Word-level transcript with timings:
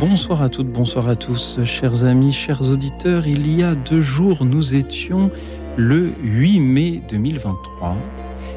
Bonsoir 0.00 0.40
à 0.40 0.48
toutes, 0.48 0.72
bonsoir 0.72 1.10
à 1.10 1.14
tous, 1.14 1.62
chers 1.66 2.04
amis, 2.04 2.32
chers 2.32 2.62
auditeurs. 2.62 3.26
Il 3.26 3.54
y 3.54 3.62
a 3.62 3.74
deux 3.74 4.00
jours, 4.00 4.46
nous 4.46 4.74
étions 4.74 5.30
le 5.76 6.14
8 6.22 6.58
mai 6.58 7.02
2023. 7.10 7.98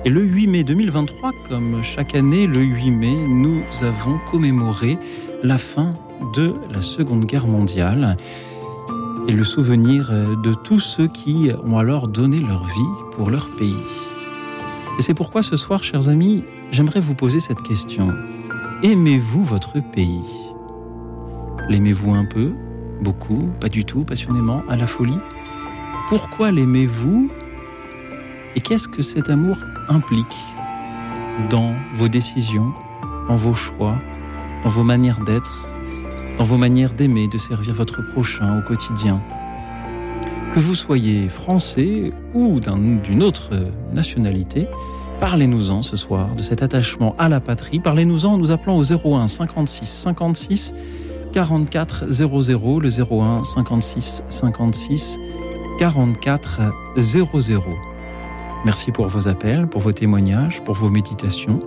Et 0.06 0.10
le 0.10 0.22
8 0.22 0.48
mai 0.48 0.64
2023, 0.64 1.32
comme 1.50 1.84
chaque 1.84 2.16
année, 2.16 2.48
le 2.48 2.62
8 2.62 2.92
mai, 2.92 3.14
nous 3.28 3.62
avons 3.82 4.20
commémoré 4.32 4.98
la 5.44 5.58
fin 5.58 5.92
de 6.34 6.56
la 6.74 6.82
Seconde 6.82 7.26
Guerre 7.26 7.48
mondiale 7.48 8.16
et 9.28 9.34
le 9.34 9.44
souvenir 9.44 10.12
de 10.12 10.54
tous 10.54 10.80
ceux 10.80 11.08
qui 11.10 11.52
ont 11.66 11.78
alors 11.78 12.08
donné 12.08 12.40
leur 12.40 12.64
vie 12.64 13.12
pour 13.18 13.30
leur 13.30 13.50
pays. 13.58 13.76
Et 14.98 15.02
c'est 15.02 15.14
pourquoi 15.14 15.44
ce 15.44 15.58
soir, 15.58 15.84
chers 15.84 16.08
amis, 16.08 16.46
j'aimerais 16.72 17.02
vous 17.02 17.16
poser 17.16 17.42
cette 17.42 17.64
question. 17.64 18.14
Aimez-vous 18.82 19.44
votre 19.44 19.82
pays? 19.92 20.43
L'aimez-vous 21.70 22.14
un 22.14 22.26
peu 22.26 22.52
Beaucoup 23.02 23.50
Pas 23.62 23.70
du 23.70 23.86
tout 23.86 24.04
Passionnément 24.04 24.64
À 24.70 24.76
la 24.76 24.86
folie? 24.86 25.18
Pourquoi 26.10 26.52
l'aimez-vous? 26.52 27.32
Et 28.56 28.60
qu'est-ce 28.60 28.90
que 28.90 29.02
cet 29.02 29.30
amour 29.30 29.58
implique 29.88 30.36
dans 31.50 31.74
vos 31.96 32.10
décisions, 32.10 32.74
dans 33.30 33.38
vos 33.38 33.54
choix, 33.54 33.96
dans 34.64 34.70
vos 34.70 34.84
manières 34.84 35.24
d'être, 35.24 35.68
dans 36.38 36.44
vos 36.44 36.58
manières 36.58 36.94
d'aimer, 36.94 37.30
de 37.30 37.38
servir 37.38 37.74
votre 37.74 38.02
prochain 38.12 38.60
au 38.60 38.62
quotidien? 38.62 39.22
Que 40.54 40.60
vous 40.60 40.76
soyez 40.76 41.30
français 41.30 42.12
ou 42.34 42.60
d'une 42.60 43.24
autre 43.24 43.52
nationalité, 43.94 44.68
parlez-nous-en 45.22 45.82
ce 45.82 45.96
soir 45.96 46.36
de 46.36 46.44
cet 46.44 46.62
attachement 46.62 47.16
à 47.18 47.30
la 47.30 47.40
patrie. 47.40 47.80
Parlez-nous-en 47.80 48.34
en 48.34 48.38
nous 48.38 48.52
appelant 48.52 48.78
au 48.78 48.84
01 48.84 49.28
56 49.28 49.88
56 49.88 50.74
44 51.34 52.12
00, 52.12 52.80
le 52.80 52.90
01 52.90 53.44
56 53.44 54.24
56 54.30 55.20
44 55.80 56.62
00. 56.98 57.62
Merci 58.66 58.92
pour 58.92 59.08
vos 59.08 59.28
appels, 59.28 59.68
pour 59.68 59.82
vos 59.82 59.92
témoignages, 59.92 60.64
pour 60.64 60.76
vos 60.76 60.90
méditations. 60.90 61.60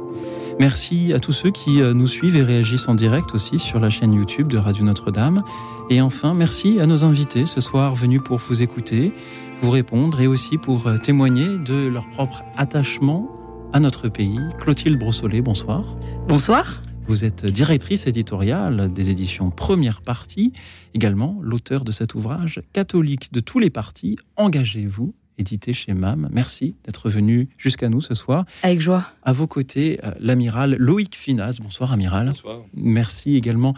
Merci 0.59 1.13
à 1.13 1.19
tous 1.19 1.33
ceux 1.33 1.51
qui 1.51 1.83
euh, 1.83 1.93
nous 1.93 2.07
suivent 2.07 2.37
et 2.37 2.43
réagissent 2.43 2.89
en 2.89 2.95
direct 2.95 3.35
aussi 3.35 3.59
sur 3.59 3.79
la 3.79 3.91
chaîne 3.91 4.15
YouTube 4.15 4.47
de 4.47 4.57
Radio 4.57 4.85
Notre-Dame. 4.85 5.43
Et 5.91 6.01
enfin, 6.01 6.33
merci 6.33 6.81
à 6.81 6.87
nos 6.87 7.05
invités 7.05 7.45
ce 7.45 7.61
soir 7.61 7.95
venus 7.95 8.23
pour 8.25 8.39
vous 8.39 8.63
écouter, 8.63 9.13
vous 9.61 9.71
répondre 9.71 10.19
et 10.21 10.27
aussi 10.27 10.57
pour 10.57 10.87
euh, 10.87 10.97
témoigner 10.97 11.59
de 11.59 11.89
leur 11.89 12.09
propre 12.09 12.43
attachement 12.57 13.29
à 13.75 13.81
notre 13.81 14.09
pays. 14.09 14.41
Clotilde 14.59 14.99
Brossolet, 14.99 15.43
bonsoir. 15.43 15.85
Bonsoir. 16.27 16.81
Vous 17.09 17.25
êtes 17.25 17.47
directrice 17.47 18.09
éditoriale 18.09 18.93
des 18.93 19.11
éditions 19.11 19.51
Première 19.51 20.03
Partie, 20.03 20.53
également 20.93 21.39
l'auteur 21.41 21.85
de 21.85 21.93
cet 21.93 22.15
ouvrage 22.17 22.61
Catholique 22.73 23.33
de 23.33 23.39
tous 23.39 23.61
les 23.61 23.71
partis, 23.71 24.17
engagez-vous 24.35 25.15
édité 25.39 25.73
chez 25.73 25.95
MAM. 25.95 26.29
Merci 26.33 26.75
d'être 26.85 27.09
venu 27.09 27.49
jusqu'à 27.59 27.89
nous 27.89 28.01
ce 28.01 28.15
soir. 28.15 28.45
Avec 28.63 28.81
joie. 28.81 29.13
À 29.23 29.33
vos 29.33 29.47
côtés, 29.47 30.01
euh, 30.03 30.11
l'amiral 30.19 30.77
Loïc 30.81 31.15
Finas. 31.17 31.59
Bonsoir, 31.63 31.93
amiral. 31.93 32.29
Bonsoir. 32.29 32.63
Merci 32.75 33.37
également 33.37 33.75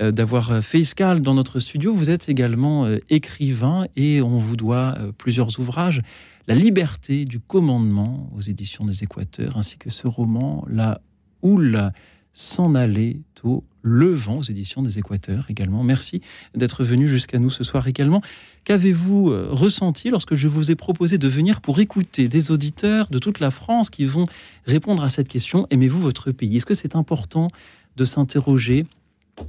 euh, 0.00 0.10
d'avoir 0.10 0.64
fait 0.64 0.80
escale 0.80 1.20
dans 1.20 1.34
notre 1.34 1.58
studio. 1.60 1.92
Vous 1.92 2.08
êtes 2.08 2.28
également 2.28 2.86
euh, 2.86 2.98
écrivain 3.10 3.86
et 3.96 4.22
on 4.22 4.38
vous 4.38 4.56
doit 4.56 4.96
plusieurs 5.18 5.58
ouvrages. 5.60 6.00
La 6.46 6.54
liberté 6.54 7.26
du 7.26 7.40
commandement 7.40 8.30
aux 8.34 8.40
éditions 8.40 8.86
des 8.86 9.04
Équateurs, 9.04 9.58
ainsi 9.58 9.76
que 9.76 9.90
ce 9.90 10.08
roman, 10.08 10.64
La 10.68 11.00
Houle 11.42 11.92
s'en 12.32 12.74
aller 12.74 13.20
au 13.42 13.64
Levant 13.82 14.38
aux 14.38 14.42
éditions 14.42 14.82
des 14.82 14.98
Équateurs 14.98 15.46
également. 15.48 15.82
Merci 15.82 16.20
d'être 16.54 16.84
venu 16.84 17.08
jusqu'à 17.08 17.38
nous 17.38 17.48
ce 17.48 17.64
soir 17.64 17.88
également. 17.88 18.20
Qu'avez-vous 18.64 19.30
euh, 19.30 19.48
ressenti 19.50 20.10
lorsque 20.10 20.34
je 20.34 20.48
vous 20.48 20.70
ai 20.70 20.74
proposé 20.74 21.16
de 21.16 21.28
venir 21.28 21.62
pour 21.62 21.80
écouter 21.80 22.28
des 22.28 22.50
auditeurs 22.50 23.08
de 23.08 23.18
toute 23.18 23.40
la 23.40 23.50
France 23.50 23.88
qui 23.88 24.04
vont 24.04 24.26
répondre 24.66 25.02
à 25.02 25.08
cette 25.08 25.28
question? 25.28 25.66
Aimez-vous 25.70 25.98
votre 25.98 26.30
pays? 26.30 26.58
Est-ce 26.58 26.66
que 26.66 26.74
c'est 26.74 26.94
important 26.94 27.48
de 27.96 28.04
s'interroger 28.04 28.84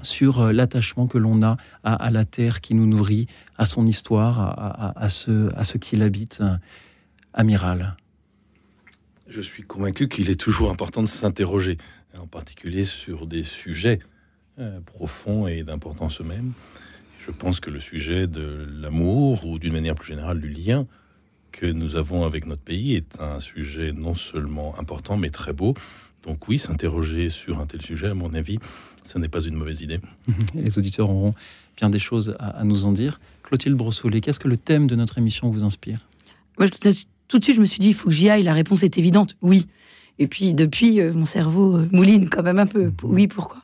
sur 0.02 0.40
euh, 0.40 0.52
l'attachement 0.54 1.08
que 1.08 1.18
l'on 1.18 1.42
a 1.42 1.58
à, 1.84 2.10
la 2.10 2.24
terre 2.24 2.62
qui 2.62 2.74
nous 2.74 2.86
nourrit, 2.86 3.28
à 3.58 3.66
son 3.66 3.86
histoire, 3.86 4.40
à, 4.40 4.98
à 4.98 5.10
ce, 5.10 5.54
à 5.58 5.66
ce 5.66 5.78
qu'il 5.78 6.02
habite, 6.04 6.40
euh, 6.40 6.56
amiral? 7.34 7.98
Je 9.28 9.42
suis 9.42 9.64
convaincu 9.64 10.08
qu'il 10.08 10.30
est 10.30 10.40
toujours 10.40 10.72
important 10.72 11.02
de 11.02 11.08
s'interroger 11.08 11.78
en 12.18 12.28
particulier 12.28 12.86
sur 12.86 13.28
des 13.28 13.44
sujets 13.44 14.00
euh, 14.60 14.80
profonds 14.82 15.48
et 15.48 15.64
d'importance 15.64 16.22
eux-mêmes. 16.22 16.54
Je 17.20 17.32
pense 17.32 17.60
que 17.60 17.70
le 17.70 17.80
sujet 17.80 18.28
de 18.28 18.68
l'amour, 18.82 19.46
ou 19.46 19.60
d'une 19.60 19.74
manière 19.74 19.96
plus 19.96 20.08
générale 20.08 20.42
du 20.42 20.50
lien 20.50 20.88
que 21.52 21.66
nous 21.66 21.96
avons 21.96 22.26
avec 22.26 22.46
notre 22.46 22.62
pays, 22.62 22.96
est 22.96 23.20
un 23.22 23.40
sujet 23.40 23.92
non 23.92 24.16
seulement 24.16 24.78
important, 24.80 25.18
mais 25.18 25.30
très 25.30 25.54
beau. 25.54 25.74
Donc 26.24 26.48
oui, 26.48 26.60
s'interroger 26.60 27.30
sur 27.30 27.60
un 27.60 27.66
tel 27.66 27.82
sujet, 27.82 28.08
à 28.08 28.14
mon 28.14 28.34
avis, 28.34 28.60
ce 29.04 29.18
n'est 29.18 29.28
pas 29.28 29.42
une 29.42 29.56
mauvaise 29.56 29.82
idée. 29.82 30.00
Les 30.56 30.78
auditeurs 30.78 31.10
auront 31.10 31.34
bien 31.78 31.90
des 31.90 32.00
choses 32.00 32.36
à, 32.40 32.64
nous 32.64 32.86
en 32.86 32.92
dire. 32.92 33.20
Clotilde 33.44 33.76
Brossolet, 33.76 34.22
qu'est-ce 34.22 34.40
que 34.40 34.48
le 34.48 34.58
thème 34.58 34.88
de 34.88 34.96
notre 34.96 35.18
émission 35.18 35.50
vous 35.50 35.64
inspire? 35.64 36.08
Moi, 36.60 36.68
tout 36.70 37.40
de 37.40 37.44
suite, 37.44 37.56
je 37.56 37.62
me 37.62 37.66
suis 37.66 37.80
dit, 37.80 37.90
il 37.90 37.94
faut 37.94 38.10
que 38.10 38.16
j'y 38.16 38.30
aille. 38.30 38.44
La 38.44 38.54
réponse 38.54 38.84
est 38.84 38.98
évidente, 38.98 39.36
oui. 39.42 39.68
Et 40.20 40.28
puis 40.28 40.54
depuis, 40.54 41.02
euh, 41.02 41.14
mon 41.14 41.26
cerveau 41.26 41.78
euh, 41.78 41.90
mouline 41.92 42.30
quand 42.30 42.44
même 42.44 42.60
un 42.60 42.66
peu. 42.66 42.86
Mhm. 42.86 42.94
Oui, 43.04 43.28
pourquoi? 43.28 43.62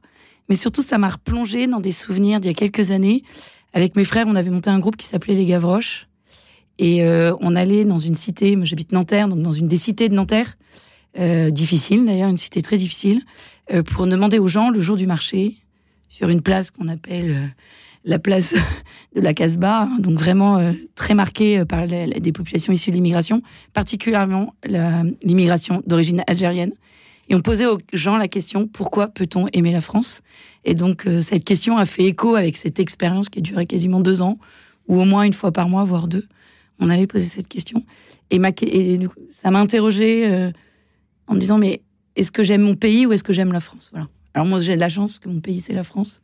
Mais 0.50 0.56
surtout, 0.56 0.81
ça 0.81 0.97
m'a 0.97 1.09
replongé 1.09 1.68
dans 1.68 1.80
des 1.80 1.91
souvenirs 1.91 2.40
d'il 2.40 2.47
y 2.47 2.52
a 2.52 2.53
quelques 2.53 2.91
années. 2.91 3.24
Avec 3.74 3.96
mes 3.96 4.03
frères, 4.03 4.25
on 4.28 4.35
avait 4.35 4.50
monté 4.50 4.69
un 4.69 4.80
groupe 4.80 4.96
qui 4.96 5.06
s'appelait 5.06 5.36
Les 5.36 5.46
Gavroches. 5.46 6.07
Et 6.80 7.03
euh, 7.03 7.34
on 7.41 7.56
allait 7.56 7.86
dans 7.86 7.97
une 7.97 8.16
cité, 8.16 8.56
moi 8.56 8.66
j'habite 8.66 8.91
Nanterre, 8.91 9.28
donc 9.28 9.41
dans 9.41 9.52
une 9.52 9.68
des 9.68 9.78
cités 9.78 10.09
de 10.09 10.13
Nanterre, 10.13 10.57
difficile 11.50 12.06
d'ailleurs, 12.06 12.30
une 12.30 12.38
cité 12.38 12.62
très 12.62 12.78
difficile, 12.78 13.24
pour 13.88 14.06
demander 14.06 14.38
aux 14.38 14.47
gens 14.47 14.69
le 14.69 14.80
jour 14.80 14.96
du 14.97 15.07
marché, 15.07 15.57
sur 16.09 16.30
une 16.30 16.41
place 16.41 16.69
qu'on 16.69 16.88
appelle 16.88 17.56
la 18.03 18.19
place 18.19 18.56
de 19.16 19.22
la 19.22 19.34
Casbah, 19.34 19.84
hein, 19.84 19.97
donc 20.00 20.18
vraiment 20.19 20.58
euh, 20.58 20.74
très 20.96 21.13
marquée 21.13 21.59
euh, 21.59 21.66
par 21.66 21.88
des 21.88 22.31
populations 22.31 22.74
issues 22.74 22.91
de 22.91 22.96
l'immigration, 22.96 23.41
particulièrement 23.74 24.53
l'immigration 25.24 25.81
d'origine 25.85 26.24
algérienne. 26.28 26.72
Et 27.30 27.36
on 27.36 27.41
posait 27.41 27.66
aux 27.66 27.78
gens 27.91 28.18
la 28.18 28.30
question 28.30 28.68
pourquoi 28.68 29.07
peut-on 29.07 29.47
aimer 29.52 29.74
la 29.74 29.81
France? 29.81 30.22
Et 30.63 30.75
donc 30.75 31.06
euh, 31.06 31.22
cette 31.22 31.44
question 31.44 31.78
a 31.78 31.86
fait 31.86 32.06
écho 32.06 32.36
avec 32.36 32.57
cette 32.57 32.80
expérience 32.80 33.30
qui 33.30 33.40
a 33.40 33.41
duré 33.41 33.66
quasiment 33.66 34.00
deux 34.00 34.22
ans, 34.22 34.38
ou 34.88 35.02
au 35.02 35.06
moins 35.06 35.24
une 35.24 35.34
fois 35.34 35.52
par 35.52 35.68
mois, 35.68 35.84
voire 35.84 36.07
deux. 36.07 36.25
On 36.80 36.90
allait 36.90 37.07
poser 37.07 37.25
cette 37.25 37.47
question. 37.47 37.84
Et, 38.30 38.40
ça 39.31 39.51
m'a 39.51 39.60
interrogé 39.60 40.51
en 41.27 41.33
me 41.33 41.39
disant 41.39 41.57
mais 41.57 41.81
est-ce 42.16 42.31
que 42.31 42.44
j'aime 42.44 42.62
mon 42.62 42.75
pays 42.75 43.06
ou 43.06 43.13
est-ce 43.13 43.24
que 43.24 43.33
j'aime 43.33 43.51
la 43.51 43.60
France? 43.60 43.89
Voilà. 43.92 44.07
Alors 44.33 44.45
moi 44.45 44.60
j'ai 44.60 44.75
de 44.75 44.80
la 44.80 44.89
chance 44.89 45.12
parce 45.12 45.19
que 45.19 45.30
mon 45.30 45.39
pays 45.39 45.62
c'est 45.62 45.74
la 45.74 45.83
France. 45.83 46.21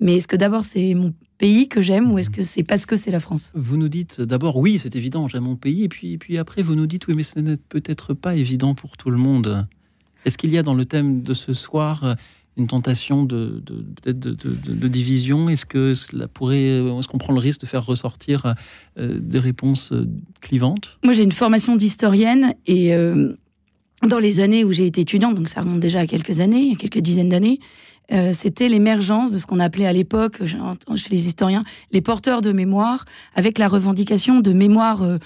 Mais 0.00 0.16
est-ce 0.16 0.28
que 0.28 0.36
d'abord 0.36 0.64
c'est 0.64 0.94
mon 0.94 1.12
pays 1.38 1.68
que 1.68 1.80
j'aime 1.80 2.10
ou 2.10 2.18
est-ce 2.18 2.30
que 2.30 2.42
c'est 2.42 2.62
parce 2.62 2.86
que 2.86 2.96
c'est 2.96 3.10
la 3.10 3.20
France? 3.20 3.52
Vous 3.54 3.76
nous 3.76 3.88
dites 3.88 4.20
d'abord 4.20 4.56
oui, 4.56 4.78
c'est 4.80 4.96
évident, 4.96 5.28
j'aime 5.28 5.44
mon 5.44 5.56
pays, 5.56 5.84
et 5.84 5.88
puis, 5.88 6.18
puis 6.18 6.38
après 6.38 6.62
vous 6.62 6.74
nous 6.74 6.86
dites 6.86 7.06
oui, 7.08 7.14
mais 7.14 7.22
ce 7.22 7.38
n'est 7.38 7.56
peut-être 7.68 8.14
pas 8.14 8.34
évident 8.34 8.74
pour 8.74 8.96
tout 8.96 9.10
le 9.10 9.18
monde. 9.18 9.66
Est-ce 10.24 10.36
qu'il 10.36 10.50
y 10.50 10.58
a 10.58 10.62
dans 10.62 10.74
le 10.74 10.84
thème 10.84 11.22
de 11.22 11.34
ce 11.34 11.52
soir 11.52 12.16
une 12.56 12.66
tentation 12.66 13.24
de, 13.24 13.62
de, 13.64 14.12
de, 14.12 14.32
de 14.32 14.88
division? 14.88 15.48
Est-ce 15.48 15.64
que 15.64 15.94
cela 15.94 16.26
pourrait, 16.26 16.78
est-ce 16.78 17.06
qu'on 17.06 17.18
prend 17.18 17.32
le 17.32 17.38
risque 17.38 17.60
de 17.60 17.66
faire 17.66 17.86
ressortir 17.86 18.54
euh, 18.98 19.18
des 19.20 19.38
réponses 19.38 19.92
euh, 19.92 20.06
clivantes? 20.40 20.98
Moi, 21.04 21.12
j'ai 21.12 21.22
une 21.22 21.32
formation 21.32 21.76
d'historienne 21.76 22.54
et 22.66 22.94
euh, 22.94 23.32
dans 24.06 24.18
les 24.18 24.40
années 24.40 24.64
où 24.64 24.72
j'ai 24.72 24.86
été 24.86 25.02
étudiante, 25.02 25.36
donc 25.36 25.48
ça 25.48 25.60
remonte 25.60 25.80
déjà 25.80 26.00
à 26.00 26.06
quelques 26.06 26.40
années, 26.40 26.74
quelques 26.76 26.98
dizaines 26.98 27.28
d'années, 27.28 27.60
euh, 28.12 28.32
c'était 28.32 28.68
l'émergence 28.68 29.30
de 29.30 29.38
ce 29.38 29.46
qu'on 29.46 29.60
appelait 29.60 29.86
à 29.86 29.92
l'époque, 29.92 30.42
chez 30.46 31.10
les 31.10 31.26
historiens, 31.26 31.64
les 31.92 32.00
porteurs 32.00 32.40
de 32.40 32.52
mémoire, 32.52 33.04
avec 33.34 33.58
la 33.58 33.68
revendication 33.68 34.40
de 34.40 34.52
mémoire, 34.52 35.02
euh, 35.02 35.18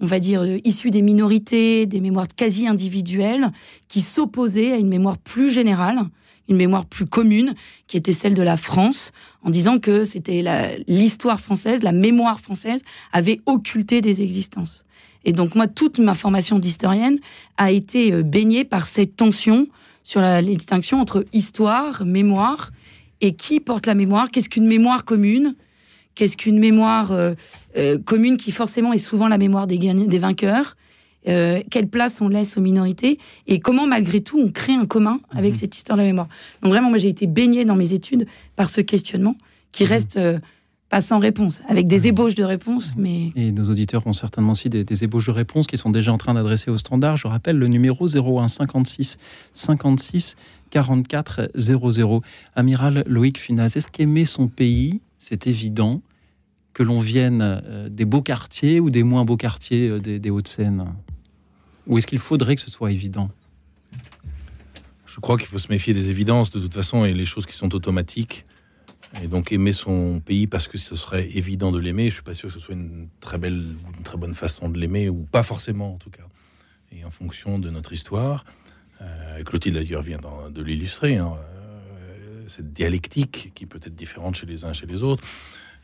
on 0.00 0.06
va 0.06 0.20
dire, 0.20 0.42
euh, 0.42 0.58
issues 0.64 0.90
des 0.90 1.02
minorités, 1.02 1.86
des 1.86 2.00
mémoires 2.00 2.28
quasi 2.28 2.66
individuelles, 2.66 3.50
qui 3.88 4.00
s'opposaient 4.00 4.72
à 4.72 4.76
une 4.76 4.88
mémoire 4.88 5.18
plus 5.18 5.50
générale, 5.50 6.00
une 6.48 6.56
mémoire 6.56 6.86
plus 6.86 7.06
commune, 7.06 7.54
qui 7.86 7.96
était 7.96 8.12
celle 8.12 8.34
de 8.34 8.42
la 8.42 8.56
France, 8.56 9.12
en 9.42 9.50
disant 9.50 9.78
que 9.78 10.04
c'était 10.04 10.42
l'histoire 10.88 11.40
française, 11.40 11.82
la 11.82 11.92
mémoire 11.92 12.40
française, 12.40 12.82
avait 13.12 13.40
occulté 13.46 14.00
des 14.00 14.22
existences. 14.22 14.84
Et 15.24 15.32
donc 15.32 15.54
moi, 15.54 15.66
toute 15.66 15.98
ma 15.98 16.14
formation 16.14 16.58
d'historienne 16.58 17.18
a 17.56 17.70
été 17.70 18.12
euh, 18.12 18.22
baignée 18.22 18.64
par 18.64 18.86
cette 18.86 19.16
tension 19.16 19.66
sur 20.02 20.20
la, 20.20 20.42
distinction 20.42 21.00
entre 21.00 21.24
histoire, 21.32 22.04
mémoire, 22.04 22.70
et 23.20 23.34
qui 23.34 23.60
porte 23.60 23.86
la 23.86 23.94
mémoire, 23.94 24.30
qu'est-ce 24.30 24.48
qu'une 24.48 24.66
mémoire 24.66 25.04
commune, 25.04 25.54
Qu'est-ce 26.14 26.36
qu'une 26.36 26.58
mémoire 26.58 27.12
euh, 27.12 27.34
euh, 27.76 27.96
commune 27.98 28.36
qui 28.36 28.52
forcément 28.52 28.92
est 28.92 28.98
souvent 28.98 29.28
la 29.28 29.38
mémoire 29.38 29.66
des, 29.66 29.78
des 29.78 30.18
vainqueurs? 30.18 30.76
Euh, 31.28 31.62
Quelle 31.70 31.88
place 31.88 32.20
on 32.20 32.28
laisse 32.28 32.56
aux 32.56 32.60
minorités? 32.60 33.18
Et 33.46 33.60
comment 33.60 33.86
malgré 33.86 34.20
tout 34.20 34.38
on 34.38 34.50
crée 34.50 34.74
un 34.74 34.86
commun 34.86 35.20
avec 35.30 35.52
mhm. 35.52 35.58
cette 35.60 35.76
histoire 35.76 35.96
de 35.96 36.02
la 36.02 36.08
mémoire? 36.08 36.28
Donc 36.62 36.72
vraiment, 36.72 36.88
moi 36.88 36.98
j'ai 36.98 37.08
été 37.08 37.26
baignée 37.26 37.64
dans 37.64 37.76
mes 37.76 37.94
études 37.94 38.26
par 38.56 38.68
ce 38.68 38.80
questionnement 38.80 39.36
qui 39.72 39.84
mhm. 39.84 39.88
reste 39.88 40.20
pas 40.90 41.00
sans 41.00 41.20
réponse, 41.20 41.62
avec 41.68 41.86
des 41.86 42.08
ébauches 42.08 42.34
de 42.34 42.44
réponses. 42.44 42.94
Mais... 42.96 43.32
Et 43.36 43.52
nos 43.52 43.70
auditeurs 43.70 44.06
ont 44.06 44.12
certainement 44.12 44.52
aussi 44.52 44.68
des, 44.68 44.84
des 44.84 45.04
ébauches 45.04 45.26
de 45.26 45.32
réponses 45.32 45.66
qui 45.68 45.78
sont 45.78 45.90
déjà 45.90 46.12
en 46.12 46.18
train 46.18 46.34
d'adresser 46.34 46.70
au 46.70 46.76
standard. 46.76 47.16
Je 47.16 47.28
rappelle 47.28 47.56
le 47.56 47.68
numéro 47.68 48.06
01 48.08 48.48
56 48.48 49.16
56 49.52 50.36
44 50.70 51.50
00. 51.54 52.22
Amiral 52.54 53.04
Loïc 53.06 53.38
Funaz, 53.38 53.76
est-ce 53.76 53.90
qu'aimer 53.90 54.24
son 54.24 54.48
pays, 54.48 55.00
c'est 55.18 55.46
évident 55.46 56.02
que 56.72 56.82
l'on 56.82 57.00
vienne 57.00 57.40
euh, 57.42 57.88
des 57.88 58.04
beaux 58.04 58.22
quartiers 58.22 58.80
ou 58.80 58.90
des 58.90 59.02
moins 59.02 59.24
beaux 59.24 59.36
quartiers 59.36 59.88
euh, 59.88 60.00
des, 60.00 60.30
Hauts-de-Seine? 60.30 60.86
Ou 61.86 61.98
est-ce 61.98 62.06
qu'il 62.06 62.18
faudrait 62.18 62.56
que 62.56 62.62
ce 62.62 62.70
soit 62.70 62.92
évident? 62.92 63.30
Je 65.06 65.18
crois 65.20 65.36
qu'il 65.36 65.48
faut 65.48 65.58
se 65.58 65.68
méfier 65.68 65.92
des 65.92 66.10
évidences 66.10 66.50
de 66.50 66.60
toute 66.60 66.74
façon 66.74 67.04
et 67.04 67.12
les 67.12 67.24
choses 67.24 67.46
qui 67.46 67.54
sont 67.54 67.74
automatiques. 67.74 68.46
Et 69.22 69.26
donc 69.26 69.50
aimer 69.52 69.72
son 69.72 70.20
pays 70.20 70.46
parce 70.46 70.68
que 70.68 70.78
ce 70.78 70.94
serait 70.94 71.28
évident 71.36 71.72
de 71.72 71.78
l'aimer, 71.78 72.10
je 72.10 72.14
suis 72.14 72.22
pas 72.22 72.34
sûr 72.34 72.48
que 72.48 72.54
ce 72.54 72.60
soit 72.60 72.74
une 72.74 73.08
très 73.20 73.38
belle, 73.38 73.62
une 73.96 74.02
très 74.04 74.16
bonne 74.16 74.34
façon 74.34 74.68
de 74.68 74.78
l'aimer 74.78 75.08
ou 75.08 75.26
pas 75.30 75.42
forcément 75.42 75.94
en 75.94 75.98
tout 75.98 76.10
cas. 76.10 76.22
Et 76.92 77.04
en 77.04 77.10
fonction 77.10 77.58
de 77.58 77.70
notre 77.70 77.92
histoire, 77.92 78.44
euh, 79.00 79.42
Clotilde 79.42 79.76
d'ailleurs 79.76 80.02
vient 80.02 80.20
de 80.50 80.62
l'illustrer. 80.62 81.16
Hein, 81.16 81.34
cette 82.50 82.72
dialectique 82.72 83.52
qui 83.54 83.64
peut 83.64 83.80
être 83.82 83.94
différente 83.94 84.34
chez 84.34 84.46
les 84.46 84.64
uns 84.64 84.70
et 84.70 84.74
chez 84.74 84.86
les 84.86 85.02
autres. 85.02 85.24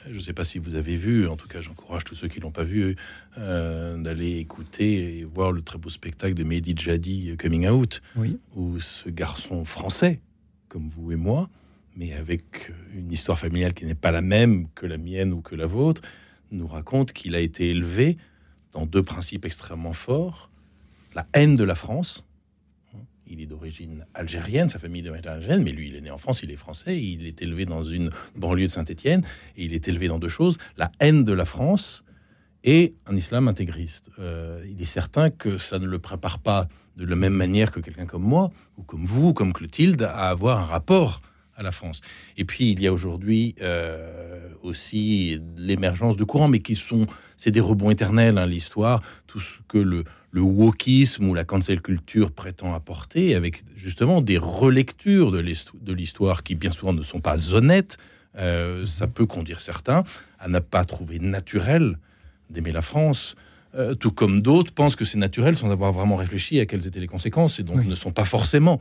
Je 0.06 0.14
ne 0.14 0.20
sais 0.20 0.34
pas 0.34 0.44
si 0.44 0.58
vous 0.58 0.74
avez 0.74 0.96
vu, 0.96 1.26
en 1.26 1.36
tout 1.36 1.48
cas 1.48 1.60
j'encourage 1.60 2.04
tous 2.04 2.14
ceux 2.14 2.28
qui 2.28 2.38
l'ont 2.38 2.52
pas 2.52 2.64
vu 2.64 2.96
euh, 3.38 3.96
d'aller 3.96 4.36
écouter 4.36 5.18
et 5.18 5.24
voir 5.24 5.50
le 5.52 5.62
très 5.62 5.78
beau 5.78 5.88
spectacle 5.88 6.34
de 6.34 6.44
Mehdi 6.44 6.74
Jadi 6.76 7.30
euh, 7.30 7.36
Coming 7.36 7.66
Out, 7.68 8.02
oui. 8.16 8.38
où 8.54 8.78
ce 8.78 9.08
garçon 9.08 9.64
français, 9.64 10.20
comme 10.68 10.88
vous 10.88 11.10
et 11.10 11.16
moi, 11.16 11.48
mais 11.96 12.12
avec 12.12 12.72
une 12.94 13.10
histoire 13.10 13.38
familiale 13.38 13.74
qui 13.74 13.84
n'est 13.84 13.94
pas 13.94 14.10
la 14.10 14.20
même 14.20 14.68
que 14.74 14.86
la 14.86 14.98
mienne 14.98 15.32
ou 15.32 15.40
que 15.40 15.54
la 15.54 15.66
vôtre, 15.66 16.02
nous 16.52 16.66
raconte 16.66 17.12
qu'il 17.12 17.34
a 17.34 17.40
été 17.40 17.70
élevé 17.70 18.18
dans 18.72 18.86
deux 18.86 19.02
principes 19.02 19.44
extrêmement 19.44 19.94
forts, 19.94 20.50
la 21.14 21.26
haine 21.32 21.56
de 21.56 21.64
la 21.64 21.74
France, 21.74 22.24
il 23.28 23.40
est 23.40 23.46
d'origine 23.46 24.04
algérienne, 24.14 24.68
sa 24.68 24.78
famille 24.78 25.00
est 25.00 25.04
d'origine 25.04 25.28
algérienne, 25.28 25.62
mais 25.62 25.72
lui, 25.72 25.88
il 25.88 25.96
est 25.96 26.00
né 26.00 26.10
en 26.10 26.18
France, 26.18 26.42
il 26.42 26.50
est 26.50 26.56
français, 26.56 27.02
il 27.02 27.26
est 27.26 27.42
élevé 27.42 27.64
dans 27.64 27.82
une 27.82 28.10
banlieue 28.36 28.66
de 28.66 28.72
Saint-Étienne, 28.72 29.24
et 29.56 29.64
il 29.64 29.74
est 29.74 29.88
élevé 29.88 30.08
dans 30.08 30.18
deux 30.18 30.28
choses 30.28 30.58
la 30.76 30.92
haine 31.00 31.24
de 31.24 31.32
la 31.32 31.44
France 31.44 32.04
et 32.62 32.94
un 33.06 33.16
islam 33.16 33.48
intégriste. 33.48 34.10
Euh, 34.18 34.64
il 34.68 34.80
est 34.80 34.84
certain 34.84 35.30
que 35.30 35.58
ça 35.58 35.78
ne 35.78 35.86
le 35.86 35.98
prépare 35.98 36.38
pas 36.38 36.68
de 36.96 37.04
la 37.04 37.16
même 37.16 37.34
manière 37.34 37.70
que 37.70 37.80
quelqu'un 37.80 38.06
comme 38.06 38.22
moi, 38.22 38.50
ou 38.76 38.82
comme 38.82 39.04
vous, 39.04 39.32
comme 39.32 39.52
Clotilde, 39.52 40.02
à 40.02 40.28
avoir 40.28 40.58
un 40.58 40.66
rapport 40.66 41.20
à 41.56 41.62
la 41.62 41.72
France. 41.72 42.00
Et 42.36 42.44
puis, 42.44 42.70
il 42.70 42.80
y 42.80 42.86
a 42.86 42.92
aujourd'hui 42.92 43.54
euh, 43.62 44.48
aussi 44.62 45.40
l'émergence 45.56 46.16
de 46.16 46.24
courants, 46.24 46.48
mais 46.48 46.60
qui 46.60 46.76
sont, 46.76 47.06
c'est 47.36 47.50
des 47.50 47.60
rebonds 47.60 47.90
éternels, 47.90 48.38
hein, 48.38 48.46
l'histoire, 48.46 49.02
tout 49.26 49.40
ce 49.40 49.58
que 49.68 49.78
le, 49.78 50.04
le 50.30 50.40
wokisme 50.42 51.28
ou 51.28 51.34
la 51.34 51.44
cancel 51.44 51.80
culture 51.80 52.30
prétend 52.30 52.74
apporter, 52.74 53.34
avec 53.34 53.64
justement 53.74 54.20
des 54.20 54.38
relectures 54.38 55.30
de 55.32 55.92
l'histoire 55.92 56.42
qui 56.42 56.54
bien 56.54 56.70
souvent 56.70 56.92
ne 56.92 57.02
sont 57.02 57.20
pas 57.20 57.54
honnêtes, 57.54 57.96
euh, 58.38 58.84
ça 58.84 59.06
peut 59.06 59.26
conduire 59.26 59.60
certains 59.60 60.04
à 60.38 60.48
ne 60.48 60.58
pas 60.58 60.84
trouver 60.84 61.18
naturel 61.18 61.98
d'aimer 62.50 62.72
la 62.72 62.82
France. 62.82 63.34
Euh, 63.76 63.94
tout 63.94 64.10
comme 64.10 64.40
d'autres 64.40 64.72
pensent 64.72 64.96
que 64.96 65.04
c'est 65.04 65.18
naturel 65.18 65.56
sans 65.56 65.70
avoir 65.70 65.92
vraiment 65.92 66.16
réfléchi 66.16 66.58
à 66.60 66.66
quelles 66.66 66.86
étaient 66.86 67.00
les 67.00 67.06
conséquences 67.06 67.60
et 67.60 67.62
donc 67.62 67.84
ne 67.84 67.94
sont 67.94 68.10
pas 68.10 68.24
forcément 68.24 68.80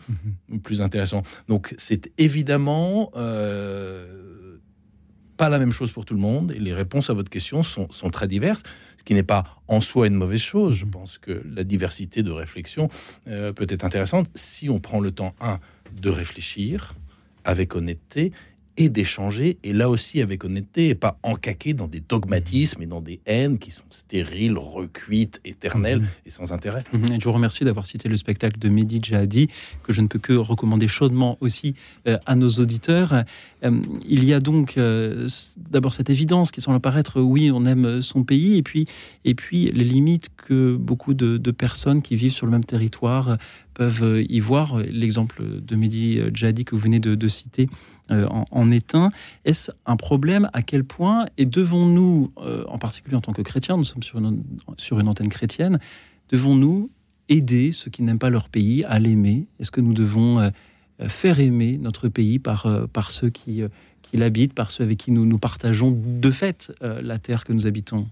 mhm. 0.50 0.59
plus 0.62 0.81
intéressants. 0.81 1.24
Donc 1.47 1.75
c'est 1.77 2.12
évidemment 2.18 3.12
euh, 3.18 4.57
pas 5.36 5.50
la 5.50 5.59
même 5.59 5.74
chose 5.74 5.92
pour 5.92 6.06
tout 6.06 6.13
le 6.13 6.19
monde 6.19 6.53
et 6.53 6.59
les 6.59 6.74
réponses 6.74 7.09
à 7.09 7.13
votre 7.13 7.30
question 7.30 7.62
sont, 7.63 7.88
très 8.09 8.27
diverses, 8.27 8.63
ce 8.97 9.03
qui 9.03 9.13
n'est 9.13 9.24
pas 9.24 9.44
en 9.68 9.81
soi 9.81 10.07
une 10.07 10.15
mauvaise 10.15 10.42
chose. 10.42 10.75
Je 10.75 10.86
pense 10.86 11.18
que 11.18 11.44
la 11.53 11.63
diversité 11.63 12.24
de 12.24 12.31
réflexion 12.31 12.89
euh, 13.27 13.51
peut 13.51 13.68
être 13.68 13.83
intéressante 13.83 14.30
si 14.36 14.69
on 14.69 14.80
prend 14.80 15.01
le 15.01 15.12
temps, 15.12 15.36
un, 15.42 15.59
de 16.01 16.09
réfléchir 16.09 16.95
avec 17.44 17.75
honnêteté 17.75 18.31
et 18.77 18.89
d'échanger, 18.89 19.57
et 19.63 19.74
là 19.74 19.89
aussi 19.89 20.22
avec 20.22 20.44
honnêteté, 20.44 20.89
et 20.89 20.95
pas 20.95 21.18
encaquer 21.24 21.74
dans 21.74 21.88
des 21.88 22.01
dogmatismes 22.01 22.81
et 22.81 22.86
dans 22.86 23.01
des 23.01 23.22
haines 23.25 23.57
qui 23.57 23.72
sont 23.72 23.86
stériles, 23.89 24.57
recuites, 24.57 25.39
éternelles 25.45 26.00
mhm. 26.00 26.07
et 26.25 26.30
sans 26.30 26.51
intérêt. 26.51 26.83
Mhm. 26.92 27.19
je 27.19 27.24
vous 27.24 27.31
remercie 27.31 27.63
d'avoir 27.63 27.86
cité 27.86 28.10
le 28.10 28.18
spectacle 28.18 28.60
de 28.60 28.68
Mehdi 28.68 29.00
Jahadi, 29.01 29.48
que 29.83 29.94
je 29.94 30.01
ne 30.01 30.07
peux 30.07 30.19
que 30.19 30.33
recommander 30.33 30.88
chaudement 30.88 31.38
aussi 31.39 31.75
euh, 32.07 32.18
à 32.25 32.36
nos 32.36 32.50
auditeurs. 32.50 33.24
Euh, 33.63 33.72
il 34.07 34.25
y 34.25 34.33
a 34.33 34.39
donc 34.39 34.78
euh, 34.78 35.28
d'abord 35.57 35.94
cette 35.94 36.10
évidence 36.10 36.51
qui 36.51 36.62
semble 36.62 36.78
apparaître, 36.78 37.21
oui, 37.21 37.51
on 37.51 37.66
aime 37.66 38.01
son 38.01 38.24
pays, 38.24 38.57
et 38.57 38.63
puis, 38.63 38.88
et 39.24 39.36
puis 39.36 39.71
les 39.71 39.86
limites 39.86 40.30
que 40.36 40.75
beaucoup 40.75 41.13
de, 41.13 41.38
de 41.38 41.51
personnes 41.51 42.01
qui 42.01 42.16
vivent 42.16 42.33
sur 42.33 42.45
le 42.45 42.51
même 42.51 42.66
territoire 42.66 43.38
peuvent 43.75 44.24
y 44.27 44.39
voir. 44.39 44.80
L'exemple 44.80 45.44
de 45.62 45.75
Mehdi 45.75 46.19
Jahadi 46.33 46.66
que 46.66 46.74
vous 46.74 46.81
venez 46.81 47.00
de, 47.00 47.27
citer 47.27 47.69
euh, 48.12 48.27
en, 48.51 48.72
est 48.72 48.95
un. 48.95 49.12
Est-ce 49.45 49.72
un 49.86 49.98
problème? 49.98 50.50
À 50.54 50.62
quel 50.62 50.83
point? 50.83 51.25
Et 51.38 51.45
devons-nous, 51.45 52.31
euh, 52.38 52.63
en 52.68 52.77
particulier 52.77 53.16
en 53.16 53.22
tant 53.22 53.33
que 53.33 53.42
chrétiens, 53.42 53.77
nous 53.77 53.83
sommes 53.83 54.04
sur 54.04 54.19
une, 54.19 55.07
antenne 55.07 55.30
chrétienne, 55.30 55.80
devons-nous 56.30 56.89
aider 57.30 57.72
ceux 57.72 57.89
qui 57.89 58.04
n'aiment 58.04 58.19
pas 58.19 58.30
leur 58.30 58.49
pays 58.49 58.83
à 58.85 58.99
l'aimer? 58.99 59.47
Est-ce 59.59 59.71
que 59.71 59.81
nous 59.81 59.94
devons 59.94 60.40
euh, 60.40 60.49
faire 61.07 61.40
aimer 61.40 61.78
notre 61.78 62.07
pays 62.07 62.40
par, 62.40 62.68
ceux 63.09 63.30
qui, 63.30 63.64
l'habitent, 64.14 64.54
par 64.54 64.71
ceux 64.71 64.83
avec 64.83 64.99
qui 64.99 65.11
nous, 65.11 65.38
partageons 65.38 65.92
de 65.92 66.31
fait 66.31 66.71
la 66.81 67.18
terre 67.18 67.44
que 67.44 67.52
nous 67.52 67.68
habitons? 67.68 68.07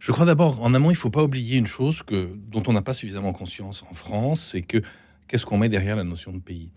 Je 0.00 0.12
crois 0.12 0.26
d'abord, 0.26 0.62
en 0.62 0.74
amont, 0.74 0.90
il 0.90 0.94
ne 0.94 0.98
faut 0.98 1.10
pas 1.10 1.22
oublier 1.22 1.56
une 1.56 1.66
chose 1.66 2.02
dont 2.50 2.62
on 2.66 2.72
n'a 2.72 2.82
pas 2.82 2.94
suffisamment 2.94 3.32
conscience 3.32 3.84
en 3.90 3.94
France, 3.94 4.40
c'est 4.52 4.62
que 4.62 4.82
qu'est-ce 5.28 5.46
qu'on 5.46 5.58
met 5.58 5.68
derrière 5.68 5.96
la 5.96 6.04
notion 6.04 6.32
de 6.32 6.38
pays? 6.38 6.70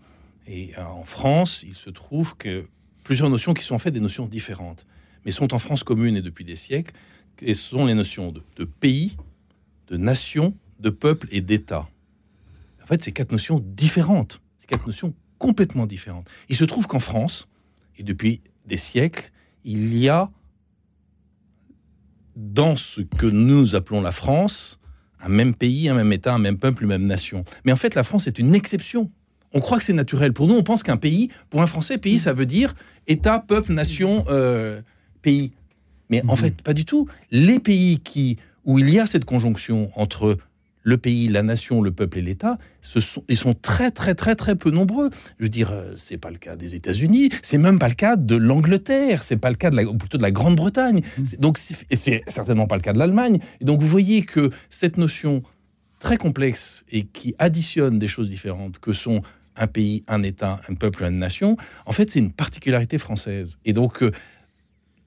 Et 0.46 0.72
euh, 0.78 0.84
en 0.84 1.04
France, 1.04 1.62
il 1.66 1.74
se 1.74 1.90
trouve 1.90 2.36
que 2.36 2.66
plusieurs 3.04 3.30
notions 3.30 3.54
qui 3.54 3.64
sont 3.64 3.74
en 3.74 3.78
fait 3.78 3.90
des 3.90 4.00
notions 4.00 4.26
différentes, 4.26 4.86
mais 5.24 5.30
sont 5.30 5.54
en 5.54 5.58
France 5.58 5.84
commune 5.84 6.16
et 6.16 6.22
depuis 6.22 6.44
des 6.44 6.56
siècles, 6.56 6.94
et 7.42 7.54
ce 7.54 7.62
sont 7.62 7.86
les 7.86 7.94
notions 7.94 8.32
de, 8.32 8.42
de 8.56 8.64
pays, 8.64 9.16
de 9.88 9.96
nation, 9.96 10.54
de 10.78 10.90
peuple 10.90 11.28
et 11.30 11.40
d'État. 11.40 11.88
En 12.82 12.86
fait, 12.86 13.02
c'est 13.02 13.12
quatre 13.12 13.32
notions 13.32 13.60
différentes, 13.64 14.40
c'est 14.58 14.68
quatre 14.68 14.86
notions 14.86 15.14
complètement 15.38 15.86
différentes. 15.86 16.28
Il 16.48 16.56
se 16.56 16.64
trouve 16.64 16.86
qu'en 16.86 17.00
France, 17.00 17.48
et 17.96 18.02
depuis 18.02 18.40
des 18.66 18.76
siècles, 18.76 19.30
il 19.64 19.96
y 19.96 20.08
a 20.08 20.30
dans 22.36 22.76
ce 22.76 23.02
que 23.02 23.26
nous 23.26 23.74
appelons 23.74 24.00
la 24.00 24.12
France, 24.12 24.79
un 25.22 25.28
même 25.28 25.54
pays, 25.54 25.88
un 25.88 25.94
même 25.94 26.12
État, 26.12 26.34
un 26.34 26.38
même 26.38 26.58
peuple, 26.58 26.82
une 26.82 26.88
même 26.88 27.06
nation. 27.06 27.44
Mais 27.64 27.72
en 27.72 27.76
fait, 27.76 27.94
la 27.94 28.02
France 28.02 28.26
est 28.26 28.38
une 28.38 28.54
exception. 28.54 29.10
On 29.52 29.60
croit 29.60 29.78
que 29.78 29.84
c'est 29.84 29.92
naturel. 29.92 30.32
Pour 30.32 30.46
nous, 30.46 30.54
on 30.54 30.62
pense 30.62 30.82
qu'un 30.82 30.96
pays, 30.96 31.28
pour 31.50 31.60
un 31.60 31.66
Français, 31.66 31.98
pays, 31.98 32.18
ça 32.18 32.32
veut 32.32 32.46
dire 32.46 32.74
État, 33.06 33.40
peuple, 33.40 33.72
nation, 33.72 34.24
euh, 34.28 34.80
pays. 35.22 35.52
Mais 36.08 36.22
en 36.26 36.32
mhm. 36.32 36.36
fait, 36.36 36.62
pas 36.62 36.72
du 36.72 36.84
tout. 36.84 37.08
Les 37.30 37.58
pays 37.58 37.98
qui, 38.00 38.36
où 38.64 38.78
il 38.78 38.90
y 38.90 38.98
a 38.98 39.06
cette 39.06 39.24
conjonction 39.24 39.90
entre 39.96 40.38
le 40.82 40.98
pays, 40.98 41.28
la 41.28 41.42
nation, 41.42 41.82
le 41.82 41.90
peuple 41.90 42.18
et 42.18 42.22
l'État, 42.22 42.58
sont, 42.82 43.22
ils 43.28 43.36
sont 43.36 43.54
très 43.54 43.90
très 43.90 44.14
très 44.14 44.34
très 44.34 44.56
peu 44.56 44.70
nombreux. 44.70 45.10
Je 45.38 45.44
veux 45.44 45.48
dire, 45.48 45.72
euh, 45.72 45.92
c'est 45.96 46.16
pas 46.16 46.30
le 46.30 46.38
cas 46.38 46.56
des 46.56 46.74
États-Unis, 46.74 47.30
c'est 47.42 47.58
même 47.58 47.78
pas 47.78 47.88
le 47.88 47.94
cas 47.94 48.16
de 48.16 48.36
l'Angleterre, 48.36 49.22
c'est 49.22 49.36
pas 49.36 49.50
le 49.50 49.56
cas 49.56 49.70
de 49.70 49.76
la, 49.76 49.84
plutôt 49.84 50.18
de 50.18 50.22
la 50.22 50.30
Grande-Bretagne. 50.30 51.02
Mmh. 51.18 51.24
Donc, 51.38 51.58
et 51.90 51.96
c'est 51.96 52.22
certainement 52.28 52.66
pas 52.66 52.76
le 52.76 52.82
cas 52.82 52.92
de 52.92 52.98
l'Allemagne. 52.98 53.38
Et 53.60 53.64
donc, 53.64 53.80
vous 53.80 53.88
voyez 53.88 54.22
que 54.22 54.50
cette 54.70 54.96
notion 54.96 55.42
très 55.98 56.16
complexe 56.16 56.84
et 56.90 57.04
qui 57.04 57.34
additionne 57.38 57.98
des 57.98 58.08
choses 58.08 58.30
différentes 58.30 58.78
que 58.78 58.92
sont 58.92 59.22
un 59.56 59.66
pays, 59.66 60.04
un 60.08 60.22
État, 60.22 60.60
un 60.68 60.74
peuple, 60.74 61.04
une 61.04 61.18
nation, 61.18 61.56
en 61.84 61.92
fait, 61.92 62.10
c'est 62.10 62.20
une 62.20 62.32
particularité 62.32 62.96
française. 62.96 63.58
Et 63.66 63.74
donc, 63.74 64.02
euh, 64.02 64.10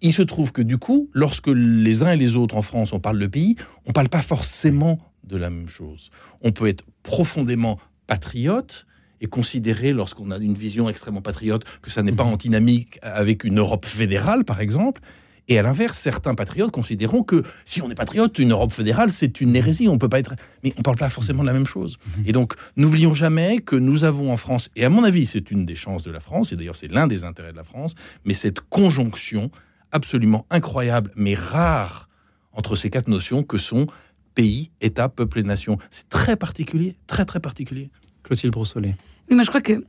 il 0.01 0.13
se 0.13 0.21
trouve 0.21 0.51
que 0.51 0.61
du 0.61 0.77
coup, 0.77 1.09
lorsque 1.13 1.47
les 1.47 2.03
uns 2.03 2.11
et 2.11 2.17
les 2.17 2.35
autres 2.35 2.57
en 2.57 2.61
France, 2.61 2.93
on 2.93 2.99
parle 2.99 3.17
de 3.19 3.27
pays, 3.27 3.55
on 3.85 3.89
ne 3.89 3.93
parle 3.93 4.09
pas 4.09 4.21
forcément 4.21 4.99
de 5.23 5.37
la 5.37 5.49
même 5.49 5.69
chose. 5.69 6.09
On 6.41 6.51
peut 6.51 6.67
être 6.67 6.83
profondément 7.03 7.79
patriote 8.07 8.85
et 9.21 9.27
considérer, 9.27 9.93
lorsqu'on 9.93 10.31
a 10.31 10.37
une 10.37 10.53
vision 10.53 10.89
extrêmement 10.89 11.21
patriote, 11.21 11.63
que 11.81 11.89
ça 11.89 12.03
n'est 12.03 12.11
pas 12.11 12.23
en 12.23 12.35
dynamique 12.35 12.99
avec 13.01 13.45
une 13.45 13.59
Europe 13.59 13.85
fédérale, 13.85 14.43
par 14.43 14.59
exemple. 14.59 15.01
Et 15.47 15.59
à 15.59 15.61
l'inverse, 15.61 15.97
certains 15.97 16.35
patriotes 16.35 16.71
considéreront 16.71 17.23
que 17.23 17.43
si 17.65 17.81
on 17.81 17.89
est 17.89 17.95
patriote, 17.95 18.37
une 18.39 18.51
Europe 18.51 18.71
fédérale, 18.71 19.11
c'est 19.11 19.41
une 19.41 19.55
hérésie. 19.55 19.87
On 19.87 19.97
peut 19.97 20.09
pas 20.09 20.19
être. 20.19 20.35
Mais 20.63 20.73
on 20.77 20.81
parle 20.81 20.97
pas 20.97 21.09
forcément 21.09 21.41
de 21.41 21.47
la 21.47 21.53
même 21.53 21.65
chose. 21.65 21.97
Et 22.25 22.31
donc, 22.31 22.53
n'oublions 22.77 23.13
jamais 23.13 23.59
que 23.59 23.75
nous 23.75 24.03
avons 24.03 24.31
en 24.31 24.37
France, 24.37 24.69
et 24.75 24.85
à 24.85 24.89
mon 24.89 25.03
avis, 25.03 25.25
c'est 25.25 25.51
une 25.51 25.65
des 25.65 25.75
chances 25.75 26.03
de 26.03 26.11
la 26.11 26.19
France, 26.19 26.51
et 26.51 26.55
d'ailleurs, 26.55 26.75
c'est 26.75 26.91
l'un 26.91 27.07
des 27.07 27.23
intérêts 27.23 27.51
de 27.51 27.57
la 27.57 27.63
France, 27.63 27.95
mais 28.25 28.33
cette 28.33 28.61
conjonction 28.61 29.51
absolument 29.91 30.45
incroyable, 30.49 31.11
mais 31.15 31.35
rare, 31.35 32.09
entre 32.53 32.75
ces 32.75 32.89
quatre 32.89 33.07
notions 33.07 33.43
que 33.43 33.57
sont 33.57 33.87
pays, 34.33 34.71
État, 34.81 35.09
peuple 35.09 35.39
et 35.39 35.43
nation. 35.43 35.77
C'est 35.91 36.09
très 36.09 36.35
particulier, 36.35 36.95
très 37.07 37.25
très 37.25 37.39
particulier. 37.39 37.89
Clotilde 38.23 38.53
Brossolet. 38.53 38.95
Mais 39.29 39.35
moi, 39.35 39.43
je 39.43 39.49
crois 39.49 39.61
que 39.61 39.83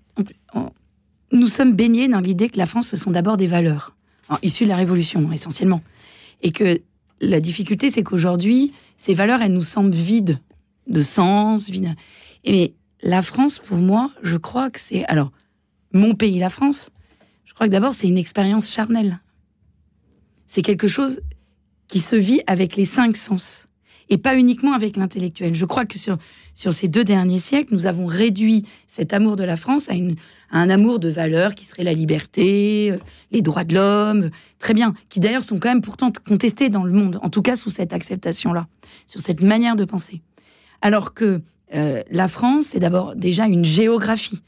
on- 0.54 0.70
nous 1.32 1.48
sommes 1.48 1.74
baignés 1.74 2.08
dans 2.08 2.20
l'idée 2.20 2.48
que 2.48 2.58
la 2.58 2.66
France, 2.66 2.88
ce 2.88 2.96
sont 2.96 3.10
d'abord 3.10 3.36
des 3.36 3.46
valeurs, 3.46 3.96
Alors, 4.28 4.38
issues 4.42 4.64
de 4.64 4.68
la 4.68 4.76
Révolution, 4.76 5.30
essentiellement. 5.32 5.82
Et 6.42 6.50
que 6.52 6.80
la 7.20 7.40
difficulté, 7.40 7.90
c'est 7.90 8.02
qu'aujourd'hui, 8.02 8.72
ces 8.96 9.14
valeurs, 9.14 9.40
elles 9.42 9.52
nous 9.52 9.60
semblent 9.62 9.94
vides 9.94 10.38
de 10.88 11.00
sens. 11.00 11.68
Vides. 11.70 11.94
Et 12.44 12.52
mais 12.52 12.72
la 13.02 13.22
France, 13.22 13.58
pour 13.58 13.76
moi, 13.78 14.10
je 14.22 14.36
crois 14.36 14.70
que 14.70 14.80
c'est. 14.80 15.04
Alors, 15.06 15.30
mon 15.92 16.14
pays, 16.14 16.38
la 16.38 16.50
France, 16.50 16.90
je 17.44 17.54
crois 17.54 17.66
que 17.66 17.72
d'abord, 17.72 17.94
c'est 17.94 18.08
une 18.08 18.18
expérience 18.18 18.70
charnelle. 18.70 19.20
C'est 20.46 20.62
quelque 20.62 20.88
chose 20.88 21.20
qui 21.88 22.00
se 22.00 22.16
vit 22.16 22.40
avec 22.46 22.76
les 22.76 22.84
cinq 22.84 23.16
sens 23.16 23.66
et 24.10 24.18
pas 24.18 24.36
uniquement 24.36 24.72
avec 24.72 24.96
l'intellectuel. 24.96 25.54
Je 25.54 25.64
crois 25.64 25.84
que 25.84 25.98
sur, 25.98 26.18
sur 26.52 26.72
ces 26.72 26.88
deux 26.88 27.04
derniers 27.04 27.38
siècles, 27.38 27.74
nous 27.74 27.86
avons 27.86 28.06
réduit 28.06 28.66
cet 28.86 29.12
amour 29.12 29.36
de 29.36 29.44
la 29.44 29.56
France 29.56 29.88
à, 29.88 29.94
un 30.50 30.70
amour 30.70 31.00
de 31.00 31.08
valeurs 31.08 31.54
qui 31.54 31.64
serait 31.64 31.84
la 31.84 31.92
liberté, 31.92 32.90
euh, 32.90 32.98
les 33.32 33.42
droits 33.42 33.64
de 33.64 33.74
l'homme, 33.74 34.22
euh, 34.24 34.30
très 34.58 34.74
bien, 34.74 34.94
qui 35.08 35.20
d'ailleurs 35.20 35.44
sont 35.44 35.58
quand 35.58 35.68
même 35.68 35.80
pourtant 35.80 36.12
contestés 36.26 36.68
dans 36.68 36.84
le 36.84 36.92
monde, 36.92 37.18
en 37.22 37.30
tout 37.30 37.42
cas 37.42 37.56
sous 37.56 37.70
cette 37.70 37.92
acceptation-là, 37.92 38.66
sur 39.06 39.20
cette 39.20 39.42
manière 39.42 39.76
de 39.76 39.84
penser. 39.84 40.22
Alors 40.82 41.14
que 41.14 41.40
euh, 41.74 42.02
la 42.10 42.28
France, 42.28 42.66
c'est 42.66 42.80
d'abord 42.80 43.16
déjà 43.16 43.46
une 43.46 43.64
géographie. 43.64 44.42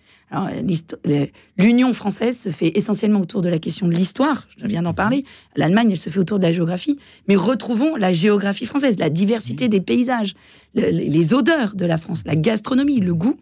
L'Union 1.57 1.93
française 1.95 2.39
se 2.39 2.49
fait 2.51 2.77
essentiellement 2.77 3.21
autour 3.21 3.43
de 3.43 3.49
la 3.49 3.59
question 3.59 3.87
de 3.89 3.95
l'histoire, 3.95 4.47
je 4.59 4.67
viens 4.67 4.83
d'en 4.83 4.95
parler. 4.95 5.25
L'Allemagne, 5.57 5.91
elle 5.93 5.97
se 5.99 6.11
fait 6.11 6.19
autour 6.19 6.39
de 6.39 6.45
la 6.45 6.53
géographie. 6.53 6.99
Mais 7.29 7.37
retrouvons 7.37 7.97
la 7.97 8.13
géographie 8.13 8.67
française, 8.67 8.97
la 8.99 9.11
diversité 9.11 9.69
des 9.69 9.81
paysages, 9.81 10.35
le- 10.75 10.91
les 10.91 11.33
odeurs 11.35 11.75
de 11.77 11.87
la 11.87 11.97
France, 11.97 12.23
la 12.27 12.37
gastronomie, 12.37 13.01
le 13.01 13.15
goût. 13.15 13.39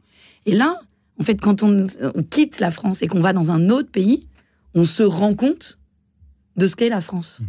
Et 0.47 0.55
là, 0.55 0.79
en 1.19 1.25
fait, 1.25 1.41
quand 1.41 1.63
on, 1.63 1.87
on 2.15 2.23
quitte 2.23 2.61
la 2.61 2.71
France 2.71 3.03
et 3.03 3.07
qu'on 3.09 3.21
va 3.21 3.33
dans 3.33 3.51
un 3.51 3.71
autre 3.71 3.91
pays, 3.91 4.27
on 4.75 4.85
se 4.85 5.03
rend 5.03 5.35
compte 5.35 5.79
de 6.57 6.67
ce 6.67 6.77
qu'est 6.77 6.89
la 6.91 7.01
France. 7.01 7.41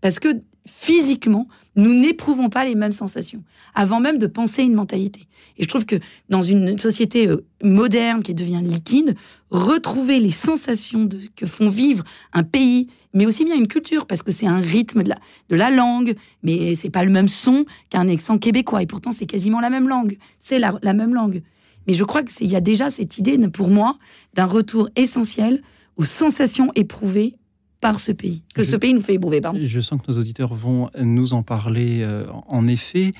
Parce 0.00 0.18
que 0.18 0.28
physiquement, 0.66 1.48
nous 1.76 1.94
n'éprouvons 1.94 2.48
pas 2.48 2.64
les 2.64 2.74
mêmes 2.74 2.92
sensations, 2.92 3.42
avant 3.74 4.00
même 4.00 4.18
de 4.18 4.26
penser 4.26 4.62
une 4.62 4.74
mentalité. 4.74 5.26
Et 5.58 5.62
je 5.62 5.68
trouve 5.68 5.86
que 5.86 5.96
dans 6.28 6.42
une 6.42 6.78
société 6.78 7.28
euh, 7.28 7.44
moderne 7.62 8.22
qui 8.22 8.34
devient 8.34 8.60
liquide, 8.62 9.14
retrouver 9.50 10.20
les 10.20 10.30
sensations 10.30 11.08
que 11.34 11.46
font 11.46 11.70
vivre 11.70 12.04
un 12.32 12.42
pays, 12.42 12.88
mais 13.14 13.26
aussi 13.26 13.44
bien 13.44 13.56
une 13.56 13.68
culture, 13.68 14.06
parce 14.06 14.22
que 14.22 14.32
c'est 14.32 14.46
un 14.46 14.60
rythme 14.60 15.02
de 15.02 15.08
la, 15.10 15.18
de 15.48 15.56
la 15.56 15.70
langue, 15.70 16.14
mais 16.42 16.74
c'est 16.74 16.90
pas 16.90 17.04
le 17.04 17.10
même 17.10 17.28
son 17.28 17.64
qu'un 17.88 18.08
accent 18.08 18.38
québécois, 18.38 18.82
et 18.82 18.86
pourtant 18.86 19.12
c'est 19.12 19.26
quasiment 19.26 19.60
la 19.60 19.70
même 19.70 19.88
langue, 19.88 20.18
c'est 20.38 20.58
la, 20.58 20.78
la 20.82 20.92
même 20.92 21.14
langue. 21.14 21.42
Mais 21.86 21.94
je 21.94 22.04
crois 22.04 22.22
qu'il 22.22 22.50
y 22.50 22.56
a 22.56 22.60
déjà 22.60 22.90
cette 22.90 23.16
idée, 23.18 23.38
pour 23.48 23.68
moi, 23.68 23.96
d'un 24.34 24.44
retour 24.44 24.88
essentiel 24.96 25.62
aux 25.96 26.04
sensations 26.04 26.72
éprouvées 26.74 27.36
par 27.90 28.00
ce 28.00 28.12
pays, 28.12 28.42
que 28.54 28.62
Je- 28.64 28.70
ce 28.70 28.76
pays 28.76 28.94
nous 28.94 29.00
fait 29.02 29.14
éprouver, 29.14 29.40
pardon. 29.40 29.58
Je 29.62 29.80
sens 29.80 30.00
que 30.00 30.10
nos 30.10 30.18
auditeurs 30.18 30.54
vont 30.54 30.90
nous 31.00 31.32
en 31.34 31.42
parler. 31.42 32.02
euh, 32.02 32.26
en 32.48 32.66
effet, 32.66 33.12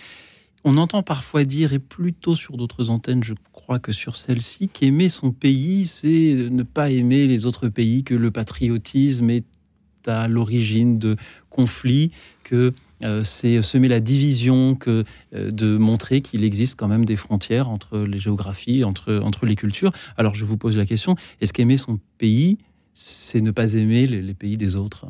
on 0.65 0.77
entend 0.77 1.03
parfois 1.03 1.45
dire, 1.45 1.73
et 1.73 1.79
plutôt 1.79 2.35
sur 2.37 2.57
d'autres 2.57 2.91
antennes, 2.91 3.23
je 3.23 3.35
crois 3.53 3.79
que 3.79 3.93
sur 3.93 4.17
celle-ci, 4.17 4.69
qu'aimer 4.69 5.09
son 5.09 5.31
pays, 5.31 5.85
c'est 5.87 6.49
ne 6.51 6.63
pas 6.65 6.91
aimer 6.91 7.27
les 7.27 7.47
autres 7.47 7.69
pays, 7.69 8.03
que 8.05 8.15
le 8.15 8.31
patriotisme 8.31 9.31
est 9.31 9.45
à 10.07 10.29
l'origine 10.29 10.99
de 10.99 11.17
conflits, 11.51 12.11
que 12.45 12.73
euh, 13.03 13.25
c'est 13.25 13.61
semer 13.63 13.89
la 13.89 14.01
division, 14.01 14.75
que 14.75 15.05
euh, 15.35 15.51
de 15.51 15.77
montrer 15.77 16.21
qu'il 16.23 16.45
existe 16.45 16.77
quand 16.79 16.89
même 16.89 17.05
des 17.05 17.17
frontières 17.17 17.69
entre 17.69 17.99
les 17.99 18.19
géographies, 18.19 18.85
entre, 18.85 19.21
entre 19.23 19.47
les 19.47 19.57
cultures. 19.57 19.93
Alors 20.17 20.35
je 20.35 20.45
vous 20.45 20.57
pose 20.57 20.77
la 20.77 20.87
question, 20.87 21.15
est-ce 21.41 21.53
qu'aimer 21.53 21.77
son 21.77 21.99
pays, 22.19 22.57
c'est 22.99 23.43
ne 23.43 23.51
pas 23.51 23.75
aimer 23.75 24.07
les- 24.07 24.23
les 24.23 24.33
pays 24.35 24.57
des 24.57 24.75
autres 24.75 25.07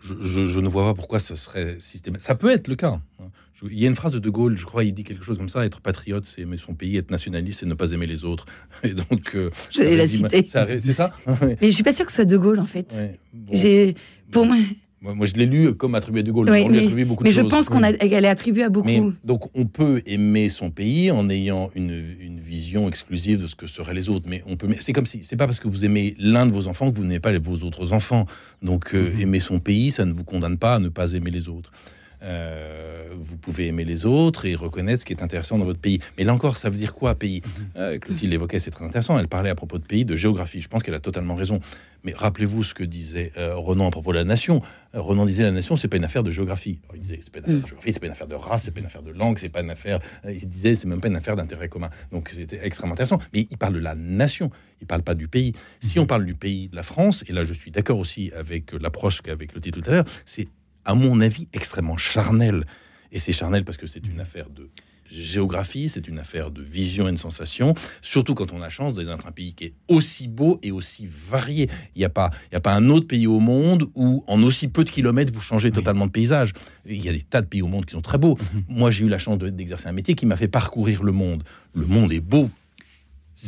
Je, 0.00 0.14
je- 0.22 0.46
je 0.46 0.60
ne 0.60 0.68
vois 0.68 0.84
pas 0.84 0.94
pourquoi 0.94 1.18
ce 1.20 1.34
serait 1.34 1.76
systématique. 1.80 2.24
Ça 2.26 2.34
peut 2.36 2.50
être 2.50 2.68
le 2.68 2.76
cas. 2.76 3.00
hein. 3.20 3.30
Il 3.70 3.78
y 3.78 3.84
a 3.84 3.88
une 3.88 3.96
phrse 3.96 4.12
de 4.12 4.18
De 4.20 4.30
Gaulle, 4.30 4.56
je 4.56 4.64
crois, 4.64 4.84
il 4.84 4.94
dit 4.94 5.04
quelque 5.04 5.22
chose 5.24 5.36
comme 5.36 5.50
ça 5.50 5.66
être 5.66 5.80
patriote, 5.82 6.24
c'est 6.24 6.40
aimer 6.42 6.56
son 6.56 6.72
pays, 6.74 6.96
être 6.96 7.10
nationaliste, 7.10 7.60
c'est 7.60 7.66
ne 7.66 7.74
pas 7.74 7.90
aimer 7.90 8.06
les 8.06 8.24
autres. 8.24 8.46
Et 8.84 8.94
donc. 8.94 9.34
euh, 9.34 9.50
Je 9.70 9.82
vais 9.82 9.96
la 9.96 10.08
citer. 10.08 10.46
C'est 10.46 10.92
ça? 10.94 11.12
Mais 11.60 11.68
je 11.68 11.74
suis 11.74 11.82
pas 11.82 11.92
sûre 11.92 12.06
que 12.06 12.12
ce 12.12 12.16
soit 12.16 12.24
De 12.24 12.38
Gaulle, 12.38 12.60
en 12.60 12.64
fait. 12.64 12.90
ouais. 12.94 13.18
Bon. 13.34 13.52
J'ai, 13.52 13.96
pour 14.30 14.46
moi, 14.46 14.56
Moi, 15.02 15.24
je 15.24 15.32
l'ai 15.32 15.46
lu 15.46 15.72
comme 15.74 15.94
attribué 15.94 16.20
à 16.20 16.22
De 16.22 16.30
Gaulle. 16.30 16.50
Oui, 16.50 16.60
On 16.62 16.68
lui 16.68 16.76
mais- 16.78 16.84
attribue 16.84 17.04
beaucoup 17.06 17.24
mais 17.24 17.30
de 17.30 17.34
je 17.34 17.40
pense 17.40 17.70
qu'on 17.70 17.82
a, 17.82 17.90
qu'elle 17.94 18.24
est 18.24 18.28
attribuée 18.28 18.64
à 18.64 18.68
beaucoup. 18.68 18.86
Mais 18.86 19.00
donc 19.24 19.44
on 19.54 19.64
peut 19.64 20.02
aimer 20.04 20.50
son 20.50 20.70
pays 20.70 21.10
en 21.10 21.30
ayant 21.30 21.70
une, 21.74 22.04
une 22.20 22.38
vision 22.38 22.86
exclusive 22.86 23.40
de 23.40 23.46
ce 23.46 23.56
que 23.56 23.66
seraient 23.66 23.94
les 23.94 24.10
autres. 24.10 24.26
Mais 24.28 24.42
on 24.46 24.56
peut. 24.56 24.68
C'est 24.78 24.92
comme 24.92 25.06
si 25.06 25.20
c'est 25.22 25.36
pas 25.36 25.46
parce 25.46 25.58
que 25.58 25.68
vous 25.68 25.86
aimez 25.86 26.14
l'un 26.18 26.44
de 26.44 26.52
vos 26.52 26.66
enfants 26.66 26.90
que 26.90 26.96
vous 26.96 27.04
n'aimez 27.04 27.18
pas 27.20 27.36
vos 27.38 27.62
autres 27.64 27.94
enfants. 27.94 28.26
Donc 28.62 28.94
euh, 28.94 29.10
Mhm. 29.14 29.20
aimer 29.22 29.40
son 29.40 29.58
pays, 29.58 29.90
ça 29.90 30.04
ne 30.04 30.12
vous 30.12 30.24
condamne 30.24 30.58
pas 30.58 30.74
à 30.74 30.78
ne 30.80 30.88
pas 30.90 31.12
aimer 31.14 31.30
les 31.30 31.48
autres. 31.48 31.72
Euh, 32.22 33.08
vous 33.18 33.36
pouvez 33.36 33.66
aimer 33.66 33.84
les 33.84 34.06
autres 34.06 34.46
et 34.46 34.54
reconnaître 34.54 35.00
ce 35.00 35.04
qui 35.06 35.12
est 35.12 35.22
intéressant 35.22 35.58
dans 35.58 35.64
votre 35.64 35.80
pays. 35.80 36.00
Mais 36.16 36.24
là 36.24 36.34
encore, 36.34 36.56
ça 36.56 36.70
veut 36.70 36.76
dire 36.76 36.94
quoi, 36.94 37.14
pays? 37.14 37.42
Euh, 37.76 37.98
Clotilde 37.98 38.30
l'évoquait, 38.30 38.58
c'est 38.58 38.70
très 38.70 38.84
intéressant. 38.84 39.18
Elle 39.18 39.28
parlait 39.28 39.50
à 39.50 39.54
propos 39.54 39.78
de 39.78 39.84
pays, 39.84 40.04
de 40.04 40.16
géographie. 40.16 40.60
Je 40.60 40.68
pense 40.68 40.82
qu'elle 40.82 40.94
a 40.94 41.00
totalement 41.00 41.34
raison. 41.34 41.60
Mais 42.02 42.14
rappelez-vous 42.16 42.62
ce 42.64 42.72
que 42.72 42.84
disait 42.84 43.32
euh, 43.36 43.54
Renan 43.56 43.86
à 43.88 43.90
propos 43.90 44.12
de 44.12 44.18
la 44.18 44.24
nation. 44.24 44.62
Euh, 44.94 45.00
Renan 45.00 45.26
disait 45.26 45.42
la 45.42 45.50
nation, 45.50 45.76
c'est 45.76 45.88
pas 45.88 45.98
une 45.98 46.04
affaire 46.04 46.22
de 46.22 46.30
géographie. 46.30 46.78
Alors, 46.84 46.96
il 46.96 47.02
disait 47.02 47.20
c'est 47.22 47.30
pas 47.32 47.40
une 47.40 47.44
affaire 47.44 47.60
de 47.60 47.66
géographie, 47.66 47.92
c'est 47.92 48.00
pas 48.00 48.06
une 48.06 48.12
affaire 48.12 48.26
de 48.26 48.34
race, 48.34 48.62
c'est 48.64 48.70
pas 48.70 48.80
une 48.80 48.86
affaire 48.86 49.02
de 49.02 49.10
langue, 49.12 49.38
c'est 49.38 49.48
pas 49.50 49.60
une 49.60 49.70
affaire. 49.70 50.00
euh, 50.24 50.32
il 50.32 50.48
disait 50.48 50.74
c'est 50.74 50.88
même 50.88 51.00
pas 51.00 51.08
une 51.08 51.16
affaire 51.16 51.36
d'intérêt 51.36 51.68
commun. 51.68 51.90
Donc 52.12 52.30
c'était 52.30 52.60
extrêmement 52.62 52.94
intéressant. 52.94 53.18
Mais 53.34 53.46
il 53.50 53.58
parle 53.58 53.74
de 53.74 53.80
la 53.80 53.94
nation. 53.94 54.50
Il 54.80 54.86
parle 54.86 55.02
pas 55.02 55.14
du 55.14 55.28
pays. 55.28 55.52
Si 55.80 55.98
on 55.98 56.06
parle 56.06 56.24
du 56.24 56.34
pays 56.34 56.68
de 56.68 56.76
la 56.76 56.82
France, 56.82 57.22
et 57.28 57.32
là 57.34 57.44
je 57.44 57.52
suis 57.52 57.70
d'accord 57.70 57.98
aussi 57.98 58.32
avec 58.34 58.72
l'approche 58.72 59.20
qu'avec 59.20 59.54
le 59.54 59.60
titre 59.60 59.80
tout 59.80 59.90
à 59.90 59.92
l'heure, 59.92 60.04
c'est 60.24 60.48
à 60.90 60.94
mon 60.94 61.20
avis 61.20 61.46
extrêmement 61.52 61.96
charnel. 61.96 62.66
Et 63.12 63.18
c'est 63.18 63.32
charnel 63.32 63.64
parce 63.64 63.78
que 63.78 63.86
c'est 63.86 64.06
une 64.06 64.20
affaire 64.20 64.50
de 64.50 64.68
géographie, 65.08 65.88
c'est 65.88 66.06
une 66.06 66.18
affaire 66.20 66.50
de 66.52 66.62
vision 66.62 67.08
et 67.08 67.12
de 67.12 67.16
sensation, 67.16 67.74
surtout 68.00 68.34
quand 68.34 68.52
on 68.52 68.58
a 68.58 68.60
la 68.60 68.68
chance 68.70 68.94
d'être 68.94 69.06
dans 69.08 69.26
un 69.26 69.32
pays 69.32 69.54
qui 69.54 69.64
est 69.64 69.74
aussi 69.88 70.28
beau 70.28 70.60
et 70.62 70.70
aussi 70.70 71.08
varié. 71.10 71.68
Il 71.96 71.98
n'y 71.98 72.04
a, 72.04 72.08
pas- 72.08 72.30
il 72.50 72.54
y 72.54 72.56
a 72.56 72.60
pas 72.60 72.74
un 72.74 72.88
autre 72.88 73.08
pays 73.08 73.26
au 73.26 73.40
monde 73.40 73.88
où, 73.96 74.22
en 74.28 74.40
aussi 74.42 74.68
peu 74.68 74.84
de 74.84 74.90
kilomètres, 74.90 75.32
vous 75.32 75.40
changez 75.40 75.72
totalement 75.72 76.06
de 76.06 76.12
paysage. 76.12 76.52
Il 76.86 77.04
y 77.04 77.08
a 77.08 77.12
des 77.12 77.22
tas 77.22 77.40
de 77.42 77.46
pays 77.48 77.62
au 77.62 77.66
monde 77.66 77.86
qui 77.86 77.92
sont 77.92 78.00
très 78.02 78.18
beaux. 78.18 78.38
Moi, 78.68 78.92
j'ai 78.92 79.04
eu 79.04 79.08
la 79.08 79.18
chance 79.18 79.38
de- 79.38 79.48
d'exercer 79.50 79.88
un 79.88 79.92
métier 79.92 80.14
qui 80.14 80.26
m'a 80.26 80.36
fait 80.36 80.48
parcourir 80.48 81.02
le 81.02 81.10
monde. 81.12 81.42
Le 81.74 81.86
monde 81.86 82.12
est 82.12 82.20
beau 82.20 82.48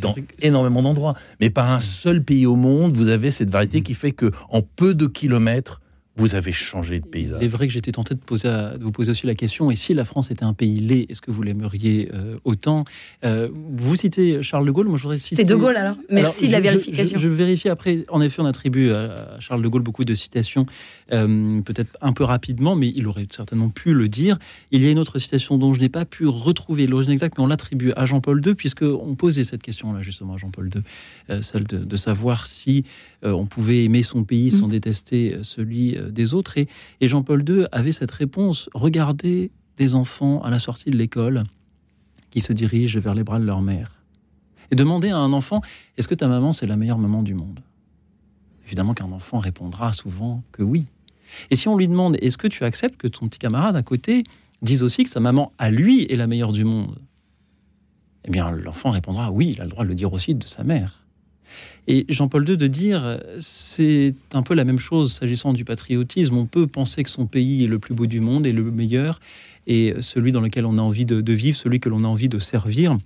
dans 0.01 0.15
énormément 0.41 0.83
d'endroits, 0.83 1.15
mais 1.41 1.51
pas 1.51 1.73
un 1.75 1.81
seul 1.83 2.25
pays 2.25 2.47
au 2.47 2.57
monde, 2.57 2.95
vous 2.95 3.09
avez 3.09 3.31
cette 3.31 3.51
variété 3.51 3.83
qui 3.83 3.93
fait 3.95 4.13
que 4.13 4.33
en 4.49 4.63
peu 4.63 4.95
de 4.95 5.07
kilomètres, 5.07 5.82
vous 6.17 6.35
avez 6.35 6.53
changé 6.53 7.01
de 7.01 7.07
Il 7.07 7.11
paysage. 7.11 7.43
est 7.43 7.49
vrai 7.49 7.67
que 7.67 7.73
j'étais 7.73 7.93
tenté 7.93 8.15
de, 8.15 8.21
poser 8.21 8.49
à- 8.49 8.77
de 8.77 8.85
vous 8.85 8.93
poser 8.93 9.11
aussi 9.13 9.27
la 9.27 9.35
question, 9.35 9.71
et 9.71 9.77
si 9.77 9.95
la 9.95 10.05
France 10.05 10.31
était 10.31 10.45
un 10.45 10.53
pays 10.53 10.79
laid, 10.81 11.07
est-ce 11.11 11.21
que 11.23 11.31
vous 11.31 11.43
l'aimeriez 11.43 12.11
euh, 12.13 12.37
autant? 12.45 12.85
Euh, 13.25 13.49
Vous 13.53 13.97
citez 13.97 14.43
Charles 14.43 14.67
de 14.67 14.71
Gaulle, 14.71 14.89
moi 14.89 14.99
je 14.99 15.03
voudrais 15.05 15.19
citer... 15.19 15.37
C'est 15.37 15.45
De 15.49 15.55
Gaulle 15.55 15.77
alors. 15.77 15.97
Merci 16.11 16.47
Alors, 16.49 16.61
de 16.61 16.65
la 16.67 16.73
je- 16.73 16.79
je- 16.79 16.85
vérification. 16.85 17.19
Je, 17.19 17.23
je 17.25 17.29
vérifie 17.29 17.69
après. 17.71 18.05
En 18.11 18.21
effet, 18.21 18.43
on 18.43 18.47
attribue 18.47 18.91
à 18.93 19.39
Charles 19.41 19.63
de 19.63 19.69
Gaulle 19.69 19.83
beaucoup 19.83 20.05
de 20.05 20.15
citations, 20.15 20.67
euh, 21.13 21.61
peut-être 21.63 21.97
un 22.03 22.13
peu 22.13 22.25
rapidement, 22.25 22.77
mais 22.77 22.93
il 22.95 23.07
aurait 23.07 23.27
certainement 23.31 23.71
pu 23.71 23.95
le 23.95 24.09
dire. 24.09 24.39
Il 24.71 24.83
y 24.83 24.87
a 24.89 24.91
une 24.91 24.99
autre 24.99 25.19
citation 25.19 25.57
dont 25.59 25.73
je 25.73 25.81
n'ai 25.81 25.89
pas 25.89 26.05
pu 26.05 26.27
retrouver 26.27 26.87
l'origine 26.87 27.13
exacte, 27.13 27.39
mais 27.39 27.45
on 27.45 27.47
l'attribue 27.47 27.93
à 27.97 28.05
Jean-Paul 28.05 28.43
II, 28.47 28.55
puisqu'on 28.55 29.15
posait 29.17 29.45
cette 29.45 29.63
question-là 29.63 30.03
justement 30.03 30.35
à 30.35 30.37
Jean-Paul 30.37 30.71
II, 30.75 30.83
euh, 31.31 31.41
celle 31.43 31.65
de, 31.65 31.79
de 31.79 31.97
savoir 31.97 32.47
si 32.47 32.85
euh, 32.85 33.12
on 33.23 33.47
pouvait 33.47 33.85
aimer 33.85 34.03
son 34.03 34.25
pays 34.25 34.51
sans 34.51 34.67
Mm. 34.67 34.71
détester 34.71 35.35
euh, 35.35 35.43
celui 35.43 35.97
euh, 35.97 36.11
des 36.11 36.35
autres. 36.35 36.59
Et, 36.59 36.69
et 37.01 37.09
Jean-Paul 37.09 37.45
II 37.49 37.67
avait 37.73 37.93
cette 37.93 38.11
réponse 38.11 38.69
regardez 38.75 39.51
des 39.77 39.95
enfants 39.95 40.43
à 40.43 40.51
la 40.51 40.59
sortie 40.59 40.91
de 40.91 40.97
l'école 40.97 41.45
qui 42.31 42.41
se 42.41 42.53
dirigent 42.53 42.99
vers 43.01 43.15
les 43.15 43.25
bras 43.25 43.39
de 43.39 43.45
leur 43.45 43.63
mère. 43.63 44.03
Et 44.71 44.75
demander 44.75 45.11
à 45.11 45.19
un 45.19 45.33
enfant 45.33 45.61
est-ce 45.97 46.09
que 46.09 46.15
ta 46.15 46.29
maman, 46.29 46.53
c'est 46.53 46.67
la 46.67 46.77
meilleure 46.77 46.99
maman 46.99 47.23
du 47.23 47.35
monde? 47.35 47.61
Évidemment 48.67 48.95
qu'un 48.95 49.13
enfant 49.13 49.39
répondra 49.39 49.93
souvent 49.93 50.43
que 50.53 50.63
oui. 50.63 50.87
Et 51.51 51.57
si 51.57 51.69
on 51.69 51.77
lui 51.77 51.89
demande, 51.89 52.17
est-ce 52.21 52.39
que 52.39 52.47
tu 52.49 52.65
acceptes 52.65 52.97
que 52.97 53.09
ton 53.09 53.29
petit 53.29 53.39
camarade 53.39 53.77
à 53.77 53.83
côté 53.83 54.25
dise 54.63 54.83
aussi 54.83 55.05
que 55.05 55.11
sa 55.11 55.21
maman, 55.21 55.53
à 55.59 55.71
lui, 55.71 56.05
est 56.11 56.17
la 56.17 56.27
meilleure 56.27 56.53
du 56.53 56.65
monde? 56.65 56.99
Eh 58.25 58.31
bien, 58.31 58.51
l'enfant 58.51 58.91
répondra, 58.91 59.31
oui, 59.31 59.51
il 59.55 59.61
a 59.61 59.65
le 59.65 59.71
droit 59.71 59.85
de 59.85 59.89
le 59.89 59.95
dire 59.95 60.13
aussi 60.13 60.35
de 60.35 60.47
sa 60.47 60.63
mère. 60.63 61.05
Et 61.89 62.07
Jean-Paul 62.09 62.49
II 62.49 62.57
de 62.57 62.67
dire, 62.67 63.19
c'est 63.41 64.15
un 64.33 64.43
peu 64.43 64.55
la 64.55 64.65
même 64.65 64.79
chose 64.79 65.15
s'agissant 65.15 65.53
du 65.53 65.65
patriotisme. 65.65 66.37
On 66.37 66.47
peut 66.47 66.67
penser 66.67 67.03
que 67.03 67.11
son 67.11 67.27
pays 67.27 67.65
est 67.65 67.69
le 67.69 67.79
plus 67.79 67.95
beau 67.95 68.07
du 68.07 68.21
monde 68.21 68.47
et 68.47 68.53
le 68.53 68.71
meilleur, 68.71 69.19
et 69.67 69.95
celui 70.01 70.33
dans 70.33 70.41
lequel 70.41 70.67
on 70.67 70.79
a 70.79 70.83
envie 70.83 71.05
de, 71.05 71.33
vivre, 71.33 71.57
celui 71.57 71.81
que 71.81 71.89
l'on 71.89 72.05
a 72.05 72.09
envie 72.09 72.29
de 72.29 72.39
servir. 72.39 72.97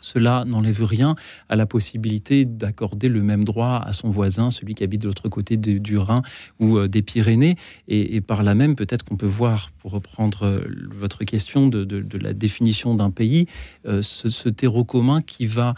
Cela 0.00 0.44
n'enlève 0.46 0.84
rien 0.84 1.16
à 1.48 1.56
la 1.56 1.66
possibilité 1.66 2.44
d'accorder 2.44 3.08
le 3.08 3.22
même 3.22 3.44
droit 3.44 3.82
à 3.84 3.92
son 3.92 4.08
voisin, 4.08 4.50
celui 4.50 4.74
qui 4.74 4.84
habite 4.84 5.02
de 5.02 5.08
l'autre 5.08 5.28
côté 5.28 5.56
du 5.56 5.98
Rhin 5.98 6.22
ou 6.60 6.76
euh, 6.76 6.86
des 6.86 7.02
Pyrénées. 7.02 7.56
Et, 7.88 8.20
par 8.20 8.42
là 8.42 8.54
même, 8.54 8.76
peut-être 8.76 9.04
qu'on 9.04 9.16
peut 9.16 9.26
voir, 9.26 9.72
pour 9.78 9.92
reprendre 9.92 10.44
euh, 10.44 10.58
votre 10.94 11.24
question 11.24 11.68
de, 11.68 12.06
la 12.20 12.34
définition 12.34 12.94
d'un 12.94 13.10
pays, 13.10 13.46
euh, 13.86 14.02
ce, 14.02 14.28
ce, 14.28 14.48
terreau 14.48 14.84
commun 14.84 15.22
qui 15.22 15.46
va 15.46 15.74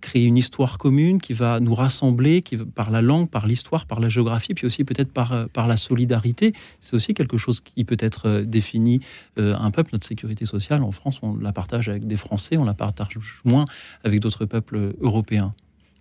créer 0.00 0.24
une 0.24 0.36
histoire 0.36 0.78
commune 0.78 1.20
qui 1.20 1.32
va 1.32 1.60
nous 1.60 1.74
rassembler 1.74 2.42
qui, 2.42 2.56
par 2.56 2.90
la 2.90 3.02
langue, 3.02 3.28
par 3.28 3.46
l'histoire, 3.46 3.86
par 3.86 4.00
la 4.00 4.08
géographie, 4.08 4.54
puis 4.54 4.66
aussi 4.66 4.84
peut-être 4.84 5.12
par, 5.12 5.32
euh, 5.32 5.46
la 5.56 5.76
solidarité. 5.76 6.52
C'est 6.80 6.94
aussi 6.94 7.14
quelque 7.14 7.36
chose 7.36 7.60
qui 7.60 7.84
peut 7.84 7.96
être 7.98 8.28
euh, 8.28 8.44
défini 8.44 9.00
euh, 9.38 9.54
un 9.58 9.70
peuple. 9.70 9.90
Notre 9.92 10.06
sécurité 10.06 10.44
sociale 10.44 10.82
en 10.82 10.92
France, 10.92 11.18
on 11.22 11.36
la 11.36 11.52
partage 11.52 11.88
avec 11.88 12.06
des 12.06 12.16
Français, 12.16 12.56
on 12.56 12.64
la 12.64 12.74
partage 12.74 13.18
moins 13.44 13.64
avec 14.04 14.20
d'autres 14.20 14.44
peuples 14.44 14.94
européens. 15.00 15.54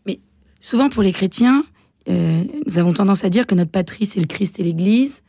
Mais 0.05 0.19
souvent 0.59 0.89
pour 0.89 1.03
les 1.03 1.11
chrétiens, 1.11 1.63
nous 2.07 2.77
avons 2.79 2.93
tendance 2.93 3.25
à 3.25 3.29
dire 3.29 3.45
que 3.45 3.53
notre 3.53 3.71
patrie, 3.71 4.05
c'est 4.05 4.21
le 4.21 4.27
Christ 4.27 4.59
et 4.59 4.63
l'Église. 4.63 5.23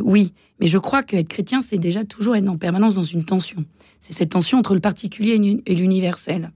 oui, 0.00 0.32
mais 0.60 0.68
je 0.68 0.78
crois 0.78 1.02
qu'être 1.02 1.26
chrétien, 1.26 1.60
c'est 1.60 1.78
déjà 1.78 2.04
toujours 2.04 2.36
être 2.36 2.48
en 2.48 2.56
permanence 2.56 2.94
dans 2.94 3.02
une 3.02 3.24
tension. 3.24 3.64
C'est 3.98 4.12
cette 4.12 4.30
tension 4.30 4.58
entre 4.58 4.74
le 4.74 4.80
particulier 4.80 5.60
et 5.66 5.74
l'universel 5.74 6.52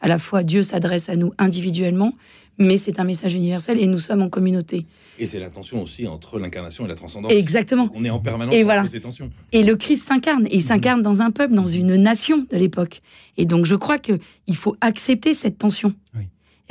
à 0.00 0.08
la 0.08 0.18
fois 0.18 0.42
Dieu 0.42 0.62
s'adresse 0.62 1.08
à 1.08 1.16
nous 1.16 1.32
individuellement, 1.38 2.12
mais 2.58 2.78
c'est 2.78 3.00
un 3.00 3.04
message 3.04 3.34
universel 3.34 3.78
et 3.80 3.86
nous 3.86 3.98
sommes 3.98 4.22
en 4.22 4.28
communauté. 4.28 4.86
Et 5.18 5.26
c'est 5.26 5.38
la 5.38 5.50
tension 5.50 5.82
aussi 5.82 6.06
entre 6.06 6.38
l'incarnation 6.38 6.84
et 6.84 6.88
la 6.88 6.94
transcendance. 6.94 7.32
Exactement. 7.32 7.88
On 7.94 8.04
est 8.04 8.10
en 8.10 8.18
permanence 8.18 8.54
et 8.54 8.62
voilà. 8.64 8.86
ces 8.86 9.00
tensions. 9.00 9.30
Et 9.52 9.62
le 9.62 9.76
Christ 9.76 10.06
s'incarne, 10.06 10.46
et 10.46 10.54
il 10.54 10.60
mhm. 10.60 10.66
s'incarne 10.66 11.02
dans 11.02 11.22
un 11.22 11.30
peuple, 11.30 11.54
dans 11.54 11.66
une 11.66 11.96
nation 11.96 12.46
de 12.50 12.56
l'époque. 12.56 13.00
Et 13.36 13.46
donc 13.46 13.66
je 13.66 13.74
crois 13.74 13.98
qu'il 13.98 14.18
faut 14.54 14.76
accepter 14.80 15.34
cette 15.34 15.58
tension. 15.58 15.94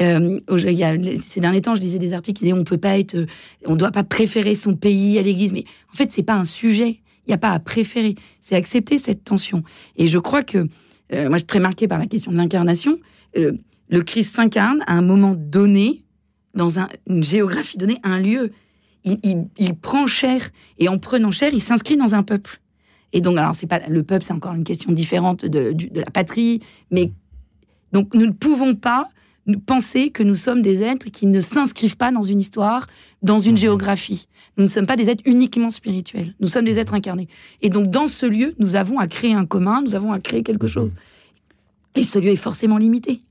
Euh, 0.01 0.39
ces 1.21 1.39
derniers 1.39 1.61
temps, 1.61 1.73
je 1.73 1.79
lisais 1.79 1.99
des 1.99 2.13
articles 2.13 2.39
qui 2.39 2.43
disaient 2.43 2.57
on 2.57 2.65
peut 2.65 2.77
pas 2.77 2.99
être, 2.99 3.15
euh, 3.15 3.27
on 3.65 3.77
doit 3.77 3.91
pas 3.91 4.03
préférer 4.03 4.53
son 4.53 4.75
pays 4.75 5.17
à 5.17 5.21
l'Église, 5.21 5.53
mais 5.53 5.63
en 5.93 5.95
fait 5.95 6.11
c'est 6.11 6.23
pas 6.23 6.33
un 6.33 6.43
sujet. 6.43 6.99
Il 7.25 7.29
n'y 7.29 7.33
a 7.33 7.37
pas 7.37 7.51
à 7.51 7.59
préférer, 7.59 8.15
c'est 8.41 8.55
accepter 8.55 8.97
cette 8.97 9.23
tension. 9.23 9.63
Et 9.95 10.07
je 10.07 10.19
crois 10.19 10.43
que 10.43 10.57
euh, 11.13 11.29
moi 11.29 11.33
je 11.33 11.37
suis 11.37 11.47
très 11.47 11.61
marquée 11.61 11.87
par 11.87 11.97
la 11.97 12.07
question 12.07 12.31
de 12.31 12.37
l'incarnation. 12.37 12.99
Euh, 13.37 13.53
le 13.89 14.01
Christ 14.01 14.35
s'incarne 14.35 14.83
à 14.87 14.93
un 14.93 15.01
moment 15.01 15.35
donné, 15.35 16.03
dans 16.53 16.79
une 17.07 17.23
géographie 17.23 17.77
donnée, 17.77 17.99
un 18.03 18.19
lieu. 18.19 18.51
Il, 19.03 19.75
prend 19.79 20.07
chair 20.07 20.49
et 20.79 20.89
en 20.89 20.97
prenant 20.97 21.29
chair, 21.29 21.51
il 21.53 21.61
s'inscrit 21.61 21.95
dans 21.95 22.15
un 22.15 22.23
peuple. 22.23 22.59
Et 23.13 23.21
donc, 23.21 23.37
alors, 23.37 23.53
c'est 23.53 23.67
pas 23.67 23.79
le 23.87 24.01
peuple, 24.01 24.25
c'est 24.25 24.33
encore 24.33 24.55
une 24.55 24.63
question 24.63 24.91
différente 24.91 25.45
de, 25.45 25.75
la 25.93 26.05
patrie, 26.05 26.61
mais 26.89 27.11
donc 27.91 28.15
nous 28.15 28.25
ne 28.25 28.31
pouvons 28.31 28.73
pas 28.73 29.09
penser 29.67 30.09
que 30.09 30.23
nous 30.23 30.33
sommes 30.33 30.63
des 30.63 30.81
êtres 30.81 31.11
qui 31.11 31.27
ne 31.27 31.39
s'inscrivent 31.39 31.97
pas 31.97 32.11
dans 32.11 32.23
une 32.23 32.39
histoire, 32.39 32.87
dans 33.21 33.37
une 33.37 33.53
mmh. 33.53 33.57
géographie. 33.57 34.27
Nous 34.57 34.63
ne 34.63 34.69
sommes 34.69 34.87
pas 34.87 34.95
des 34.95 35.09
êtres 35.09 35.21
uniquement 35.25 35.69
spirituels. 35.69 36.33
Nous 36.39 36.47
sommes 36.47 36.65
des 36.65 36.79
êtres 36.79 36.95
incarnés. 36.95 37.27
Et 37.61 37.69
donc, 37.69 37.87
dans 37.87 38.07
ce 38.07 38.25
lieu, 38.25 38.55
nous 38.57 38.75
avons 38.75 38.97
à 38.97 39.07
créer 39.07 39.33
un 39.33 39.45
commun, 39.45 39.83
nous 39.83 39.93
avons 39.93 40.11
à 40.13 40.19
créer 40.19 40.41
quelque 40.41 40.65
mmh. 40.65 40.69
chose. 40.69 40.91
Et 41.95 42.03
ce 42.03 42.19
lieu 42.19 42.29
est 42.29 42.35
forcément 42.35 42.77
limité. 42.77 43.21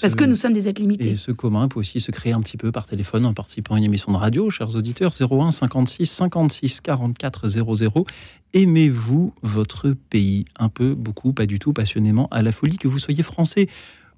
Parce 0.00 0.14
que 0.14 0.24
nous 0.24 0.36
sommes 0.36 0.52
des 0.52 0.68
êtres 0.68 0.80
limités. 0.80 1.10
Et 1.10 1.16
ce 1.16 1.32
commun 1.32 1.66
peut 1.66 1.80
aussi 1.80 2.00
se 2.00 2.12
créer 2.12 2.32
un 2.32 2.40
petit 2.40 2.56
peu 2.56 2.70
par 2.70 2.86
téléphone 2.86 3.26
en 3.26 3.34
participant 3.34 3.74
à 3.74 3.78
une 3.78 3.84
émission 3.84 4.12
de 4.12 4.16
radio, 4.16 4.48
chers 4.48 4.76
auditeurs, 4.76 5.12
01 5.12 5.50
56 5.50 6.06
56 6.06 6.80
44 6.82 7.48
00. 7.48 8.06
Aimez-vous 8.54 9.34
votre 9.42 9.90
pays? 9.90 10.44
Un 10.56 10.68
peu, 10.68 10.94
beaucoup, 10.94 11.32
pas 11.32 11.46
du 11.46 11.58
tout, 11.58 11.72
passionnément, 11.72 12.28
à 12.30 12.42
la 12.42 12.52
folie, 12.52 12.78
que 12.78 12.86
vous 12.86 13.00
soyez 13.00 13.24
français 13.24 13.68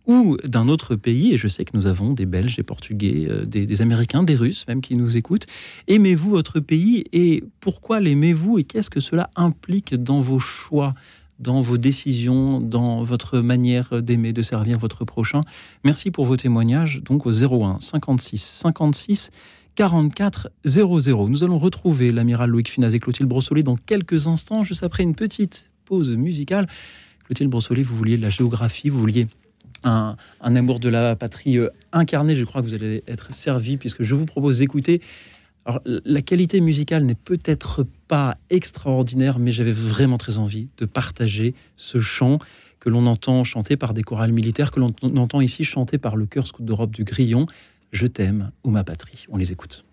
ou 0.07 0.38
d'un 0.42 0.68
autre 0.68 0.96
pays, 0.96 1.35
et 1.35 1.37
je 1.37 1.49
sais 1.49 1.66
que 1.66 1.77
nous 1.77 1.87
avons 1.87 2.14
des 2.14 2.25
Belges, 2.25 2.57
des 2.57 2.62
Portugais, 2.62 3.27
euh, 3.29 3.44
des, 3.44 3.66
des 3.66 3.83
Américains, 3.83 4.22
des 4.22 4.37
Russes 4.37 4.64
même 4.66 4.81
qui 4.81 4.96
nous 4.96 5.18
écoutent. 5.18 5.46
Aimez-vous 5.87 6.31
votre 6.31 6.61
pays 6.61 7.05
et 7.12 7.44
pourquoi 7.61 8.01
l'aimez-vous 8.01 8.59
et 8.59 8.64
qu'est-ce 8.64 8.88
que 8.88 9.01
cela 9.01 9.29
implique 9.37 9.94
dans 9.94 10.20
vos 10.20 10.40
choix? 10.40 10.94
Dans 11.38 11.61
vos 11.61 11.79
décisions, 11.79 12.61
dans 12.61 13.03
votre 13.03 13.38
manière 13.38 14.03
d'aimer, 14.03 14.33
de 14.33 14.42
servir 14.42 14.79
votre 14.79 15.05
prochain. 15.05 15.42
Merci 15.85 16.11
pour 16.11 16.24
vos 16.24 16.37
témoignages, 16.37 17.01
donc 17.03 17.27
au 17.27 17.33
01 17.33 17.79
56 17.81 18.42
56 18.42 19.31
44 19.77 20.51
00. 20.64 21.29
Nous 21.29 21.44
allons 21.44 21.59
retrouver 21.59 22.11
l'amiral 22.11 22.51
Loïc 22.51 22.68
Finaz 22.68 22.94
et 22.94 22.98
Clotilde 22.98 23.29
Brossolet 23.29 23.62
dans 23.62 23.77
quelques 23.77 24.27
instants, 24.27 24.64
juste 24.64 24.83
après 24.83 25.05
une 25.05 25.14
petite 25.14 25.70
pause 25.85 26.11
musicale. 26.11 26.66
Clotilde 27.24 27.51
Brossolet, 27.51 27.83
vous 27.85 27.96
vouliez 27.96 28.16
de 28.16 28.22
la 28.22 28.31
géographie, 28.31 28.88
vous 28.88 28.98
vouliez 28.98 29.29
un, 29.85 30.16
un 30.40 30.57
amour 30.57 30.81
de 30.81 30.88
la 30.88 31.14
patrie 31.14 31.59
euh, 31.59 31.68
incarné. 31.92 32.35
Je 32.35 32.42
crois 32.44 32.62
que 32.62 32.66
vous 32.66 32.74
allez 32.74 33.05
être 33.07 33.33
servi 33.33 33.77
puisque 33.77 34.03
je 34.03 34.16
vous 34.16 34.27
propose 34.27 34.59
d'écouter 34.59 35.01
alors, 35.68 35.83
la 35.85 36.22
qualité 36.22 36.62
musicale 36.62 37.04
n'est 37.04 37.14
peut-être 37.14 37.85
pas 38.09 38.38
extraordinaire, 38.48 39.38
mais 39.38 39.52
j'avais 39.52 39.72
vraiment 39.72 40.16
très 40.16 40.38
envie 40.38 40.70
de 40.78 40.87
partager 40.87 41.54
ce 41.76 42.00
chant 42.00 42.38
que 42.81 42.88
l'on 42.88 43.07
entend 43.07 43.44
chanter 43.44 43.76
par 43.76 43.92
des 43.92 44.02
chorales 44.02 44.33
militaires, 44.33 44.70
que 44.70 44.81
l'on 44.81 44.94
entend 45.18 45.42
ici 45.42 45.64
chanter 45.64 45.98
par 45.98 46.16
le 46.16 46.24
chœur 46.24 46.46
scout 46.46 46.64
d'Europe 46.64 46.92
du 46.92 47.04
Grillon. 47.04 47.44
Je 47.92 48.07
t'aime 48.07 48.50
ou 48.64 48.70
ma 48.70 48.83
patrie. 48.83 49.26
On 49.28 49.37
les 49.37 49.52
écoute. 49.52 49.85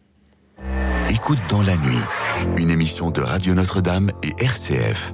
Écoute 1.09 1.39
dans 1.49 1.61
la 1.61 1.75
nuit, 1.75 2.55
une 2.55 2.69
émission 2.69 3.11
de 3.11 3.19
Radio 3.19 3.53
Notre-Dame 3.53 4.11
et 4.23 4.31
RCF. 4.41 5.13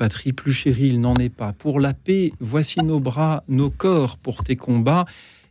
Patrie 0.00 0.32
plus 0.32 0.54
chérie, 0.54 0.86
il 0.86 1.02
n'en 1.02 1.14
est 1.16 1.28
pas. 1.28 1.52
Pour 1.52 1.78
la 1.78 1.92
paix, 1.92 2.32
voici 2.40 2.82
nos 2.82 3.00
bras, 3.00 3.44
nos 3.48 3.68
corps 3.68 4.16
pour 4.16 4.42
tes 4.42 4.56
combats 4.56 5.04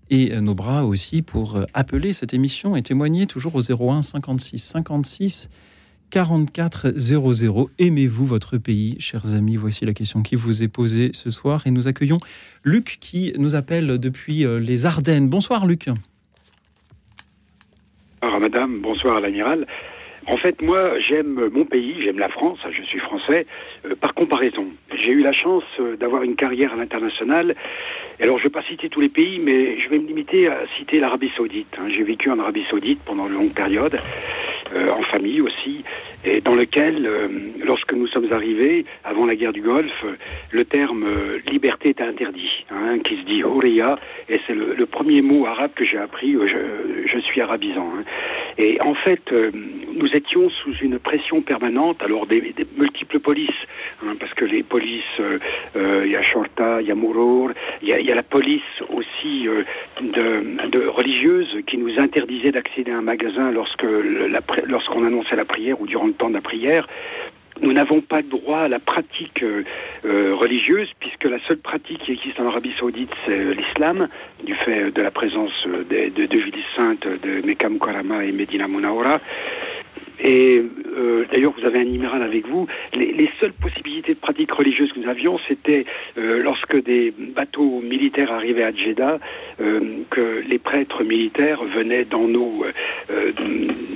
et 0.09 0.41
nos 0.41 0.55
bras 0.55 0.85
aussi 0.85 1.21
pour 1.21 1.59
appeler 1.75 2.13
cette 2.13 2.33
émission 2.33 2.75
et 2.75 2.81
témoigner 2.81 3.27
toujours 3.27 3.53
au 3.53 3.61
01 3.61 4.01
56 4.01 4.57
56 4.57 5.51
44 6.09 6.93
00. 6.97 7.69
Aimez-vous 7.77 8.25
votre 8.25 8.57
pays, 8.57 8.95
chers 8.99 9.35
amis? 9.35 9.55
Voici 9.55 9.85
la 9.85 9.93
question 9.93 10.23
qui 10.23 10.35
vous 10.35 10.63
est 10.63 10.67
posée 10.67 11.11
ce 11.13 11.29
soir 11.29 11.67
et 11.67 11.71
nous 11.71 11.87
accueillons 11.87 12.17
Luc 12.63 12.97
qui 12.99 13.31
nous 13.37 13.53
appelle 13.53 13.99
depuis 13.99 14.45
les 14.59 14.87
Ardennes. 14.87 15.29
Bonsoir 15.29 15.67
Luc. 15.67 15.89
Bonsoir 18.19 18.39
madame, 18.39 18.81
bonsoir 18.81 19.17
à 19.17 19.19
l'amiral. 19.19 19.67
En 20.29 20.37
fait, 20.37 20.61
moi, 20.61 20.99
j'aime 20.99 21.49
mon 21.51 21.65
pays, 21.65 21.95
j'aime 22.03 22.19
la 22.19 22.29
France, 22.29 22.59
je 22.69 22.83
suis 22.83 22.99
français, 22.99 23.47
euh, 23.85 23.95
par 23.95 24.13
comparaison. 24.13 24.67
J'ai 24.93 25.11
eu 25.11 25.21
la 25.21 25.31
chance 25.31 25.63
euh, 25.79 25.95
d'avoir 25.95 26.21
une 26.21 26.35
carrière 26.35 26.71
à 26.71 26.75
l'international. 26.75 27.55
Alors, 28.21 28.37
je 28.37 28.43
ne 28.43 28.49
vais 28.49 28.53
pas 28.53 28.61
citer 28.61 28.89
tous 28.89 29.01
les 29.01 29.09
pays, 29.09 29.39
mais 29.39 29.79
je 29.79 29.89
vais 29.89 29.97
me 29.97 30.05
limiter 30.05 30.47
à 30.47 30.59
citer 30.77 30.99
l'Arabie 30.99 31.31
Saoudite. 31.35 31.75
Hein. 31.79 31.87
J'ai 31.89 32.03
vécu 32.03 32.29
en 32.29 32.37
Arabie 32.37 32.63
Saoudite 32.69 32.99
pendant 33.05 33.27
une 33.27 33.33
longue 33.33 33.53
période, 33.53 33.99
euh, 34.75 34.89
en 34.91 35.01
famille 35.01 35.41
aussi, 35.41 35.83
et 36.23 36.41
dans 36.41 36.53
lequel, 36.53 37.09
lorsque 37.63 37.93
nous 37.93 38.05
sommes 38.07 38.31
arrivés, 38.31 38.85
avant 39.05 39.25
la 39.25 39.35
guerre 39.35 39.53
du 39.53 39.61
Golfe, 39.61 40.05
le 40.51 40.65
terme 40.65 41.05
liberté 41.49 41.89
est 41.89 42.01
interdit, 42.01 42.65
hein, 42.69 42.99
qui 42.99 43.15
se 43.15 43.21
dit 43.21 43.41
Houria, 43.41 43.97
et 44.27 44.37
c'est 44.45 44.53
le, 44.53 44.85
premier 44.85 45.21
mot 45.21 45.45
arabe 45.45 45.71
que 45.75 45.85
j'ai 45.85 45.97
appris, 45.97 46.33
je, 46.33 47.07
je, 47.07 47.19
suis 47.19 47.39
arabisant. 47.39 47.89
Hein. 47.97 48.03
Et 48.61 48.79
en 48.81 48.93
fait, 48.93 49.21
nous 49.31 50.07
étions 50.13 50.49
sous 50.49 50.73
une 50.81 50.99
pression 50.99 51.41
permanente, 51.41 52.03
alors 52.03 52.27
des, 52.27 52.53
multiples 52.77 53.19
polices, 53.19 53.49
hein, 54.03 54.15
parce 54.19 54.33
que 54.33 54.43
les 54.43 54.63
polices, 54.63 55.03
euh, 55.21 55.39
euh, 55.77 56.03
il 56.05 56.11
y 56.11 56.17
a 56.17 56.21
Shorta, 56.21 56.81
il 56.81 56.87
y 56.87 56.91
a 56.91 56.95
Mourour, 56.95 57.51
il 57.81 57.87
y 57.87 58.11
a, 58.11 58.15
la 58.15 58.23
police 58.23 58.61
aussi 58.89 59.47
euh, 59.47 59.63
de, 60.01 60.87
religieuse 60.87 61.47
qui 61.67 61.77
nous 61.77 61.97
interdisait 61.99 62.51
d'accéder 62.51 62.91
à 62.91 62.97
un 62.97 63.01
magasin 63.01 63.49
lorsque 63.51 63.85
lorsqu'on 64.65 65.05
annonçait 65.05 65.37
la 65.37 65.45
prière 65.45 65.79
ou 65.79 65.87
durant 65.87 66.07
le 66.07 66.13
temps 66.13 66.29
de 66.29 66.33
la 66.33 66.41
prière 66.41 66.85
nous 67.61 67.73
n'avons 67.73 68.01
pas 68.01 68.21
droit 68.21 68.59
à 68.59 68.67
la 68.67 68.79
pratique 68.79 69.43
religieuse, 70.03 70.89
puisque 70.99 71.25
la 71.25 71.39
seule 71.47 71.57
pratique 71.57 71.99
qui 71.99 72.13
existe 72.13 72.39
en 72.39 72.47
Arabie 72.47 72.73
Saoudite, 72.79 73.11
c'est 73.25 73.53
l'islam, 73.53 74.07
du 74.43 74.55
fait 74.55 74.91
de 74.91 75.01
la 75.01 75.11
présence 75.11 75.51
de, 75.67 76.09
de, 76.09 76.25
de 76.25 76.37
villes 76.37 76.63
saintes 76.75 77.05
de 77.05 77.45
Mekka 77.45 77.69
Mukarrama 77.69 78.25
et 78.25 78.31
Medina 78.31 78.67
Munawara. 78.67 79.19
Et 80.21 80.61
euh, 80.97 81.25
d'ailleurs, 81.31 81.53
vous 81.57 81.65
avez 81.65 81.79
un 81.79 81.85
numéral 81.85 82.21
avec 82.21 82.45
vous. 82.47 82.67
Les, 82.93 83.13
les, 83.13 83.29
seules 83.39 83.53
possibilités 83.53 84.13
de 84.13 84.19
pratique 84.19 84.51
religieuse 84.51 84.91
que 84.91 84.99
nous 84.99 85.07
avions, 85.07 85.39
c'était 85.47 85.85
euh, 86.17 86.43
lorsque 86.43 86.75
des 86.83 87.13
bateaux 87.17 87.79
militaires 87.79 88.31
arrivaient 88.31 88.63
à 88.63 88.73
Jeddah, 88.73 89.19
euh, 89.61 89.79
que 90.09 90.43
les 90.45 90.59
prêtres 90.59 91.03
militaires 91.03 91.63
venaient 91.63 92.03
dans 92.03 92.27
nos 92.27 92.65
euh, 93.11 93.31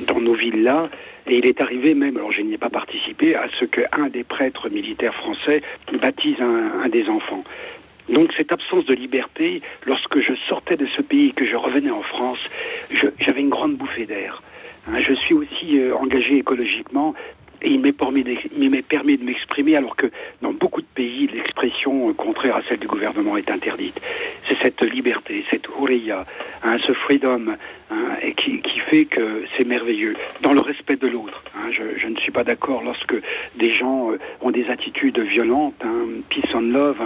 dans 0.07 0.21
nos 0.21 0.33
villas. 0.33 0.89
Et 1.27 1.37
il 1.37 1.47
est 1.47 1.61
arrivé 1.61 1.93
même, 1.93 2.17
alors 2.17 2.31
je 2.31 2.41
n'y 2.41 2.53
ai 2.53 2.57
pas 2.57 2.69
participé, 2.69 3.35
à 3.35 3.47
ce 3.59 3.65
qu'un 3.65 4.07
des 4.09 4.23
prêtres 4.23 4.69
militaires 4.69 5.15
français 5.15 5.61
baptise 6.01 6.39
un, 6.41 6.81
un 6.83 6.89
des 6.89 7.07
enfants. 7.07 7.43
Donc 8.09 8.33
cette 8.35 8.51
absence 8.51 8.85
de 8.85 8.93
liberté, 8.93 9.61
lorsque 9.85 10.19
je 10.19 10.33
sortais 10.49 10.75
de 10.75 10.85
ce 10.97 11.01
pays 11.01 11.29
et 11.29 11.31
que 11.31 11.45
je 11.45 11.55
revenais 11.55 11.91
en 11.91 12.01
France, 12.01 12.39
j'avais 12.91 13.41
une 13.41 13.49
grande 13.49 13.77
bouffée 13.77 14.05
d'air. 14.05 14.41
Hein, 14.87 14.99
je 14.99 15.13
suis 15.13 15.33
aussi 15.33 15.79
euh, 15.79 15.95
engagé 15.95 16.37
écologiquement 16.37 17.13
il 17.63 17.79
m'est 17.79 17.91
permis 17.91 18.23
de 18.23 19.23
m'exprimer 19.23 19.75
alors 19.75 19.95
que 19.95 20.07
dans 20.41 20.53
beaucoup 20.53 20.81
de 20.81 20.87
pays, 20.93 21.27
l'expression 21.27 22.09
euh, 22.09 22.13
contraire 22.13 22.55
à 22.55 22.61
celle 22.67 22.79
du 22.79 22.87
gouvernement 22.87 23.37
est 23.37 23.49
interdite. 23.49 23.95
C'est 24.47 24.57
cette 24.61 24.81
liberté, 24.81 25.43
cette 25.51 25.67
houreya, 25.69 26.25
hein, 26.63 26.77
ce 26.85 26.93
freedom 26.93 27.55
hein, 27.91 27.95
qui, 28.37 28.61
fait 28.89 29.05
que 29.05 29.43
c'est 29.57 29.67
merveilleux, 29.67 30.15
dans 30.41 30.51
le 30.51 30.61
respect 30.61 30.97
de 30.97 31.07
l'autre. 31.07 31.41
Hein, 31.55 31.71
je, 31.71 32.07
ne 32.07 32.19
suis 32.19 32.31
pas 32.31 32.43
d'accord 32.43 32.83
lorsque 32.83 33.15
des 33.55 33.71
gens 33.71 34.11
euh, 34.11 34.17
ont 34.41 34.51
des 34.51 34.69
attitudes 34.69 35.19
violentes, 35.19 35.81
peace 36.29 36.53
and 36.53 36.71
love 36.71 37.01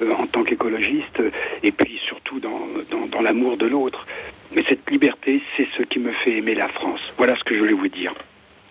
en 0.00 0.26
tant 0.26 0.44
qu'écologiste, 0.44 1.22
et 1.62 1.72
puis 1.72 1.98
surtout 2.06 2.40
dans 2.40 3.20
l'amour 3.20 3.56
de 3.56 3.66
l'autre. 3.66 4.06
Mais 4.54 4.62
cette 4.68 4.88
liberté, 4.90 5.40
c'est 5.56 5.66
ce 5.78 5.82
qui 5.84 5.98
me 5.98 6.12
fait 6.12 6.32
aimer 6.32 6.54
la 6.54 6.68
France. 6.68 7.00
Voilà 7.16 7.36
ce 7.36 7.44
que 7.44 7.54
je 7.54 7.60
voulais 7.60 7.72
vous 7.72 7.88
dire. 7.88 8.12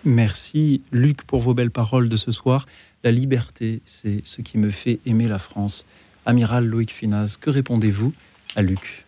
Merci 0.04 0.82
Luc 0.90 1.22
pour 1.22 1.40
vos 1.40 1.54
belles 1.54 1.70
paroles 1.70 2.08
de 2.08 2.16
ce 2.16 2.32
soir. 2.32 2.66
La 3.04 3.12
liberté, 3.12 3.82
c'est 3.84 4.20
ce 4.24 4.42
qui 4.42 4.58
me 4.58 4.70
fait 4.70 4.98
aimer 5.06 5.28
la 5.28 5.38
France. 5.38 5.86
Amiral 6.26 6.66
Loïc 6.66 6.92
Finaz, 6.92 7.36
que 7.40 7.50
répondez-vous 7.50 8.12
à 8.56 8.62
Luc? 8.62 9.06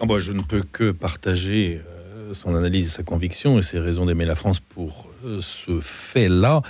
Bah, 0.00 0.18
Je 0.18 0.32
ne 0.32 0.42
peux 0.42 0.62
que 0.70 0.90
partager 0.90 1.80
euh, 1.86 2.34
son 2.34 2.54
analyse 2.54 2.92
sa 2.92 3.02
conviction 3.02 3.58
et 3.58 3.62
ses 3.62 3.78
raisons 3.78 4.04
d'aimer 4.04 4.26
la 4.26 4.34
France 4.34 4.60
pour 4.60 5.08
euh, 5.24 5.40
ce 5.40 5.80
fait-là. 5.80 6.60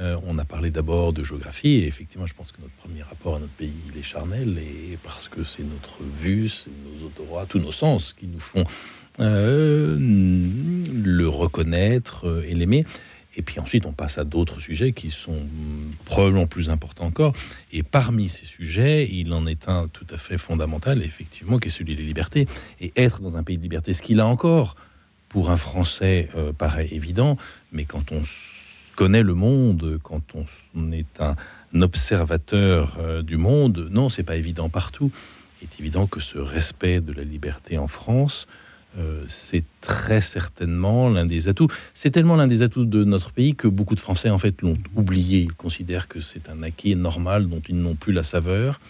Euh, 0.00 0.16
on 0.26 0.38
a 0.38 0.46
parlé 0.46 0.70
d'abord 0.70 1.12
de 1.12 1.22
géographie, 1.22 1.74
et 1.74 1.86
effectivement, 1.86 2.26
je 2.26 2.32
pense 2.32 2.52
que 2.52 2.60
notre 2.62 2.72
premier 2.74 3.02
rapport 3.02 3.36
à 3.36 3.38
notre 3.38 3.52
pays, 3.52 3.74
il 3.92 3.98
est 3.98 4.02
charnel, 4.02 4.56
et 4.56 4.98
parce 5.02 5.28
que 5.28 5.44
c'est 5.44 5.62
notre 5.62 6.02
vue, 6.02 6.48
c'est 6.48 6.70
nos 6.70 7.06
odorats, 7.06 7.44
tous 7.44 7.58
nos 7.58 7.72
sens 7.72 8.14
qui 8.14 8.26
nous 8.26 8.40
font 8.40 8.64
euh, 9.20 9.96
le 10.00 11.28
reconnaître 11.28 12.26
euh, 12.26 12.46
et 12.48 12.54
l'aimer. 12.54 12.86
Et 13.36 13.42
puis 13.42 13.60
ensuite, 13.60 13.84
on 13.84 13.92
passe 13.92 14.16
à 14.16 14.24
d'autres 14.24 14.58
sujets 14.58 14.92
qui 14.92 15.10
sont 15.10 15.46
probablement 16.06 16.46
plus 16.46 16.70
importants 16.70 17.04
encore. 17.04 17.34
Et 17.70 17.82
parmi 17.82 18.30
ces 18.30 18.46
sujets, 18.46 19.06
il 19.12 19.32
en 19.34 19.46
est 19.46 19.68
un 19.68 19.86
tout 19.86 20.06
à 20.10 20.16
fait 20.16 20.38
fondamental, 20.38 21.02
effectivement, 21.02 21.58
qui 21.58 21.68
est 21.68 21.70
celui 21.70 21.94
des 21.94 22.02
libertés. 22.02 22.48
Et 22.80 22.92
être 22.96 23.20
dans 23.20 23.36
un 23.36 23.42
pays 23.42 23.58
de 23.58 23.62
liberté, 23.62 23.92
ce 23.92 24.02
qu'il 24.02 24.18
a 24.18 24.26
encore, 24.26 24.76
pour 25.28 25.50
un 25.50 25.56
Français, 25.56 26.28
paraît 26.58 26.88
évident, 26.90 27.36
mais 27.70 27.84
quand 27.84 28.10
on 28.10 28.22
le 29.08 29.34
monde, 29.34 29.98
quand 30.02 30.22
on 30.74 30.92
est 30.92 31.20
un 31.20 31.36
observateur 31.80 32.96
euh, 33.00 33.22
du 33.22 33.36
monde, 33.36 33.88
non, 33.90 34.08
c'est 34.08 34.22
pas 34.22 34.36
évident 34.36 34.68
partout. 34.68 35.10
Il 35.60 35.64
est 35.64 35.80
évident 35.80 36.06
que 36.06 36.20
ce 36.20 36.38
respect 36.38 37.00
de 37.00 37.12
la 37.12 37.24
liberté 37.24 37.78
en 37.78 37.88
France, 37.88 38.46
euh, 38.98 39.24
c'est 39.28 39.64
très 39.80 40.20
certainement 40.20 41.08
l'un 41.08 41.26
des 41.26 41.48
atouts. 41.48 41.68
C'est 41.94 42.10
tellement 42.10 42.36
l'un 42.36 42.46
des 42.46 42.62
atouts 42.62 42.84
de 42.84 43.04
notre 43.04 43.30
pays 43.30 43.54
que 43.54 43.68
beaucoup 43.68 43.94
de 43.94 44.00
Français 44.00 44.30
en 44.30 44.38
fait 44.38 44.62
l'ont 44.62 44.78
oublié. 44.96 45.40
Ils 45.40 45.54
considèrent 45.54 46.08
que 46.08 46.20
c'est 46.20 46.48
un 46.48 46.62
acquis 46.62 46.96
normal 46.96 47.48
dont 47.48 47.62
ils 47.68 47.76
n'ont 47.76 47.94
plus 47.94 48.12
la 48.12 48.22
saveur. 48.22 48.80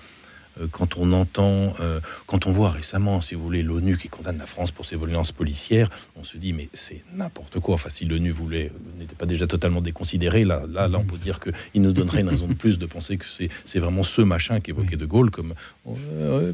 Euh, 0.58 0.66
quand 0.70 0.96
on 0.96 1.12
entend, 1.12 1.74
euh, 1.80 2.00
quand 2.26 2.46
on 2.46 2.52
voit 2.52 2.70
récemment, 2.70 3.20
si 3.20 3.34
vous 3.34 3.42
voulez, 3.42 3.62
l'ONU 3.62 3.96
qui 3.96 4.08
condamne 4.08 4.38
la 4.38 4.46
France 4.46 4.70
pour 4.70 4.86
ses 4.86 4.96
violences 4.96 5.32
policières, 5.32 5.90
on 6.16 6.24
se 6.24 6.36
dit 6.36 6.52
mais 6.52 6.68
c'est 6.72 7.02
n'importe 7.14 7.60
quoi. 7.60 7.74
Enfin, 7.74 7.88
si 7.88 8.04
l'ONU 8.04 8.30
voulait 8.30 8.72
n'était 8.98 9.14
pas 9.14 9.26
déjà 9.26 9.46
totalement 9.46 9.80
déconsidéré, 9.80 10.44
là, 10.44 10.64
là, 10.68 10.88
là, 10.88 10.98
on 10.98 11.04
peut 11.04 11.18
dire 11.18 11.40
qu'il 11.40 11.82
nous 11.82 11.92
donnerait 11.92 12.20
une 12.20 12.28
raison 12.28 12.48
de 12.48 12.54
plus 12.54 12.78
de 12.78 12.86
penser 12.86 13.16
que 13.16 13.26
c'est 13.64 13.78
vraiment 13.78 14.02
ce 14.02 14.22
machin 14.22 14.60
qu'évoquait 14.60 14.96
De 14.96 15.06
Gaulle, 15.06 15.30
comme 15.30 15.54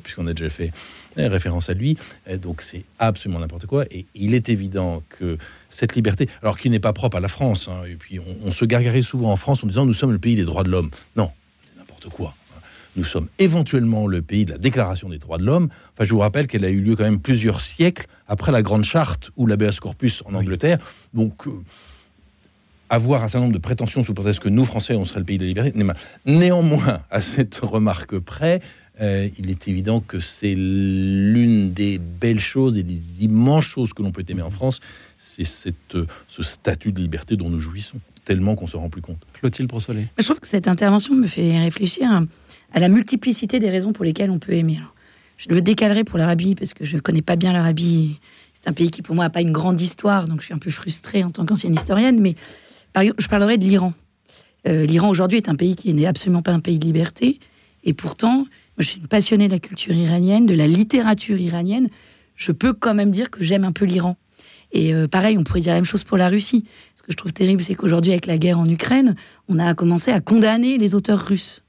puisqu'on 0.03 0.27
a 0.27 0.35
déjà 0.35 0.51
fait 0.51 0.73
référence 1.17 1.71
à 1.71 1.73
lui. 1.73 1.97
donc 2.43 2.61
c'est 2.61 2.85
absolument 2.99 3.41
n'importe 3.41 3.67
quoi. 3.67 3.85
Et 3.91 4.07
il 4.15 4.35
est 4.35 4.49
évident 4.49 5.03
que 5.09 5.39
cette 5.71 5.95
liberté, 5.95 6.29
alors 6.43 6.59
qui 6.59 6.71
n'est 6.71 6.81
pas 6.81 6.93
propre 6.93 7.17
à 7.17 7.21
la 7.21 7.29
France, 7.29 7.69
hein, 7.69 7.85
et 7.89 7.97
puis 7.97 8.19
on, 8.19 8.37
on 8.45 8.51
se 8.51 8.65
gargarise 8.65 9.07
souvent 9.07 9.33
en 9.33 9.37
France 9.37 9.65
en 9.65 9.67
disant 9.67 9.87
nous 9.87 9.95
sommes 9.95 10.13
le 10.13 10.19
pays 10.19 10.37
des 10.37 10.45
droits 10.45 10.63
de 10.63 10.71
l'homme. 10.71 10.91
Non, 11.17 11.31
n'importe 11.77 12.09
quoi. 12.09 12.35
Nous 12.97 13.05
sommes 13.05 13.29
éventuellement 13.39 14.07
le 14.07 14.23
pays 14.23 14.45
de 14.45 14.53
la 14.53 14.59
Déclaration 14.59 15.09
des 15.09 15.19
droits 15.19 15.39
de 15.39 15.45
l'homme. 15.45 15.69
Enfin, 15.93 16.05
je 16.05 16.13
vous 16.13 16.21
rappelle 16.21 16.47
qu'elle 16.47 16.65
a 16.65 16.71
eu 16.71 16.81
lieu 16.81 16.97
quand 16.97 17.05
même 17.05 17.21
plusieurs 17.21 17.61
siècles 17.61 18.07
après 18.27 18.53
la 18.53 18.63
Grande 18.63 18.85
Charte 18.85 19.31
ou 19.37 19.47
l'habeas 19.47 19.79
corpus 19.81 20.23
en 20.25 20.35
Angleterre. 20.35 20.79
Donc, 21.13 21.47
euh, 21.47 21.63
avoir 22.89 23.23
un 23.23 23.29
certain 23.29 23.41
nombre 23.41 23.55
de 23.55 23.59
prétentions 23.59 24.03
sous 24.03 24.13
le 24.13 24.15
prétexte 24.15 24.41
que 24.41 24.49
nous, 24.49 24.65
Français, 24.65 24.95
on 24.95 25.05
serait 25.05 25.21
le 25.21 25.27
pays 25.27 25.39
de 25.39 25.43
la 25.43 25.49
liberté. 25.49 25.75
Néanmoins, 26.25 27.01
à 27.11 27.21
cette 27.21 27.57
remarque 27.57 28.19
près, 28.19 28.61
euh, 29.01 29.29
il 29.39 29.51
est 29.51 29.69
évident 29.69 30.01
que 30.01 30.21
c'est 30.21 30.55
l'une 30.57 31.73
des 31.73 31.99
belles 31.99 32.41
choses 32.41 32.79
et 32.79 32.83
des 32.83 33.25
immenses 33.25 33.65
choses 33.65 33.93
que 33.93 34.03
l'on 34.03 34.13
peut 34.13 34.25
aimer 34.29 34.43
en 34.43 34.51
France, 34.51 34.81
c'est 35.19 35.45
euh, 35.95 36.07
ce 36.29 36.43
statut 36.43 36.93
de 36.93 37.01
liberté 37.01 37.37
dont 37.37 37.51
nous 37.51 37.59
jouissons, 37.59 37.99
tellement 38.27 38.57
qu'on 38.57 38.67
se 38.67 38.77
rend 38.77 38.91
plus 38.91 39.01
compte. 39.01 39.25
Clotilde 39.33 39.69
Brossolet. 39.69 40.09
Je 40.19 40.25
trouve 40.25 40.41
que 40.41 40.49
cette 40.49 40.69
intervention 40.69 41.15
me 41.15 41.27
fait 41.27 41.59
réfléchir 41.59 42.23
à 42.75 42.81
la 42.81 42.89
multiplicité 42.89 43.59
des 43.59 43.71
raisons 43.71 43.95
pour 43.95 44.05
lesquelles 44.05 44.31
on 44.31 44.39
peut 44.39 44.53
aimer. 44.53 44.81
je 45.39 45.49
le 45.49 45.63
décalerai 45.63 46.05
pour 46.05 46.19
l'Arabie 46.19 46.55
parce 46.55 46.75
que 46.75 46.85
je 46.85 46.97
ne 46.97 47.01
connais 47.01 47.23
pas 47.23 47.37
bien 47.37 47.53
l'Arabie. 47.53 48.19
C'est 48.53 48.69
un 48.69 48.73
pays 48.73 48.91
qui, 48.91 49.01
pour 49.01 49.15
moi, 49.15 49.25
n'a 49.25 49.31
pas 49.31 49.41
une 49.41 49.53
grande 49.53 49.81
histoire, 49.81 50.27
donc 50.27 50.41
je 50.41 50.47
suis 50.47 50.55
un 50.55 50.59
peu 50.59 50.71
frustrée 50.71 51.23
en 51.25 51.31
tant 51.31 51.47
qu'ancienne 51.47 51.75
historienne. 51.75 52.21
Mais 52.21 52.35
par 52.93 53.05
je 53.05 53.29
parlerai 53.29 53.59
de 53.59 53.65
l'Iran. 53.65 53.95
Euh, 54.67 54.85
L'Iran, 54.85 55.09
aujourd'hui, 55.09 55.39
est 55.39 55.49
un 55.49 55.55
pays 55.55 55.77
qui 55.77 55.95
n'est 55.95 56.07
absolument 56.07 56.43
pas 56.43 56.53
un 56.53 56.61
pays 56.61 56.81
de 56.81 56.85
liberté. 56.85 57.39
Et 57.85 57.95
pourtant, 57.95 58.39
moi, 58.39 58.47
je 58.79 58.87
suis 58.87 59.01
une 59.01 59.07
passionnée 59.07 59.47
de 59.47 59.53
la 59.53 59.61
culture 59.61 59.95
iranienne, 59.95 60.47
de 60.47 60.55
la 60.55 60.67
littérature 60.67 61.39
iranienne. 61.39 61.89
Je 62.35 62.51
peux 62.51 62.73
quand 62.73 62.95
même 62.95 63.13
dire 63.13 63.31
que 63.31 63.45
j'aime 63.45 63.63
un 63.63 63.73
peu 63.73 63.85
l'Iran. 63.85 64.17
Et 64.73 64.93
pareil, 65.11 65.39
on 65.39 65.45
pourrait 65.45 65.61
dire 65.61 65.73
la 65.73 65.79
même 65.79 65.85
chose 65.85 66.05
pour 66.05 66.19
la 66.19 66.29
Russie. 66.29 66.65
Ce 66.95 67.03
que 67.03 67.11
je 67.11 67.17
trouve 67.17 67.33
terrible, 67.33 67.63
c'est 67.63 67.75
qu'aujourd'hui, 67.75 68.13
avec 68.13 68.27
la 68.27 68.37
guerre 68.37 68.59
en 68.59 68.69
Ukraine, 68.69 69.15
on 69.49 69.59
a 69.59 69.75
commencé 69.75 70.11
à 70.11 70.21
condamner 70.21 70.77
les 70.77 70.95
auteurs 70.95 71.21
russes. 71.21 71.63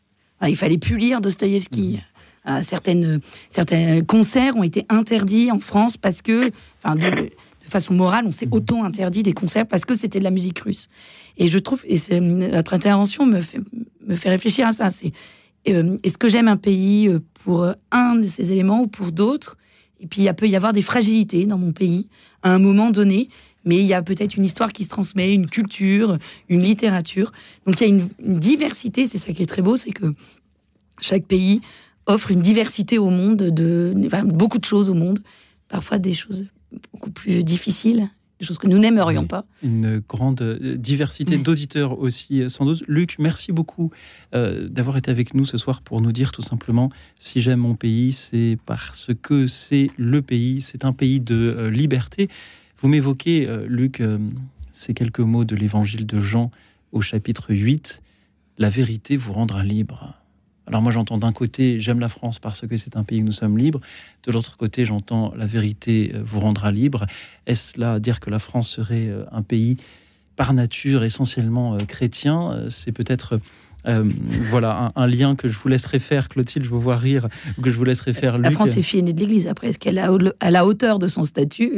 il 0.45 0.55
fallait 0.55 0.77
plus 0.77 0.97
lire 0.97 1.21
Dostoïevski. 1.21 1.99
Mmh. 2.45 2.61
certaines, 2.61 3.19
certains 3.49 4.01
concerts 4.01 4.55
ont 4.57 4.63
été 4.63 4.85
interdits 4.89 5.51
en 5.51 5.59
France 5.59 5.97
parce 5.97 6.21
que, 6.21 6.51
enfin, 6.83 6.95
de, 6.95 7.29
façon 7.69 7.93
morale, 7.93 8.25
on 8.25 8.31
s'est 8.31 8.45
mmh. 8.45 8.53
auto-interdit 8.53 9.23
des 9.23 9.33
concerts 9.33 9.67
parce 9.67 9.85
que 9.85 9.93
c'était 9.93 10.19
de 10.19 10.23
la 10.23 10.31
musique 10.31 10.59
russe. 10.59 10.87
Et 11.37 11.49
je 11.49 11.59
trouve, 11.59 11.83
et 11.85 12.19
notre 12.19 12.73
intervention 12.73 13.25
me 13.25 13.41
fait, 13.41 13.59
me 14.05 14.15
fait 14.15 14.29
réfléchir 14.29 14.67
à 14.67 14.71
ça. 14.71 14.89
C'est 14.89 15.11
euh, 15.69 15.97
est-ce 16.03 16.17
que 16.17 16.29
j'aime 16.29 16.47
un 16.47 16.57
pays 16.57 17.07
euh, 17.07 17.19
pour 17.43 17.67
un 17.91 18.15
de 18.15 18.23
ces 18.23 18.51
éléments 18.51 18.81
ou 18.81 18.87
pour 18.87 19.11
d'autres? 19.11 19.57
Et 19.99 20.07
puis 20.07 20.23
il 20.23 20.33
peut 20.33 20.47
y 20.47 20.55
avoir 20.55 20.73
des 20.73 20.81
fragilités 20.81 21.45
dans 21.45 21.57
mon 21.57 21.71
pays 21.71 22.07
à 22.43 22.53
un 22.53 22.59
moment 22.59 22.91
donné, 22.91 23.29
mais 23.65 23.77
il 23.77 23.85
y 23.85 23.93
a 23.93 24.01
peut-être 24.01 24.37
une 24.37 24.45
histoire 24.45 24.71
qui 24.71 24.83
se 24.83 24.89
transmet, 24.89 25.33
une 25.33 25.47
culture, 25.47 26.17
une 26.49 26.61
littérature. 26.61 27.31
Donc 27.65 27.81
il 27.81 27.87
y 27.87 27.91
a 27.91 27.93
une, 27.93 28.39
diversité, 28.39 29.05
c'est 29.05 29.17
ça 29.17 29.33
qui 29.33 29.43
est 29.43 29.47
très 29.47 29.61
beau, 29.61 29.75
c'est 29.75 29.91
que 29.91 30.13
chaque 31.01 31.25
pays 31.25 31.61
offre 32.05 32.31
une 32.31 32.41
diversité 32.41 32.97
au 32.97 33.09
monde, 33.09 33.37
de, 33.37 33.93
beaucoup 34.25 34.59
de 34.59 34.65
choses 34.65 34.89
au 34.89 34.93
monde, 34.93 35.19
parfois 35.67 35.99
des 35.99 36.13
choses 36.13 36.45
beaucoup 36.93 37.11
plus 37.11 37.43
difficiles 37.43 38.09
des 38.39 38.45
choses 38.45 38.57
que 38.57 38.67
nous 38.67 38.77
n'aimerions 38.77 39.25
pas. 39.25 39.45
Une 39.63 39.99
grande 40.07 40.41
euh, 40.41 40.77
diversité 40.77 41.37
d'auditeurs 41.37 41.99
aussi, 41.99 42.41
euh, 42.41 42.49
sans 42.49 42.65
doute. 42.65 42.83
Luc, 42.87 43.17
merci 43.19 43.51
beaucoup 43.51 43.91
euh, 44.35 44.67
d'avoir 44.69 44.97
été 44.97 45.11
avec 45.11 45.33
nous 45.33 45.45
ce 45.45 45.57
soir 45.57 45.81
pour 45.81 46.01
nous 46.01 46.11
dire 46.11 46.31
tout 46.31 46.41
simplement 46.41 46.89
si 47.17 47.41
j'aime 47.41 47.59
mon 47.59 47.75
pays, 47.75 48.13
c'est 48.13 48.57
parce 48.65 49.11
que 49.21 49.47
c'est 49.47 49.87
le 49.97 50.21
pays, 50.21 50.61
c'est 50.61 50.85
un 50.85 50.93
pays 50.93 51.19
de 51.19 51.67
liberté. 51.67 52.29
Vous 52.79 52.87
m'évoquez, 52.87 53.47
Luc, 53.67 54.03
ces 54.71 54.93
quelques 54.93 55.19
mots 55.19 55.45
de 55.45 55.55
l'évangile 55.55 56.05
de 56.05 56.21
Jean 56.21 56.51
au 56.91 57.01
chapitre 57.01 57.53
8. 57.53 58.01
La 58.59 58.69
vérité 58.69 59.17
vous 59.17 59.33
rendra 59.33 59.63
libre. 59.63 60.13
Alors 60.67 60.81
moi 60.81 60.91
j'entends 60.91 61.17
d'un 61.17 61.31
côté 61.31 61.79
j'aime 61.79 61.99
la 61.99 62.09
France 62.09 62.39
parce 62.39 62.67
que 62.67 62.77
c'est 62.77 62.97
un 62.97 63.03
pays 63.03 63.21
où 63.21 63.25
nous 63.25 63.31
sommes 63.31 63.57
libres, 63.57 63.79
de 64.25 64.31
l'autre 64.31 64.57
côté 64.57 64.85
j'entends 64.85 65.33
la 65.35 65.45
vérité 65.45 66.11
euh, 66.13 66.21
vous 66.23 66.39
rendra 66.39 66.71
libre. 66.71 67.05
Est-ce 67.45 67.79
là 67.79 67.99
dire 67.99 68.19
que 68.19 68.29
la 68.29 68.39
France 68.39 68.69
serait 68.69 69.07
euh, 69.07 69.23
un 69.31 69.41
pays 69.41 69.77
par 70.35 70.53
nature 70.53 71.03
essentiellement 71.03 71.75
euh, 71.75 71.77
chrétien 71.79 72.65
C'est 72.69 72.91
peut-être 72.91 73.39
voilà 73.85 74.91
un, 74.97 75.07
lien 75.07 75.37
que 75.37 75.47
je 75.47 75.57
vous 75.57 75.69
laisserai 75.69 75.99
faire, 75.99 76.27
Clotilde, 76.27 76.65
je 76.65 76.69
vous 76.69 76.81
vois 76.81 76.97
rire, 76.97 77.29
ou 77.57 77.61
que 77.61 77.71
je 77.71 77.77
vous 77.77 77.85
laisserai 77.85 78.11
faire. 78.11 78.35
Luc. 78.35 78.43
La 78.43 78.51
France 78.51 78.75
est 78.75 78.81
fille 78.81 79.01
de 79.01 79.17
l'Église. 79.17 79.47
Après, 79.47 79.69
est-ce 79.69 79.79
qu'elle 79.79 79.97
a 79.97 80.11
à 80.41 80.51
la 80.51 80.65
hauteur 80.65 80.99
de 80.99 81.07
son 81.07 81.23
statut 81.23 81.71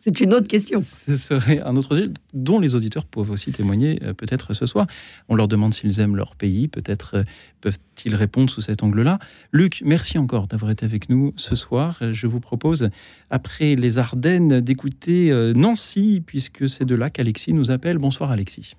c'est 0.00 0.20
une 0.20 0.32
autre 0.32 0.48
question. 0.48 0.80
Ce 0.80 1.14
serait 1.14 1.60
un 1.60 1.76
autre 1.76 1.94
sujet 1.94 2.08
dont 2.32 2.58
les 2.58 2.74
auditeurs 2.74 3.04
peuvent 3.04 3.30
aussi 3.30 3.52
témoigner 3.52 3.98
euh, 4.02 4.14
peut-être 4.14 4.54
ce 4.54 4.64
soir. 4.64 4.86
On 5.28 5.36
leur 5.36 5.46
demande 5.46 5.74
s'ils 5.74 6.00
aiment 6.00 6.16
leur 6.16 6.36
pays, 6.36 6.68
peut-être 6.68 7.18
euh, 7.18 7.22
peuvent-ils 7.60 8.14
répondre 8.14 8.48
sous 8.48 8.62
cet 8.62 8.82
angle-là. 8.82 9.18
Luc, 9.52 9.82
merci 9.84 10.16
encore 10.16 10.46
d'avoir 10.46 10.70
été 10.70 10.86
avec 10.86 11.10
nous 11.10 11.34
ce 11.36 11.54
soir. 11.54 11.98
Je 12.00 12.26
vous 12.26 12.40
propose, 12.40 12.88
après 13.28 13.74
les 13.74 13.98
Ardennes, 13.98 14.62
d'écouter 14.62 15.30
euh, 15.30 15.52
Nancy, 15.52 16.22
puisque 16.26 16.66
c'est 16.66 16.86
de 16.86 16.94
là 16.94 17.10
qu'Alexis 17.10 17.52
nous 17.52 17.70
appelle. 17.70 17.98
Bonsoir 17.98 18.30
Alexis. 18.30 18.76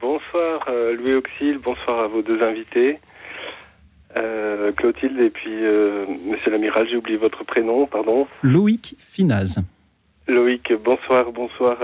Bonsoir 0.00 0.68
Louis 0.98 1.14
Auxil, 1.14 1.58
bonsoir 1.58 2.00
à 2.00 2.08
vos 2.08 2.22
deux 2.22 2.42
invités. 2.42 2.98
Clotilde 4.76 5.18
et 5.18 5.30
puis 5.30 5.50
Monsieur 5.50 6.50
l'amiral, 6.50 6.86
j'ai 6.90 6.96
oublié 6.96 7.16
votre 7.16 7.44
prénom, 7.44 7.86
pardon. 7.86 8.26
Loïc 8.42 8.96
Finaz. 8.98 9.60
Loïc, 10.26 10.72
bonsoir, 10.72 11.32
bonsoir. 11.32 11.76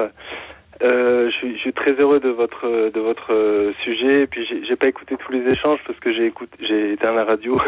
Euh, 0.82 1.30
je, 1.30 1.58
suis, 1.58 1.72
très 1.74 1.92
heureux 1.92 2.20
de 2.20 2.30
votre 2.30 2.90
de 2.90 3.00
votre 3.00 3.72
sujet. 3.84 4.22
Et 4.22 4.26
puis 4.26 4.46
j'ai 4.66 4.76
pas 4.76 4.88
écouté 4.88 5.16
tous 5.18 5.30
les 5.30 5.46
échanges 5.46 5.80
parce 5.86 5.98
que 6.00 6.10
j'ai 6.12 6.24
écouté, 6.24 6.56
j'ai 6.60 6.96
à 7.02 7.12
la 7.12 7.24
radio. 7.24 7.58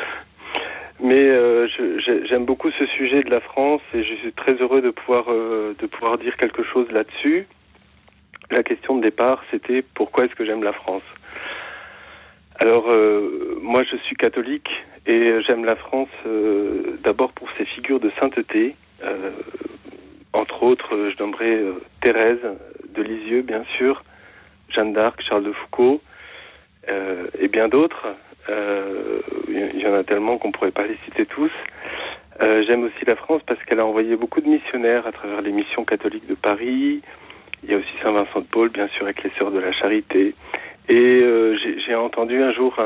Mais 1.00 1.30
euh, 1.30 1.68
j'aime 2.30 2.46
beaucoup 2.46 2.70
ce 2.70 2.86
sujet 2.86 3.20
de 3.20 3.28
la 3.28 3.40
France 3.40 3.82
et 3.92 4.02
je 4.02 4.14
suis 4.14 4.32
très 4.32 4.54
heureux 4.54 4.80
de 4.80 4.90
pouvoir 4.90 5.26
euh, 5.28 5.74
de 5.78 5.86
pouvoir 5.86 6.16
dire 6.16 6.38
quelque 6.38 6.62
chose 6.62 6.90
là-dessus. 6.90 7.46
La 8.50 8.62
question 8.62 8.96
de 8.96 9.02
départ, 9.02 9.44
c'était 9.50 9.82
pourquoi 9.94 10.24
est-ce 10.24 10.34
que 10.34 10.46
j'aime 10.46 10.62
la 10.62 10.72
France? 10.72 11.02
Alors 12.60 12.86
moi, 13.60 13.82
je 13.82 13.96
suis 13.96 14.14
catholique 14.14 14.70
et 15.06 15.40
j'aime 15.48 15.64
la 15.64 15.74
France 15.74 16.10
d'abord 17.02 17.32
pour 17.32 17.48
ses 17.58 17.64
figures 17.64 17.98
de 17.98 18.10
sainteté 18.20 18.76
entre 20.32 20.62
autres, 20.62 20.94
euh, 20.94 21.10
je 21.10 21.22
nommerai 21.22 21.54
euh, 21.54 21.74
Thérèse 22.00 22.40
de 22.94 23.02
Lisieux, 23.02 23.42
bien 23.42 23.64
sûr, 23.76 24.02
Jeanne 24.70 24.92
d'Arc, 24.92 25.20
Charles 25.22 25.44
de 25.44 25.52
Foucault, 25.52 26.00
euh, 26.88 27.26
et 27.38 27.48
bien 27.48 27.68
d'autres. 27.68 28.06
Il 28.48 29.80
y 29.80 29.86
en 29.86 29.94
a 29.94 30.02
tellement 30.02 30.36
qu'on 30.38 30.48
ne 30.48 30.52
pourrait 30.52 30.72
pas 30.72 30.86
les 30.86 30.98
citer 31.04 31.26
tous. 31.26 31.52
J'aime 32.40 32.82
aussi 32.82 33.04
la 33.06 33.14
France 33.14 33.40
parce 33.46 33.62
qu'elle 33.64 33.78
a 33.78 33.86
envoyé 33.86 34.16
beaucoup 34.16 34.40
de 34.40 34.48
missionnaires 34.48 35.06
à 35.06 35.12
travers 35.12 35.42
les 35.42 35.52
missions 35.52 35.84
catholiques 35.84 36.26
de 36.26 36.34
Paris. 36.34 37.02
Il 37.62 37.70
y 37.70 37.74
a 37.74 37.76
aussi 37.76 37.92
Saint-Vincent 38.02 38.40
de 38.40 38.46
Paul, 38.46 38.70
bien 38.70 38.88
sûr, 38.88 39.04
avec 39.04 39.22
les 39.22 39.30
Sœurs 39.38 39.52
de 39.52 39.60
la 39.60 39.70
Charité. 39.72 40.34
Et 40.88 41.24
j'ai 41.86 41.94
entendu 41.94 42.42
un 42.42 42.52
jour 42.52 42.76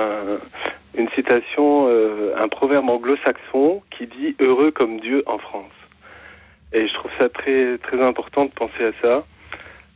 une 0.94 1.08
citation, 1.10 1.88
un 2.36 2.48
proverbe 2.48 2.90
anglo-saxon 2.90 3.82
qui 3.90 4.06
dit 4.06 4.36
Heureux 4.40 4.72
comme 4.72 5.00
Dieu 5.00 5.22
en 5.26 5.38
France. 5.38 5.72
Et 6.72 6.88
je 6.88 6.94
trouve 6.94 7.10
ça 7.18 7.28
très 7.28 7.78
très 7.78 8.00
important 8.02 8.44
de 8.46 8.50
penser 8.50 8.84
à 8.84 8.92
ça. 9.00 9.24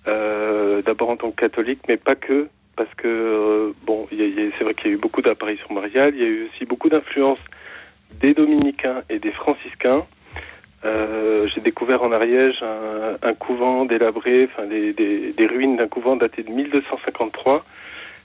Euh, 0.09 0.83
D'abord 0.83 1.11
en 1.11 1.16
tant 1.16 1.30
que 1.30 1.37
catholique, 1.37 1.80
mais 1.88 1.96
pas 1.96 2.14
que, 2.14 2.48
parce 2.76 2.92
que 2.94 3.06
euh, 3.06 3.72
bon, 3.85 4.06
c'est 4.11 4.64
vrai 4.64 4.74
qu'il 4.74 4.87
y 4.90 4.94
a 4.94 4.96
eu 4.96 5.00
beaucoup 5.00 5.20
d'apparitions 5.20 5.74
mariales, 5.74 6.14
il 6.14 6.20
y 6.22 6.24
a 6.24 6.28
eu 6.28 6.48
aussi 6.48 6.64
beaucoup 6.64 6.88
d'influence 6.88 7.38
des 8.20 8.33
dominicains 8.33 9.02
et 9.11 9.18
des 9.18 9.33
franciscains. 9.33 10.04
Euh, 10.87 11.46
J'ai 11.54 11.61
découvert 11.61 12.02
en 12.02 12.12
Ariège 12.12 12.62
un, 12.62 13.18
un 13.28 13.35
couvent 13.35 13.85
délabré, 13.85 14.48
enfin 14.50 14.66
des, 14.66 14.94
des, 14.94 15.33
des 15.33 15.46
ruines 15.46 15.76
d'un 15.76 15.88
couvent 15.88 16.16
daté 16.16 16.42
de 16.42 16.50
1253, 16.50 17.64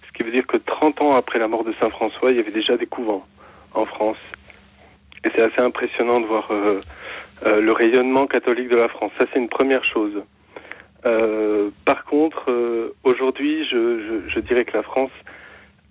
ce 0.07 0.17
qui 0.17 0.23
veut 0.23 0.31
dire 0.31 0.47
que 0.47 0.57
30 0.57 1.01
ans 1.01 1.15
après 1.15 1.37
la 1.39 1.49
mort 1.49 1.65
de 1.65 1.73
Saint 1.79 1.89
François, 1.89 2.31
il 2.31 2.37
y 2.37 2.39
avait 2.39 2.51
déjà 2.51 2.77
des 2.77 2.85
couvents 2.85 3.25
en 3.73 3.85
France. 3.85 4.17
Et 5.25 5.29
c'est 5.35 5.41
assez 5.41 5.61
impressionnant 5.61 6.21
de 6.21 6.27
voir 6.27 6.49
euh, 7.43 7.55
euh, 7.55 7.61
le 7.61 7.71
rayonnement 7.71 8.27
catholique 8.27 8.69
de 8.69 8.77
la 8.77 8.87
France. 8.87 9.11
Ça, 9.19 9.25
c'est 9.31 9.39
une 9.39 9.49
première 9.49 9.83
chose. 9.83 10.23
Euh, 11.05 11.69
par 11.85 12.05
contre, 12.05 12.49
euh, 12.49 12.95
aujourd'hui, 13.03 13.65
je, 13.65 13.99
je, 13.99 14.29
je, 14.29 14.39
dirais 14.39 14.65
que 14.65 14.75
la 14.75 14.83
France 14.83 15.11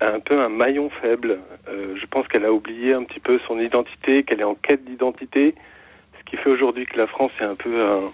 a 0.00 0.08
un 0.08 0.20
peu 0.20 0.40
un 0.40 0.48
maillon 0.48 0.90
faible. 0.90 1.38
Euh, 1.68 1.94
je 2.00 2.06
pense 2.06 2.26
qu'elle 2.28 2.44
a 2.44 2.52
oublié 2.52 2.94
un 2.94 3.04
petit 3.04 3.20
peu 3.20 3.38
son 3.46 3.58
identité, 3.60 4.24
qu'elle 4.24 4.40
est 4.40 4.44
en 4.44 4.56
quête 4.56 4.84
d'identité, 4.84 5.54
ce 6.18 6.24
qui 6.30 6.36
fait 6.36 6.50
aujourd'hui 6.50 6.86
que 6.86 6.96
la 6.96 7.06
France 7.06 7.32
est 7.40 7.44
un 7.44 7.54
peu 7.54 7.82
un, 7.82 8.12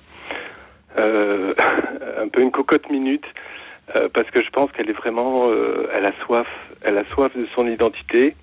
un 0.98 2.28
peu 2.28 2.42
une 2.42 2.50
cocotte 2.50 2.90
minute, 2.90 3.24
parce 4.12 4.28
que 4.30 4.42
je 4.42 4.50
pense 4.50 4.70
qu'elle 4.72 4.90
est 4.90 4.94
vraiment, 4.94 5.50
elle 5.94 6.04
a 6.04 6.12
soif, 6.24 6.48
elle 6.82 6.98
a 6.98 7.04
soif 7.06 7.34
de 7.36 7.46
son 7.54 7.66
identité. 7.66 8.34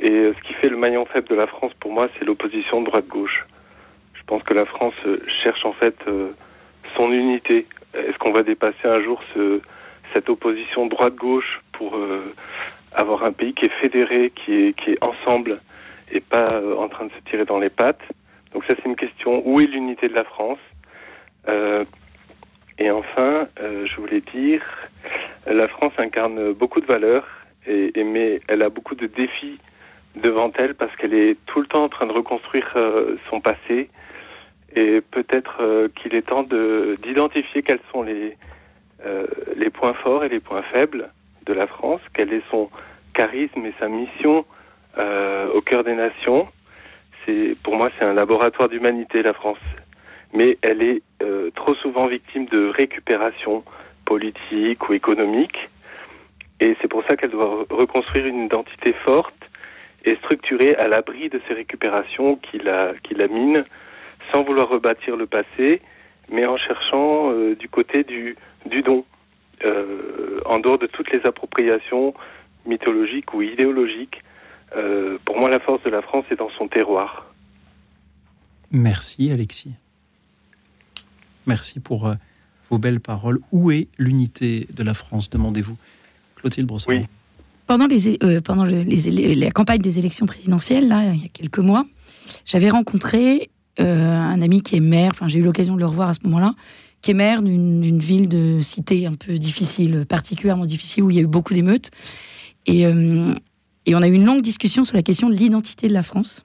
Et 0.00 0.08
ce 0.08 0.42
qui 0.46 0.52
fait 0.54 0.68
le 0.68 0.76
maillon 0.76 1.06
faible 1.06 1.28
de 1.28 1.34
la 1.36 1.46
France, 1.46 1.72
pour 1.80 1.92
moi, 1.92 2.08
c'est 2.18 2.24
l'opposition 2.24 2.82
droite-gauche. 2.82 3.46
Je 4.26 4.34
pense 4.34 4.42
que 4.42 4.54
la 4.54 4.64
France 4.66 4.94
euh, 5.06 5.20
cherche 5.44 5.64
en 5.64 5.72
fait 5.72 5.94
euh, 6.08 6.32
son 6.96 7.12
unité. 7.12 7.68
Est-ce 7.94 8.18
qu'on 8.18 8.32
va 8.32 8.42
dépasser 8.42 8.88
un 8.88 9.00
jour 9.00 9.22
ce, 9.32 9.60
cette 10.12 10.28
opposition 10.28 10.86
droite-gauche 10.86 11.60
pour 11.70 11.94
euh, 11.94 12.34
avoir 12.92 13.22
un 13.22 13.30
pays 13.30 13.54
qui 13.54 13.66
est 13.66 13.80
fédéré, 13.80 14.32
qui 14.34 14.52
est, 14.52 14.72
qui 14.72 14.90
est 14.90 14.98
ensemble 15.00 15.60
et 16.10 16.18
pas 16.18 16.60
en 16.76 16.88
train 16.88 17.04
de 17.04 17.12
se 17.12 17.30
tirer 17.30 17.44
dans 17.44 17.60
les 17.60 17.70
pattes? 17.70 18.02
Donc 18.52 18.64
ça 18.64 18.74
c'est 18.76 18.86
une 18.86 18.96
question. 18.96 19.42
Où 19.46 19.60
est 19.60 19.66
l'unité 19.66 20.08
de 20.08 20.14
la 20.14 20.24
France? 20.24 20.58
Et 22.78 22.90
enfin, 22.90 23.46
je 23.58 23.96
voulais 23.96 24.20
dire, 24.34 24.62
la 25.46 25.68
France 25.68 25.92
incarne 25.98 26.52
beaucoup 26.52 26.80
de 26.80 26.86
valeurs, 26.86 27.26
et, 27.68 27.92
et, 27.98 28.02
mais 28.02 28.40
elle 28.48 28.62
a 28.62 28.68
beaucoup 28.68 28.96
de 28.96 29.06
défis 29.06 29.58
devant 30.16 30.50
elle 30.56 30.74
parce 30.74 30.94
qu'elle 30.96 31.14
est 31.14 31.36
tout 31.46 31.60
le 31.60 31.66
temps 31.68 31.84
en 31.84 31.88
train 31.88 32.06
de 32.06 32.12
reconstruire 32.12 32.68
son 33.30 33.40
passé, 33.40 33.88
et 34.74 35.00
peut-être 35.00 35.58
euh, 35.60 35.88
qu'il 35.88 36.14
est 36.14 36.22
temps 36.22 36.42
d'identifier 37.02 37.62
quels 37.62 37.80
sont 37.92 38.02
les, 38.02 38.36
euh, 39.04 39.26
les 39.56 39.70
points 39.70 39.94
forts 39.94 40.24
et 40.24 40.28
les 40.28 40.40
points 40.40 40.62
faibles 40.62 41.10
de 41.44 41.52
la 41.52 41.66
France, 41.66 42.00
quel 42.14 42.32
est 42.32 42.42
son 42.50 42.70
charisme 43.14 43.64
et 43.64 43.74
sa 43.78 43.88
mission 43.88 44.44
euh, 44.98 45.48
au 45.52 45.60
cœur 45.60 45.84
des 45.84 45.94
nations. 45.94 46.48
Pour 47.64 47.74
moi 47.74 47.90
c'est 47.98 48.04
un 48.04 48.14
laboratoire 48.14 48.68
d'humanité 48.68 49.20
la 49.20 49.32
France, 49.32 49.58
mais 50.32 50.58
elle 50.62 50.80
est 50.80 51.02
trop 51.56 51.74
souvent 51.74 52.06
victime 52.06 52.46
de 52.46 52.68
récupération 52.68 53.64
politique 54.04 54.88
ou 54.88 54.92
économique, 54.92 55.58
et 56.60 56.76
c'est 56.80 56.86
pour 56.86 57.02
ça 57.08 57.16
qu'elle 57.16 57.30
doit 57.30 57.66
reconstruire 57.68 58.26
une 58.26 58.44
identité 58.44 58.92
forte 59.04 59.34
et 60.04 60.14
structurée 60.16 60.76
à 60.76 60.86
l'abri 60.86 61.28
de 61.28 61.40
ces 61.48 61.54
récupérations 61.54 62.36
qui 62.36 62.58
la 62.58 62.92
qui 63.02 63.14
la 63.14 63.26
minent 63.26 63.64
sans 64.32 64.42
vouloir 64.44 64.68
rebâtir 64.68 65.16
le 65.16 65.26
passé, 65.26 65.80
mais 66.30 66.46
en 66.46 66.56
cherchant 66.56 67.32
du 67.58 67.68
côté 67.68 68.04
du, 68.04 68.36
du 68.66 68.82
don, 68.82 69.04
en 69.64 70.58
dehors 70.58 70.78
de 70.78 70.86
toutes 70.86 71.10
les 71.12 71.20
appropriations 71.24 72.14
mythologiques 72.66 73.32
ou 73.32 73.42
idéologiques. 73.42 74.22
pour 75.24 75.38
moi, 75.38 75.50
la 75.50 75.60
force 75.60 75.82
de 75.84 75.90
la 75.90 76.02
France 76.02 76.24
est 76.30 76.36
dans 76.36 76.50
son 76.58 76.68
terroir. 76.68 77.32
Merci 78.72 79.30
Alexis. 79.30 79.72
Merci 81.46 81.78
pour 81.78 82.12
vos 82.70 82.78
belles 82.78 83.00
paroles. 83.00 83.38
Où 83.52 83.70
est 83.70 83.88
l'unité 83.98 84.66
de 84.72 84.82
la 84.82 84.94
France, 84.94 85.30
demandez-vous? 85.30 85.76
Clotilde 86.36 86.66
Brosson. 86.66 87.00
Pendant, 87.66 87.86
les, 87.86 88.22
euh, 88.22 88.40
pendant 88.40 88.64
les, 88.64 89.34
la 89.34 89.50
campagne 89.50 89.80
des 89.80 89.98
élections 89.98 90.26
présidentielles, 90.26 90.86
là, 90.86 91.12
il 91.12 91.22
y 91.22 91.24
a 91.24 91.28
quelques 91.28 91.58
mois, 91.58 91.84
j'avais 92.44 92.70
rencontré 92.70 93.40
euh, 93.40 93.55
un 93.78 94.40
ami 94.42 94.62
qui 94.62 94.76
est 94.76 94.80
maire, 94.80 95.10
enfin 95.14 95.28
j'ai 95.28 95.38
eu 95.38 95.42
l'occasion 95.42 95.74
de 95.74 95.80
le 95.80 95.86
revoir 95.86 96.08
à 96.08 96.14
ce 96.14 96.20
moment-là, 96.24 96.54
qui 97.02 97.10
est 97.10 97.14
maire 97.14 97.42
d'une 97.42 97.98
ville 97.98 98.28
de 98.28 98.60
cité 98.60 99.06
un 99.06 99.14
peu 99.14 99.38
difficile, 99.38 100.06
particulièrement 100.08 100.66
difficile, 100.66 101.04
où 101.04 101.10
il 101.10 101.16
y 101.16 101.18
a 101.18 101.22
eu 101.22 101.26
beaucoup 101.26 101.54
d'émeutes. 101.54 101.90
Et, 102.66 102.86
euh, 102.86 103.34
et 103.84 103.94
on 103.94 104.02
a 104.02 104.08
eu 104.08 104.12
une 104.14 104.24
longue 104.24 104.42
discussion 104.42 104.82
sur 104.82 104.96
la 104.96 105.02
question 105.02 105.28
de 105.28 105.34
l'identité 105.34 105.88
de 105.88 105.92
la 105.92 106.02
France 106.02 106.44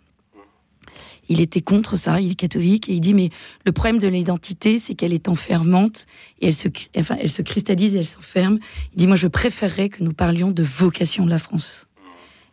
il 1.32 1.40
était 1.40 1.62
contre 1.62 1.96
ça, 1.96 2.20
il 2.20 2.32
est 2.32 2.36
catholique, 2.36 2.90
et 2.90 2.94
il 2.94 3.00
dit, 3.00 3.14
mais 3.14 3.30
le 3.66 3.72
problème 3.72 4.00
de 4.00 4.08
l'identité, 4.08 4.80
c'est 4.80 4.96
qu'elle 4.96 5.14
est 5.14 5.30
enfermante, 5.30 6.06
et 6.42 6.48
elle 6.48 6.56
se, 6.56 6.68
enfin, 6.98 7.16
elle 7.20 7.32
se 7.32 7.42
cristallise 7.42 7.96
et 7.96 8.00
elle 8.00 8.08
s'enferme. 8.08 8.60
Il 8.94 8.98
dit, 8.98 9.08
moi, 9.08 9.16
je 9.16 9.28
préférerais 9.28 9.88
que 9.88 10.04
nous 10.04 10.12
parlions 10.12 10.52
de 10.52 10.62
vocation 10.62 11.26
de 11.26 11.30
la 11.30 11.40
France. 11.40 11.88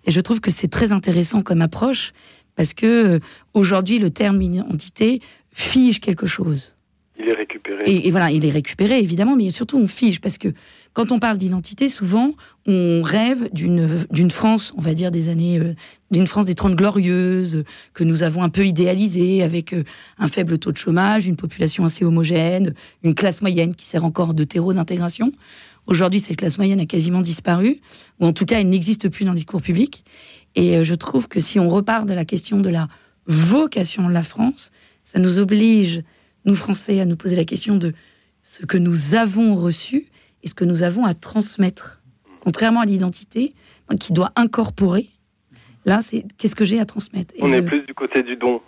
Et 0.04 0.12
je 0.12 0.20
trouve 0.20 0.40
que 0.40 0.52
c'est 0.52 0.68
très 0.68 0.92
intéressant 0.92 1.42
comme 1.42 1.60
approche, 1.60 2.12
parce 2.58 2.74
que 2.74 2.86
euh, 2.86 3.18
aujourd'hui, 3.54 4.00
le 4.00 4.10
terme 4.10 4.42
identité 4.42 5.22
fige 5.52 6.00
quelque 6.00 6.26
chose. 6.26 6.74
Il 7.16 7.28
est 7.28 7.32
récupéré. 7.32 7.84
Et, 7.86 8.10
voilà, 8.10 8.32
il 8.32 8.44
est 8.44 8.50
récupéré, 8.50 8.98
évidemment, 8.98 9.36
mais 9.36 9.48
surtout 9.50 9.78
on 9.78 9.86
fige, 9.86 10.20
parce 10.20 10.38
que 10.38 10.48
quand 10.92 11.12
on 11.12 11.20
parle 11.20 11.38
d'identité, 11.38 11.88
souvent, 11.88 12.32
on 12.66 13.02
rêve 13.02 13.48
d'une 13.52 14.30
France, 14.32 14.74
on 14.76 14.80
va 14.80 14.94
dire 14.94 15.12
des 15.12 15.28
années, 15.28 15.60
euh, 15.60 15.74
d'une 16.10 16.26
France 16.26 16.46
des 16.46 16.56
Trente 16.56 16.74
Glorieuses, 16.74 17.62
que 17.94 18.02
nous 18.02 18.24
avons 18.24 18.42
un 18.42 18.48
peu 18.48 18.66
idéalisée, 18.66 19.44
avec 19.44 19.72
euh, 19.72 19.84
un 20.18 20.26
faible 20.26 20.58
taux 20.58 20.72
de 20.72 20.78
chômage, 20.78 21.28
une 21.28 21.36
population 21.36 21.84
assez 21.84 22.04
homogène, 22.04 22.74
une 23.04 23.14
classe 23.14 23.40
moyenne 23.40 23.76
qui 23.76 23.86
sert 23.86 24.04
encore 24.04 24.34
de 24.34 24.42
terreau 24.42 24.72
d'intégration. 24.72 25.30
Aujourd'hui, 25.86 26.18
cette 26.18 26.36
classe 26.36 26.58
moyenne 26.58 26.80
a 26.80 26.86
quasiment 26.86 27.22
disparu, 27.22 27.78
ou 28.18 28.26
en 28.26 28.32
tout 28.32 28.46
cas, 28.46 28.58
elle 28.60 28.68
n'existe 28.68 29.08
plus 29.08 29.24
dans 29.24 29.30
le 29.30 29.36
discours 29.36 29.62
public. 29.62 30.04
Et 30.58 30.76
euh, 30.76 30.82
je 30.82 30.96
trouve 30.96 31.28
que 31.28 31.38
si 31.38 31.60
on 31.60 31.68
repart 31.68 32.04
de 32.04 32.12
la 32.12 32.24
question 32.24 32.58
de 32.58 32.68
la 32.68 32.88
vocation 33.26 34.08
de 34.08 34.12
la 34.12 34.24
France, 34.24 34.72
ça 35.04 35.20
nous 35.20 35.38
oblige 35.38 36.02
nous 36.44 36.56
Français, 36.56 36.98
à 36.98 37.04
nous 37.04 37.16
poser 37.16 37.36
la 37.36 37.44
question 37.44 37.76
de 37.76 37.94
ce 38.42 38.66
que 38.66 38.76
nous 38.76 39.14
avons 39.14 39.54
reçu 39.54 40.08
et 40.42 40.48
ce 40.48 40.54
que 40.54 40.64
nous 40.64 40.82
avons 40.82 41.04
à 41.04 41.14
transmettre. 41.14 42.02
Contrairement 42.40 42.80
à 42.80 42.86
l'identité, 42.86 43.54
qui 44.00 44.12
doit 44.12 44.32
incorporer, 44.34 45.10
Là, 45.88 46.00
c'est 46.02 46.22
qu'est-ce 46.36 46.54
que 46.54 46.66
j'ai 46.66 46.78
à 46.80 46.84
transmettre. 46.84 47.34
On 47.40 47.50
est 47.50 47.62
plus 47.62 47.80
du 47.86 47.94
côté 47.94 48.22
du 48.22 48.36
don. 48.36 48.60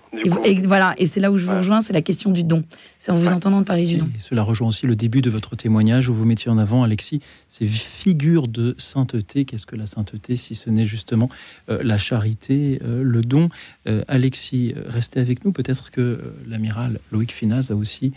et, 0.44 0.54
voilà, 0.62 0.94
et 0.96 1.04
c'est 1.04 1.20
là 1.20 1.30
où 1.30 1.37
je 1.37 1.44
vous 1.44 1.54
rejoins, 1.54 1.83
c'est 1.83 1.92
la 1.92 2.00
question 2.00 2.30
du 2.30 2.44
don. 2.44 2.64
C'est 2.96 3.12
en 3.12 3.14
vous 3.14 3.28
entendant 3.28 3.62
parler 3.62 3.85
du 3.85 3.98
don. 3.98 4.09
Et 4.16 4.18
cela 4.18 4.42
rejoint 4.42 4.68
aussi 4.68 4.87
le 4.87 4.96
début 4.96 5.20
de 5.20 5.28
votre 5.28 5.54
témoignage 5.54 6.09
où 6.09 6.14
vous 6.14 6.24
mettiez 6.24 6.50
en 6.50 6.56
avant, 6.56 6.83
Alexis, 6.83 7.20
ces 7.50 7.66
figures 7.66 8.48
de 8.48 8.74
sainteté. 8.78 9.44
Qu'est-ce 9.44 9.66
que 9.66 9.76
la 9.76 9.85
sainteté, 9.85 10.35
si 10.37 10.54
ce 10.54 10.70
n'est 10.70 10.87
justement 10.87 11.28
euh, 11.68 11.80
la 11.83 11.98
charité, 11.98 12.80
euh, 12.83 13.02
le 13.02 13.20
don? 13.20 13.50
Euh, 13.87 14.02
Alexis, 14.09 14.74
restez 14.87 15.20
avec 15.20 15.44
nous. 15.44 15.52
Peut-être 15.52 15.90
que 15.90 16.20
l'amiral 16.48 17.00
Loïc 17.12 17.33
Finaz 17.33 17.70
a 17.70 17.74
aussi 17.74 18.12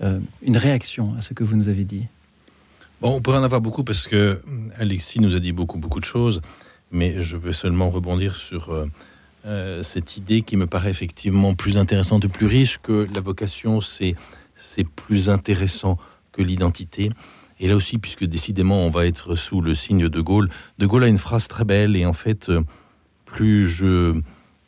une 0.00 0.56
réaction 0.56 1.14
à 1.16 1.22
ce 1.22 1.34
que 1.34 1.42
vous 1.42 1.56
nous 1.56 1.68
avez 1.68 1.84
dit. 1.84 2.06
Bon, 3.00 3.16
on 3.16 3.20
pourrait 3.20 3.38
en 3.38 3.42
avoir 3.42 3.60
beaucoup 3.60 3.84
parce 3.84 4.06
que 4.06 4.40
Alexis 4.78 5.20
nous 5.20 5.36
a 5.36 5.40
dit 5.40 5.52
beaucoup, 5.52 5.78
beaucoup 5.78 5.98
de 6.00 6.04
choses 6.04 6.40
mais 6.90 7.20
je 7.20 7.36
veux 7.36 7.52
seulement 7.52 7.90
rebondir 7.90 8.36
sur 8.36 8.70
euh, 8.70 8.86
euh, 9.46 9.82
cette 9.82 10.16
idée 10.16 10.42
qui 10.42 10.56
me 10.56 10.66
paraît 10.66 10.90
effectivement 10.90 11.54
plus 11.54 11.78
intéressante 11.78 12.24
et 12.24 12.28
plus 12.28 12.46
riche 12.46 12.78
que 12.78 13.06
la 13.14 13.20
vocation, 13.20 13.80
c'est 13.80 14.14
plus 14.96 15.30
intéressant 15.30 15.98
que 16.32 16.42
l'identité. 16.42 17.10
Et 17.60 17.68
là 17.68 17.76
aussi, 17.76 17.98
puisque 17.98 18.24
décidément 18.24 18.86
on 18.86 18.90
va 18.90 19.06
être 19.06 19.34
sous 19.34 19.60
le 19.60 19.74
signe 19.74 20.08
de 20.08 20.20
Gaulle, 20.20 20.48
De 20.78 20.86
Gaulle 20.86 21.04
a 21.04 21.08
une 21.08 21.18
phrase 21.18 21.48
très 21.48 21.64
belle 21.64 21.96
et 21.96 22.06
en 22.06 22.12
fait, 22.12 22.48
euh, 22.48 22.62
plus 23.26 23.68
je 23.68 24.20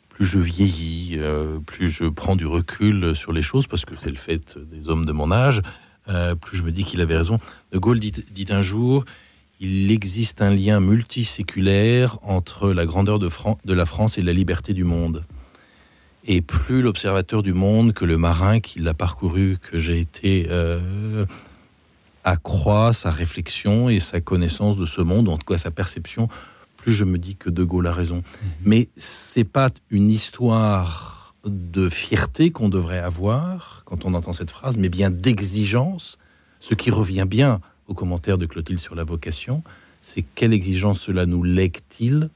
plus 0.09 0.25
je 0.25 0.39
vieillis, 0.39 1.19
plus 1.65 1.89
je 1.89 2.03
prends 2.03 2.35
du 2.35 2.45
recul 2.45 3.15
sur 3.15 3.31
les 3.31 3.41
choses, 3.41 3.65
parce 3.65 3.85
que 3.85 3.95
c'est 3.95 4.09
le 4.09 4.17
fait 4.17 4.59
des 4.59 4.89
hommes 4.89 5.05
de 5.05 5.13
mon 5.13 5.31
âge, 5.31 5.61
plus 6.41 6.57
je 6.57 6.63
me 6.63 6.71
dis 6.71 6.83
qu'il 6.83 6.99
avait 6.99 7.15
raison. 7.15 7.39
De 7.71 7.79
Gaulle 7.79 7.99
dit, 7.99 8.11
dit 8.11 8.45
un 8.49 8.61
jour, 8.61 9.05
il 9.61 9.91
existe 9.91 10.41
un 10.41 10.49
lien 10.49 10.79
multiséculaire 10.79 12.17
entre 12.23 12.73
la 12.73 12.87
grandeur 12.87 13.19
de, 13.19 13.29
la 13.73 13.85
France 13.85 14.17
et 14.17 14.23
la 14.23 14.33
liberté 14.33 14.73
du 14.73 14.83
monde. 14.83 15.23
Et 16.25 16.41
plus 16.41 16.81
l'observateur 16.81 17.43
du 17.43 17.53
monde 17.53 17.93
que 17.93 18.03
le 18.03 18.17
marin 18.17 18.59
qui 18.59 18.79
l'a 18.79 18.95
parcouru, 18.95 19.57
que 19.61 19.79
j'ai 19.79 19.99
été, 19.99 20.47
euh, 20.49 21.27
accroît 22.23 22.91
sa 22.91 23.11
réflexion 23.11 23.87
et 23.87 23.99
sa 23.99 24.19
connaissance 24.19 24.77
de 24.77 24.85
ce 24.85 25.01
monde, 25.01 25.29
en 25.29 25.37
tout 25.37 25.45
cas 25.45 25.59
sa 25.59 25.71
perception, 25.71 26.27
plus 26.77 26.93
je 26.93 27.05
me 27.05 27.19
dis 27.19 27.35
que 27.35 27.51
De 27.51 27.63
Gaulle 27.63 27.85
a 27.85 27.93
raison. 27.93 28.17
Mmh. 28.17 28.47
Mais 28.65 28.89
c'est 28.97 29.43
pas 29.43 29.69
une 29.91 30.09
histoire 30.09 31.35
de 31.45 31.87
fierté 31.87 32.49
qu'on 32.49 32.69
devrait 32.69 32.99
avoir 32.99 33.83
quand 33.85 34.05
on 34.05 34.15
entend 34.15 34.33
cette 34.33 34.51
phrase, 34.51 34.77
mais 34.77 34.89
bien 34.89 35.11
d'exigence, 35.11 36.17
ce 36.59 36.73
qui 36.73 36.89
revient 36.89 37.25
bien 37.27 37.61
au 37.91 37.93
commentaire 37.93 38.37
de 38.37 38.45
Clotilde 38.45 38.79
sur 38.79 38.95
la 38.95 39.03
vocation, 39.03 39.63
c'est 40.01 40.23
quelle 40.35 40.53
exigence 40.53 41.01
cela 41.01 41.25
nous 41.25 41.43
lègue-t-il 41.43 42.29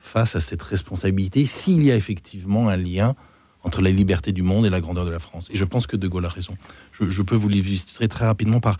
face 0.00 0.34
à 0.36 0.40
cette 0.40 0.62
responsabilité 0.62 1.44
s'il 1.44 1.84
y 1.84 1.90
a 1.90 1.96
effectivement 1.96 2.68
un 2.68 2.76
lien 2.76 3.14
entre 3.62 3.82
la 3.82 3.90
liberté 3.90 4.32
du 4.32 4.42
monde 4.42 4.64
et 4.64 4.70
la 4.70 4.80
grandeur 4.80 5.04
de 5.04 5.10
la 5.10 5.18
France. 5.18 5.48
Et 5.50 5.56
je 5.56 5.64
pense 5.64 5.86
que 5.86 5.96
De 5.96 6.08
Gaulle 6.08 6.24
a 6.24 6.28
raison. 6.28 6.56
Je, 6.92 7.22
peux 7.22 7.34
vous 7.34 7.48
l'illustrer 7.48 8.08
très 8.08 8.24
rapidement 8.24 8.60
par 8.60 8.78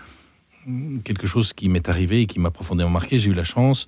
quelque 1.05 1.27
chose 1.27 1.53
qui 1.53 1.69
m'est 1.69 1.89
arrivé 1.89 2.23
et 2.23 2.27
qui 2.27 2.39
m'a 2.39 2.51
profondément 2.51 2.91
marqué. 2.91 3.19
J'ai 3.19 3.31
eu 3.31 3.35
la 3.35 3.45
chance 3.45 3.87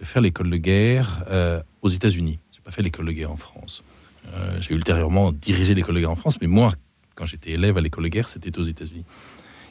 de 0.00 0.04
faire 0.04 0.22
l'école 0.22 0.50
de 0.50 0.56
guerre 0.56 1.24
euh, 1.28 1.62
aux 1.82 1.88
États-Unis. 1.88 2.38
J'ai 2.52 2.60
pas 2.60 2.70
fait 2.70 2.82
l'école 2.82 3.06
de 3.06 3.12
guerre 3.12 3.32
en 3.32 3.36
France. 3.36 3.82
Euh, 4.32 4.58
j'ai 4.60 4.74
ultérieurement 4.74 5.32
dirigé 5.32 5.74
l'école 5.74 5.96
de 5.96 6.00
guerre 6.00 6.10
en 6.10 6.16
France, 6.16 6.38
mais 6.40 6.46
moi, 6.46 6.74
quand 7.14 7.26
j'étais 7.26 7.52
élève 7.52 7.76
à 7.78 7.80
l'école 7.80 8.04
de 8.04 8.08
guerre, 8.08 8.28
c'était 8.28 8.58
aux 8.58 8.64
États-Unis. 8.64 9.04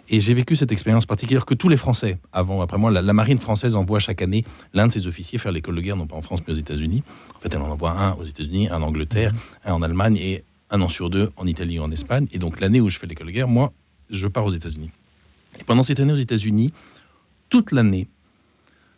Et 0.09 0.19
j'ai 0.19 0.33
vécu 0.33 0.55
cette 0.55 0.71
expérience 0.71 1.05
particulière 1.05 1.45
que 1.45 1.53
tous 1.53 1.69
les 1.69 1.77
Français, 1.77 2.19
avant, 2.33 2.61
après 2.61 2.77
moi, 2.77 2.91
la, 2.91 3.13
marine 3.13 3.39
française 3.39 3.73
envoie 3.75 3.99
chaque 3.99 4.21
année 4.21 4.43
l'un 4.73 4.87
de 4.87 4.93
ses 4.93 5.07
officiers 5.07 5.39
faire 5.39 5.51
l'école 5.51 5.75
de 5.75 5.81
guerre, 5.81 5.95
non 5.95 6.07
pas 6.07 6.15
en 6.15 6.21
France, 6.21 6.41
mais 6.45 6.53
aux 6.53 6.57
États-Unis. 6.57 7.03
En 7.35 7.39
fait, 7.39 7.53
elle 7.53 7.61
en 7.61 7.69
envoie 7.69 7.91
un 7.91 8.13
aux 8.13 8.25
États-Unis, 8.25 8.69
un 8.69 8.81
en 8.81 8.87
Angleterre, 8.87 9.31
mhm. 9.33 9.39
un 9.65 9.73
en 9.73 9.81
Allemagne 9.81 10.17
et 10.17 10.43
un 10.69 10.81
an 10.81 10.89
sur 10.89 11.09
deux 11.09 11.29
en 11.37 11.47
Italie 11.47 11.79
ou 11.79 11.83
en 11.83 11.91
Espagne. 11.91 12.27
Et 12.31 12.37
donc, 12.37 12.59
l'année 12.59 12.81
où 12.81 12.89
je 12.89 12.97
fais 12.97 13.07
l'école 13.07 13.27
de 13.27 13.31
guerre, 13.31 13.47
moi, 13.47 13.71
je 14.09 14.27
pars 14.27 14.45
aux 14.45 14.51
États-Unis. 14.51 14.91
Et 15.59 15.63
pendant 15.63 15.83
cette 15.83 15.99
année 15.99 16.13
aux 16.13 16.17
États-Unis, 16.17 16.73
toute 17.49 17.71
l'année, 17.71 18.07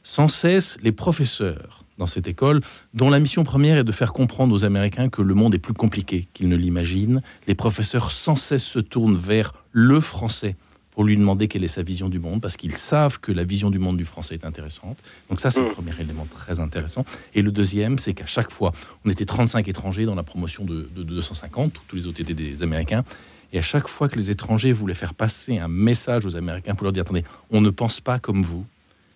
sans 0.04 0.28
cesse, 0.28 0.78
les 0.82 0.92
professeurs 0.92 1.84
dans 1.98 2.08
cette 2.08 2.28
école, 2.28 2.62
dont 2.94 3.10
la 3.10 3.20
mission 3.20 3.44
première 3.44 3.78
est 3.78 3.84
de 3.84 3.92
faire 3.92 4.12
comprendre 4.12 4.54
aux 4.54 4.66
Américains 4.66 5.10
que 5.10 5.22
le 5.22 5.34
monde 5.34 5.56
est 5.56 5.60
plus 5.60 5.74
compliqué 5.74 6.28
qu'ils 6.34 6.50
ne 6.50 6.56
l'imaginent, 6.56 7.22
les 7.48 7.56
professeurs 7.56 8.12
sans 8.12 8.36
cesse 8.36 8.64
se 8.64 8.80
tournent 8.80 9.16
vers 9.16 9.54
le 9.72 10.00
français 10.02 10.56
pour 10.96 11.04
lui 11.04 11.18
demander 11.18 11.50
quelle 11.50 11.64
est 11.66 11.68
sa 11.68 11.84
vision 11.84 12.08
du 12.08 12.20
monde, 12.20 12.42
parce 12.42 12.56
qu'ils 12.56 12.76
savent 12.76 13.20
que 13.20 13.34
la 13.34 13.44
vision 13.44 13.70
du 13.70 13.80
monde 13.80 13.98
du 13.98 14.06
français 14.06 14.36
est 14.36 14.46
intéressante. 14.46 14.98
Donc 15.30 15.42
ça, 15.42 15.52
c'est 15.52 15.60
le 15.60 15.68
mm. 15.68 15.74
premier 15.74 15.92
élément 16.00 16.26
très 16.26 16.62
intéressant. 16.62 17.06
Et 17.34 17.42
le 17.42 17.52
deuxième, 17.52 18.00
c'est 18.00 18.14
qu'à 18.14 18.26
chaque 18.26 18.50
fois, 18.50 18.72
on 19.04 19.10
était 19.10 19.26
35 19.26 19.68
étrangers 19.68 20.06
dans 20.06 20.16
la 20.16 20.24
promotion 20.24 20.64
de, 20.64 20.88
250, 20.96 21.82
tous 21.88 21.96
les 21.98 22.08
autres 22.08 22.22
étaient 22.22 22.34
des 22.34 22.64
Américains. 22.64 23.04
Et 23.52 23.60
à 23.60 23.62
chaque 23.62 23.90
fois 23.90 24.08
que 24.08 24.16
les 24.16 24.32
étrangers 24.32 24.72
voulaient 24.72 24.94
faire 24.94 25.14
passer 25.14 25.60
un 25.60 25.68
message 25.68 26.26
aux 26.26 26.38
Américains 26.38 26.76
pour 26.76 26.86
leur 26.86 26.94
dire, 26.94 27.02
attendez, 27.02 27.26
on 27.52 27.60
ne 27.60 27.70
pense 27.70 28.00
pas 28.00 28.18
comme 28.18 28.42
vous, 28.42 28.66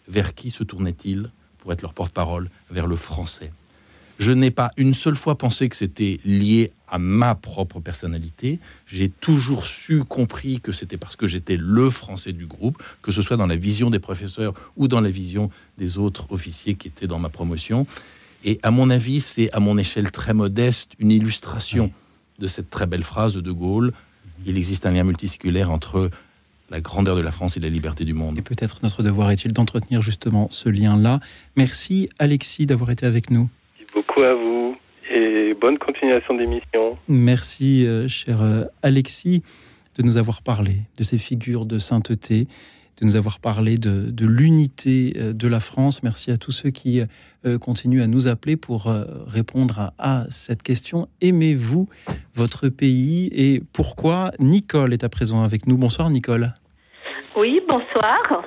vers 0.10 0.36
qui 0.36 0.52
se 0.52 0.66
tournait-il 0.66 1.32
pour 1.60 1.72
être 1.72 1.82
leur 1.82 1.94
porte-parole? 1.94 2.50
Vers 2.70 2.88
le 2.88 2.98
français. 2.98 3.52
Je 4.20 4.34
n'ai 4.34 4.52
pas 4.52 4.72
une 4.76 4.94
seule 4.94 5.16
fois 5.16 5.38
pensé 5.38 5.70
que 5.70 5.78
c'était 5.78 6.20
lié 6.26 6.74
à 6.90 7.00
ma 7.00 7.36
propre 7.36 7.80
personnalité. 7.80 8.60
J'ai 8.86 9.08
toujours 9.08 9.66
su, 9.66 10.04
compris 10.04 10.60
que 10.60 10.74
c'était 10.74 10.98
parce 10.98 11.16
que 11.16 11.26
j'étais 11.26 11.56
le 11.56 11.90
français 11.90 12.34
du 12.34 12.46
groupe, 12.46 12.84
que 13.02 13.14
ce 13.14 13.22
soit 13.22 13.38
dans 13.38 13.48
la 13.48 13.56
vision 13.56 13.90
des 13.90 14.00
professeurs 14.00 14.54
ou 14.76 14.90
dans 14.90 15.00
la 15.00 15.10
vision 15.10 15.50
des 15.78 15.98
autres 15.98 16.28
officiers 16.32 16.76
qui 16.76 16.90
étaient 16.90 17.08
dans 17.08 17.18
ma 17.18 17.30
promotion. 17.30 17.88
Et 18.44 18.60
à 18.62 18.72
mon 18.72 18.90
avis, 18.90 19.22
c'est 19.22 19.50
à 19.54 19.62
mon 19.62 19.78
échelle 19.78 20.12
très 20.12 20.34
modeste 20.34 20.92
une 21.00 21.12
illustration 21.12 21.90
de 22.40 22.48
cette 22.48 22.70
très 22.70 22.88
belle 22.88 23.04
phrase 23.04 23.34
de 23.34 23.42
De 23.42 23.54
Gaulle. 23.54 23.94
Il 24.46 24.58
existe 24.58 24.86
un 24.86 24.92
lien 24.92 25.06
multiséculaire 25.06 25.72
entre 25.72 26.10
la 26.70 26.82
grandeur 26.82 27.16
de 27.16 27.22
la 27.22 27.32
France 27.32 27.56
et 27.56 27.62
la 27.62 27.70
liberté 27.70 28.04
du 28.04 28.14
monde. 28.14 28.38
Et 28.38 28.42
peut-être 28.42 28.80
notre 28.84 29.02
devoir 29.02 29.32
est-il 29.32 29.54
d'entretenir 29.54 30.02
justement 30.02 30.50
ce 30.52 30.68
lien-là. 30.68 31.22
Merci 31.56 32.10
Alexis 32.20 32.66
d'avoir 32.66 32.92
été 32.92 33.06
avec 33.06 33.32
nous 33.32 33.50
beaucoup 33.94 34.22
à 34.22 34.34
vous 34.34 34.78
et 35.12 35.54
bonne 35.54 35.78
continuation 35.78 36.36
d'émission. 36.36 36.98
Merci, 37.08 37.86
euh, 37.88 38.08
cher 38.08 38.42
euh, 38.42 38.66
Alexis 38.84 39.44
de 40.00 40.04
nous 40.04 40.18
avoir 40.18 40.42
parlé 40.42 40.78
de 40.98 41.04
ces 41.04 41.18
figures 41.18 41.66
de 41.66 41.78
sainteté, 41.78 42.48
de 43.02 43.06
nous 43.06 43.16
avoir 43.16 43.40
parlé 43.40 43.78
de, 43.78 44.26
l'unité 44.26 45.14
euh, 45.18 45.34
de 45.34 45.48
la 45.48 45.60
France. 45.60 46.04
Merci 46.04 46.32
à 46.32 46.38
tous 46.38 46.52
ceux 46.52 46.70
qui 46.70 47.02
euh, 47.46 47.58
continuent 47.58 48.02
à 48.02 48.08
nous 48.08 48.28
appeler 48.28 48.58
pour 48.58 48.88
euh, 48.88 49.04
répondre 49.28 49.92
à, 49.98 50.24
cette 50.30 50.64
question. 50.64 51.08
Aimez-vous 51.22 51.88
votre 52.34 52.70
pays 52.70 53.30
et 53.34 53.62
pourquoi 53.74 54.32
Nicole 54.40 54.94
est 54.94 55.04
à 55.04 55.10
présent 55.10 55.44
avec 55.44 55.68
nous? 55.68 55.78
Bonsoir 55.78 56.10
Nicole. 56.10 56.54
Oui, 57.36 57.62
bonsoir. 57.68 58.44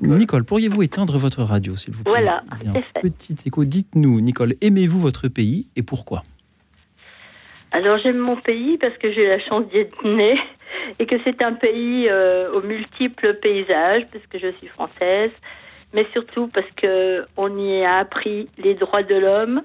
Nicole, 0.00 0.44
pourriez-vous 0.44 0.82
éteindre 0.82 1.18
votre 1.18 1.42
radio, 1.42 1.74
s'il 1.74 1.94
vous 1.94 2.04
plaît 2.04 2.12
Voilà. 2.12 2.42
petit 3.02 3.36
écho. 3.46 3.64
Dites-nous, 3.64 4.20
Nicole, 4.20 4.54
aimez-vous 4.60 4.98
votre 4.98 5.28
pays 5.28 5.68
et 5.76 5.82
pourquoi? 5.82 6.22
Alors, 7.72 7.98
j'aime 7.98 8.18
mon 8.18 8.36
pays 8.36 8.78
parce 8.78 8.96
que 8.98 9.12
j'ai 9.12 9.26
la 9.26 9.38
chance 9.40 9.68
d'y 9.68 9.78
être 9.78 10.04
née 10.04 10.38
et 10.98 11.06
que 11.06 11.16
c'est 11.24 11.42
un 11.42 11.52
pays 11.52 12.08
euh, 12.08 12.52
aux 12.52 12.62
multiples 12.62 13.34
paysages, 13.34 14.06
parce 14.12 14.26
que 14.26 14.38
je 14.38 14.52
suis 14.58 14.68
française, 14.68 15.30
mais 15.92 16.06
surtout 16.12 16.48
parce 16.48 16.70
que 16.76 17.24
on 17.36 17.56
y 17.58 17.84
a 17.84 17.98
appris 17.98 18.48
les 18.58 18.74
droits 18.74 19.02
de 19.02 19.14
l'homme 19.14 19.62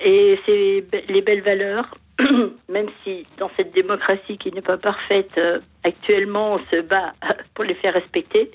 et 0.00 0.38
les 0.46 1.22
belles 1.22 1.42
valeurs, 1.42 1.96
même 2.68 2.88
si 3.02 3.26
dans 3.38 3.50
cette 3.56 3.74
démocratie 3.74 4.38
qui 4.38 4.52
n'est 4.52 4.62
pas 4.62 4.78
parfaite 4.78 5.30
euh, 5.38 5.60
actuellement, 5.84 6.54
on 6.54 6.58
se 6.70 6.80
bat 6.80 7.12
pour 7.54 7.64
les 7.64 7.74
faire 7.74 7.94
respecter. 7.94 8.50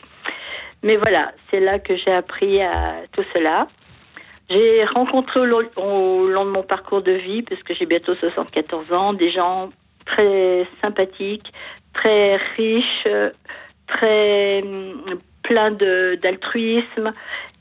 Mais 0.83 0.95
voilà, 0.97 1.31
c'est 1.49 1.59
là 1.59 1.79
que 1.79 1.95
j'ai 1.95 2.11
appris 2.11 2.61
à 2.61 2.95
tout 3.11 3.23
cela. 3.33 3.67
J'ai 4.49 4.83
rencontré 4.85 5.39
au 5.39 5.45
long, 5.45 6.45
de 6.45 6.49
mon 6.49 6.63
parcours 6.63 7.01
de 7.01 7.13
vie, 7.13 7.41
puisque 7.43 7.73
j'ai 7.73 7.85
bientôt 7.85 8.15
74 8.15 8.91
ans, 8.91 9.13
des 9.13 9.31
gens 9.31 9.69
très 10.05 10.67
sympathiques, 10.83 11.51
très 11.93 12.37
riche, 12.57 13.07
très 13.87 14.61
mm, 14.61 15.19
plein 15.43 15.71
d'altruisme. 15.71 17.13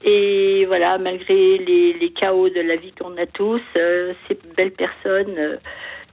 Et 0.02 0.64
voilà, 0.66 0.98
malgré 0.98 1.58
les, 1.58 1.92
les, 1.92 2.10
chaos 2.10 2.48
de 2.48 2.60
la 2.60 2.76
vie 2.76 2.92
qu'on 2.92 3.16
a 3.18 3.26
tous, 3.26 3.60
euh, 3.76 4.14
ces 4.26 4.38
belles 4.56 4.72
personnes 4.72 5.38
euh, 5.38 5.56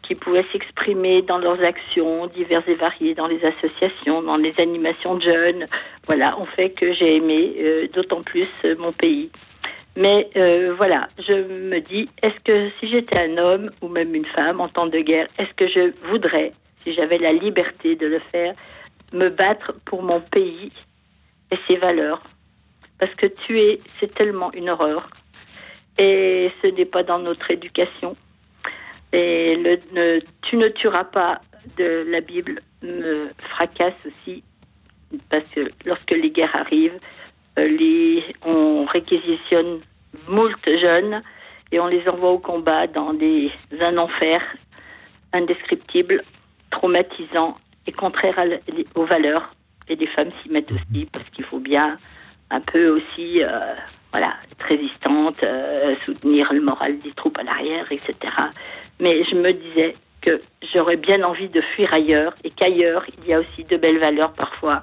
qui 0.07 0.15
pouvaient 0.15 0.45
s'exprimer 0.51 1.21
dans 1.21 1.37
leurs 1.37 1.61
actions 1.65 2.27
diverses 2.27 2.67
et 2.67 2.75
variées, 2.75 3.13
dans 3.13 3.27
les 3.27 3.43
associations, 3.43 4.21
dans 4.21 4.37
les 4.37 4.53
animations 4.59 5.15
de 5.15 5.29
jeunes, 5.29 5.67
voilà, 6.05 6.39
ont 6.39 6.45
fait 6.45 6.69
que 6.69 6.93
j'ai 6.93 7.15
aimé 7.17 7.55
euh, 7.59 7.87
d'autant 7.93 8.23
plus 8.23 8.47
mon 8.79 8.93
pays. 8.93 9.29
Mais 9.97 10.29
voilà, 10.77 11.09
je 11.17 11.33
me 11.33 11.79
dis, 11.79 12.07
est-ce 12.21 12.39
que 12.45 12.69
si 12.79 12.87
j'étais 12.87 13.17
un 13.17 13.37
homme 13.39 13.71
ou 13.81 13.87
même 13.87 14.13
une 14.13 14.27
femme 14.27 14.61
en 14.61 14.69
temps 14.69 14.85
de 14.85 14.99
guerre, 14.99 15.27
est-ce 15.39 15.51
que 15.55 15.67
je 15.67 15.91
voudrais 16.07 16.53
si 16.83 16.93
j'avais 16.93 17.17
la 17.17 17.33
liberté 17.33 17.95
de 17.95 18.05
le 18.05 18.19
faire, 18.31 18.53
me 19.11 19.29
battre 19.29 19.73
pour 19.85 20.03
mon 20.03 20.21
pays 20.21 20.71
et 21.51 21.57
ses 21.67 21.77
valeurs? 21.77 22.21
Parce 22.99 23.13
que 23.15 23.25
tuer, 23.25 23.81
c'est 23.99 24.13
tellement 24.13 24.51
une 24.53 24.69
horreur. 24.69 25.09
Et 25.99 26.51
ce 26.61 26.67
n'est 26.67 26.85
pas 26.85 27.01
dans 27.01 27.17
notre 27.17 27.49
éducation. 27.49 28.15
Et 29.13 29.55
le 29.55 30.19
tu 30.41 30.57
ne 30.57 30.67
tueras 30.69 31.05
pas 31.05 31.41
de 31.77 32.05
la 32.09 32.21
Bible 32.21 32.61
me 32.81 33.29
fracasse 33.55 33.95
aussi, 34.05 34.43
parce 35.29 35.45
que 35.55 35.69
lorsque 35.85 36.11
les 36.11 36.29
guerres 36.31 36.55
arrivent, 36.55 36.99
euh, 37.57 37.67
les, 37.67 38.23
on 38.45 38.85
réquisitionne 38.85 39.79
moult 40.27 40.57
jeunes 40.65 41.21
et 41.71 41.79
on 41.79 41.87
les 41.87 42.07
envoie 42.07 42.31
au 42.31 42.39
combat 42.39 42.87
dans 42.87 43.13
des, 43.13 43.51
un 43.79 43.97
enfer 43.97 44.41
indescriptible 45.33 46.23
traumatisant 46.71 47.57
et 47.85 47.91
contraire 47.91 48.39
aux 48.95 49.05
valeurs. 49.05 49.53
Et 49.89 49.95
les 49.95 50.07
femmes 50.07 50.31
s'y 50.41 50.49
mettent 50.49 50.71
aussi 50.71 51.07
parce 51.11 51.27
qu'il 51.29 51.45
faut 51.45 51.59
bien 51.59 51.97
un 52.49 52.61
peu 52.61 52.89
aussi 52.89 53.43
euh, 53.43 53.73
voilà, 54.11 54.35
être 54.51 54.65
résistante, 54.65 55.41
euh, 55.43 55.95
soutenir 56.05 56.51
le 56.53 56.61
moral 56.61 56.99
des 56.99 57.11
troupes 57.11 57.37
à 57.37 57.43
l'arrière, 57.43 57.89
etc. 57.91 58.15
Mais 58.99 59.23
je 59.25 59.35
me 59.35 59.51
disais 59.51 59.95
que 60.21 60.41
j'aurais 60.73 60.97
bien 60.97 61.23
envie 61.23 61.49
de 61.49 61.61
fuir 61.75 61.93
ailleurs 61.93 62.35
et 62.43 62.49
qu'ailleurs, 62.49 63.05
il 63.17 63.29
y 63.29 63.33
a 63.33 63.39
aussi 63.39 63.63
de 63.63 63.77
belles 63.77 63.99
valeurs 63.99 64.33
parfois, 64.33 64.81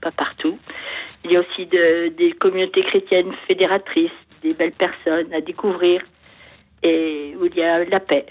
pas 0.00 0.10
partout. 0.10 0.58
Il 1.24 1.32
y 1.32 1.36
a 1.36 1.40
aussi 1.40 1.66
de, 1.66 2.08
des 2.08 2.32
communautés 2.32 2.82
chrétiennes 2.82 3.32
fédératrices, 3.46 4.10
des 4.42 4.52
belles 4.52 4.72
personnes 4.72 5.32
à 5.32 5.40
découvrir 5.40 6.02
et 6.82 7.34
où 7.40 7.46
il 7.46 7.56
y 7.56 7.62
a 7.62 7.84
la 7.84 8.00
paix. 8.00 8.26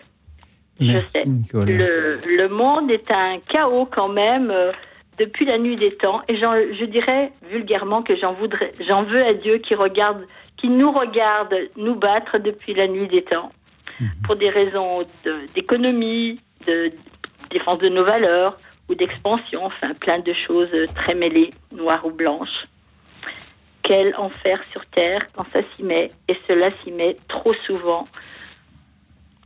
Je 0.79 0.99
sais. 1.01 1.23
Le, 1.25 2.19
le, 2.25 2.47
monde 2.49 2.91
est 2.91 3.11
un 3.11 3.39
chaos 3.47 3.87
quand 3.91 4.09
même 4.09 4.51
euh, 4.51 4.71
depuis 5.17 5.45
la 5.45 5.57
nuit 5.57 5.75
des 5.75 5.95
temps. 5.95 6.21
Et 6.27 6.35
je 6.35 6.85
dirais 6.85 7.31
vulgairement 7.49 8.01
que 8.01 8.15
j'en 8.15 8.33
voudrais, 8.33 8.73
j'en 8.87 9.03
veux 9.03 9.23
à 9.23 9.33
Dieu 9.33 9.57
qui 9.57 9.75
regarde, 9.75 10.25
qui 10.57 10.69
nous 10.69 10.91
regarde 10.91 11.53
nous 11.77 11.95
battre 11.95 12.39
depuis 12.39 12.73
la 12.73 12.87
nuit 12.87 13.07
des 13.07 13.23
temps, 13.23 13.51
mhm. 13.99 14.09
pour 14.23 14.35
des 14.35 14.49
raisons 14.49 15.03
d'économie, 15.55 16.39
de, 16.67 16.91
défense 17.51 17.79
de 17.79 17.89
nos 17.89 18.03
valeurs 18.03 18.57
ou 18.89 18.95
d'expansion, 18.95 19.65
enfin 19.65 19.93
plein 19.93 20.19
de 20.19 20.33
choses 20.45 20.69
très 20.95 21.15
mêlées, 21.15 21.51
noires 21.71 22.05
ou 22.05 22.11
blanches. 22.11 22.67
Quel 23.83 24.15
enfer 24.15 24.59
sur 24.71 24.85
terre 24.87 25.21
quand 25.33 25.45
ça 25.53 25.59
s'y 25.75 25.83
met, 25.83 26.11
et 26.27 26.37
cela 26.47 26.69
s'y 26.83 26.91
met 26.91 27.17
trop 27.27 27.53
souvent 27.65 28.07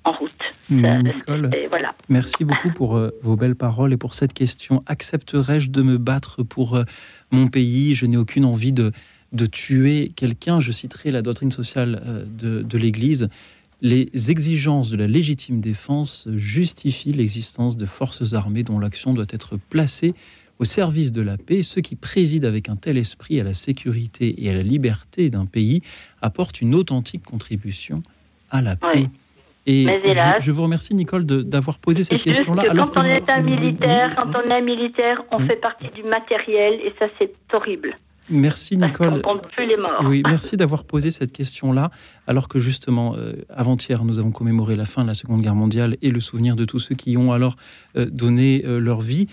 en 0.03 0.11
route. 0.13 0.31
Nicole, 0.69 1.49
voilà. 1.69 1.93
merci 2.07 2.45
beaucoup 2.45 2.71
pour 2.71 2.97
euh, 2.97 3.09
vos 3.21 3.35
belles 3.35 3.55
paroles 3.55 3.93
et 3.93 3.97
pour 3.97 4.13
cette 4.13 4.33
question. 4.33 4.83
Accepterais-je 4.85 5.69
de 5.69 5.81
me 5.81 5.97
battre 5.97 6.43
pour 6.43 6.75
euh, 6.75 6.83
mon 7.31 7.47
pays? 7.47 7.93
Je 7.93 8.05
n'ai 8.05 8.17
aucune 8.17 8.45
envie 8.45 8.73
de, 8.73 8.91
de 9.33 9.45
tuer 9.45 10.11
quelqu'un. 10.15 10.59
Je 10.59 10.71
citerai 10.71 11.11
la 11.11 11.21
doctrine 11.21 11.51
sociale 11.51 12.01
euh, 12.05 12.23
de, 12.25 12.61
de 12.61 12.77
l'Église. 12.77 13.29
Les 13.81 14.31
exigences 14.31 14.89
de 14.89 14.97
la 14.97 15.07
légitime 15.07 15.59
défense 15.59 16.27
justifient 16.33 17.13
l'existence 17.13 17.77
de 17.77 17.85
forces 17.85 18.33
armées 18.33 18.63
dont 18.63 18.79
l'action 18.79 19.13
doit 19.13 19.27
être 19.29 19.57
placée 19.69 20.15
au 20.59 20.65
service 20.65 21.11
de 21.11 21.21
la 21.21 21.37
paix. 21.37 21.61
Ceux 21.61 21.81
qui 21.81 21.95
président 21.95 22.47
avec 22.47 22.69
un 22.69 22.75
tel 22.75 22.97
esprit 22.97 23.39
à 23.39 23.43
la 23.43 23.53
sécurité 23.53 24.43
et 24.43 24.49
à 24.49 24.53
la 24.53 24.63
liberté 24.63 25.29
d'un 25.29 25.45
pays 25.45 25.83
apportent 26.23 26.61
une 26.61 26.73
authentique 26.73 27.23
contribution 27.23 28.01
à 28.49 28.63
la 28.63 28.75
paix. 28.75 29.09
Et 29.67 29.85
je, 30.39 30.51
vous 30.51 30.63
remercie, 30.63 30.95
Nicole, 30.95 31.25
d'avoir 31.25 31.77
posé 31.77 32.05
cette 32.05 32.21
question-là. 32.21 32.63
Alors 32.69 32.89
quand 32.89 33.01
on 33.01 33.05
est 33.05 33.29
un 33.29 33.41
militaire, 33.41 34.15
quand 34.15 34.31
on 34.33 34.49
est 34.49 34.61
militaire, 34.61 35.23
on 35.29 35.45
fait 35.45 35.57
partie 35.57 35.89
du 35.93 36.03
matériel 36.03 36.75
et 36.75 36.93
ça, 36.97 37.07
c'est 37.19 37.33
horrible. 37.53 37.97
Merci 38.29 38.77
Nicole. 38.77 39.13
On 39.13 39.21
compte 39.21 39.47
plus 39.49 39.65
les 39.65 39.77
morts. 39.77 40.03
Oui, 40.05 40.21
merci 40.25 40.57
d'avoir 40.57 40.83
posé 40.83 41.11
cette 41.11 41.31
question-là, 41.31 41.91
alors 42.27 42.47
que 42.47 42.59
justement, 42.59 43.15
euh, 43.15 43.33
avant-hier, 43.49 44.03
nous 44.03 44.19
avons 44.19 44.31
commémoré 44.31 44.75
la 44.75 44.85
fin 44.85 45.03
de 45.03 45.07
la 45.07 45.13
Seconde 45.13 45.41
Guerre 45.41 45.55
mondiale 45.55 45.97
et 46.01 46.11
le 46.11 46.19
souvenir 46.19 46.55
de 46.55 46.65
tous 46.65 46.79
ceux 46.79 46.95
qui 46.95 47.15
ont 47.17 47.31
alors 47.31 47.55
euh, 47.95 48.05
donné 48.05 48.63
euh, 48.65 48.79
leur 48.79 49.01
vie. 49.01 49.27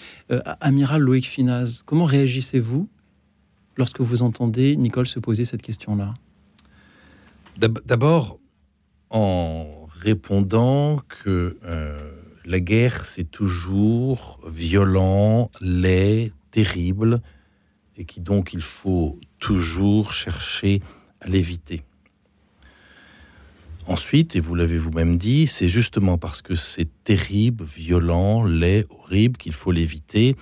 Amiral 0.61 1.03
Loïc 1.03 1.27
Finaz, 1.27 1.83
comment 1.85 2.05
réagissez-vous 2.05 2.89
lorsque 3.77 4.01
vous 4.01 4.23
entendez 4.23 4.77
Nicole 4.77 5.07
se 5.07 5.19
poser 5.19 5.45
cette 5.45 5.63
question-là? 5.63 6.15
D'abord, 7.59 8.39
en 9.11 9.87
répondant 10.01 11.01
que 11.09 11.57
euh, 11.65 12.11
la 12.45 12.61
guerre, 12.61 13.05
c'est 13.05 13.31
toujours 13.31 14.41
violent, 14.47 15.51
laid, 15.61 16.33
terrible, 16.51 17.21
et 17.97 18.05
qui 18.05 18.21
donc 18.21 18.53
il 18.53 18.63
faut 18.63 19.19
toujours 19.39 20.13
chercher 20.13 20.83
à 21.21 21.29
l'éviter. 21.29 21.83
Ensuite, 23.87 24.35
et 24.35 24.41
vous 24.41 24.55
l'avez 24.55 24.79
vous-même 24.79 25.19
dit, 25.19 25.47
c'est 25.47 25.69
justement 25.69 26.17
parce 26.17 26.41
que 26.41 26.55
c'est 26.55 26.89
terrible, 27.05 27.65
violent, 27.65 28.43
laid, 28.43 28.87
horrible 28.89 29.37
qu'il 29.37 29.53
faut 29.53 29.73
l'éviter. 29.73 30.37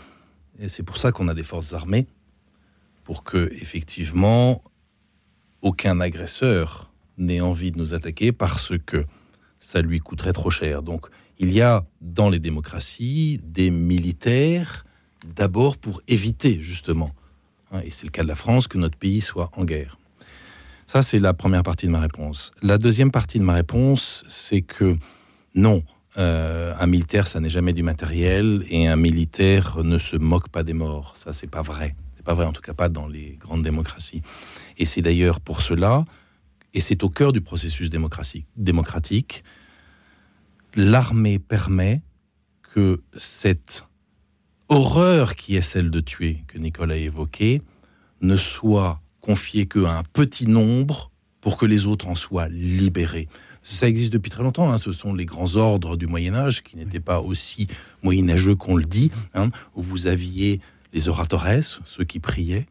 Et 0.61 0.69
c'est 0.69 0.85
pour 0.85 0.97
ça 0.97 1.11
qu'on 1.11 1.27
a 1.27 1.35
des 1.35 1.43
forces 1.43 1.73
armées, 1.73 2.07
pour 3.03 3.25
que, 3.25 3.51
effectivement, 3.61 4.63
aucun 5.61 6.01
agresseur 6.01 6.93
n'ait 7.19 7.41
envie 7.41 7.73
de 7.73 7.79
nous 7.79 7.95
attaquer 7.95 8.33
parce 8.33 8.73
que 8.87 9.05
ça 9.61 9.81
lui 9.81 10.01
coûterait 10.01 10.33
trop 10.33 10.51
cher. 10.51 10.83
Donc 10.83 11.07
il 11.39 11.53
y 11.53 11.61
a 11.61 11.85
dans 12.01 12.29
les 12.29 12.39
démocraties 12.39 13.41
des 13.43 13.71
militaires 13.71 14.85
d'abord 15.25 15.77
pour 15.77 16.03
éviter 16.09 16.61
justement, 16.61 17.15
et 17.85 17.91
c'est 17.91 18.05
le 18.05 18.11
cas 18.11 18.23
de 18.23 18.29
la 18.29 18.35
France, 18.35 18.69
que 18.69 18.79
notre 18.79 18.99
pays 18.99 19.21
soit 19.21 19.51
en 19.57 19.65
guerre. 19.65 19.99
Ça, 20.87 21.03
c'est 21.03 21.19
la 21.19 21.33
première 21.33 21.63
partie 21.63 21.87
de 21.87 21.93
ma 21.93 22.01
réponse. 22.01 22.53
La 22.63 22.79
deuxième 22.79 23.11
partie 23.11 23.39
de 23.39 23.45
ma 23.45 23.55
réponse, 23.55 24.25
c'est 24.29 24.63
que 24.63 24.97
non, 25.55 25.83
euh, 26.19 26.75
un 26.79 26.87
militaire, 26.87 27.27
ça 27.27 27.41
n'est 27.41 27.49
jamais 27.49 27.73
du 27.73 27.83
matériel, 27.83 28.65
et 28.69 28.87
un 28.89 28.97
militaire 28.97 29.83
ne 29.83 29.99
se 29.99 30.17
moque 30.17 30.49
pas 30.49 30.63
des 30.63 30.75
morts. 30.75 31.15
Ça, 31.17 31.33
c'est 31.33 31.51
pas 31.51 31.63
vrai. 31.63 31.95
C'est 32.17 32.25
pas 32.25 32.35
vrai, 32.35 32.45
en 32.45 32.53
tout 32.53 32.61
cas 32.61 32.75
pas 32.75 32.89
dans 32.89 33.09
les 33.09 33.37
grandes 33.41 33.63
démocraties. 33.63 34.23
Et 34.79 34.85
c'est 34.85 35.03
d'ailleurs 35.03 35.41
pour 35.41 35.61
cela 35.61 36.05
et 36.75 36.81
c'est 36.81 37.05
au 37.05 37.09
cœur 37.09 37.33
du 37.33 37.41
processus 37.41 37.91
démocratique, 37.91 39.45
l'armée 40.75 41.39
permet 41.39 42.03
que 42.63 43.03
cette 43.17 43.85
horreur 44.69 45.35
qui 45.37 45.57
est 45.57 45.63
celle 45.63 45.91
de 45.91 46.01
tuer, 46.01 46.45
que 46.49 46.59
Nicole 46.59 46.93
a 46.93 46.97
évoquée, 46.97 47.63
ne 48.21 48.37
soit 48.37 49.01
confiée 49.21 49.67
qu'à 49.67 49.99
un 49.99 50.03
petit 50.03 50.47
nombre 50.47 51.11
pour 51.41 51.57
que 51.57 51.67
les 51.67 51.87
autres 51.87 52.09
en 52.09 52.15
soient 52.15 52.49
libérés. 52.49 53.29
Ça 53.63 53.89
existe 53.89 54.13
depuis 54.13 54.31
très 54.31 54.43
longtemps. 54.43 54.73
Hein. 54.73 54.79
Ce 54.79 54.93
sont 54.93 55.15
les 55.15 55.25
grands 55.25 55.57
ordres 55.57 55.97
du 55.97 56.07
Moyen 56.07 56.35
Âge 56.35 56.63
qui 56.63 56.77
n'étaient 56.77 57.01
pas 57.01 57.21
aussi 57.21 57.69
moyenâgeux 58.03 58.57
qu'on 58.57 58.77
le 58.77 58.85
dit, 58.85 59.11
hein, 59.35 59.51
où 59.75 59.83
vous 59.83 60.07
aviez 60.07 60.61
les 60.93 61.09
oratoresses, 61.09 61.81
ceux 61.85 62.05
qui 62.05 62.19
priaient, 62.19 62.67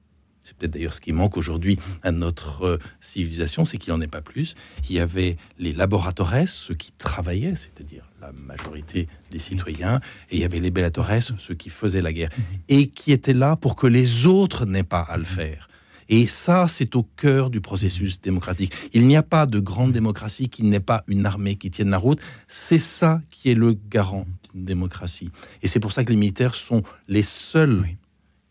c'est 0.52 0.58
peut-être 0.58 0.74
d'ailleurs 0.74 0.94
ce 0.94 1.00
qui 1.00 1.14
manque 1.14 1.38
aujourd'hui 1.38 1.80
à 2.04 2.12
notre 2.12 2.64
euh, 2.64 2.78
civilisation, 3.00 3.64
c'est 3.64 3.78
qu'il 3.78 3.94
n'en 3.94 4.02
ait 4.02 4.08
pas 4.08 4.22
plus. 4.22 4.56
Il 4.90 4.96
y 4.96 5.00
avait 5.00 5.38
les 5.58 5.72
laboratores, 5.72 6.48
ceux 6.48 6.76
qui 6.76 6.92
travaillaient, 6.92 7.56
c'est-à-dire 7.56 8.04
la 8.20 8.34
majorité 8.34 9.08
des 9.32 9.40
citoyens, 9.40 10.02
et 10.30 10.36
il 10.36 10.42
y 10.42 10.44
avait 10.44 10.60
les 10.60 10.70
bellatores, 10.70 11.08
ceux 11.38 11.56
qui 11.56 11.70
faisaient 11.70 12.02
la 12.02 12.12
guerre, 12.12 12.30
et 12.68 12.90
qui 12.90 13.14
étaient 13.14 13.34
là 13.34 13.56
pour 13.56 13.78
que 13.78 13.88
les 13.88 14.28
autres 14.28 14.66
n'aient 14.66 14.84
pas 14.84 15.02
à 15.02 15.16
le 15.16 15.24
faire. 15.24 15.70
Et 16.10 16.28
ça, 16.28 16.68
c'est 16.68 16.98
au 16.98 17.04
cœur 17.04 17.50
du 17.50 17.62
processus 17.62 18.20
démocratique. 18.20 18.74
Il 18.92 19.08
n'y 19.08 19.16
a 19.16 19.24
pas 19.24 19.46
de 19.46 19.60
grande 19.60 19.94
démocratie 19.94 20.50
qui 20.50 20.64
n'ait 20.64 20.82
pas 20.82 21.06
une 21.08 21.26
armée 21.26 21.56
qui 21.56 21.72
tienne 21.72 21.92
la 21.92 21.98
route. 21.98 22.20
C'est 22.50 22.78
ça 22.78 23.22
qui 23.30 23.50
est 23.50 23.56
le 23.56 23.78
garant 23.90 24.26
d'une 24.54 24.66
démocratie. 24.66 25.30
Et 25.62 25.68
c'est 25.68 25.80
pour 25.80 25.94
ça 25.94 26.04
que 26.04 26.12
les 26.12 26.18
militaires 26.18 26.56
sont 26.56 26.84
les 27.08 27.22
seuls 27.22 27.88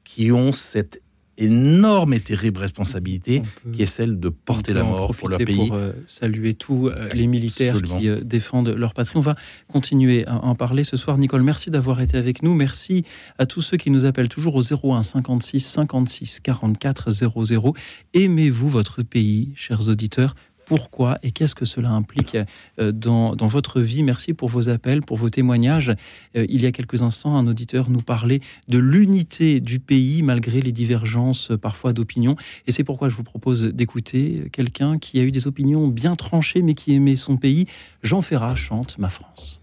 qui 0.04 0.32
ont 0.32 0.54
cette 0.54 1.02
énorme 1.40 2.12
et 2.14 2.20
terrible 2.20 2.60
responsabilité 2.60 3.42
qui 3.72 3.82
est 3.82 3.86
celle 3.86 4.20
de 4.20 4.28
porter 4.28 4.72
la 4.72 4.84
mort 4.84 5.14
pour 5.14 5.28
leur 5.28 5.38
pays. 5.38 5.56
Pour 5.56 5.74
euh, 5.74 5.92
saluer 6.06 6.54
tous 6.54 6.88
euh, 6.88 7.08
les 7.14 7.26
militaires 7.26 7.80
qui 7.82 8.08
euh, 8.08 8.20
défendent 8.20 8.68
leur 8.68 8.94
patrie. 8.94 9.16
On 9.16 9.20
va 9.20 9.36
continuer 9.68 10.26
à 10.26 10.36
en 10.44 10.54
parler 10.54 10.84
ce 10.84 10.96
soir. 10.96 11.18
Nicole, 11.18 11.42
merci 11.42 11.70
d'avoir 11.70 12.00
été 12.00 12.16
avec 12.16 12.42
nous. 12.42 12.54
Merci 12.54 13.04
à 13.38 13.46
tous 13.46 13.62
ceux 13.62 13.76
qui 13.76 13.90
nous 13.90 14.04
appellent 14.04 14.28
toujours 14.28 14.54
au 14.54 14.62
01 14.62 15.02
56 15.02 15.60
56 15.60 16.40
44 16.40 17.10
00. 17.10 17.74
Aimez-vous 18.14 18.68
votre 18.68 19.02
pays, 19.02 19.52
chers 19.56 19.88
auditeurs? 19.88 20.34
Pourquoi 20.70 21.18
et 21.24 21.32
qu'est-ce 21.32 21.56
que 21.56 21.64
cela 21.64 21.90
implique 21.90 22.36
euh, 22.78 22.92
dans, 22.92 23.34
votre 23.34 23.80
vie. 23.80 24.04
Merci 24.04 24.34
pour 24.34 24.48
vos 24.48 24.68
appels, 24.68 25.02
pour 25.02 25.16
vos 25.16 25.28
témoignages. 25.28 25.90
Euh, 26.36 26.46
il 26.48 26.62
y 26.62 26.66
a 26.66 26.70
quelques 26.70 27.02
instants, 27.02 27.36
un 27.36 27.48
auditeur 27.48 27.90
nous 27.90 27.98
parlait 27.98 28.40
de 28.68 28.78
l'unité 28.78 29.58
du 29.58 29.80
pays 29.80 30.22
malgré 30.22 30.60
les 30.60 30.70
divergences 30.70 31.50
euh, 31.50 31.56
parfois 31.56 31.92
d'opinion. 31.92 32.36
Et 32.68 32.72
c'est 32.72 32.84
pourquoi 32.84 33.08
je 33.08 33.16
vous 33.16 33.24
propose 33.24 33.64
d'écouter 33.64 34.44
quelqu'un 34.52 34.98
qui 34.98 35.18
a 35.18 35.24
eu 35.24 35.32
des 35.32 35.48
opinions 35.48 35.88
bien 35.88 36.14
tranchées 36.14 36.62
mais 36.62 36.74
qui 36.74 36.94
aimait 36.94 37.16
son 37.16 37.36
pays. 37.36 37.66
Jean 38.04 38.22
Ferrat 38.22 38.54
chante 38.54 38.96
Ma 38.96 39.08
France. 39.08 39.60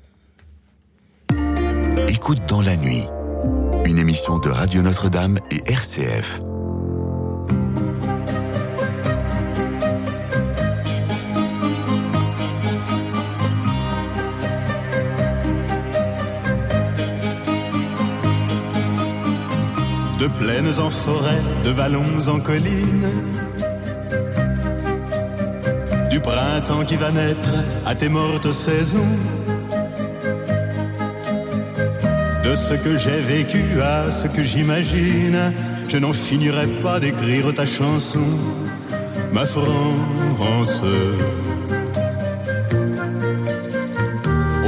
Écoute 2.10 2.42
dans 2.50 2.62
la 2.62 2.76
nuit, 2.76 3.04
une 3.86 3.98
émission 3.98 4.40
de 4.40 4.50
Radio 4.50 4.82
Notre-Dame 4.82 5.40
et 5.52 5.72
RCF. 5.72 6.42
De 20.28 20.34
plaines 20.34 20.80
en 20.80 20.90
forêt, 20.90 21.42
de 21.64 21.70
vallons 21.70 22.28
en 22.28 22.40
collines. 22.40 23.12
Du 26.10 26.20
printemps 26.20 26.84
qui 26.86 26.96
va 26.96 27.12
naître 27.12 27.54
à 27.86 27.96
tes 27.96 28.10
mortes 28.10 28.52
saisons. 28.52 29.16
De 32.44 32.56
ce 32.56 32.74
que 32.74 32.98
j'ai 32.98 33.22
vécu 33.22 33.64
à 33.82 34.12
ce 34.12 34.28
que 34.28 34.44
j'imagine, 34.44 35.54
je 35.90 35.98
n'en 35.98 36.14
finirai 36.14 36.68
pas 36.84 37.00
d'écrire 37.00 37.54
ta 37.54 37.66
chanson, 37.66 38.28
ma 39.32 39.46
France. 39.46 40.82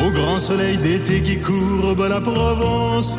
Au 0.03 0.12
grand 0.12 0.39
soleil 0.39 0.78
d'été 0.78 1.22
qui 1.22 1.39
courbe 1.39 2.05
la 2.10 2.22
Provence 2.22 3.18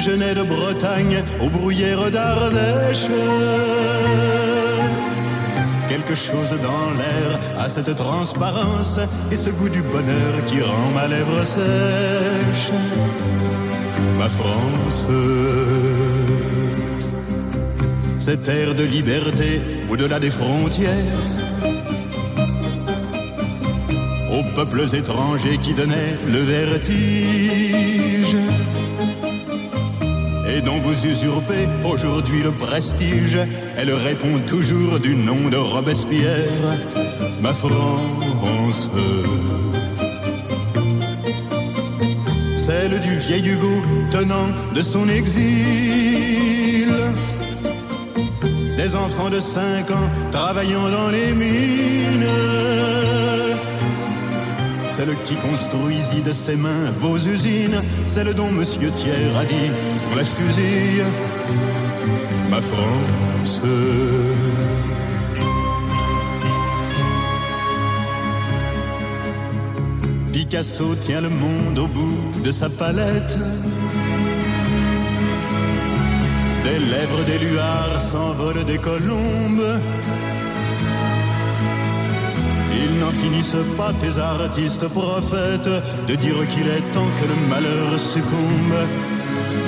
déjeuner 0.00 0.34
de 0.34 0.42
Bretagne 0.42 1.22
aux 1.42 1.50
bruyères 1.50 2.10
d'Ardèche. 2.10 3.06
Quelque 5.90 6.14
chose 6.14 6.54
dans 6.68 6.90
l'air 6.98 7.38
a 7.58 7.68
cette 7.68 7.94
transparence 7.96 8.98
et 9.30 9.36
ce 9.36 9.50
goût 9.50 9.68
du 9.68 9.82
bonheur 9.82 10.42
qui 10.46 10.62
rend 10.62 10.90
ma 10.94 11.06
lèvre 11.06 11.44
sèche. 11.44 12.72
Ma 14.18 14.30
France, 14.30 15.06
cette 18.18 18.48
air 18.48 18.74
de 18.74 18.84
liberté 18.84 19.60
au-delà 19.90 20.18
des 20.18 20.30
frontières. 20.30 21.20
Aux 24.32 24.44
peuples 24.54 24.86
étrangers 24.94 25.58
qui 25.58 25.74
donnaient 25.74 26.16
le 26.26 26.38
vertige 26.38 27.90
et 30.56 30.60
dont 30.60 30.76
vous 30.76 31.06
usurpez 31.06 31.68
aujourd'hui 31.84 32.42
le 32.42 32.52
prestige. 32.52 33.38
Elle 33.76 33.92
répond 33.92 34.38
toujours 34.46 34.98
du 34.98 35.16
nom 35.16 35.48
de 35.48 35.56
Robespierre, 35.56 36.48
ma 37.40 37.52
France. 37.52 38.90
Celle 42.56 43.00
du 43.00 43.18
vieil 43.18 43.48
Hugo 43.48 43.82
tenant 44.10 44.48
de 44.74 44.82
son 44.82 45.08
exil. 45.08 46.92
Des 48.76 48.96
enfants 48.96 49.30
de 49.30 49.40
5 49.40 49.90
ans 49.90 50.10
travaillant 50.30 50.88
dans 50.88 51.10
les 51.10 51.32
mines 51.32 52.26
celle 54.90 55.14
qui 55.24 55.36
construisit 55.36 56.20
de 56.20 56.32
ses 56.32 56.56
mains 56.56 56.90
vos 56.98 57.16
usines, 57.16 57.80
celle 58.06 58.34
dont 58.34 58.50
Monsieur 58.50 58.90
Thiers 58.90 59.32
a 59.38 59.44
dit 59.44 59.70
qu'on 60.04 60.16
la 60.16 60.24
fusille, 60.24 61.04
ma 62.50 62.60
France. 62.60 63.62
Picasso 70.32 70.96
tient 70.96 71.20
le 71.20 71.28
monde 71.28 71.78
au 71.78 71.86
bout 71.86 72.40
de 72.42 72.50
sa 72.50 72.68
palette. 72.68 73.38
Des 76.64 76.78
lèvres 76.78 77.24
des 77.24 77.38
luards 77.38 78.00
s'envolent 78.00 78.64
des 78.64 78.78
colombes 78.78 79.80
n'en 82.88 83.10
finissent 83.10 83.64
pas 83.76 83.92
tes 83.92 84.18
artistes 84.18 84.86
prophètes 84.88 85.68
de 86.08 86.14
dire 86.14 86.46
qu'il 86.48 86.66
est 86.68 86.92
temps 86.92 87.10
que 87.18 87.26
le 87.26 87.48
malheur 87.48 87.98
succombe, 87.98 88.76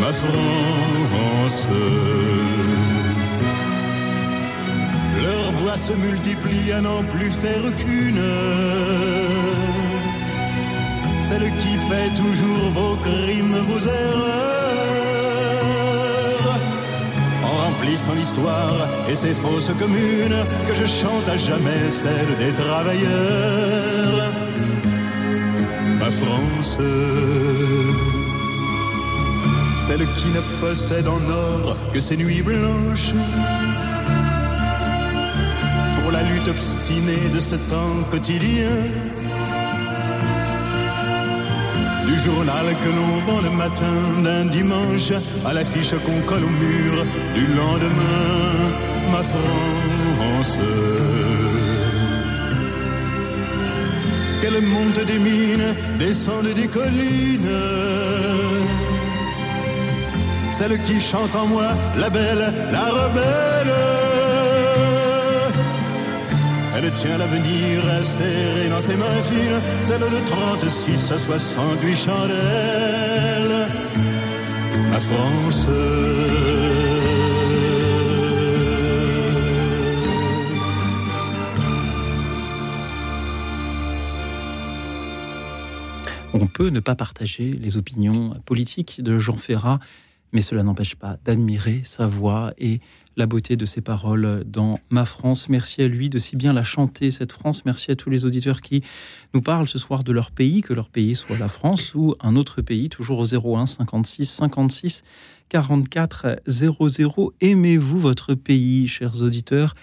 ma 0.01 0.13
France. 0.13 1.69
Leurs 5.23 5.53
voix 5.61 5.77
se 5.77 5.93
multiplient 5.93 6.73
à 6.73 6.81
n'en 6.81 7.03
plus 7.05 7.31
faire 7.31 7.77
qu'une. 7.79 8.23
Celle 11.21 11.51
qui 11.61 11.75
fait 11.89 12.11
toujours 12.17 12.71
vos 12.75 12.97
crimes, 12.97 13.59
vos 13.69 13.89
erreurs 13.89 14.62
remplissant 17.83 18.15
l'histoire 18.15 18.89
et 19.09 19.15
ses 19.15 19.35
fausses 19.35 19.73
communes, 19.79 20.45
que 20.69 20.75
je 20.75 20.87
chante 20.87 21.29
à 21.29 21.37
jamais 21.37 21.91
celle 21.91 22.37
des 22.39 22.53
travailleurs. 22.53 24.33
Ma 25.99 26.11
France, 26.11 26.79
celle 29.81 30.07
qui 30.17 30.29
ne 30.29 30.61
possède 30.61 31.09
en 31.09 31.21
or 31.29 31.77
que 31.93 32.01
ses 32.01 32.17
nuits 32.17 32.43
blanches. 32.43 33.15
Pour 36.01 36.13
la 36.13 36.23
lutte 36.23 36.49
obstinée 36.49 37.29
de 37.35 37.41
ce 37.41 37.57
temps 37.57 38.03
quotidien 38.11 38.71
du 42.13 42.19
journal 42.19 42.67
que 42.83 42.91
l'on 42.99 43.15
vend 43.27 43.41
le 43.49 43.51
matin 43.51 43.97
d'un 44.25 44.45
dimanche 44.47 45.13
à 45.45 45.53
l'affiche 45.53 45.95
qu'on 46.05 46.21
colle 46.29 46.45
au 46.45 46.55
mur 46.65 46.95
du 47.35 47.47
lendemain, 47.61 48.53
ma 49.13 49.23
France. 49.33 50.59
Qu'elle 54.41 54.61
monte 54.75 55.01
des 55.11 55.19
mines, 55.19 55.71
descende 55.99 56.53
des 56.61 56.69
collines. 56.69 57.59
Celle 60.51 60.77
qui 60.83 61.01
chante 61.01 61.35
en 61.35 61.47
moi, 61.47 61.69
la 61.97 62.11
belle, 62.11 62.47
la 62.73 62.87
rebelle 62.99 64.12
elle 66.85 66.93
tient 66.93 67.19
l'avenir 67.19 67.83
serré 68.03 68.69
dans 68.69 68.81
ses 68.81 68.97
mains 68.97 69.23
fines, 69.23 69.61
celle 69.83 70.01
de 70.01 70.27
36 70.27 71.13
à 71.13 71.19
68 71.19 71.97
chandelles. 71.97 73.69
ma 74.91 75.01
France. 75.01 75.69
On 86.35 86.47
peut 86.47 86.71
ne 86.71 86.81
pas 86.81 86.95
partager 86.95 87.53
les 87.53 87.77
opinions 87.77 88.35
politiques 88.47 89.03
de 89.03 89.19
Jean 89.19 89.37
Ferrat, 89.37 89.81
mais 90.33 90.41
cela 90.41 90.63
n'empêche 90.63 90.95
pas 90.95 91.19
d'admirer 91.25 91.83
sa 91.85 92.07
voix 92.07 92.53
et 92.59 92.81
la 93.17 93.27
beauté 93.27 93.57
de 93.57 93.67
ses 93.67 93.83
paroles 93.83 94.45
dans 94.47 94.81
Ma 94.91 95.05
France. 95.05 95.49
Merci 95.49 95.83
à 95.83 95.89
lui 95.89 96.09
de 96.09 96.19
si 96.19 96.37
bien 96.37 96.53
la 96.53 96.65
chanter, 96.65 97.11
cette 97.11 97.33
France. 97.33 97.65
Merci 97.65 97.91
à 97.91 97.97
tous 97.97 98.09
les 98.09 98.25
auditeurs 98.25 98.63
qui 98.63 98.83
nous 99.35 99.43
parlent 99.43 99.69
ce 99.69 99.79
soir 99.79 100.03
de 100.03 100.13
leur 100.13 100.31
pays, 100.31 100.63
que 100.63 100.73
leur 100.73 100.89
pays 100.89 101.15
soit 101.15 101.39
la 101.39 101.49
France 101.49 101.95
ou 101.95 102.15
un 102.21 102.37
autre 102.37 102.63
pays, 102.63 102.89
toujours 102.89 103.19
au 103.19 103.57
01 103.57 103.67
56 103.67 104.25
56 104.27 105.05
44 105.51 106.41
00. 106.47 107.35
Aimez-vous 107.43 107.99
votre 107.99 108.35
pays, 108.35 108.89
chers 108.89 109.21
auditeurs? 109.21 109.75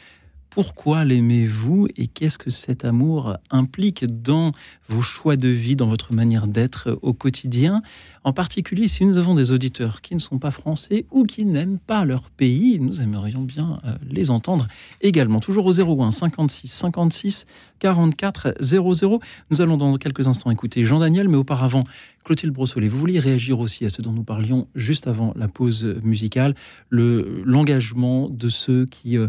Pourquoi 0.50 1.06
l'aimez-vous 1.06 1.88
et 1.96 2.08
qu'est-ce 2.08 2.38
que 2.40 2.50
cet 2.50 2.84
amour 2.84 3.38
implique 3.52 4.06
dans 4.06 4.52
vos 4.88 5.02
choix 5.02 5.36
de 5.36 5.48
vie, 5.48 5.76
dans 5.76 5.88
votre 5.88 6.12
manière 6.14 6.48
d'être 6.48 6.98
au 7.04 7.14
quotidien? 7.14 7.84
En 8.24 8.34
particulier, 8.34 8.88
si 8.88 9.06
nous 9.06 9.18
avons 9.18 9.36
des 9.36 9.52
auditeurs 9.52 10.02
qui 10.02 10.16
ne 10.16 10.20
sont 10.20 10.40
pas 10.40 10.52
français 10.52 11.06
ou 11.12 11.26
qui 11.26 11.46
n'aiment 11.46 11.78
pas 11.78 12.04
leur 12.04 12.30
pays, 12.32 12.80
nous 12.80 13.02
aimerions 13.02 13.42
bien 13.42 13.80
euh, 13.86 13.96
les 14.10 14.32
entendre 14.32 14.68
également. 15.02 15.40
Toujours 15.40 15.68
au 15.68 15.80
01 15.80 16.12
56 16.12 16.68
56 16.68 17.46
44 17.80 18.56
00. 18.60 19.20
Nous 19.52 19.62
allons 19.62 19.78
dans 19.78 19.98
quelques 19.98 20.28
instants 20.28 20.52
écouter 20.52 20.84
Jean-Daniel, 20.84 21.30
mais 21.30 21.38
auparavant, 21.38 21.84
Clotilde 22.26 22.54
Brossolet, 22.54 22.88
vous 22.88 23.00
vouliez 23.00 23.20
réagir 23.20 23.60
aussi 23.60 23.86
à 23.86 23.90
ce 23.90 24.02
dont 24.02 24.12
nous 24.12 24.24
parlions 24.24 24.68
juste 24.76 25.08
avant 25.08 25.34
la 25.36 25.48
pause 25.48 25.86
musicale, 26.04 26.56
l'engagement 26.90 28.30
de 28.30 28.50
ceux 28.50 28.88
qui... 28.88 29.18
Euh, 29.18 29.28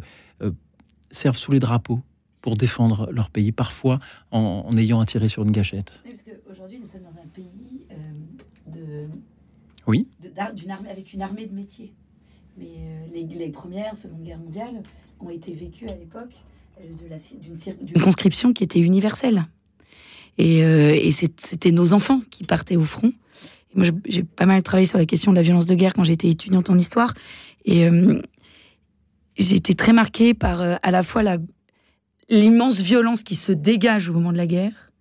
servent 1.11 1.37
sous 1.37 1.53
les 1.53 1.59
drapeaux 1.59 2.01
pour 2.41 2.55
défendre 2.55 3.11
leur 3.13 3.31
pays, 3.31 3.53
parfois 3.53 4.01
en, 4.31 4.71
ayant 4.77 5.01
un 5.01 5.05
tiré 5.05 5.29
sur 5.29 5.43
une 5.43 5.53
gâchette. 5.53 6.03
Oui, 6.05 6.13
parce 6.13 6.23
qu'aujourd'hui, 6.23 6.79
nous 6.79 6.87
sommes 6.87 7.03
dans 7.03 7.21
un 7.21 7.27
pays 7.27 7.87
euh, 7.91 7.95
de, 8.67 9.09
oui. 9.87 10.07
armée, 10.37 10.91
avec 10.91 11.13
une 11.13 11.23
armée 11.23 11.47
de 11.47 11.55
métiers. 11.55 11.93
Mais 12.59 12.67
euh, 12.79 13.07
les, 13.13 13.25
les, 13.25 13.49
premières 13.51 13.97
Seconde 13.97 14.23
Guerre 14.23 14.39
mondiale 14.39 14.83
ont 15.21 15.31
été 15.31 15.53
vécues 15.53 15.87
à 15.89 15.95
l'époque 15.95 16.35
euh, 16.81 16.85
d'une 17.83 18.03
conscription 18.03 18.53
qui 18.53 18.65
était 18.65 18.81
universelle. 18.81 19.45
Et, 20.39 20.61
et 20.61 21.13
c'était 21.13 21.71
nos 21.71 21.93
enfants 21.93 22.23
qui 22.31 22.45
partaient 22.45 22.77
au 22.77 22.85
front. 22.85 23.13
Et 23.75 23.79
moi, 23.79 23.87
j'ai 24.07 24.23
pas 24.23 24.47
mal 24.47 24.63
travaillé 24.63 24.87
sur 24.87 24.97
la 24.97 25.05
question 25.05 25.33
de 25.33 25.37
la 25.37 25.43
violence 25.43 25.67
de 25.67 25.75
guerre 25.75 25.93
quand 25.93 26.05
j'étais 26.05 26.29
étudiante 26.31 26.71
en 26.71 26.79
histoire. 26.79 27.13
Et 27.67 27.87
j'ai 29.37 29.57
été 29.57 29.75
très 29.75 29.93
marquée 29.93 30.35
par 30.35 30.63
euh, 30.63 30.77
à 30.83 30.91
la 30.91 31.03
fois 31.03 31.23
l'immense 32.29 32.79
violence 32.81 33.23
qui 33.23 33.37
se 33.37 33.53
dégage 33.53 34.09
au 34.09 34.13
moment 34.13 34.33
de 34.33 34.37
la 34.37 34.47
guerre, 34.47 34.93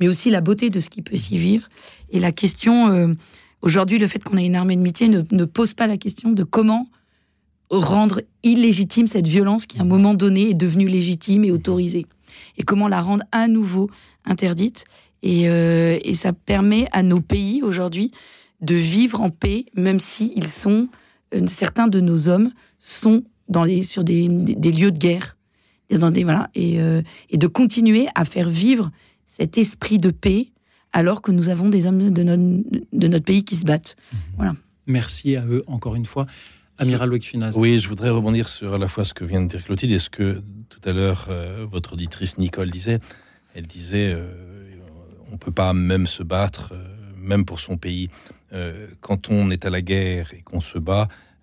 mais 0.00 0.08
aussi 0.08 0.30
la 0.30 0.40
beauté 0.40 0.70
de 0.70 0.80
ce 0.80 0.88
qui 0.88 1.02
peut 1.02 1.16
s'y 1.16 1.38
vivre. 1.38 1.68
Et 2.10 2.20
la 2.20 2.32
question, 2.32 2.88
euh, 2.90 3.14
aujourd'hui, 3.62 3.98
le 3.98 4.06
fait 4.06 4.22
qu'on 4.22 4.36
ait 4.36 4.46
une 4.46 4.56
armée 4.56 4.76
de 4.76 4.82
métier 4.82 5.08
ne, 5.08 5.22
ne, 5.30 5.44
pose 5.44 5.74
pas 5.74 5.86
la 5.86 5.96
question 5.96 6.32
de 6.32 6.44
comment 6.44 6.88
rendre 7.70 8.20
illégitime 8.42 9.08
cette 9.08 9.26
violence 9.26 9.66
qui, 9.66 9.78
à 9.78 9.82
un 9.82 9.86
moment 9.86 10.14
donné, 10.14 10.50
est 10.50 10.54
devenue 10.54 10.88
légitime 10.88 11.44
et 11.44 11.50
autorisée. 11.50 12.06
Et 12.58 12.62
comment 12.62 12.88
la 12.88 13.00
rendre 13.00 13.24
à 13.32 13.48
nouveau 13.48 13.88
interdite. 14.24 14.84
Et, 15.22 15.48
euh, 15.48 15.98
et 16.02 16.14
ça 16.14 16.32
permet 16.32 16.86
à 16.92 17.02
nos 17.02 17.20
pays, 17.20 17.62
aujourd'hui, 17.62 18.12
de 18.60 18.74
vivre 18.74 19.20
en 19.20 19.30
paix, 19.30 19.66
même 19.74 20.00
si 20.00 20.32
ils 20.36 20.48
sont, 20.48 20.88
certains 21.46 21.88
de 21.88 22.00
nos 22.00 22.28
hommes 22.28 22.50
sont 22.78 23.24
dans 23.48 23.64
les, 23.64 23.82
sur 23.82 24.04
des, 24.04 24.28
des, 24.28 24.72
lieux 24.72 24.90
de 24.90 24.98
guerre. 24.98 25.36
Dans 25.90 26.10
des, 26.10 26.24
voilà, 26.24 26.50
et, 26.54 26.80
euh, 26.80 27.02
et, 27.30 27.36
de 27.36 27.46
continuer 27.46 28.08
à 28.14 28.24
faire 28.24 28.48
vivre 28.48 28.90
cet 29.26 29.58
esprit 29.58 29.98
de 29.98 30.10
paix 30.10 30.48
alors 30.92 31.22
que 31.22 31.30
nous 31.30 31.50
avons 31.50 31.68
des 31.68 31.86
hommes 31.86 32.10
de 32.10 32.22
notre, 32.22 32.64
de 32.92 33.08
notre 33.08 33.24
pays 33.24 33.44
qui 33.44 33.56
se 33.56 33.64
battent. 33.64 33.96
Mhm. 34.12 34.18
Voilà. 34.36 34.56
Merci 34.86 35.36
à 35.36 35.44
eux 35.44 35.62
encore 35.66 35.94
une 35.94 36.06
fois. 36.06 36.26
Amiral 36.78 37.08
Louis 37.08 37.22
Oui, 37.54 37.78
je 37.78 37.88
voudrais 37.88 38.10
rebondir 38.10 38.48
sur 38.48 38.74
à 38.74 38.78
la 38.78 38.88
fois 38.88 39.04
ce 39.04 39.14
que 39.14 39.24
vient 39.24 39.42
de 39.42 39.46
dire 39.46 39.62
Clotilde 39.62 39.92
et 39.92 39.98
ce 39.98 40.10
que 40.10 40.42
tout 40.68 40.80
à 40.84 40.92
l'heure 40.92 41.26
euh, 41.28 41.64
votre 41.70 41.92
auditrice 41.92 42.38
Nicole 42.38 42.70
disait. 42.70 42.98
Elle 43.54 43.66
disait 43.66 44.12
euh, 44.12 44.26
on 45.30 45.36
peut 45.36 45.52
pas 45.52 45.72
même 45.72 46.06
se 46.06 46.22
battre, 46.22 46.72
même 47.16 47.44
pour 47.44 47.60
son 47.60 47.76
pays. 47.76 48.08
quand 49.00 49.30
on 49.30 49.50
est 49.50 49.64
à 49.66 49.70
la 49.70 49.82
guerre 49.82 50.32
et 50.32 50.42
qu'on 50.42 50.60
se 50.60 50.78
bat, 50.78 51.08
euh, 51.08 51.33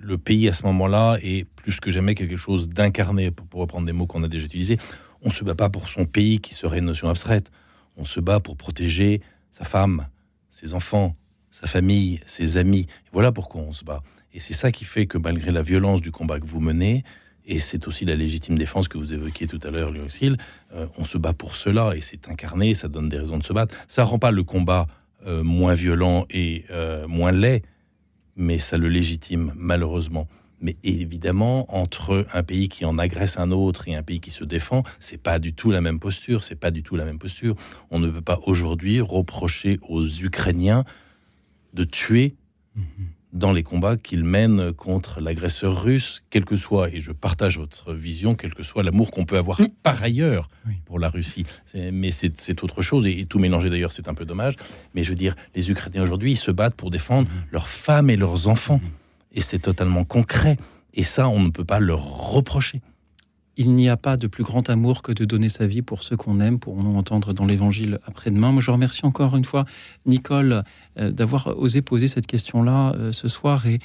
le 0.00 0.18
pays 0.18 0.48
à 0.48 0.52
ce 0.52 0.64
moment-là 0.64 1.18
est 1.22 1.44
plus 1.44 1.80
que 1.80 1.90
jamais 1.90 2.14
quelque 2.14 2.36
chose 2.36 2.68
d'incarné, 2.68 3.30
pour, 3.30 3.60
reprendre 3.60 3.86
des 3.86 3.92
mots 3.92 4.06
qu'on 4.06 4.22
a 4.22 4.28
déjà 4.28 4.44
utilisés. 4.44 4.78
On 5.22 5.30
se 5.30 5.44
bat 5.44 5.54
pas 5.54 5.68
pour 5.68 5.88
son 5.88 6.04
pays 6.04 6.40
qui 6.40 6.54
serait 6.54 6.78
une 6.78 6.86
notion 6.86 7.08
abstraite. 7.08 7.50
On 7.96 8.04
se 8.04 8.20
bat 8.20 8.40
pour 8.40 8.56
protéger 8.56 9.20
sa 9.52 9.64
femme, 9.64 10.06
ses 10.50 10.74
enfants, 10.74 11.16
sa 11.50 11.66
famille, 11.66 12.20
ses 12.26 12.56
amis. 12.56 12.86
Voilà 13.12 13.32
pourquoi 13.32 13.62
on 13.62 13.72
se 13.72 13.84
bat. 13.84 14.02
Et 14.32 14.40
c'est 14.40 14.54
ça 14.54 14.70
qui 14.70 14.84
fait 14.84 15.06
que 15.06 15.18
malgré 15.18 15.50
la 15.50 15.62
violence 15.62 16.00
du 16.00 16.12
combat 16.12 16.38
que 16.38 16.46
vous 16.46 16.60
menez, 16.60 17.02
et 17.46 17.60
c'est 17.60 17.88
aussi 17.88 18.04
la 18.04 18.14
légitime 18.14 18.58
défense 18.58 18.88
que 18.88 18.98
vous 18.98 19.12
évoquiez 19.12 19.46
tout 19.46 19.58
à 19.64 19.70
l'heure, 19.70 19.90
Luxil, 19.90 20.36
euh, 20.74 20.86
on 20.98 21.04
se 21.04 21.16
bat 21.16 21.32
pour 21.32 21.56
cela 21.56 21.96
et 21.96 22.02
c'est 22.02 22.28
incarné, 22.28 22.74
ça 22.74 22.88
donne 22.88 23.08
des 23.08 23.18
raisons 23.18 23.38
de 23.38 23.42
se 23.42 23.52
battre. 23.52 23.74
Ça 23.88 24.04
rend 24.04 24.18
pas 24.18 24.30
le 24.30 24.42
combat 24.42 24.86
euh, 25.26 25.42
moins 25.42 25.74
violent 25.74 26.26
et 26.30 26.64
moins 27.08 27.32
laid, 27.32 27.62
mais 28.38 28.58
ça 28.58 28.78
le 28.78 28.88
légitime, 28.88 29.52
malheureusement. 29.56 30.28
Mais 30.60 30.76
évidemment, 30.82 31.72
entre 31.74 32.26
un 32.32 32.42
pays 32.42 32.68
qui 32.68 32.84
en 32.84 32.98
agresse 32.98 33.38
un 33.38 33.50
autre 33.50 33.86
et 33.86 33.94
un 33.94 34.02
pays 34.02 34.20
qui 34.20 34.30
se 34.30 34.44
défend, 34.44 34.82
c'est 34.98 35.22
pas 35.22 35.38
du 35.38 35.52
tout 35.52 35.70
la 35.70 35.80
même 35.80 36.00
posture. 36.00 36.42
C'est 36.42 36.56
pas 36.56 36.70
du 36.70 36.82
tout 36.82 36.96
la 36.96 37.04
même 37.04 37.18
posture. 37.18 37.54
On 37.90 37.98
ne 37.98 38.10
peut 38.10 38.22
pas 38.22 38.38
aujourd'hui 38.46 39.00
reprocher 39.00 39.78
aux 39.88 40.06
Ukrainiens 40.06 40.84
de 41.74 41.84
tuer 41.84 42.34
mhm. 42.74 42.84
Dans 43.32 43.52
les 43.52 43.62
combats 43.62 43.96
qu'ils 43.96 44.24
mènent 44.24 44.72
contre 44.72 45.20
l'agresseur 45.20 45.82
russe, 45.82 46.22
quel 46.30 46.44
que 46.44 46.56
soit, 46.56 46.90
et 46.90 47.00
je 47.00 47.12
partage 47.12 47.58
votre 47.58 47.92
vision, 47.92 48.34
quel 48.34 48.54
que 48.54 48.62
soit 48.62 48.82
l'amour 48.82 49.10
qu'on 49.10 49.24
peut 49.24 49.36
avoir 49.36 49.60
par 49.82 50.02
ailleurs 50.02 50.48
pour 50.86 50.98
la 50.98 51.10
Russie. 51.10 51.44
Mais 51.74 52.10
c'est 52.10 52.64
autre 52.64 52.82
chose, 52.82 53.06
et, 53.06 53.26
tout 53.26 53.38
mélanger 53.38 53.70
d'ailleurs, 53.70 53.92
c'est 53.92 54.08
un 54.08 54.14
peu 54.14 54.24
dommage. 54.24 54.56
Mais 54.94 55.04
je 55.04 55.10
veux 55.10 55.16
dire, 55.16 55.34
les 55.54 55.70
Ukrainiens 55.70 56.02
aujourd'hui, 56.02 56.32
ils 56.32 56.36
se 56.36 56.50
battent 56.50 56.74
pour 56.74 56.90
défendre 56.90 57.28
mhm. 57.28 57.42
leurs 57.52 57.68
femmes 57.68 58.10
et 58.10 58.16
leurs 58.16 58.48
enfants. 58.48 58.80
Mhm. 58.82 58.90
Et 59.32 59.40
c'est 59.40 59.58
totalement 59.58 60.04
concret. 60.04 60.56
Et 60.94 61.02
ça, 61.02 61.28
on 61.28 61.40
ne 61.40 61.50
peut 61.50 61.64
pas 61.64 61.80
leur 61.80 62.02
reprocher. 62.32 62.80
Il 63.60 63.72
n'y 63.72 63.88
a 63.88 63.96
pas 63.96 64.16
de 64.16 64.28
plus 64.28 64.44
grand 64.44 64.70
amour 64.70 65.02
que 65.02 65.10
de 65.10 65.24
donner 65.24 65.48
sa 65.48 65.66
vie 65.66 65.82
pour 65.82 66.04
ceux 66.04 66.16
qu'on 66.16 66.38
aime, 66.38 66.60
pour 66.60 66.80
nous 66.80 66.96
entendre 66.96 67.32
dans 67.32 67.44
l'évangile 67.44 67.98
après-demain. 68.06 68.52
Moi, 68.52 68.62
je 68.62 68.70
remercie 68.70 69.04
encore 69.04 69.36
une 69.36 69.44
fois 69.44 69.64
Nicole 70.06 70.62
euh, 70.96 71.10
d'avoir 71.10 71.58
osé 71.58 71.82
poser 71.82 72.06
cette 72.06 72.28
question-là 72.28 72.94
euh, 72.94 73.10
ce 73.10 73.26
soir. 73.26 73.66
Et, 73.66 73.80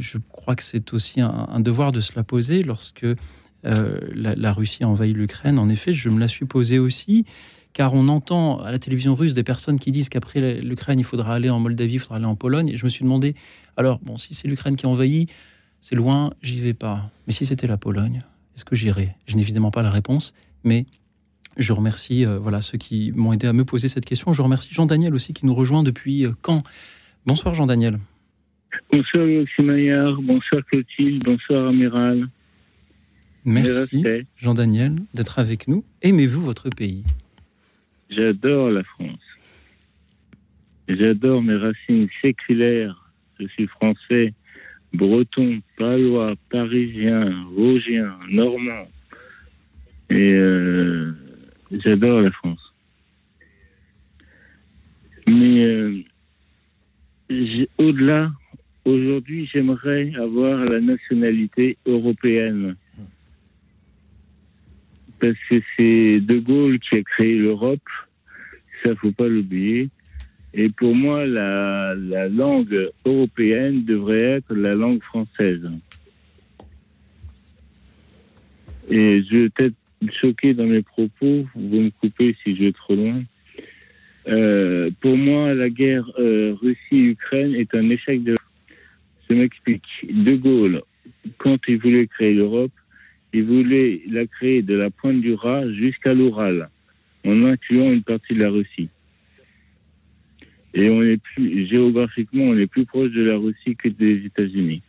je 0.00 0.18
crois 0.30 0.54
que 0.54 0.62
c'est 0.62 0.92
aussi 0.92 1.20
un, 1.20 1.58
devoir 1.58 1.90
de 1.90 2.00
se 2.00 2.12
la 2.14 2.22
poser 2.22 2.62
lorsque 2.62 3.04
euh, 3.04 3.98
la, 4.14 4.52
Russie 4.52 4.84
a 4.84 4.88
envahi 4.88 5.12
l'Ukraine. 5.12 5.58
En 5.58 5.68
effet, 5.68 5.92
je 5.92 6.08
me 6.08 6.20
la 6.20 6.28
suis 6.28 6.44
posée 6.44 6.78
aussi 6.78 7.24
car 7.72 7.94
on 7.94 8.06
entend 8.06 8.60
à 8.60 8.70
la 8.70 8.78
télévision 8.78 9.14
russe 9.16 9.34
des 9.34 9.42
personnes 9.42 9.80
qui 9.80 9.90
disent 9.90 10.08
qu'après 10.08 10.60
l'Ukraine, 10.60 11.00
il 11.00 11.04
faudra 11.04 11.34
aller 11.34 11.50
en 11.50 11.58
Moldavie, 11.58 11.94
il 11.94 11.98
faudra 11.98 12.16
aller 12.16 12.26
en 12.26 12.36
Pologne. 12.36 12.68
Et 12.68 12.76
je 12.76 12.84
me 12.84 12.88
suis 12.88 13.04
demandé, 13.04 13.34
alors, 13.76 13.98
bon, 14.00 14.16
si 14.16 14.34
c'est 14.34 14.46
l'Ukraine 14.46 14.76
qui 14.76 14.86
envahit, 14.86 15.30
c'est 15.80 15.96
loin, 15.96 16.32
j'y 16.42 16.60
vais 16.60 16.74
pas. 16.74 17.10
Mais 17.26 17.32
si 17.32 17.46
c'était 17.46 17.66
la 17.66 17.76
Pologne, 17.78 18.22
est-ce 18.60 18.66
que 18.66 18.76
j'irai 18.76 19.14
Je 19.26 19.36
n'ai 19.36 19.40
évidemment 19.40 19.70
pas 19.70 19.82
la 19.82 19.88
réponse, 19.88 20.34
mais 20.64 20.84
je 21.56 21.72
remercie 21.72 22.26
euh, 22.26 22.38
voilà, 22.38 22.60
ceux 22.60 22.76
qui 22.76 23.10
m'ont 23.12 23.32
aidé 23.32 23.46
à 23.46 23.54
me 23.54 23.64
poser 23.64 23.88
cette 23.88 24.04
question. 24.04 24.34
Je 24.34 24.42
remercie 24.42 24.68
Jean-Daniel 24.70 25.14
aussi 25.14 25.32
qui 25.32 25.46
nous 25.46 25.54
rejoint 25.54 25.82
depuis 25.82 26.26
euh, 26.26 26.32
quand 26.42 26.62
Bonsoir 27.24 27.54
Jean-Daniel. 27.54 27.98
Bonsoir 28.92 29.26
Maillard, 29.60 30.20
bonsoir 30.20 30.62
Clotilde, 30.66 31.24
bonsoir 31.24 31.68
Amiral. 31.68 32.28
Merci 33.46 34.04
Jean-Daniel 34.36 34.96
d'être 35.14 35.38
avec 35.38 35.66
nous. 35.66 35.82
Aimez-vous 36.02 36.42
votre 36.42 36.68
pays? 36.68 37.04
J'adore 38.10 38.68
la 38.68 38.84
France. 38.84 39.24
J'adore 40.86 41.42
mes 41.42 41.56
racines 41.56 42.08
séculaires. 42.20 43.10
Je 43.38 43.46
suis 43.46 43.66
français 43.68 44.34
breton, 44.92 45.60
palois, 45.76 46.34
parisien, 46.50 47.44
vosgien, 47.52 48.16
normand. 48.28 48.88
Et 50.10 50.32
euh, 50.34 51.12
j'adore 51.70 52.20
la 52.20 52.30
France. 52.32 52.74
Mais 55.28 55.60
euh, 55.60 56.02
au-delà, 57.78 58.32
aujourd'hui, 58.84 59.48
j'aimerais 59.52 60.12
avoir 60.16 60.64
la 60.64 60.80
nationalité 60.80 61.76
européenne. 61.86 62.74
Parce 65.20 65.38
que 65.48 65.60
c'est 65.76 66.18
De 66.20 66.38
Gaulle 66.38 66.80
qui 66.80 66.96
a 66.96 67.02
créé 67.02 67.36
l'Europe, 67.36 67.88
ça 68.82 68.96
faut 68.96 69.12
pas 69.12 69.28
l'oublier. 69.28 69.90
Et 70.52 70.68
pour 70.68 70.94
moi, 70.94 71.24
la, 71.24 71.94
la 71.94 72.28
langue 72.28 72.90
européenne 73.04 73.84
devrait 73.84 74.38
être 74.38 74.54
la 74.54 74.74
langue 74.74 75.02
française. 75.02 75.68
Et 78.90 79.22
je 79.22 79.36
vais 79.36 79.48
peut-être 79.50 79.74
choqué 80.20 80.54
dans 80.54 80.66
mes 80.66 80.82
propos, 80.82 81.46
vous 81.54 81.80
me 81.80 81.90
coupez 81.90 82.36
si 82.42 82.56
je 82.56 82.64
vais 82.64 82.72
trop 82.72 82.96
loin. 82.96 83.22
Euh, 84.28 84.90
pour 85.00 85.16
moi, 85.16 85.54
la 85.54 85.70
guerre 85.70 86.10
euh, 86.18 86.54
Russie-Ukraine 86.60 87.54
est 87.54 87.74
un 87.74 87.88
échec 87.90 88.22
de. 88.22 88.34
Je 89.30 89.36
m'explique. 89.36 89.86
De 90.08 90.34
Gaulle, 90.34 90.82
quand 91.38 91.58
il 91.68 91.78
voulait 91.78 92.06
créer 92.06 92.34
l'Europe, 92.34 92.72
il 93.32 93.44
voulait 93.44 94.02
la 94.10 94.26
créer 94.26 94.62
de 94.62 94.74
la 94.74 94.90
pointe 94.90 95.20
du 95.20 95.34
Raz 95.34 95.70
jusqu'à 95.72 96.12
l'Oural, 96.12 96.68
en 97.24 97.44
incluant 97.44 97.92
une 97.92 98.02
partie 98.02 98.34
de 98.34 98.42
la 98.42 98.50
Russie. 98.50 98.88
Et 100.74 100.88
on 100.88 101.02
est 101.02 101.16
plus, 101.16 101.66
géographiquement, 101.66 102.44
on 102.44 102.56
est 102.56 102.66
plus 102.66 102.86
proche 102.86 103.10
de 103.10 103.22
la 103.22 103.36
Russie 103.36 103.76
que 103.76 103.88
des 103.88 104.24
États-Unis. 104.24 104.82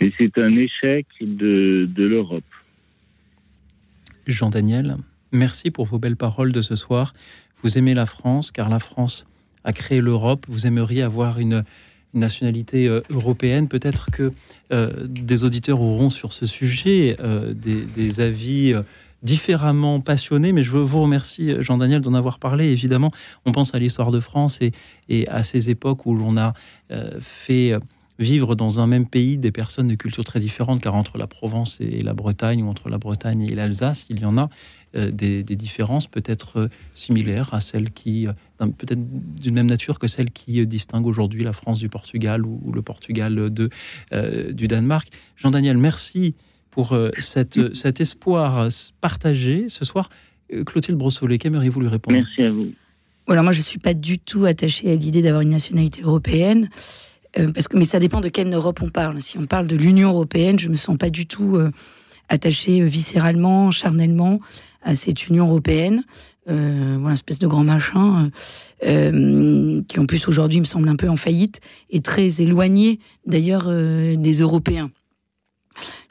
Et 0.00 0.12
c'est 0.18 0.38
un 0.38 0.56
échec 0.56 1.06
de, 1.20 1.88
l'Europe. 1.96 2.44
Jean 4.26 4.50
Daniel, 4.50 4.96
merci 5.32 5.70
pour 5.70 5.84
vos 5.84 5.98
belles 5.98 6.16
paroles 6.16 6.52
de 6.52 6.62
ce 6.62 6.74
soir. 6.74 7.12
Vous 7.62 7.76
aimez 7.76 7.94
la 7.94 8.06
France 8.06 8.50
car 8.50 8.68
la 8.68 8.78
France 8.78 9.26
a 9.64 9.72
créé 9.72 10.00
l'Europe. 10.00 10.46
Vous 10.48 10.66
aimeriez 10.66 11.02
avoir 11.02 11.38
une, 11.38 11.64
nationalité 12.14 12.88
euh, 12.88 13.02
européenne. 13.10 13.68
Peut-être 13.68 14.10
que 14.10 14.32
euh, 14.72 15.06
des 15.06 15.44
auditeurs 15.44 15.80
auront 15.80 16.10
sur 16.10 16.32
ce 16.32 16.46
sujet 16.46 17.16
euh, 17.20 17.54
des, 17.54 18.20
avis 18.20 18.74
différemment 19.22 20.00
passionnés, 20.00 20.52
mais 20.52 20.62
je 20.62 20.70
vous 20.70 21.00
remercier, 21.00 21.62
Jean-Daniel, 21.62 22.00
d'en 22.00 22.14
avoir 22.14 22.38
parlé. 22.38 22.66
Évidemment, 22.66 23.12
on 23.44 23.52
pense 23.52 23.74
à 23.74 23.78
l'histoire 23.78 24.10
de 24.10 24.20
France 24.20 24.60
et, 25.08 25.28
à 25.28 25.42
ces 25.42 25.70
époques 25.70 26.06
où 26.06 26.14
l'on 26.14 26.36
a 26.36 26.54
fait 27.20 27.74
vivre 28.20 28.54
dans 28.54 28.80
un 28.80 28.86
même 28.86 29.06
pays 29.06 29.38
des 29.38 29.50
personnes 29.50 29.88
de 29.88 29.94
cultures 29.94 30.24
très 30.24 30.40
différentes, 30.40 30.80
car 30.80 30.94
entre 30.94 31.16
la 31.16 31.26
Provence 31.26 31.78
et 31.80 32.02
la 32.02 32.12
Bretagne, 32.12 32.62
ou 32.62 32.68
entre 32.68 32.90
la 32.90 32.98
Bretagne 32.98 33.42
et 33.42 33.54
l'Alsace, 33.54 34.06
il 34.10 34.20
y 34.20 34.24
en 34.26 34.36
a 34.36 34.50
euh, 34.94 35.10
des, 35.10 35.42
différences 35.42 36.06
peut-être 36.06 36.58
euh, 36.58 36.68
similaires 36.94 37.54
à 37.54 37.60
celles 37.60 37.90
qui, 37.90 38.28
euh, 38.28 38.66
peut-être 38.76 39.00
d'une 39.40 39.54
même 39.54 39.68
nature 39.68 39.98
que 39.98 40.06
celles 40.06 40.30
qui 40.30 40.64
distinguent 40.66 41.06
aujourd'hui 41.06 41.44
la 41.44 41.54
France 41.54 41.78
du 41.78 41.88
Portugal 41.88 42.44
ou, 42.44 42.72
le 42.72 42.82
Portugal 42.82 43.50
du 43.50 44.68
Danemark. 44.68 45.08
Jean-Daniel, 45.36 45.78
merci 45.78 46.34
pour 46.70 46.96
cette, 47.18 47.74
cet 47.74 48.00
espoir 48.00 48.68
partagé 49.00 49.66
ce 49.68 49.84
soir. 49.84 50.10
Clotilde 50.66 50.98
Brossolet, 50.98 51.38
qu'aimeriez-vous 51.38 51.80
lui 51.80 51.88
répondre? 51.88 52.16
Merci 52.16 52.42
à 52.42 52.50
vous. 52.50 52.72
Voilà, 53.26 53.42
moi 53.42 53.52
je 53.52 53.60
ne 53.60 53.64
suis 53.64 53.78
pas 53.78 53.94
du 53.94 54.18
tout 54.18 54.44
attachée 54.44 54.90
à 54.90 54.96
l'idée 54.96 55.22
d'avoir 55.22 55.42
une 55.42 55.50
nationalité 55.50 56.02
européenne. 56.02 56.68
Euh, 57.38 57.52
parce 57.52 57.68
que, 57.68 57.76
mais 57.76 57.84
ça 57.84 58.00
dépend 58.00 58.20
de 58.20 58.28
quelle 58.28 58.52
Europe 58.52 58.80
on 58.82 58.88
parle. 58.88 59.22
Si 59.22 59.38
on 59.38 59.46
parle 59.46 59.68
de 59.68 59.76
l'Union 59.76 60.08
européenne, 60.08 60.58
je 60.58 60.68
me 60.68 60.74
sens 60.74 60.96
pas 60.98 61.10
du 61.10 61.26
tout 61.26 61.56
euh, 61.56 61.70
attachée 62.28 62.80
euh, 62.80 62.86
viscéralement, 62.86 63.70
charnellement 63.70 64.40
à 64.82 64.96
cette 64.96 65.28
Union 65.28 65.46
européenne. 65.46 66.02
Euh, 66.48 66.96
voilà, 66.98 67.14
espèce 67.14 67.38
de 67.38 67.46
grand 67.46 67.62
machin 67.62 68.30
euh, 68.84 69.82
qui 69.86 70.00
en 70.00 70.06
plus 70.06 70.26
aujourd'hui 70.26 70.58
me 70.58 70.64
semble 70.64 70.88
un 70.88 70.96
peu 70.96 71.08
en 71.08 71.16
faillite 71.16 71.60
et 71.90 72.00
très 72.00 72.42
éloigné 72.42 72.98
d'ailleurs 73.26 73.66
euh, 73.68 74.16
des 74.16 74.40
Européens. 74.40 74.90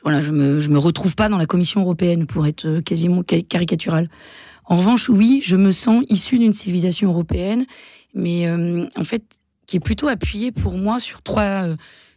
Voilà, 0.04 0.22
je 0.22 0.32
me 0.32 0.60
je 0.60 0.70
me 0.70 0.80
retrouve 0.80 1.16
pas 1.16 1.30
dans 1.30 1.38
la 1.38 1.46
Commission 1.46 1.82
européenne 1.82 2.26
pour 2.26 2.48
être 2.48 2.80
quasiment 2.82 3.24
caricatural. 3.24 4.10
En 4.66 4.78
revanche, 4.78 5.10
oui, 5.10 5.42
je 5.44 5.56
me 5.56 5.72
sens 5.72 6.04
issue 6.10 6.40
d'une 6.40 6.54
civilisation 6.54 7.10
européenne, 7.10 7.66
mais 8.14 8.48
en 8.50 9.04
fait, 9.04 9.24
qui 9.70 9.78
est 9.78 9.80
plutôt 9.80 10.08
appuyé 10.08 10.52
pour 10.52 10.78
moi 10.78 11.00
sur 11.00 11.22
trois, 11.22 11.44
euh, 11.44 11.76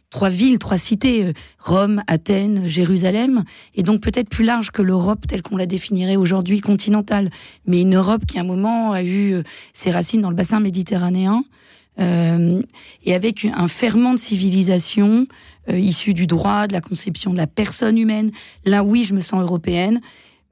trois 0.09 0.29
villes, 0.29 0.57
trois 0.57 0.79
cités, 0.79 1.23
euh, 1.23 1.33
Rome, 1.59 2.01
Athènes, 2.07 2.65
Jérusalem, 2.65 3.43
et 3.75 3.83
donc 3.83 4.01
peut-être 4.01 4.27
plus 4.27 4.43
large 4.43 4.71
que 4.71 4.81
l'Europe 4.81 5.27
telle 5.27 5.43
qu'on 5.43 5.55
la 5.55 5.67
définirait 5.67 6.15
aujourd'hui 6.15 6.61
continentale, 6.61 7.29
mais 7.67 7.81
une 7.81 7.95
Europe 7.95 8.25
qui 8.25 8.39
à 8.39 8.41
un 8.41 8.45
moment 8.45 8.91
a 8.91 9.03
eu 9.03 9.33
euh, 9.33 9.43
ses 9.75 9.91
racines 9.91 10.21
dans 10.21 10.31
le 10.31 10.35
bassin 10.35 10.59
méditerranéen, 10.59 11.43
et 11.97 13.13
avec 13.13 13.45
un 13.45 13.67
ferment 13.67 14.13
de 14.13 14.19
civilisation 14.19 15.27
issu 15.69 16.13
du 16.13 16.27
droit, 16.27 16.67
de 16.67 16.73
la 16.73 16.81
conception 16.81 17.31
de 17.31 17.37
la 17.37 17.47
personne 17.47 17.97
humaine. 17.97 18.31
Là, 18.65 18.83
oui, 18.83 19.03
je 19.03 19.13
me 19.13 19.19
sens 19.19 19.41
européenne, 19.41 20.01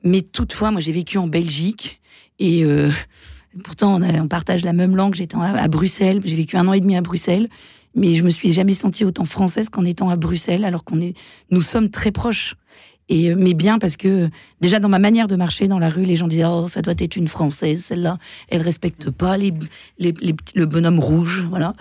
mais 0.03 0.21
toutefois, 0.21 0.71
moi 0.71 0.81
j'ai 0.81 0.91
vécu 0.91 1.17
en 1.17 1.27
Belgique, 1.27 1.99
et 2.39 2.63
Pourtant, 3.63 4.01
on, 4.01 4.27
partage 4.27 4.63
la 4.63 4.73
même 4.73 4.95
langue. 4.95 5.15
J'étais 5.15 5.35
à, 5.37 5.67
Bruxelles. 5.67 6.21
J'ai 6.23 6.35
vécu 6.35 6.55
un 6.55 6.67
an 6.67 6.73
et 6.73 6.79
demi 6.79 6.95
à 6.95 7.01
Bruxelles. 7.01 7.49
Mais 7.95 8.13
je 8.13 8.23
me 8.23 8.29
suis 8.29 8.53
jamais 8.53 8.73
sentie 8.73 9.03
autant 9.03 9.25
française 9.25 9.69
qu'en 9.69 9.83
étant 9.83 10.09
à 10.09 10.15
Bruxelles, 10.15 10.63
alors 10.63 10.85
qu'on 10.85 11.01
est, 11.01 11.13
nous 11.49 11.61
sommes 11.61 11.89
très 11.89 12.11
proches. 12.11 12.55
Et, 13.09 13.31
euh, 13.31 13.35
mais 13.37 13.53
bien 13.53 13.79
parce 13.79 13.97
que 13.97 14.29
déjà 14.61 14.79
dans 14.79 14.89
ma 14.89 14.99
manière 14.99 15.27
de 15.27 15.35
marcher 15.35 15.67
dans 15.67 15.79
la 15.79 15.89
rue, 15.89 16.03
les 16.03 16.15
gens 16.15 16.27
disaient 16.27 16.45
oh 16.45 16.67
ça 16.67 16.81
doit 16.81 16.93
être 16.97 17.15
une 17.15 17.27
française 17.27 17.83
celle-là, 17.83 18.17
elle 18.49 18.61
respecte 18.61 19.09
pas 19.09 19.37
les, 19.37 19.53
les, 19.99 20.13
le 20.55 20.65
bonhomme 20.65 20.99
rouge, 20.99 21.45
voilà. 21.49 21.73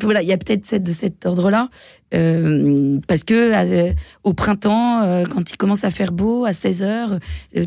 Voilà, 0.00 0.22
il 0.22 0.28
y 0.28 0.32
a 0.32 0.38
peut-être 0.38 0.64
cette 0.64 0.82
de 0.82 0.92
cet 0.92 1.26
ordre-là 1.26 1.68
euh, 2.14 2.98
parce 3.06 3.22
que 3.22 3.34
euh, 3.34 3.92
au 4.24 4.32
printemps, 4.32 5.02
euh, 5.02 5.24
quand 5.24 5.50
il 5.50 5.56
commence 5.56 5.84
à 5.84 5.90
faire 5.90 6.12
beau, 6.12 6.44
à 6.44 6.52
16 6.52 6.82
heures, 6.82 7.18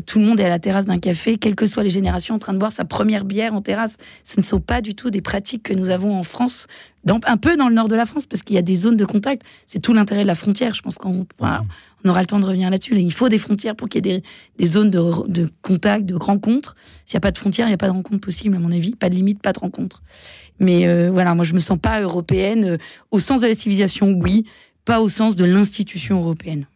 tout 0.06 0.18
le 0.18 0.24
monde 0.24 0.40
est 0.40 0.44
à 0.44 0.48
la 0.48 0.58
terrasse 0.58 0.84
d'un 0.84 0.98
café, 0.98 1.36
quelles 1.36 1.54
que 1.54 1.66
soient 1.66 1.84
les 1.84 1.90
générations, 1.90 2.34
en 2.34 2.38
train 2.38 2.52
de 2.52 2.58
boire 2.58 2.72
sa 2.72 2.84
première 2.84 3.24
bière 3.24 3.54
en 3.54 3.62
terrasse. 3.62 3.96
Ce 4.24 4.40
ne 4.40 4.44
sont 4.44 4.60
pas 4.60 4.80
du 4.80 4.94
tout 4.94 5.10
des 5.10 5.22
pratiques 5.22 5.62
que 5.62 5.74
nous 5.74 5.90
avons 5.90 6.16
en 6.16 6.22
France, 6.22 6.66
dans, 7.04 7.20
un 7.26 7.36
peu 7.36 7.56
dans 7.56 7.68
le 7.68 7.74
nord 7.74 7.88
de 7.88 7.96
la 7.96 8.06
France, 8.06 8.26
parce 8.26 8.42
qu'il 8.42 8.54
y 8.54 8.58
a 8.58 8.62
des 8.62 8.76
zones 8.76 8.96
de 8.96 9.04
contact. 9.04 9.42
C'est 9.66 9.80
tout 9.80 9.92
l'intérêt 9.92 10.22
de 10.22 10.28
la 10.28 10.34
frontière. 10.34 10.74
Je 10.74 10.82
pense 10.82 10.96
qu'on 10.96 11.26
on 12.04 12.08
aura 12.08 12.20
le 12.20 12.26
temps 12.26 12.40
de 12.40 12.46
revenir 12.46 12.70
là-dessus. 12.70 12.96
Il 12.96 13.12
faut 13.12 13.28
des 13.28 13.38
frontières 13.38 13.76
pour 13.76 13.88
qu'il 13.88 14.04
y 14.04 14.10
ait 14.10 14.20
des, 14.20 14.22
des 14.58 14.66
zones 14.66 14.90
de, 14.90 15.28
de, 15.28 15.48
contact, 15.62 16.04
de 16.04 16.14
rencontres. 16.14 16.74
S'il 17.04 17.16
n'y 17.16 17.18
a 17.18 17.20
pas 17.20 17.30
de 17.30 17.38
frontières, 17.38 17.66
il 17.66 17.70
n'y 17.70 17.74
a 17.74 17.78
pas 17.78 17.86
de 17.86 17.92
rencontre 17.92 18.20
possible, 18.20 18.56
à 18.56 18.58
mon 18.58 18.72
avis. 18.72 18.94
Pas 18.96 19.08
de 19.08 19.14
limite, 19.14 19.40
pas 19.40 19.52
de 19.52 19.60
rencontre. 19.60 20.02
Mais 20.62 20.86
euh, 20.86 21.10
voilà, 21.10 21.34
moi, 21.34 21.44
je 21.44 21.52
me 21.52 21.58
sens 21.58 21.78
pas 21.78 22.00
européenne 22.00 22.64
euh, 22.64 22.76
au 23.10 23.18
sens 23.18 23.40
de 23.40 23.46
la 23.46 23.54
civilisation, 23.54 24.12
oui, 24.12 24.46
pas 24.84 25.00
au 25.00 25.08
sens 25.08 25.36
de 25.36 25.44
l'institution 25.44 26.20
européenne. 26.20 26.66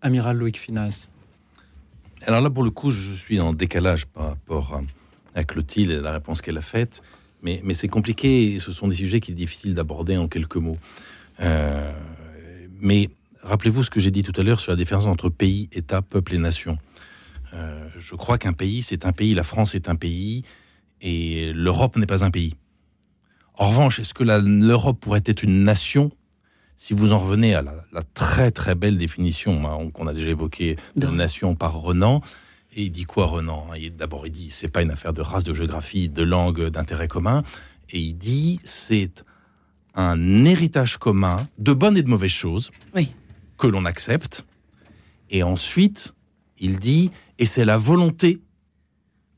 Amiral 0.00 0.38
Loïc 0.38 0.58
Finas. 0.58 1.10
Alors 2.26 2.40
là, 2.40 2.50
pour 2.50 2.64
le 2.64 2.70
coup, 2.70 2.90
je 2.90 3.12
suis 3.12 3.38
en 3.40 3.52
décalage 3.52 4.06
par 4.06 4.28
rapport 4.28 4.80
à 5.34 5.44
Clotilde 5.44 5.90
et 5.90 6.00
la 6.00 6.12
réponse 6.12 6.40
qu'elle 6.40 6.56
a 6.58 6.62
faite. 6.62 7.02
Mais, 7.42 7.60
mais 7.62 7.74
c'est 7.74 7.88
compliqué, 7.88 8.58
ce 8.58 8.72
sont 8.72 8.88
des 8.88 8.94
sujets 8.94 9.20
qu'il 9.20 9.34
est 9.34 9.36
difficile 9.36 9.74
d'aborder 9.74 10.16
en 10.16 10.28
quelques 10.28 10.56
mots. 10.56 10.78
Euh, 11.40 11.92
mais 12.80 13.10
rappelez-vous 13.42 13.84
ce 13.84 13.90
que 13.90 14.00
j'ai 14.00 14.10
dit 14.10 14.22
tout 14.22 14.38
à 14.40 14.42
l'heure 14.42 14.60
sur 14.60 14.72
la 14.72 14.76
différence 14.76 15.04
entre 15.04 15.28
pays, 15.28 15.68
État, 15.72 16.00
peuple 16.00 16.34
et 16.34 16.38
nation. 16.38 16.78
Euh, 17.52 17.86
je 17.98 18.14
crois 18.14 18.38
qu'un 18.38 18.54
pays, 18.54 18.82
c'est 18.82 19.04
un 19.04 19.12
pays, 19.12 19.34
la 19.34 19.42
France 19.42 19.74
est 19.74 19.90
un 19.90 19.94
pays, 19.94 20.42
et 21.02 21.52
l'Europe 21.52 21.98
n'est 21.98 22.06
pas 22.06 22.24
un 22.24 22.30
pays. 22.30 22.54
En 23.56 23.68
revanche, 23.68 24.00
est-ce 24.00 24.14
que 24.14 24.24
l'Europe 24.24 24.98
pourrait 25.00 25.22
être 25.24 25.42
une 25.42 25.64
nation? 25.64 26.10
Si 26.76 26.92
vous 26.92 27.12
en 27.12 27.20
revenez 27.20 27.54
à 27.54 27.62
la, 27.62 28.02
très 28.14 28.50
très 28.50 28.74
belle 28.74 28.98
définition 28.98 29.64
hein, 29.66 29.90
qu'on 29.92 30.08
a 30.08 30.12
déjà 30.12 30.28
évoquée 30.28 30.76
de 30.96 31.06
nation 31.06 31.54
par 31.54 31.80
Renan, 31.80 32.20
et 32.76 32.82
il 32.82 32.90
dit 32.90 33.04
quoi 33.04 33.26
Renan 33.26 33.68
D'abord 33.96 34.26
il 34.26 34.32
dit 34.32 34.50
c'est 34.50 34.68
pas 34.68 34.82
une 34.82 34.90
affaire 34.90 35.12
de 35.12 35.22
race, 35.22 35.44
de 35.44 35.54
géographie, 35.54 36.08
de 36.08 36.22
langue, 36.24 36.68
d'intérêt 36.68 37.06
commun, 37.06 37.44
et 37.90 38.00
il 38.00 38.14
dit 38.14 38.58
c'est 38.64 39.24
un 39.94 40.44
héritage 40.44 40.96
commun 40.96 41.46
de 41.58 41.72
bonnes 41.72 41.96
et 41.96 42.02
de 42.02 42.08
mauvaises 42.08 42.32
choses 42.32 42.72
oui. 42.96 43.12
que 43.56 43.68
l'on 43.68 43.84
accepte, 43.84 44.44
et 45.30 45.44
ensuite 45.44 46.12
il 46.58 46.78
dit 46.78 47.12
et 47.38 47.46
c'est 47.46 47.64
la 47.64 47.78
volonté 47.78 48.40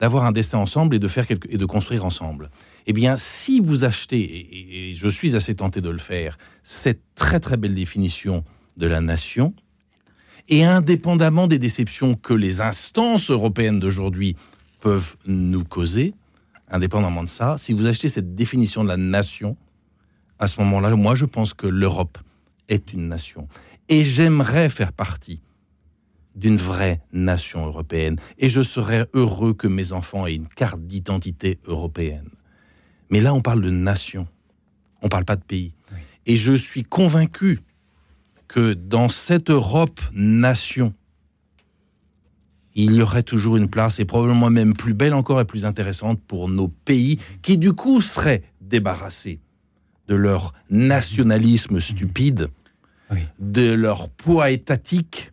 d'avoir 0.00 0.24
un 0.24 0.32
destin 0.32 0.58
ensemble 0.58 0.94
et 0.94 0.98
de 0.98 1.08
faire 1.08 1.26
quelque, 1.26 1.48
et 1.50 1.58
de 1.58 1.66
construire 1.66 2.06
ensemble. 2.06 2.50
Eh 2.86 2.92
bien, 2.92 3.16
si 3.16 3.60
vous 3.60 3.84
achetez, 3.84 4.90
et, 4.90 4.94
je 4.94 5.08
suis 5.08 5.34
assez 5.34 5.54
tenté 5.56 5.80
de 5.80 5.90
le 5.90 5.98
faire, 5.98 6.38
cette 6.62 7.02
très 7.14 7.40
très 7.40 7.56
belle 7.56 7.74
définition 7.74 8.44
de 8.76 8.86
la 8.86 9.00
nation, 9.00 9.54
et 10.48 10.64
indépendamment 10.64 11.48
des 11.48 11.58
déceptions 11.58 12.14
que 12.14 12.32
les 12.32 12.60
instances 12.60 13.30
européennes 13.30 13.80
d'aujourd'hui 13.80 14.36
peuvent 14.80 15.16
nous 15.26 15.64
causer, 15.64 16.14
indépendamment 16.70 17.24
de 17.24 17.28
ça, 17.28 17.58
si 17.58 17.72
vous 17.72 17.86
achetez 17.86 18.08
cette 18.08 18.34
définition 18.36 18.84
de 18.84 18.88
la 18.88 18.96
nation, 18.96 19.56
à 20.38 20.46
ce 20.46 20.60
moment-là, 20.60 20.94
moi 20.94 21.14
je 21.16 21.24
pense 21.24 21.54
que 21.54 21.66
l'Europe 21.66 22.18
est 22.68 22.92
une 22.92 23.08
nation. 23.08 23.48
Et 23.88 24.04
j'aimerais 24.04 24.68
faire 24.68 24.92
partie 24.92 25.40
d'une 26.36 26.56
vraie 26.56 27.00
nation 27.12 27.64
européenne. 27.64 28.18
Et 28.38 28.48
je 28.48 28.60
serais 28.60 29.06
heureux 29.14 29.54
que 29.54 29.66
mes 29.66 29.92
enfants 29.92 30.26
aient 30.26 30.34
une 30.34 30.48
carte 30.48 30.80
d'identité 30.82 31.58
européenne. 31.66 32.28
Mais 33.10 33.20
là, 33.20 33.34
on 33.34 33.42
parle 33.42 33.62
de 33.62 33.70
nation. 33.70 34.26
On 35.02 35.06
ne 35.06 35.10
parle 35.10 35.24
pas 35.24 35.36
de 35.36 35.44
pays. 35.44 35.74
Et 36.26 36.36
je 36.36 36.52
suis 36.52 36.82
convaincu 36.82 37.60
que 38.48 38.74
dans 38.74 39.08
cette 39.08 39.50
Europe 39.50 40.00
nation, 40.12 40.92
il 42.74 42.94
y 42.94 43.02
aurait 43.02 43.22
toujours 43.22 43.56
une 43.56 43.68
place, 43.68 43.98
et 44.00 44.04
probablement 44.04 44.50
même 44.50 44.74
plus 44.74 44.92
belle 44.92 45.14
encore 45.14 45.40
et 45.40 45.44
plus 45.44 45.64
intéressante 45.64 46.20
pour 46.26 46.48
nos 46.48 46.68
pays, 46.68 47.18
qui 47.42 47.56
du 47.56 47.72
coup 47.72 48.00
seraient 48.00 48.42
débarrassés 48.60 49.40
de 50.08 50.14
leur 50.14 50.52
nationalisme 50.70 51.80
stupide, 51.80 52.48
de 53.38 53.72
leur 53.72 54.08
poids 54.08 54.50
étatique 54.50 55.32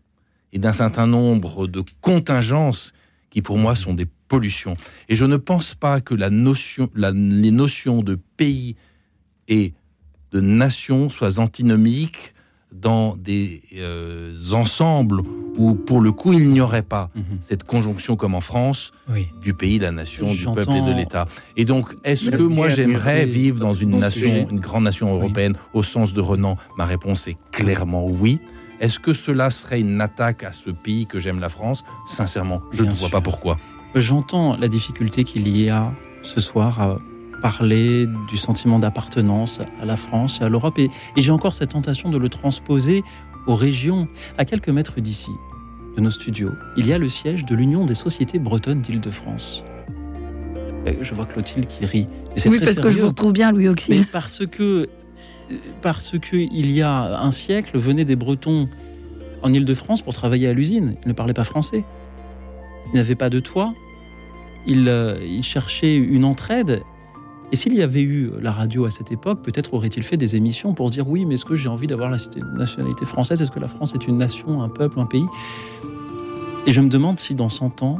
et 0.51 0.59
d'un 0.59 0.73
certain 0.73 1.07
nombre 1.07 1.67
de 1.67 1.83
contingences 2.01 2.93
qui 3.29 3.41
pour 3.41 3.57
moi 3.57 3.75
sont 3.75 3.93
des 3.93 4.07
Et 5.09 5.15
je 5.15 5.25
ne 5.25 5.37
pense 5.37 5.75
pas 5.75 6.01
que 6.01 6.13
la 6.13 6.29
notion, 6.29 6.89
les 6.95 7.51
notions 7.51 8.01
de 8.01 8.17
pays 8.37 8.75
et 9.47 9.73
de 10.31 10.39
nation 10.39 11.09
soient 11.09 11.39
antinomiques 11.39 12.33
dans 12.71 13.15
des 13.15 13.61
euh, 13.75 14.33
ensembles 14.51 15.21
où, 15.57 15.75
pour 15.75 16.01
le 16.01 16.11
coup, 16.11 16.33
il 16.33 16.49
n'y 16.49 16.59
aurait 16.59 16.81
pas 16.81 17.11
mhm. 17.15 17.37
cette 17.39 17.63
conjonction 17.63 18.15
comme 18.15 18.33
en 18.33 18.41
France 18.41 18.91
du 19.41 19.53
pays, 19.53 19.77
la 19.77 19.91
nation, 19.91 20.33
du 20.33 20.45
peuple 20.45 20.71
et 20.71 20.81
de 20.81 20.91
l'État. 20.91 21.27
Et 21.55 21.65
donc, 21.65 21.93
est-ce 22.03 22.31
que 22.31 22.41
moi 22.41 22.69
j'aimerais 22.69 23.25
vivre 23.25 23.59
dans 23.59 23.75
une 23.75 23.97
nation, 23.97 24.47
une 24.49 24.59
grande 24.59 24.85
nation 24.85 25.13
européenne 25.13 25.55
au 25.73 25.83
sens 25.83 26.13
de 26.13 26.21
Renan 26.21 26.57
Ma 26.77 26.85
réponse 26.85 27.27
est 27.27 27.37
clairement 27.51 28.07
oui. 28.07 28.39
Est-ce 28.79 28.99
que 28.99 29.13
cela 29.13 29.49
serait 29.49 29.79
une 29.79 30.01
attaque 30.01 30.43
à 30.43 30.51
ce 30.51 30.71
pays 30.71 31.05
que 31.05 31.19
j'aime, 31.19 31.39
la 31.39 31.49
France? 31.49 31.85
Sincèrement, 32.07 32.61
je 32.71 32.83
ne 32.83 32.91
vois 32.91 33.09
pas 33.09 33.21
pourquoi. 33.21 33.57
J'entends 33.95 34.57
la 34.57 34.67
difficulté 34.67 35.23
qu'il 35.23 35.47
y 35.55 35.69
a 35.69 35.93
ce 36.23 36.41
soir 36.41 36.81
à 36.81 36.99
parler 37.43 38.07
du 38.29 38.37
sentiment 38.37 38.79
d'appartenance 38.79 39.59
à 39.81 39.85
la 39.85 39.97
France 39.97 40.39
et 40.41 40.45
à 40.45 40.49
l'Europe. 40.49 40.79
Et, 40.79 40.89
j'ai 41.17 41.31
encore 41.31 41.53
cette 41.53 41.71
tentation 41.71 42.09
de 42.09 42.17
le 42.17 42.29
transposer 42.29 43.03
aux 43.45 43.55
régions. 43.55 44.07
À 44.37 44.45
quelques 44.45 44.69
mètres 44.69 44.99
d'ici, 44.99 45.29
de 45.95 46.01
nos 46.01 46.09
studios, 46.09 46.51
il 46.77 46.87
y 46.87 46.93
a 46.93 46.97
le 46.97 47.09
siège 47.09 47.45
de 47.45 47.53
l'Union 47.53 47.85
des 47.85 47.93
sociétés 47.93 48.39
bretonnes 48.39 48.81
d'Île-de-France. 48.81 49.63
Je 51.01 51.13
vois 51.13 51.25
Clotilde 51.25 51.67
qui 51.67 51.85
rit. 51.85 52.07
Oui, 52.45 52.59
parce 52.59 52.79
que 52.79 52.89
je 52.89 52.99
vous 52.99 53.07
retrouve 53.07 53.33
bien, 53.33 53.51
Louis 53.51 53.67
Auxil. 53.67 54.05
parce 54.11 54.45
que, 54.45 54.89
parce 55.81 56.17
que 56.17 56.35
il 56.35 56.71
y 56.71 56.81
a 56.81 57.21
un 57.21 57.31
siècle, 57.31 57.77
venaient 57.77 58.05
des 58.05 58.15
Bretons 58.15 58.67
en 59.43 59.53
Île-de-France 59.53 60.01
pour 60.01 60.13
travailler 60.13 60.47
à 60.47 60.53
l'usine. 60.53 60.95
Ils 61.03 61.09
ne 61.09 61.13
parlaient 61.13 61.33
pas 61.33 61.43
français. 61.43 61.83
Ils 62.91 62.97
n'avaient 62.97 63.15
pas 63.15 63.29
de 63.29 63.39
toit. 63.39 63.73
Euh, 64.69 65.19
ils 65.25 65.43
cherchaient 65.43 65.95
une 65.95 66.25
entraide. 66.25 66.83
Et 67.51 67.55
s'il 67.55 67.73
y 67.75 67.83
avait 67.83 68.01
eu 68.01 68.31
la 68.41 68.51
radio 68.51 68.85
à 68.85 68.91
cette 68.91 69.11
époque, 69.11 69.43
peut-être 69.43 69.73
aurait-il 69.75 70.01
fait 70.01 70.17
des 70.17 70.35
émissions 70.35 70.73
pour 70.73 70.89
dire 70.89 71.07
oui, 71.07 71.25
mais 71.25 71.35
est-ce 71.35 71.45
que 71.45 71.55
j'ai 71.55 71.69
envie 71.69 71.85
d'avoir 71.85 72.09
la 72.09 72.17
nationalité 72.57 73.05
française? 73.05 73.41
Est-ce 73.41 73.51
que 73.51 73.59
la 73.59 73.67
France 73.67 73.93
est 73.93 74.07
une 74.07 74.17
nation, 74.17 74.63
un 74.63 74.69
peuple, 74.69 74.99
un 74.99 75.05
pays? 75.05 75.25
Et 76.65 76.73
je 76.73 76.81
me 76.81 76.89
demande 76.89 77.19
si 77.19 77.35
dans 77.35 77.49
100 77.49 77.83
ans, 77.83 77.99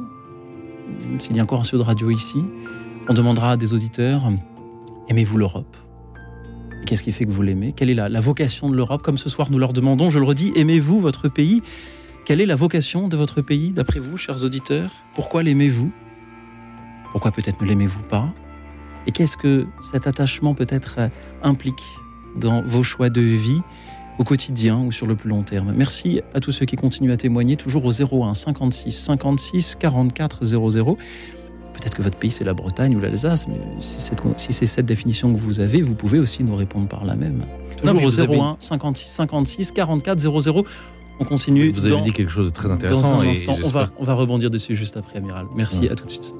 s'il 1.20 1.36
y 1.36 1.40
a 1.40 1.44
encore 1.44 1.60
un 1.60 1.64
studio 1.64 1.84
de 1.84 1.88
radio 1.88 2.10
ici, 2.10 2.44
on 3.08 3.14
demandera 3.14 3.52
à 3.52 3.58
des 3.58 3.74
auditeurs 3.74 4.24
aimez-vous 5.10 5.38
l'Europe? 5.38 5.78
Qu'est-ce 6.86 7.04
qui 7.04 7.12
fait 7.12 7.26
que 7.26 7.32
vous 7.32 7.42
l'aimez? 7.42 7.74
Quelle 7.74 7.90
est 7.90 7.96
la, 7.96 8.10
la 8.10 8.20
vocation 8.20 8.70
de 8.70 8.76
l'Europe? 8.76 9.04
Comme 9.04 9.18
ce 9.18 9.30
soir, 9.30 9.52
nous 9.52 9.60
leur 9.60 9.74
demandons, 9.74 10.10
je 10.10 10.18
le 10.18 10.26
redis, 10.26 10.52
aimez-vous 10.56 11.00
votre 11.00 11.28
pays? 11.28 11.62
Quelle 12.26 12.42
est 12.42 12.46
la 12.46 12.56
vocation 12.56 13.08
de 13.08 13.18
votre 13.18 13.42
pays, 13.42 13.72
d'après 13.72 14.00
vous, 14.00 14.18
chers 14.18 14.44
auditeurs? 14.44 14.92
Pourquoi 15.14 15.44
l'aimez-vous? 15.44 15.92
Pourquoi 17.14 17.32
peut-être 17.32 17.62
ne 17.62 17.68
l'aimez-vous 17.68 18.02
pas 18.10 18.28
et 19.08 19.12
qu'est-ce 19.12 19.38
que 19.38 19.66
cet 19.82 20.08
attachement 20.08 20.54
peut-être 20.54 20.96
euh, 20.98 21.08
implique 21.42 21.84
dans 22.36 22.62
vos 22.62 22.84
choix 22.84 23.10
de 23.10 23.22
vie 23.22 23.62
au 24.20 24.24
quotidien 24.24 24.80
ou 24.80 24.92
sur 24.92 25.08
le 25.08 25.16
plus 25.16 25.30
long 25.30 25.44
terme? 25.44 25.74
Merci 25.76 26.22
à 26.34 26.40
tous 26.40 26.52
ceux 26.52 26.66
qui 26.66 26.76
continuent 26.76 27.12
à 27.12 27.18
témoigner, 27.18 27.56
toujours 27.58 27.86
au 27.86 27.92
01 27.92 28.34
56 28.34 28.92
56 28.92 29.76
44 29.80 30.46
00. 30.46 30.98
Peut-être 31.74 31.96
que 31.96 32.02
votre 32.02 32.18
pays 32.18 32.32
c'est 32.32 32.44
la 32.44 32.54
Bretagne 32.54 32.96
ou 32.96 33.00
l'Alsace, 33.00 33.48
mais 33.48 33.60
si 33.80 34.54
c'est 34.54 34.66
cette 34.66 34.86
définition 34.86 35.34
que 35.34 35.40
vous 35.40 35.60
avez, 35.60 35.82
vous 35.82 35.96
pouvez 35.96 36.20
aussi 36.20 36.44
nous 36.44 36.56
répondre 36.56 36.88
par 36.88 37.04
la 37.04 37.16
même. 37.16 37.46
Toujours 37.78 38.04
au 38.04 38.22
01 38.22 38.58
56 38.60 39.10
56 39.10 39.72
44 39.72 40.20
00. 40.20 40.66
On 41.20 41.26
continue. 41.26 41.72
Vous 41.72 41.86
avez 41.86 42.02
dit 42.02 42.12
quelque 42.12 42.32
chose 42.32 42.48
de 42.48 42.54
très 42.54 42.72
intéressant. 42.72 43.18
Dans 43.18 43.22
un 43.22 43.28
instant, 43.28 43.56
on, 43.64 43.70
va, 43.70 43.92
on 44.00 44.04
va 44.04 44.14
rebondir 44.14 44.50
dessus 44.50 44.76
juste 44.76 44.98
après, 44.98 45.18
Amiral. 45.18 45.46
Merci, 45.56 45.88
à 45.88 45.96
tout 45.96 46.06
de 46.06 46.10
suite. 46.10 46.34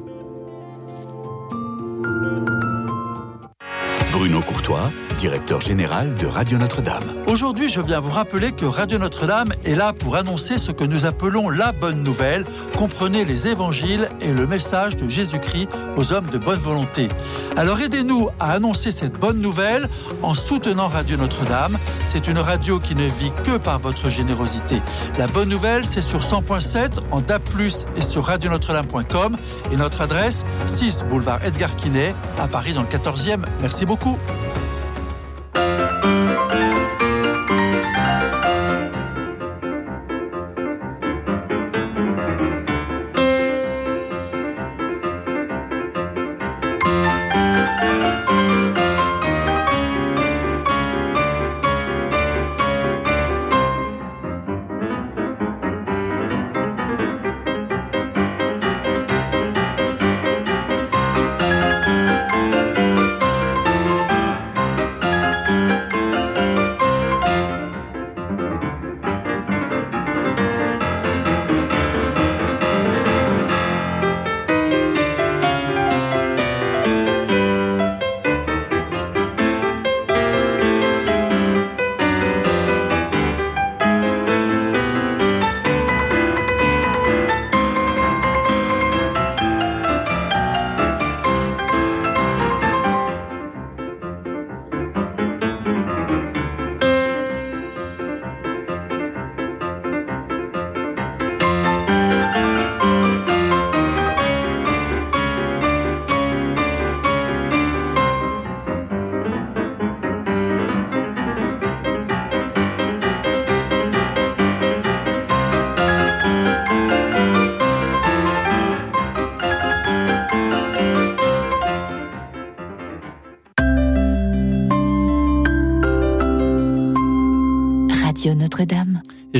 Bruno 4.14 4.42
Courtois, 4.42 4.92
directeur 5.18 5.60
général 5.60 6.16
de 6.16 6.28
Radio 6.28 6.60
Notre-Dame. 6.60 7.04
Aujourd'hui, 7.26 7.68
je 7.68 7.82
viens 7.82 8.00
vous 8.00 8.12
rappeler 8.12 8.52
que 8.52 8.64
Radio 8.64 9.00
Notre-Dame 9.00 9.52
est 9.66 9.74
là 9.74 9.92
pour 9.92 10.16
annoncer 10.16 10.60
ce 10.60 10.72
que 10.72 10.84
nous 10.84 11.08
appelons 11.08 11.50
la 11.50 11.72
bonne 11.72 12.04
nouvelle. 12.04 12.44
Comprenez 12.78 13.26
les 13.26 13.48
évangiles 13.48 14.08
et 14.22 14.32
le 14.32 14.46
message 14.46 14.96
de 14.98 15.10
Jésus-Christ 15.10 15.68
aux 15.96 16.14
hommes 16.14 16.30
de 16.30 16.38
bonne 16.38 16.60
volonté. 16.60 17.10
Alors 17.58 17.82
aidez-nous 17.82 18.30
à 18.40 18.52
annoncer 18.52 18.92
cette 18.92 19.18
bonne 19.18 19.42
nouvelle 19.42 19.90
en 20.22 20.36
soutenant 20.36 20.90
Radio 20.90 21.18
Notre-Dame. 21.18 21.80
C'est 22.06 22.28
une 22.28 22.40
radio 22.40 22.80
qui 22.80 22.96
ne 22.96 23.06
vit 23.06 23.32
que 23.44 23.58
par 23.58 23.80
votre 23.80 24.10
générosité. 24.10 24.82
La 25.18 25.28
bonne 25.28 25.50
nouvelle, 25.50 25.86
c'est 25.86 26.02
sur 26.02 26.20
100.7 26.20 27.00
en 27.12 27.22
DAP+, 27.22 27.44
et 27.96 28.02
sur 28.02 28.26
radionotre-dame.com 28.26 29.38
et 29.72 29.76
notre 29.78 30.02
adresse 30.02 30.46
6 30.66 31.06
boulevard 31.10 31.44
Edgar 31.44 31.76
Quinet 31.76 32.14
à 32.40 32.48
Paris 32.48 32.74
dans 32.74 32.82
le 32.82 32.88
14e. 32.88 33.42
Merci 33.62 33.86
beaucoup. 33.86 34.18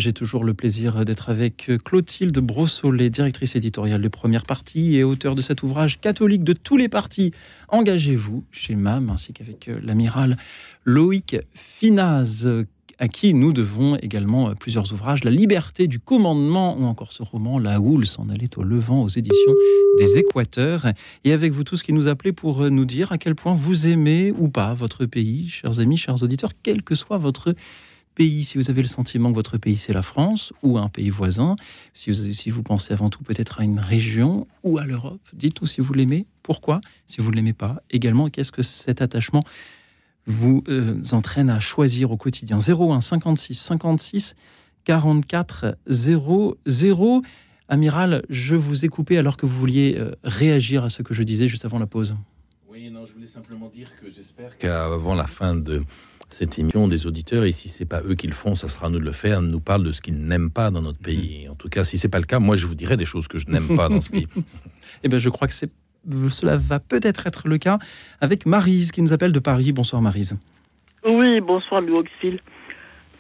J'ai 0.04 0.12
toujours 0.12 0.44
le 0.44 0.54
plaisir 0.54 1.06
d'être 1.06 1.30
avec 1.30 1.72
Clotilde 1.86 2.38
Brossolet, 2.38 3.10
directrice 3.10 3.56
éditoriale 3.56 4.02
de 4.02 4.08
Première 4.10 4.44
Partie 4.44 4.98
et 4.98 5.06
auteur 5.06 5.34
de 5.34 5.42
cet 5.42 5.64
ouvrage 5.64 6.02
catholique 6.02 6.44
de 6.44 6.52
tous 6.52 6.76
les 6.76 6.90
partis. 6.90 7.32
Engagez-vous 7.70 8.44
chez 8.52 8.76
MAM, 8.76 9.10
ainsi 9.10 9.32
qu'avec 9.32 9.72
l'amiral 9.82 10.36
Loïc 10.84 11.38
Finaz, 11.54 12.66
à 13.00 13.08
qui 13.08 13.34
nous 13.34 13.54
devons 13.54 13.96
également 13.96 14.54
plusieurs 14.56 14.92
ouvrages, 14.92 15.24
La 15.24 15.32
liberté 15.32 15.88
du 15.88 16.00
commandement 16.00 16.78
ou 16.78 16.84
encore 16.84 17.14
ce 17.14 17.24
roman 17.24 17.58
La 17.58 17.80
houle 17.80 18.06
s'en 18.06 18.28
allait 18.28 18.58
au 18.58 18.64
levant 18.64 19.04
aux 19.04 19.10
éditions 19.10 19.54
des 19.98 20.18
Équateurs. 20.18 20.88
Et 21.24 21.32
avec 21.32 21.54
vous 21.54 21.64
tous 21.64 21.82
qui 21.82 21.94
nous 21.94 22.10
appelez 22.10 22.34
pour 22.34 22.70
nous 22.70 22.86
dire 22.86 23.14
à 23.14 23.18
quel 23.18 23.36
point 23.36 23.54
vous 23.54 23.88
aimez 23.88 24.34
ou 24.38 24.50
pas 24.50 24.74
votre 24.74 25.06
pays, 25.06 25.48
chers 25.48 25.80
amis, 25.80 25.96
chers 25.96 26.22
auditeurs, 26.24 26.52
quel 26.62 26.84
que 26.84 26.94
soit 26.94 27.18
votre 27.18 27.56
pays, 28.14 28.44
si 28.44 28.58
vous 28.58 28.70
avez 28.70 28.82
le 28.82 28.88
sentiment 28.88 29.30
que 29.30 29.36
votre 29.36 29.58
pays 29.58 29.78
c'est 29.78 29.94
la 29.94 30.02
France 30.02 30.54
ou 30.62 30.78
un 30.78 30.90
pays 30.90 31.10
voisin, 31.10 31.56
si 31.94 32.50
vous, 32.50 32.64
pensez 32.64 32.94
avant 32.94 33.10
tout 33.10 33.24
peut-être 33.24 33.60
à 33.60 33.64
une 33.64 33.80
région 33.80 34.48
ou 34.64 34.78
à 34.78 34.86
l'Europe, 34.86 35.22
dites-nous 35.34 35.68
si 35.68 35.82
vous 35.82 35.94
l'aimez, 35.94 36.26
pourquoi, 36.44 36.82
si 37.08 37.22
vous 37.22 37.32
ne 37.32 37.36
l'aimez 37.36 37.54
pas, 37.54 37.82
également 37.90 38.30
qu'est-ce 38.30 38.52
que 38.52 38.62
cet 38.62 39.02
attachement 39.02 39.44
vous 40.26 40.64
euh, 40.70 41.02
entraîne 41.12 41.50
à 41.50 41.60
choisir 41.60 42.12
au 42.12 42.18
quotidien? 42.18 42.60
01 42.60 43.02
56 43.02 43.56
56 43.56 44.36
44 44.86 45.78
00. 45.88 47.24
Amiral, 47.70 48.24
je 48.30 48.56
vous 48.56 48.86
ai 48.86 48.90
coupé 48.90 49.18
alors 49.18 49.38
que 49.38 49.46
vous 49.46 49.58
vouliez 49.58 49.96
euh, 49.98 50.12
réagir 50.24 50.84
à 50.84 50.90
ce 50.90 51.02
que 51.02 51.14
je 51.14 51.24
disais 51.24 51.48
juste 51.48 51.66
avant 51.66 51.80
la 51.80 51.88
pause. 51.88 52.16
Oui, 52.70 52.90
non, 52.90 53.06
je 53.06 53.14
voulais 53.14 53.28
simplement 53.28 53.70
dire 53.70 53.96
que 53.96 54.10
j'espère 54.10 54.58
qu'avant 54.58 55.16
la 55.16 55.28
fin 55.28 55.56
de 55.56 55.84
cette 56.34 56.58
émission, 56.58 56.88
des 56.88 57.06
auditeurs, 57.06 57.46
et 57.46 57.52
si 57.52 57.70
c'est 57.70 57.86
pas 57.86 58.02
eux 58.02 58.16
qui 58.16 58.26
le 58.26 58.34
font, 58.34 58.56
ça 58.56 58.68
sera 58.68 58.88
à 58.88 58.90
nous 58.90 59.00
de 59.00 59.06
le 59.06 59.12
faire, 59.12 59.42
nous 59.42 59.60
parlent 59.60 59.84
de 59.84 59.92
ce 59.92 60.02
qu'ils 60.02 60.20
n'aiment 60.20 60.50
pas 60.50 60.72
dans 60.72 60.82
notre 60.82 60.98
pays. 60.98 61.48
En 61.48 61.54
tout 61.54 61.70
cas, 61.70 61.84
si 61.84 62.00
c'est 62.00 62.10
pas 62.10 62.18
le 62.18 62.26
cas, 62.26 62.40
moi 62.40 62.56
je 62.56 62.66
vous 62.66 62.74
dirai 62.74 62.98
des 62.98 63.06
choses 63.06 63.28
que 63.28 63.38
je 63.38 63.48
n'aime 63.50 63.76
pas 63.78 63.88
dans 63.88 64.02
ce 64.02 64.10
pays. 64.10 64.28
eh 65.04 65.08
bien, 65.08 65.20
je 65.20 65.30
crois 65.30 65.48
que 65.48 65.54
cela 65.54 66.58
va 66.58 66.80
peut-être 66.80 67.28
être 67.28 67.48
le 67.48 67.60
cas 67.60 67.78
avec 68.20 68.48
Marise 68.48 68.92
qui 68.92 69.04
nous 69.04 69.14
appelle 69.14 69.32
de 69.32 69.40
Paris. 69.40 69.72
Bonsoir 69.74 70.02
Marise. 70.02 70.38
Oui, 71.06 71.40
bonsoir 71.40 71.82
Louis 71.82 72.40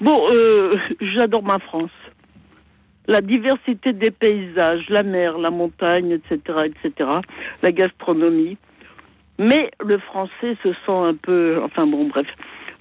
Bon, 0.01 0.27
euh, 0.31 0.73
j'adore 0.99 1.43
ma 1.43 1.59
France. 1.59 1.91
La 3.05 3.21
diversité 3.21 3.93
des 3.93 4.11
paysages, 4.11 4.89
la 4.89 5.03
mer, 5.03 5.37
la 5.37 5.51
montagne, 5.51 6.11
etc., 6.11 6.39
etc., 6.65 7.09
la 7.61 7.71
gastronomie. 7.71 8.57
Mais 9.39 9.69
le 9.85 9.99
français 9.99 10.57
se 10.63 10.73
sent 10.73 10.77
un 10.89 11.15
peu... 11.15 11.61
Enfin 11.63 11.85
bon, 11.85 12.07
bref. 12.07 12.27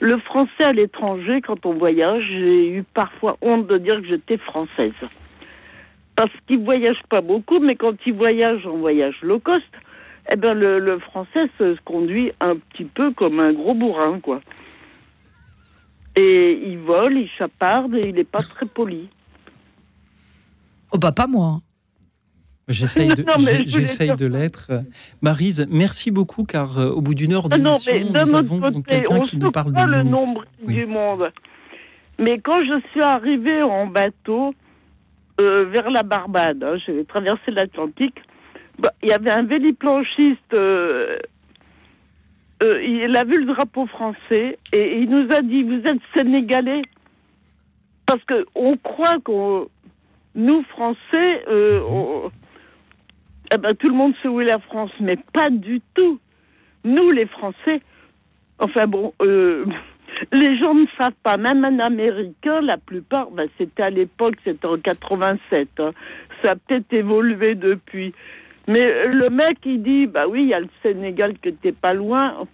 Le 0.03 0.19
français 0.19 0.65
à 0.65 0.73
l'étranger, 0.73 1.41
quand 1.43 1.65
on 1.65 1.75
voyage, 1.75 2.25
j'ai 2.29 2.71
eu 2.71 2.83
parfois 2.83 3.37
honte 3.41 3.69
de 3.69 3.79
dire 3.79 4.01
que 4.01 4.09
j'étais 4.09 4.37
française. 4.37 4.91
Parce 6.17 6.33
qu'ils 6.45 6.59
ne 6.59 6.65
voyagent 6.65 7.05
pas 7.09 7.21
beaucoup, 7.21 7.61
mais 7.61 7.77
quand 7.77 7.95
ils 8.05 8.13
voyagent 8.13 8.67
en 8.67 8.79
voyage 8.79 9.15
low 9.23 9.39
cost, 9.39 9.71
eh 10.33 10.35
ben 10.35 10.55
le, 10.55 10.99
français 10.99 11.49
se 11.57 11.81
conduit 11.85 12.33
un 12.41 12.57
petit 12.57 12.85
peu 12.85 13.13
comme 13.13 13.39
un 13.39 13.53
gros 13.53 13.75
bourrin, 13.75 14.19
quoi. 14.19 14.41
Et 16.17 16.61
il 16.67 16.79
vole, 16.79 17.19
il 17.19 17.29
chaparde 17.39 17.95
et 17.95 18.09
il 18.09 18.17
n'est 18.17 18.25
pas 18.25 18.43
très 18.43 18.67
poli. 18.67 19.09
Oh 20.91 20.99
bah 20.99 21.13
pas 21.13 21.29
moi. 21.29 21.61
J'essaye 22.69 23.09
de, 23.09 23.23
de 24.17 24.27
l'être. 24.27 24.71
Marise, 25.21 25.67
merci 25.71 26.11
beaucoup 26.11 26.45
car 26.45 26.79
euh, 26.79 26.91
au 26.91 27.01
bout 27.01 27.15
d'une 27.15 27.33
heure 27.33 27.47
ah 27.51 27.57
d'émission, 27.57 27.93
nous 28.11 28.35
avons 28.35 28.83
quelqu'un 28.83 29.21
qui 29.21 29.37
nous 29.37 29.51
parle 29.51 29.73
de 29.73 29.97
le 29.97 30.03
nombre 30.03 30.45
du 30.67 30.87
monde. 30.87 31.33
Mais 32.19 32.39
quand 32.39 32.65
je 32.65 32.81
suis 32.91 33.03
arrivée 33.03 33.63
en 33.63 33.87
bateau 33.87 34.55
euh, 35.41 35.65
vers 35.65 35.91
la 35.91 36.03
Barbade, 36.03 36.63
hein, 36.63 36.77
j'ai 36.87 37.05
traversé 37.05 37.51
l'Atlantique, 37.51 38.21
bah, 38.79 38.93
il 39.03 39.09
y 39.09 39.13
avait 39.13 39.31
un 39.31 39.43
véliplanchiste. 39.43 40.55
Euh, 40.55 41.19
euh, 42.63 42.83
il 42.83 43.17
a 43.17 43.25
vu 43.25 43.39
le 43.39 43.47
drapeau 43.47 43.87
français 43.87 44.59
et 44.73 44.99
il 45.01 45.11
nous 45.11 45.29
a 45.35 45.43
dit 45.43 45.63
Vous 45.63 45.87
êtes 45.87 46.01
sénégalais 46.15 46.83
Parce 48.07 48.23
que 48.25 48.47
on 48.55 48.77
croit 48.77 49.19
qu'on. 49.25 49.69
Nous, 50.35 50.63
Français, 50.63 51.45
euh, 51.49 52.29
eh 53.55 53.59
ben, 53.59 53.75
tout 53.75 53.89
le 53.89 53.95
monde 53.95 54.15
sait 54.23 54.29
où 54.29 54.41
est 54.41 54.47
la 54.47 54.59
France, 54.59 54.91
mais 55.01 55.17
pas 55.33 55.51
du 55.51 55.81
tout. 55.95 56.19
Nous, 56.85 57.11
les 57.11 57.27
Français, 57.27 57.81
enfin 58.59 58.87
bon, 58.87 59.13
les 60.33 60.59
gens 60.59 60.75
ne 60.75 60.87
savent 60.99 61.13
pas. 61.23 61.37
Même 61.37 61.65
un 61.65 61.79
Américain, 61.79 62.61
la 62.61 62.79
plupart, 62.79 63.31
ben, 63.31 63.49
c'était 63.59 63.83
à 63.83 63.91
l'époque, 63.91 64.37
c'était 64.45 64.67
en 64.67 64.79
87. 64.79 65.69
Hein. 65.79 65.91
Ça 66.43 66.53
a 66.53 66.57
peut-être 66.57 66.93
évolué 66.93 67.55
depuis. 67.55 68.15
Mais 68.69 68.87
le 69.09 69.29
mec, 69.29 69.59
il 69.65 69.83
dit, 69.83 70.07
bah 70.07 70.27
oui, 70.29 70.43
il 70.43 70.49
y 70.49 70.55
a 70.55 70.61
le 70.61 70.69
Sénégal 70.83 71.35
qui 71.39 71.49
était 71.49 71.73
pas 71.73 71.95
loin. 71.95 72.47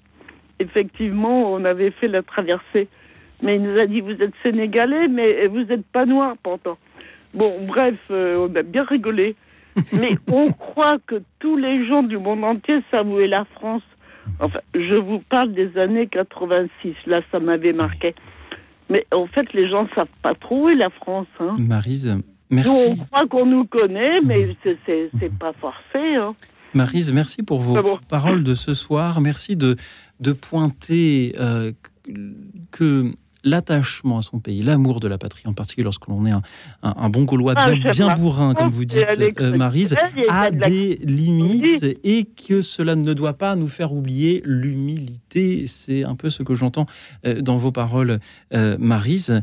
Effectivement, 0.59 1.53
on 1.53 1.65
avait 1.65 1.91
fait 1.91 2.09
la 2.09 2.23
traversée. 2.23 2.89
Mais 3.43 3.57
il 3.57 3.63
nous 3.63 3.79
a 3.79 3.87
dit, 3.87 4.01
vous 4.01 4.21
êtes 4.23 4.33
sénégalais, 4.45 5.07
mais 5.09 5.47
vous 5.47 5.63
n'êtes 5.63 5.87
pas 5.87 6.07
noir 6.07 6.35
pourtant. 6.43 6.79
Bon, 7.35 7.63
bref, 7.67 7.95
euh, 8.11 8.49
on 8.49 8.57
a 8.57 8.63
bien 8.63 8.85
rigolé. 8.85 9.37
Mais 9.93 10.17
on 10.31 10.51
croit 10.53 10.99
que 11.07 11.23
tous 11.39 11.57
les 11.57 11.87
gens 11.87 12.03
du 12.03 12.19
monde 12.19 12.45
entier 12.45 12.83
savent 12.91 13.09
où 13.09 13.21
est 13.21 13.29
la 13.29 13.45
France. 13.57 13.83
Enfin, 14.41 14.61
je 14.75 14.95
vous 14.95 15.21
parle 15.21 15.53
des 15.53 15.77
années 15.79 16.07
86. 16.07 16.95
Là, 17.07 17.21
ça 17.33 17.41
m'avait 17.41 17.73
marqué. 17.73 18.15
Mais 18.91 19.07
en 19.13 19.27
fait, 19.27 19.53
les 19.53 19.69
gens 19.69 19.85
ne 19.85 19.89
savent 19.95 20.07
pas 20.23 20.35
trop 20.35 20.65
où 20.65 20.69
est 20.69 20.75
la 20.75 20.91
France. 20.91 21.27
Hein. 21.41 21.57
Marise, 21.59 22.17
Merci. 22.51 22.71
on 22.71 22.97
croit 22.97 23.27
qu'on 23.27 23.47
nous 23.47 23.65
connaît, 23.65 24.21
mais 24.23 24.57
c'est 24.65 25.39
pas 25.39 25.53
forcé. 25.55 26.15
Hein. 26.17 26.35
Marise, 26.75 27.13
merci 27.13 27.43
pour 27.43 27.61
vos 27.61 27.99
paroles 28.09 28.45
de 28.45 28.55
ce 28.55 28.75
soir. 28.75 29.21
Merci 29.21 29.57
de, 29.57 29.77
de 30.21 30.33
pointer 30.33 31.35
euh, 31.39 31.73
que 32.71 33.13
l'attachement 33.45 34.19
à 34.19 34.23
son 34.23 34.39
pays, 34.41 34.63
l'amour 34.63 35.01
de 35.01 35.09
la 35.09 35.19
patrie, 35.19 35.43
en 35.47 35.53
particulier 35.53 35.85
lorsque 35.85 36.07
l'on 36.09 36.27
est 36.27 36.33
un, 36.83 37.11
bon 37.11 37.25
Gaulois 37.25 37.55
ah, 37.57 37.71
bien, 37.73 38.15
bourrin, 38.15 38.55
comme 38.55 38.71
vous 38.71 38.85
dites, 38.85 39.05
euh, 39.41 39.57
Marise, 39.57 39.95
a 40.29 40.51
des 40.51 40.97
limites 40.97 41.85
et 42.05 42.25
que 42.25 42.63
cela 42.63 42.97
ne 42.97 43.15
doit 43.15 43.35
pas 43.35 43.57
nous 43.57 43.69
faire 43.69 43.93
oublier 43.93 44.43
l'humilité. 44.45 45.67
C'est 45.67 46.05
un 46.05 46.17
peu 46.17 46.31
ce 46.31 46.43
que 46.43 46.55
j'entends 46.55 46.87
euh, 47.27 47.41
dans 47.41 47.57
vos 47.57 47.73
paroles, 47.73 48.21
euh, 48.55 48.77
Marise. 48.79 49.43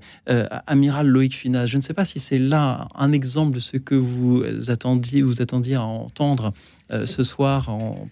Amiral 0.68 1.08
Loïc 1.08 1.36
Finas, 1.36 1.66
je 1.66 1.78
ne 1.78 1.82
sais 1.82 1.94
pas 1.94 2.06
si 2.06 2.20
c'est 2.20 2.40
là 2.40 2.88
un 2.96 3.12
exemple 3.12 3.56
de 3.56 3.60
ce 3.60 3.78
que 3.78 3.96
vous 3.96 4.44
attendiez, 4.68 5.22
vous 5.22 5.42
attendiez 5.42 5.76
à 5.76 5.84
entendre 5.84 6.54
ce 6.90 7.24
soir 7.24 7.70
en 7.70 8.08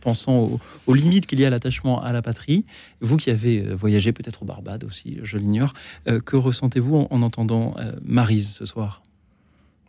pensant 0.00 0.58
aux, 0.86 0.94
limites 0.94 1.26
qu'il 1.26 1.40
y 1.40 1.44
a 1.44 1.48
à 1.48 1.50
l'attachement 1.50 2.02
à 2.02 2.12
la 2.12 2.22
patrie. 2.22 2.64
Vous 3.00 3.16
qui 3.16 3.30
avez 3.30 3.64
euh, 3.64 3.74
voyagé 3.74 4.12
peut-être 4.12 4.42
au 4.42 4.46
Barbade 4.46 4.84
aussi, 4.84 5.18
je 5.22 5.36
l'ignore, 5.36 5.74
euh, 6.08 6.20
que 6.20 6.36
ressentez-vous 6.36 7.08
en, 7.10 7.22
entendant 7.22 7.74
euh, 7.78 7.92
Marise 8.02 8.50
ce 8.50 8.66
soir? 8.66 9.02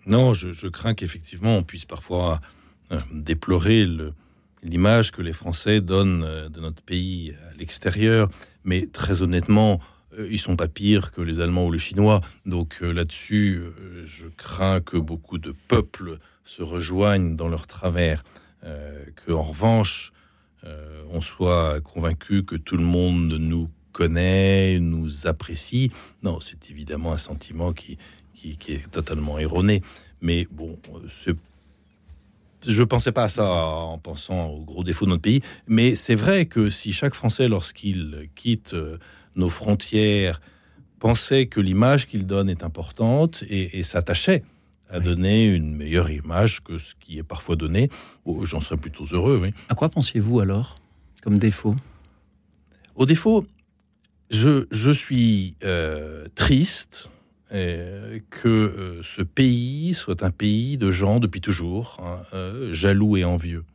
Non, 0.06 0.34
je, 0.34 0.68
crains 0.68 0.94
qu'effectivement 0.94 1.58
on 1.58 1.64
puisse 1.64 1.86
parfois 1.86 2.42
déplorer 3.12 3.86
l'image 4.64 5.12
que 5.12 5.22
les 5.22 5.34
Français 5.34 5.82
donnent 5.82 6.26
de 6.50 6.60
notre 6.60 6.82
pays 6.82 7.36
à 7.52 7.56
l'extérieur, 7.58 8.30
mais 8.64 8.88
très 8.88 9.22
honnêtement, 9.22 9.80
ils 10.18 10.40
sont 10.40 10.56
pas 10.56 10.68
pires 10.68 11.12
que 11.12 11.22
les 11.22 11.40
Allemands 11.40 11.68
ou 11.68 11.72
les 11.72 11.78
Chinois. 11.78 12.22
Donc 12.48 12.80
là-dessus, 12.82 13.62
je 14.04 14.26
crains 14.36 14.80
que 14.80 14.98
beaucoup 14.98 15.38
de 15.38 15.54
peuples 15.68 16.18
se 16.44 16.64
rejoignent 16.64 17.36
dans 17.36 17.48
leur 17.48 17.68
travers. 17.68 18.24
Euh, 18.64 19.06
qu'en 19.26 19.42
revanche, 19.42 20.12
euh, 20.66 21.04
on 21.12 21.22
soit 21.22 21.80
convaincu 21.82 22.44
que 22.44 22.56
tout 22.56 22.78
le 22.78 22.84
monde 22.84 23.34
nous 23.40 23.70
connaît, 23.94 24.80
nous 24.80 25.28
apprécie. 25.28 25.92
Non, 26.24 26.40
c'est 26.40 26.70
évidemment 26.70 27.14
un 27.14 27.18
sentiment 27.18 27.74
qui, 27.74 27.98
qui, 28.34 28.58
est 28.68 28.92
totalement 28.92 29.40
erroné. 29.40 29.82
Mais 30.22 30.48
bon, 30.52 30.78
je 31.18 32.80
ne 32.82 32.86
pensais 32.86 33.12
pas 33.12 33.24
à 33.24 33.30
ça 33.30 33.50
en 33.50 33.98
pensant 33.98 34.48
aux 34.48 34.64
gros 34.64 34.84
défauts 34.84 35.06
de 35.06 35.12
notre 35.12 35.22
pays. 35.22 35.42
Mais 35.68 35.96
c'est 35.96 36.16
vrai 36.16 36.46
que 36.46 36.70
si 36.70 36.92
chaque 36.92 37.14
Français, 37.14 37.48
lorsqu'il 37.48 38.30
quitte 38.36 38.74
euh, 38.74 38.98
nos 39.36 39.50
frontières, 39.50 40.42
pensait 41.00 41.46
que 41.46 41.62
l'image 41.62 42.08
qu'il 42.08 42.26
donne 42.26 42.50
est 42.50 42.64
importante 42.64 43.46
et 43.50 43.84
s'attachait 43.84 44.44
à 44.90 45.00
donner 45.00 45.46
une 45.46 45.76
meilleure 45.76 46.10
image 46.10 46.62
que 46.62 46.78
ce 46.78 46.96
qui 47.00 47.18
est 47.20 47.24
parfois 47.24 47.56
donné. 47.56 47.90
Oh, 48.26 48.46
j'en 48.46 48.60
serais 48.60 48.78
plutôt 48.78 49.06
heureux, 49.12 49.40
oui. 49.42 49.54
À 49.70 49.76
quoi 49.76 49.90
pensiez-vous 49.90 50.40
alors 50.40 50.80
comme 51.22 51.38
défaut? 51.38 51.76
Au 52.96 53.06
défaut, 53.06 53.46
je, 54.30 54.68
je 54.72 54.92
suis 54.92 55.56
euh, 55.64 56.28
triste 56.36 57.10
euh, 57.52 58.20
que 58.30 58.48
euh, 58.48 59.04
ce 59.04 59.22
pays 59.22 59.94
soit 59.94 60.24
un 60.24 60.32
pays 60.32 60.78
de 60.78 60.92
gens 60.92 61.20
depuis 61.20 61.42
toujours, 61.42 61.98
hein, 62.02 62.24
jaloux 62.72 63.18
et 63.18 63.26
envieux. 63.26 63.66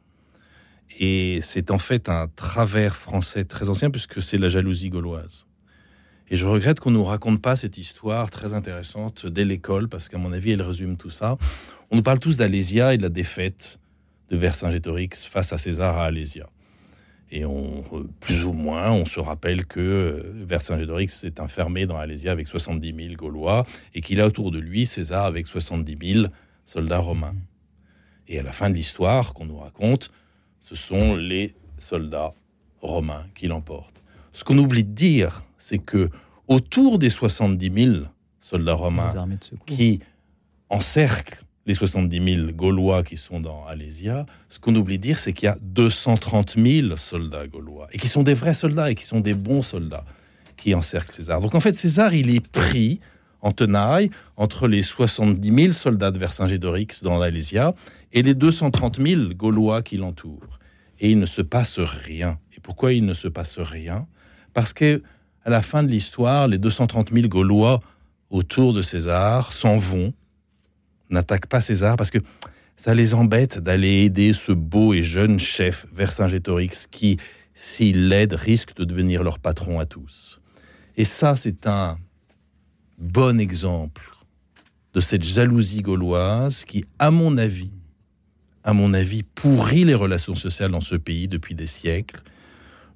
Et 0.99 1.41
c'est 1.43 1.71
en 1.71 1.79
fait 1.79 2.09
un 2.09 2.29
travers 2.29 2.97
français 2.97 3.45
très 3.45 3.69
ancien 3.69 3.91
puisque 3.91 4.23
c'est 4.23 4.39
la 4.39 4.49
jalousie 4.49 4.91
gauloise. 4.91 5.47
Et 6.31 6.37
je 6.37 6.47
regrette 6.47 6.81
qu'on 6.81 6.91
ne 6.91 6.97
nous 6.97 7.05
raconte 7.05 7.43
pas 7.43 7.55
cette 7.55 7.77
histoire 7.77 8.31
très 8.31 8.55
intéressante 8.55 9.27
dès 9.27 9.45
l'école, 9.45 9.89
parce 9.89 10.09
qu'à 10.09 10.19
mon 10.19 10.33
avis, 10.33 10.53
elle 10.53 10.63
résume 10.63 10.97
tout 10.97 11.11
ça. 11.11 11.37
On 11.91 11.97
nous 11.97 12.03
parle 12.03 12.19
tous 12.19 12.39
d'Alésia 12.39 12.95
et 12.95 12.97
de 12.97 13.03
la 13.03 13.11
défaite 13.11 13.79
de 14.31 14.37
Vercingétorix 14.37 15.27
face 15.29 15.53
à 15.53 15.59
César 15.59 15.99
à 15.99 16.05
Alésia. 16.05 16.49
Et 17.31 17.45
on, 17.45 17.85
plus 18.21 18.45
ou 18.45 18.53
moins, 18.53 18.93
on 18.93 19.05
se 19.05 19.19
rappelle 19.19 19.67
que 19.67 19.81
euh, 19.81 20.33
Vercingétorix 20.47 21.09
s'est 21.09 21.41
enfermé 21.41 21.85
dans 21.85 21.97
Alésia 21.97 22.31
avec 22.31 22.47
70 22.47 22.95
000 22.95 23.15
Gaulois 23.17 23.67
et 23.93 24.01
qu'il 24.03 24.21
a 24.21 24.27
autour 24.27 24.51
de 24.51 24.59
lui 24.59 24.87
César 24.87 25.25
avec 25.25 25.47
70 25.47 26.13
000 26.15 26.27
soldats 26.65 26.99
romains. 26.99 27.35
Et 28.29 28.39
à 28.39 28.43
la 28.43 28.53
fin 28.53 28.71
de 28.71 28.75
l'histoire 28.75 29.35
qu'on 29.35 29.47
nous 29.47 29.59
raconte, 29.59 30.11
ce 30.61 30.75
sont 30.75 31.17
les 31.17 31.55
soldats 31.79 32.33
romains 32.81 33.27
qui 33.35 33.49
l'emportent. 33.49 34.04
Ce 34.35 34.43
qu'on 34.43 34.59
oublie 34.59 34.85
de 34.85 34.93
dire, 34.93 35.45
c'est 35.59 35.79
que 35.79 36.11
autour 36.49 36.99
des 36.99 37.09
70 37.09 37.73
000 37.73 37.97
soldats 38.41 38.75
romains 38.75 39.15
qui 39.65 40.01
encerclent 40.69 41.43
les 41.67 41.73
70 41.75 42.37
000 42.37 42.53
Gaulois 42.53 43.05
qui 43.05 43.17
sont 43.17 43.41
dans 43.41 43.65
Alésia, 43.65 44.27
ce 44.49 44.59
qu'on 44.59 44.75
oublie 44.75 44.99
de 44.99 45.03
dire, 45.03 45.19
c'est 45.19 45.33
qu'il 45.33 45.47
y 45.47 45.49
a 45.49 45.57
230 45.63 46.57
000 46.59 46.97
soldats 46.97 47.47
gaulois, 47.47 47.87
et 47.93 47.99
qui 47.99 48.09
sont 48.09 48.23
des 48.23 48.35
vrais 48.35 48.55
soldats, 48.55 48.91
et 48.91 48.95
qui 48.95 49.05
sont 49.05 49.21
des 49.21 49.35
bons 49.35 49.63
soldats, 49.63 50.05
qui 50.57 50.75
encerclent 50.75 51.15
César. 51.15 51.41
Donc 51.41 51.55
en 51.55 51.61
fait, 51.61 51.77
César, 51.77 52.13
il 52.13 52.35
est 52.35 52.47
pris 52.47 53.01
en 53.41 53.53
tenaille 53.53 54.11
entre 54.37 54.67
les 54.67 54.83
70 54.83 55.55
000 55.55 55.73
soldats 55.73 56.11
de 56.11 56.19
Vercingétorix 56.19 57.03
dans 57.03 57.21
Alésia 57.21 57.75
et 58.13 58.23
les 58.23 58.35
230 58.35 59.01
000 59.01 59.35
Gaulois 59.35 59.83
qui 59.83 59.97
l'entourent. 59.97 60.59
Et 60.99 61.11
il 61.11 61.19
ne 61.19 61.27
se 61.27 61.43
passe 61.43 61.79
rien. 61.79 62.39
Et 62.57 62.61
pourquoi 62.61 62.93
il 62.93 63.05
ne 63.05 63.15
se 63.15 63.29
passe 63.29 63.59
rien? 63.59 64.07
Parce 64.55 64.73
que 64.73 65.03
à 65.45 65.51
la 65.51 65.61
fin 65.61 65.83
de 65.83 65.89
l'histoire, 65.89 66.49
les 66.49 66.59
230 66.59 67.13
000 67.13 67.29
Gaulois 67.29 67.81
autour 68.31 68.73
de 68.73 68.81
César 68.81 69.53
s'en 69.53 69.77
vont, 69.77 70.15
n'attaquent 71.11 71.49
pas 71.49 71.61
César 71.61 71.97
parce 71.97 72.11
que 72.11 72.19
ça 72.77 72.95
les 72.95 73.15
embête 73.15 73.59
d'aller 73.59 74.05
aider 74.05 74.33
ce 74.33 74.53
beau 74.53 74.95
et 74.95 75.03
jeune 75.03 75.39
chef 75.39 75.87
Vercingétorix 75.93 76.87
qui, 76.91 77.19
s'il 77.55 78.09
l'aide, 78.09 78.33
risque 78.33 78.75
de 78.75 78.85
devenir 78.85 79.23
leur 79.23 79.39
patron 79.39 79.79
à 79.79 79.87
tous. 79.87 80.41
Et 80.97 81.05
ça, 81.05 81.37
c'est 81.37 81.67
un 81.67 81.99
bon 82.99 83.39
exemple 83.39 84.11
de 84.95 85.01
cette 85.01 85.25
jalousie 85.25 85.83
gauloise 85.83 86.65
qui, 86.65 86.85
à 86.99 87.11
mon 87.11 87.37
avis, 87.37 87.73
à 88.65 88.73
mon 88.73 88.95
avis, 88.95 89.23
pourrit 89.23 89.85
les 89.85 89.95
relations 89.95 90.35
sociales 90.35 90.71
dans 90.71 90.81
ce 90.81 90.95
pays 90.95 91.29
depuis 91.29 91.55
des 91.55 91.67
siècles 91.67 92.23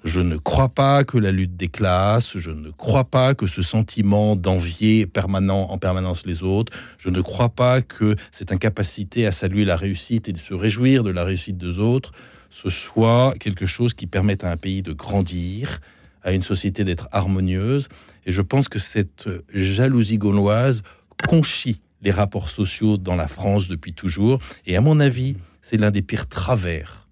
je 0.05 0.21
ne 0.21 0.37
crois 0.37 0.69
pas 0.69 1.05
que 1.05 1.19
la 1.19 1.33
lutte 1.33 1.57
des 1.57 1.69
classes, 1.69 2.39
je 2.39 2.51
ne 2.51 2.71
crois 2.71 3.05
pas 3.05 3.35
que 3.35 3.47
ce 3.47 3.63
sentiment 3.63 4.37
d'envier 4.37 5.07
permanent 5.07 5.71
en 5.71 5.79
permanence 5.79 6.25
les 6.25 6.43
autres, 6.43 6.73
je 6.99 7.09
ne 7.09 7.21
crois 7.21 7.49
pas 7.49 7.83
que 7.83 8.15
cette 8.31 8.53
incapacité 8.53 9.27
à 9.27 9.33
saluer 9.33 9.65
la 9.65 9.77
réussite 9.77 10.29
et 10.29 10.33
de 10.33 10.39
se 10.39 10.55
réjouir 10.55 11.03
de 11.03 11.11
la 11.11 11.25
réussite 11.25 11.59
des 11.59 11.81
autres, 11.81 12.13
ce 12.51 12.71
soit 12.71 13.35
quelque 13.41 13.67
chose 13.67 13.93
qui 13.95 14.07
permette 14.07 14.45
à 14.45 14.51
un 14.51 14.57
pays 14.57 14.83
de 14.83 14.93
grandir, 14.93 15.81
à 16.23 16.33
une 16.33 16.43
société 16.43 16.85
d'être 16.85 17.09
harmonieuse. 17.13 17.89
Et 18.25 18.33
je 18.33 18.43
pense 18.43 18.69
que 18.69 18.79
cette 18.79 19.29
jalousie 19.53 20.19
gauloise 20.19 20.83
conchit 21.27 21.81
les 22.03 22.11
rapports 22.11 22.49
sociaux 22.49 22.97
dans 22.97 23.17
la 23.17 23.29
France 23.29 23.69
depuis 23.69 23.93
toujours. 23.93 24.39
Et 24.67 24.77
à 24.77 24.81
mon 24.81 25.01
avis, 25.01 25.37
c'est 25.63 25.77
l'un 25.77 25.91
des 25.91 26.03
pires 26.03 26.29
travers 26.29 27.08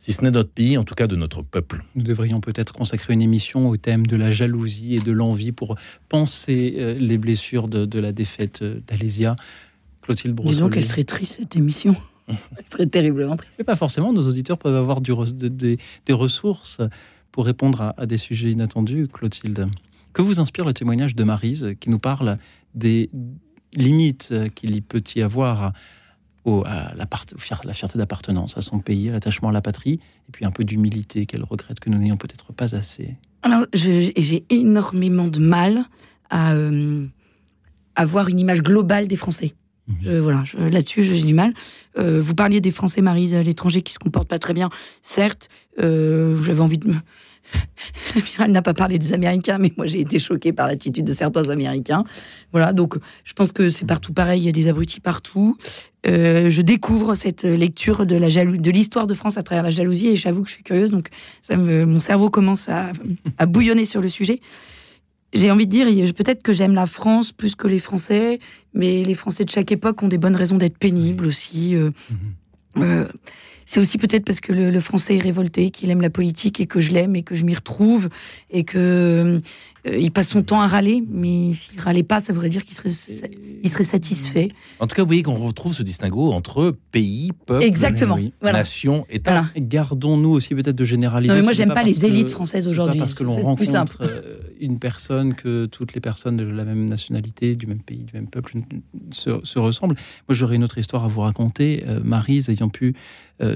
si 0.00 0.14
ce 0.14 0.22
n'est 0.22 0.30
notre 0.30 0.50
pays, 0.50 0.78
en 0.78 0.84
tout 0.84 0.94
cas 0.94 1.06
de 1.06 1.14
notre 1.14 1.42
peuple. 1.42 1.84
Nous 1.94 2.02
devrions 2.02 2.40
peut-être 2.40 2.72
consacrer 2.72 3.12
une 3.12 3.20
émission 3.20 3.68
au 3.68 3.76
thème 3.76 4.06
de 4.06 4.16
la 4.16 4.30
jalousie 4.30 4.96
et 4.96 5.00
de 5.00 5.12
l'envie 5.12 5.52
pour 5.52 5.76
penser 6.08 6.76
euh, 6.78 6.94
les 6.94 7.18
blessures 7.18 7.68
de, 7.68 7.98
la 7.98 8.10
défaite 8.10 8.62
euh, 8.62 8.80
d'Alésia. 8.86 9.36
Clotilde 10.00 10.34
Brossolet. 10.34 10.54
Disons 10.54 10.70
qu'elle 10.70 10.86
serait 10.86 11.04
triste, 11.04 11.36
cette 11.40 11.54
émission. 11.54 11.94
Elle 12.28 12.66
serait 12.72 12.86
terriblement 12.86 13.36
triste. 13.36 13.56
Mais 13.58 13.64
pas 13.64 13.76
forcément, 13.76 14.14
nos 14.14 14.26
auditeurs 14.26 14.56
peuvent 14.56 14.74
avoir 14.74 15.02
du, 15.02 15.12
des 15.36 16.12
ressources 16.12 16.80
pour 17.30 17.44
répondre 17.44 17.92
à, 17.94 18.06
des 18.06 18.16
sujets 18.16 18.50
inattendus, 18.50 19.06
Clotilde. 19.12 19.68
Que 20.14 20.22
vous 20.22 20.40
inspire 20.40 20.64
le 20.64 20.72
témoignage 20.72 21.14
de 21.14 21.24
Marise 21.24 21.74
qui 21.78 21.90
nous 21.90 21.98
parle 21.98 22.38
des 22.74 23.10
limites 23.74 24.32
qu'il 24.54 24.74
y 24.74 24.80
peut 24.80 25.02
y 25.14 25.20
avoir 25.20 25.62
à 25.62 25.72
la, 26.46 26.94
la 27.64 27.72
fierté 27.72 27.98
d'appartenance 27.98 28.56
à 28.56 28.62
son 28.62 28.78
pays, 28.78 29.08
à 29.08 29.12
l'attachement 29.12 29.50
à 29.50 29.52
la 29.52 29.60
patrie, 29.60 29.94
et 30.28 30.32
puis 30.32 30.44
un 30.44 30.50
peu 30.50 30.64
d'humilité 30.64 31.26
qu'elle 31.26 31.44
regrette 31.44 31.80
que 31.80 31.90
nous 31.90 31.98
n'ayons 31.98 32.16
peut-être 32.16 32.52
pas 32.52 32.74
assez. 32.74 33.16
Alors, 33.42 33.66
j'ai 33.72 34.44
énormément 34.50 35.28
de 35.28 35.38
mal 35.38 35.84
à 36.28 36.52
euh, 36.52 37.06
avoir 37.96 38.28
une 38.28 38.38
image 38.38 38.62
globale 38.62 39.06
des 39.06 39.16
Français. 39.16 39.54
Mhm. 39.88 40.18
voilà, 40.20 40.44
là-dessus, 40.56 41.02
j'ai 41.02 41.20
du 41.20 41.34
mal. 41.34 41.52
Euh, 41.98 42.20
vous 42.20 42.34
parliez 42.34 42.60
des 42.60 42.70
Français, 42.70 43.02
Marise, 43.02 43.34
à 43.34 43.42
l'étranger, 43.42 43.82
qui 43.82 43.92
se 43.92 43.98
comportent 43.98 44.28
pas 44.28 44.38
très 44.38 44.54
bien. 44.54 44.70
Certes, 45.02 45.48
euh, 45.80 46.40
j'avais 46.42 46.60
envie 46.60 46.78
de 46.78 46.88
me 46.88 46.94
L'amiral 48.14 48.50
n'a 48.50 48.62
pas 48.62 48.74
parlé 48.74 48.98
des 48.98 49.12
Américains, 49.12 49.58
mais 49.58 49.72
moi 49.76 49.86
j'ai 49.86 50.00
été 50.00 50.18
choquée 50.18 50.52
par 50.52 50.66
l'attitude 50.66 51.04
de 51.04 51.12
certains 51.12 51.48
Américains. 51.48 52.04
Voilà, 52.52 52.72
donc 52.72 52.96
je 53.24 53.32
pense 53.32 53.52
que 53.52 53.70
c'est 53.70 53.86
partout 53.86 54.12
pareil, 54.12 54.42
il 54.42 54.44
y 54.44 54.48
a 54.48 54.52
des 54.52 54.68
abrutis 54.68 55.00
partout. 55.00 55.56
Euh, 56.06 56.48
je 56.48 56.62
découvre 56.62 57.14
cette 57.14 57.44
lecture 57.44 58.06
de 58.06 58.16
la 58.16 58.28
de 58.28 58.70
l'histoire 58.70 59.06
de 59.06 59.14
France 59.14 59.36
à 59.36 59.42
travers 59.42 59.62
la 59.62 59.70
jalousie 59.70 60.08
et 60.08 60.16
j'avoue 60.16 60.42
que 60.42 60.48
je 60.48 60.54
suis 60.54 60.62
curieuse, 60.62 60.90
donc 60.90 61.08
ça 61.42 61.56
mon 61.56 62.00
cerveau 62.00 62.30
commence 62.30 62.68
à, 62.68 62.92
bouillonner 63.46 63.84
sur 63.84 64.00
le 64.00 64.08
sujet. 64.08 64.40
J'ai 65.32 65.50
envie 65.50 65.66
de 65.66 65.70
dire, 65.70 65.86
peut-être 66.14 66.42
que 66.42 66.52
j'aime 66.52 66.74
la 66.74 66.86
France 66.86 67.30
plus 67.32 67.54
que 67.54 67.68
les 67.68 67.78
Français, 67.78 68.40
mais 68.74 69.04
les 69.04 69.14
Français 69.14 69.44
de 69.44 69.50
chaque 69.50 69.70
époque 69.70 70.02
ont 70.02 70.08
des 70.08 70.18
bonnes 70.18 70.34
raisons 70.34 70.56
d'être 70.56 70.76
pénibles 70.76 71.26
aussi. 71.26 71.76
Euh, 71.76 71.90
mhm. 72.74 72.82
euh, 72.82 73.04
c'est 73.70 73.78
aussi 73.78 73.98
peut-être 73.98 74.24
parce 74.24 74.40
que 74.40 74.52
le, 74.52 74.80
français 74.80 75.14
est 75.14 75.22
révolté, 75.22 75.70
qu'il 75.70 75.90
aime 75.90 76.00
la 76.00 76.10
politique 76.10 76.58
et 76.58 76.66
que 76.66 76.80
je 76.80 76.90
l'aime 76.90 77.14
et 77.14 77.22
que 77.22 77.36
je 77.36 77.44
m'y 77.44 77.54
retrouve 77.54 78.08
et 78.50 78.64
que 78.64 79.40
euh, 79.86 79.96
il 79.96 80.10
passe 80.10 80.28
son 80.28 80.42
temps 80.42 80.60
à 80.60 80.66
râler, 80.66 81.02
mais 81.08 81.52
s'il 81.54 81.80
râlait 81.80 82.02
pas, 82.02 82.20
ça 82.20 82.32
voudrait 82.32 82.48
dire 82.48 82.64
qu'il 82.64 82.74
serait, 82.74 82.90
il 83.62 83.68
serait 83.68 83.84
satisfait. 83.84 84.48
En 84.78 84.86
tout 84.86 84.94
cas, 84.94 85.02
vous 85.02 85.08
voyez 85.08 85.22
qu'on 85.22 85.34
retrouve 85.34 85.72
ce 85.72 85.82
distinguo 85.82 86.32
entre 86.32 86.76
pays, 86.92 87.30
peuple, 87.46 87.64
Exactement. 87.64 88.18
nation, 88.42 89.06
État. 89.08 89.46
Gardons-nous 89.56 90.30
aussi 90.30 90.54
peut-être 90.54 90.76
de 90.76 90.84
généraliser. 90.84 91.32
Non, 91.32 91.40
mais 91.40 91.44
moi, 91.44 91.52
j'aime 91.52 91.72
pas, 91.72 91.82
les 91.82 92.04
élites 92.04 92.30
françaises 92.30 92.68
aujourd'hui. 92.68 93.00
Parce 93.00 93.14
que 93.14 93.24
l'on 93.24 93.36
rencontre 93.36 94.02
euh, 94.02 94.38
une 94.60 94.78
personne 94.78 95.34
que 95.34 95.66
toutes 95.66 95.94
les 95.94 96.00
personnes 96.00 96.36
de 96.36 96.44
la 96.44 96.64
même 96.64 96.88
nationalité, 96.88 97.56
du 97.56 97.66
même 97.66 97.80
pays, 97.80 98.04
du 98.04 98.12
même 98.12 98.28
peuple 98.28 98.58
se, 99.12 99.58
ressemblent. 99.58 99.96
Moi, 100.28 100.34
j'aurais 100.34 100.56
une 100.56 100.64
autre 100.64 100.78
histoire 100.78 101.04
à 101.04 101.08
vous 101.08 101.20
raconter. 101.20 101.84
Euh, 101.86 102.00
Marise 102.02 102.48
ayant 102.48 102.68
pu 102.68 102.94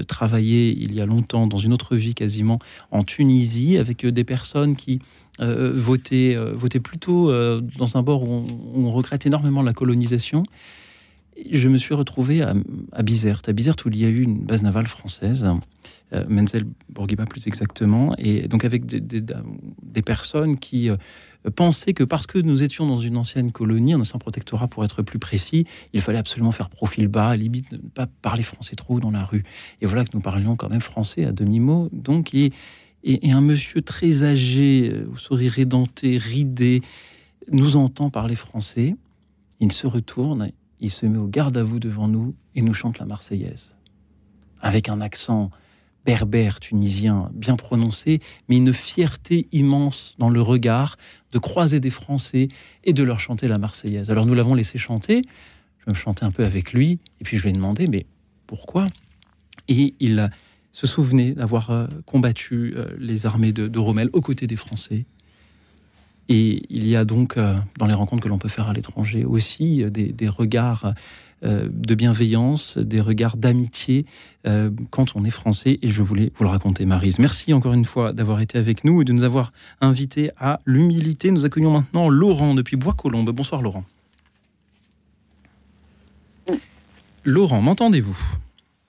travailler 0.07 0.75
il 0.75 0.95
y 0.95 0.99
a 0.99 1.05
longtemps 1.05 1.45
dans 1.45 1.59
une 1.59 1.71
autre 1.71 1.95
vie 1.95 2.15
quasiment 2.15 2.57
en 2.89 3.03
Tunisie 3.03 3.77
avec 3.77 4.03
des 4.03 4.23
personnes 4.23 4.75
qui 4.75 4.99
euh, 5.41 5.73
voter, 5.75 6.35
euh, 6.35 6.53
voter 6.53 6.79
plutôt 6.79 7.29
euh, 7.29 7.59
dans 7.77 7.97
un 7.97 8.03
bord 8.03 8.23
où 8.23 8.45
on, 8.73 8.89
regrette 8.89 9.25
énormément 9.25 9.61
la 9.61 9.73
colonisation. 9.73 10.43
Je 11.51 11.67
me 11.67 11.77
suis 11.77 11.93
retrouvé 11.93 12.41
à, 12.41 12.53
Bizerte, 13.03 13.49
à 13.49 13.53
Bizerte 13.53 13.83
où 13.83 13.89
il 13.89 13.97
y 13.97 14.05
a 14.05 14.07
eu 14.07 14.21
une 14.21 14.45
base 14.45 14.61
navale 14.61 14.87
française, 14.87 15.45
Menzel 16.29 16.63
Bourguiba 16.87 17.25
plus 17.25 17.45
exactement, 17.47 18.15
et 18.17 18.47
donc 18.47 18.63
avec 18.63 18.85
des, 18.85 19.01
des, 19.01 20.01
personnes 20.01 20.57
qui 20.57 20.89
pensaient 21.55 21.93
que 21.93 22.05
parce 22.05 22.25
que 22.25 22.39
nous 22.39 22.63
étions 22.63 22.87
dans 22.87 23.01
une 23.01 23.17
ancienne 23.17 23.51
colonie, 23.51 23.91
un 23.91 23.99
ancien 23.99 24.17
protectorat 24.17 24.69
pour 24.69 24.85
être 24.85 25.01
plus 25.01 25.19
précis, 25.19 25.67
il 25.91 25.99
fallait 25.99 26.19
absolument 26.19 26.53
faire 26.53 26.69
profil 26.69 27.09
bas, 27.09 27.35
limite 27.35 27.69
ne 27.73 27.79
pas 27.79 28.07
parler 28.07 28.43
français 28.43 28.77
trop 28.77 29.01
dans 29.01 29.11
la 29.11 29.25
rue. 29.25 29.43
Et 29.81 29.87
voilà 29.87 30.05
que 30.05 30.11
nous 30.13 30.21
parlions 30.21 30.55
quand 30.55 30.69
même 30.69 30.79
français 30.79 31.25
à 31.25 31.33
demi-mot, 31.33 31.89
donc 31.91 32.33
et, 33.05 33.31
un 33.31 33.41
monsieur 33.41 33.81
très 33.81 34.23
âgé, 34.23 34.91
euh, 34.91 35.07
au 35.13 35.17
sourire 35.17 35.59
édenté, 35.59 36.17
ridé, 36.17 36.81
nous 37.51 37.77
entend 37.77 38.09
parler 38.09 38.35
français. 38.35 38.95
Il 39.59 39.71
se 39.71 39.87
retourne, 39.87 40.51
il 40.79 40.89
se 40.89 41.05
met 41.05 41.19
au 41.19 41.27
garde 41.27 41.55
à 41.55 41.63
vous 41.63 41.79
devant 41.79 42.07
nous 42.07 42.35
et 42.55 42.61
nous 42.61 42.73
chante 42.73 42.99
la 42.99 43.05
Marseillaise. 43.05 43.77
Avec 44.59 44.89
un 44.89 44.99
accent 45.01 45.51
berbère 46.05 46.59
tunisien 46.59 47.31
bien 47.33 47.55
prononcé, 47.55 48.19
mais 48.49 48.57
une 48.57 48.73
fierté 48.73 49.47
immense 49.51 50.15
dans 50.17 50.29
le 50.29 50.41
regard 50.41 50.97
de 51.31 51.39
croiser 51.39 51.79
des 51.79 51.89
Français 51.89 52.47
et 52.83 52.93
de 52.93 53.03
leur 53.03 53.19
chanter 53.19 53.47
la 53.47 53.57
Marseillaise. 53.57 54.09
Alors 54.09 54.25
nous 54.25 54.35
l'avons 54.35 54.55
laissé 54.55 54.77
chanter, 54.77 55.21
je 55.79 55.89
me 55.89 55.95
chantais 55.95 56.23
un 56.23 56.31
peu 56.31 56.45
avec 56.45 56.73
lui, 56.73 56.99
et 57.19 57.23
puis 57.23 57.37
je 57.37 57.43
lui 57.43 57.49
ai 57.49 57.53
demandé, 57.53 57.87
mais 57.87 58.05
pourquoi? 58.47 58.87
Et 59.67 59.95
il 59.99 60.29
se 60.75 60.87
souvenait 60.87 61.31
d'avoir 61.31 61.71
euh, 61.71 61.87
combattu 62.05 62.73
euh, 62.75 62.87
les 62.99 63.25
armées 63.25 63.53
de, 63.53 63.79
Rommel 63.79 64.09
aux 64.11 64.19
côtés 64.19 64.45
des 64.45 64.57
Français. 64.57 65.05
Et 66.27 66.63
il 66.69 66.85
y 66.85 66.97
a 66.97 67.05
donc, 67.05 67.37
euh, 67.37 67.55
dans 67.79 67.85
les 67.85 67.93
rencontres 67.93 68.23
que 68.23 68.27
l'on 68.27 68.37
peut 68.37 68.49
faire 68.49 68.67
à 68.67 68.73
l'étranger 68.73 69.23
aussi, 69.23 69.85
des, 69.89 70.27
regards 70.27 70.93
de 71.43 71.95
bienveillance, 71.95 72.77
des 72.77 72.99
regards 72.99 73.37
d'amitié 73.37 74.05
quand 74.89 75.15
on 75.15 75.23
est 75.23 75.29
français. 75.29 75.77
Et 75.83 75.91
je 75.91 76.01
voulais 76.01 76.31
vous 76.35 76.43
le 76.43 76.49
raconter, 76.49 76.85
Marise. 76.85 77.19
Merci 77.19 77.53
encore 77.53 77.73
une 77.73 77.85
fois 77.85 78.11
d'avoir 78.11 78.41
été 78.41 78.57
avec 78.57 78.83
nous 78.83 79.01
et 79.01 79.05
de 79.05 79.13
nous 79.13 79.23
avoir 79.23 79.53
invités 79.79 80.31
à 80.39 80.59
l'humilité. 80.65 81.29
Nous 81.29 81.45
accueillons 81.45 81.71
maintenant 81.71 82.09
Laurent 82.09 82.55
depuis 82.55 82.77
Bois-Colombes. 82.77 83.29
Bonsoir, 83.29 83.61
Laurent. 83.61 83.83
Laurent, 87.23 87.61
m'entendez-vous? 87.61 88.17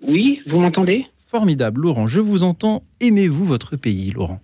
Oui, 0.03 0.41
vous 0.47 0.61
m'entendez? 0.61 1.07
Formidable. 1.27 1.81
Laurent, 1.81 2.07
je 2.07 2.21
vous 2.21 2.45
entends. 2.45 2.85
Aimez-vous 3.01 3.45
votre 3.45 3.77
pays, 3.77 4.13
Laurent? 4.13 4.39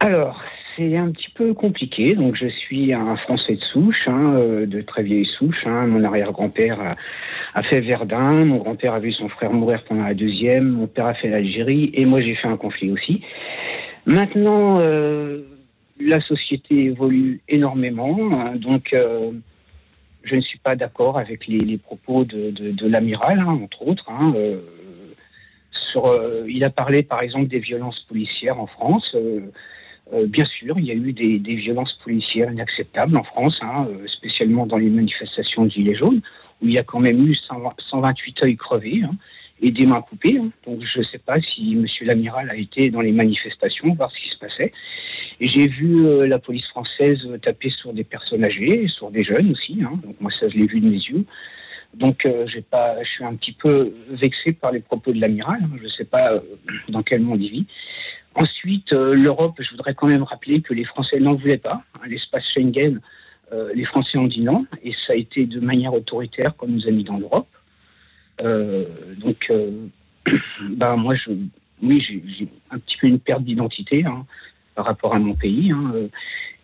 Alors, 0.00 0.42
c'est 0.76 0.94
un 0.96 1.10
petit 1.10 1.30
peu 1.34 1.54
compliqué. 1.54 2.14
Donc, 2.14 2.36
je 2.36 2.48
suis 2.48 2.92
un 2.92 3.16
Français 3.16 3.54
de 3.54 3.62
souche, 3.72 4.06
hein, 4.06 4.34
euh, 4.34 4.66
de 4.66 4.82
très 4.82 5.02
vieille 5.02 5.26
souche. 5.38 5.64
Hein. 5.64 5.86
Mon 5.86 6.04
arrière-grand-père 6.04 6.96
a, 7.54 7.62
fait 7.62 7.80
Verdun. 7.80 8.44
Mon 8.44 8.58
grand-père 8.58 8.92
a 8.92 8.98
vu 8.98 9.12
son 9.12 9.30
frère 9.30 9.54
mourir 9.54 9.82
pendant 9.88 10.04
la 10.04 10.12
deuxième. 10.12 10.68
Mon 10.68 10.86
père 10.86 11.06
a 11.06 11.14
fait 11.14 11.28
l'Algérie. 11.28 11.90
Et 11.94 12.04
moi, 12.04 12.20
j'ai 12.20 12.34
fait 12.34 12.48
un 12.48 12.58
conflit 12.58 12.90
aussi. 12.90 13.22
Maintenant, 14.04 14.80
euh, 14.80 15.44
la 15.98 16.20
société 16.20 16.84
évolue 16.84 17.40
énormément, 17.48 18.18
hein, 18.32 18.56
donc 18.56 18.92
euh, 18.92 19.30
je 20.24 20.36
ne 20.36 20.40
suis 20.40 20.58
pas 20.58 20.76
d'accord 20.76 21.18
avec 21.18 21.46
les, 21.46 21.78
propos 21.78 22.24
de, 22.24 22.86
l'amiral, 22.86 23.42
entre 23.46 23.86
autres. 23.86 24.10
Euh, 25.96 26.44
il 26.48 26.64
a 26.64 26.70
parlé 26.70 27.02
par 27.02 27.22
exemple 27.22 27.46
des 27.46 27.58
violences 27.58 28.00
policières 28.08 28.60
en 28.60 28.66
France. 28.66 29.12
Euh, 29.14 29.40
euh, 30.12 30.26
bien 30.26 30.44
sûr, 30.44 30.78
il 30.78 30.84
y 30.84 30.90
a 30.90 30.94
eu 30.94 31.12
des, 31.12 31.54
violences 31.54 31.98
policières 32.04 32.52
inacceptables 32.52 33.16
en 33.16 33.24
France, 33.24 33.58
hein, 33.62 33.88
spécialement 34.06 34.66
dans 34.66 34.76
les 34.76 34.90
manifestations 34.90 35.64
de 35.64 35.70
Gilets 35.70 35.94
jaunes, 35.94 36.20
où 36.60 36.66
il 36.66 36.72
y 36.74 36.78
a 36.78 36.82
quand 36.82 37.00
même 37.00 37.26
eu 37.26 37.34
120 37.34 37.72
128 37.90 38.44
œils 38.44 38.56
crevés 38.56 39.02
hein, 39.02 39.12
et 39.62 39.70
des 39.70 39.86
mains 39.86 40.02
coupées. 40.02 40.36
hein. 40.36 40.50
Donc 40.66 40.82
je 40.82 40.98
ne 40.98 41.04
sais 41.04 41.18
pas 41.18 41.40
si 41.40 41.74
Monsieur 41.74 42.04
l'amiral 42.06 42.50
a 42.50 42.56
été 42.56 42.90
dans 42.90 43.00
les 43.00 43.12
manifestations, 43.12 43.94
voir 43.94 44.10
ce 44.10 44.20
qui 44.20 44.28
se 44.28 44.38
passait. 44.38 44.72
Et 45.40 45.48
j'ai 45.48 45.68
vu 45.68 46.26
la 46.26 46.38
police 46.38 46.66
française 46.68 47.26
taper 47.42 47.70
sur 47.70 47.92
des 47.92 48.04
personnes 48.04 48.44
âgées, 48.44 48.86
sur 48.88 49.10
des 49.10 49.24
jeunes 49.24 49.52
aussi. 49.52 49.74
Donc 49.76 50.20
moi 50.20 50.30
ça 50.38 50.48
je 50.48 50.58
l'ai 50.58 50.66
vu 50.66 50.80
de 50.80 50.86
mes 50.86 50.96
yeux. 50.96 51.24
Donc 51.96 52.26
euh, 52.26 52.46
j'ai 52.46 52.62
pas, 52.62 53.02
je 53.02 53.08
suis 53.08 53.24
un 53.24 53.34
petit 53.34 53.52
peu 53.52 53.92
vexé 54.10 54.52
par 54.52 54.72
les 54.72 54.80
propos 54.80 55.12
de 55.12 55.20
l'amiral. 55.20 55.60
hein. 55.62 55.70
Je 55.78 55.84
ne 55.84 55.88
sais 55.88 56.04
pas 56.04 56.32
euh, 56.32 56.40
dans 56.88 57.02
quel 57.02 57.20
monde 57.22 57.40
il 57.42 57.50
vit. 57.50 57.66
Ensuite, 58.34 58.92
euh, 58.92 59.14
l'Europe, 59.14 59.56
je 59.60 59.70
voudrais 59.70 59.94
quand 59.94 60.08
même 60.08 60.24
rappeler 60.24 60.60
que 60.60 60.74
les 60.74 60.84
Français 60.84 61.20
n'en 61.20 61.34
voulaient 61.34 61.56
pas. 61.56 61.82
hein. 61.94 62.00
L'espace 62.08 62.44
Schengen, 62.52 63.00
euh, 63.52 63.70
les 63.74 63.84
Français 63.84 64.18
ont 64.18 64.26
dit 64.26 64.40
non, 64.40 64.66
et 64.82 64.92
ça 65.06 65.12
a 65.12 65.16
été 65.16 65.46
de 65.46 65.60
manière 65.60 65.94
autoritaire 65.94 66.56
qu'on 66.56 66.66
nous 66.68 66.86
a 66.88 66.90
mis 66.90 67.04
dans 67.04 67.16
l'Europe. 67.18 67.46
Euh, 68.42 68.86
donc, 69.18 69.46
euh, 69.50 69.70
ben 70.70 70.96
moi, 70.96 71.14
je, 71.14 71.30
oui, 71.82 72.00
j'ai 72.00 72.48
un 72.70 72.78
petit 72.78 72.96
peu 72.96 73.06
une 73.06 73.20
perte 73.20 73.44
d'identité 73.44 74.04
hein, 74.04 74.26
par 74.74 74.86
rapport 74.86 75.14
à 75.14 75.18
mon 75.20 75.34
pays. 75.34 75.70
hein. 75.70 75.92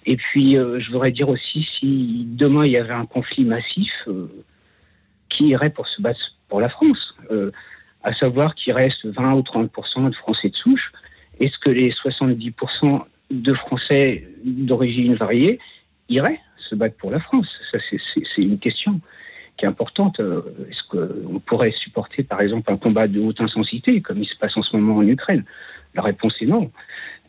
Et 0.06 0.16
puis, 0.16 0.54
je 0.54 0.90
voudrais 0.90 1.12
dire 1.12 1.28
aussi, 1.28 1.68
si 1.78 2.24
demain 2.26 2.64
il 2.64 2.72
y 2.72 2.78
avait 2.78 2.94
un 2.94 3.04
conflit 3.06 3.44
massif, 3.44 3.92
qui 5.30 5.44
irait 5.48 5.70
pour 5.70 5.86
se 5.88 6.02
battre 6.02 6.20
pour 6.48 6.60
la 6.60 6.68
France 6.68 7.14
Euh, 7.30 7.50
À 8.02 8.14
savoir 8.14 8.54
qu'il 8.54 8.72
reste 8.72 9.04
20 9.04 9.34
ou 9.34 9.42
30% 9.42 10.08
de 10.08 10.14
Français 10.14 10.48
de 10.48 10.56
souche. 10.56 10.90
Est-ce 11.38 11.58
que 11.58 11.68
les 11.70 11.90
70% 11.92 13.04
de 13.30 13.54
Français 13.54 14.26
d'origine 14.42 15.14
variée 15.16 15.58
iraient 16.08 16.40
se 16.68 16.74
battre 16.74 16.96
pour 16.96 17.10
la 17.10 17.20
France? 17.20 17.46
Ça, 17.70 17.78
c'est- 17.90 18.42
une 18.42 18.58
question 18.58 19.00
qui 19.58 19.66
est 19.66 19.68
importante. 19.68 20.18
Euh, 20.20 20.40
Est-ce 20.70 20.82
qu'on 20.90 21.38
pourrait 21.40 21.72
supporter, 21.84 22.22
par 22.22 22.40
exemple, 22.40 22.72
un 22.72 22.78
combat 22.78 23.06
de 23.06 23.20
haute 23.20 23.40
intensité, 23.42 24.00
comme 24.00 24.22
il 24.22 24.26
se 24.26 24.36
passe 24.42 24.56
en 24.56 24.62
ce 24.62 24.74
moment 24.78 24.96
en 24.96 25.06
Ukraine? 25.06 25.44
La 25.94 26.02
réponse 26.02 26.34
est 26.40 26.46
non. 26.46 26.70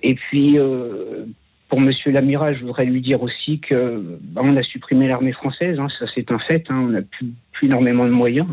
Et 0.03 0.15
puis, 0.15 0.57
euh, 0.57 1.25
pour 1.71 1.79
Monsieur 1.79 2.11
l'amiral, 2.11 2.57
je 2.57 2.65
voudrais 2.65 2.83
lui 2.83 2.99
dire 2.99 3.23
aussi 3.23 3.61
que 3.61 4.19
bah, 4.19 4.41
on 4.43 4.57
a 4.57 4.61
supprimé 4.61 5.07
l'armée 5.07 5.31
française, 5.31 5.79
hein, 5.79 5.87
ça 5.97 6.05
c'est 6.13 6.29
un 6.29 6.37
fait. 6.37 6.69
hein, 6.69 6.81
on 6.83 6.87
n'a 6.87 7.01
plus, 7.01 7.33
énormément 7.63 8.03
de 8.03 8.09
moyens. 8.09 8.49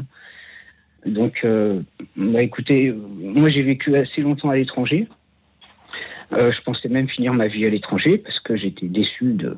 Donc, 1.04 1.40
euh, 1.42 1.80
bah, 2.16 2.42
écoutez, 2.42 2.94
moi 3.16 3.48
j'ai 3.50 3.62
vécu 3.62 3.96
assez 3.96 4.20
longtemps 4.20 4.50
à 4.50 4.56
l'étranger. 4.56 5.08
Euh, 6.32 6.52
je 6.52 6.62
pensais 6.62 6.88
même 6.88 7.08
finir 7.08 7.34
ma 7.34 7.48
vie 7.48 7.66
à 7.66 7.70
l'étranger 7.70 8.18
parce 8.18 8.38
que 8.38 8.56
j'étais 8.56 8.86
déçu 8.86 9.32
de 9.32 9.56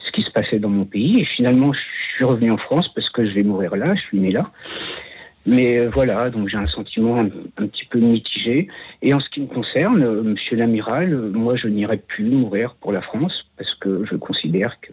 ce 0.00 0.10
qui 0.10 0.22
se 0.22 0.30
passait 0.32 0.58
dans 0.58 0.68
mon 0.68 0.84
pays. 0.84 1.20
Et 1.20 1.24
finalement, 1.24 1.72
je 1.72 1.78
suis 2.16 2.24
revenu 2.24 2.50
en 2.50 2.58
France 2.58 2.92
parce 2.92 3.08
que 3.08 3.24
je 3.24 3.34
vais 3.34 3.44
mourir 3.44 3.76
là, 3.76 3.94
je 3.94 4.00
suis 4.00 4.18
né 4.18 4.32
là. 4.32 4.50
Mais 5.46 5.78
euh, 5.78 5.90
voilà, 5.90 6.30
donc 6.30 6.48
j'ai 6.48 6.56
un 6.56 6.66
sentiment 6.66 7.20
un, 7.20 7.28
un 7.58 7.66
petit 7.66 7.84
peu 7.86 7.98
mitigé. 7.98 8.68
Et 9.02 9.12
en 9.12 9.20
ce 9.20 9.28
qui 9.28 9.40
me 9.42 9.46
concerne, 9.46 10.02
euh, 10.02 10.22
monsieur 10.22 10.56
l'amiral, 10.56 11.12
euh, 11.12 11.30
moi 11.30 11.54
je 11.56 11.68
n'irai 11.68 11.98
plus 11.98 12.24
mourir 12.24 12.76
pour 12.80 12.92
la 12.92 13.02
France 13.02 13.44
parce 13.58 13.74
que 13.76 14.04
je 14.10 14.16
considère 14.16 14.80
que 14.80 14.92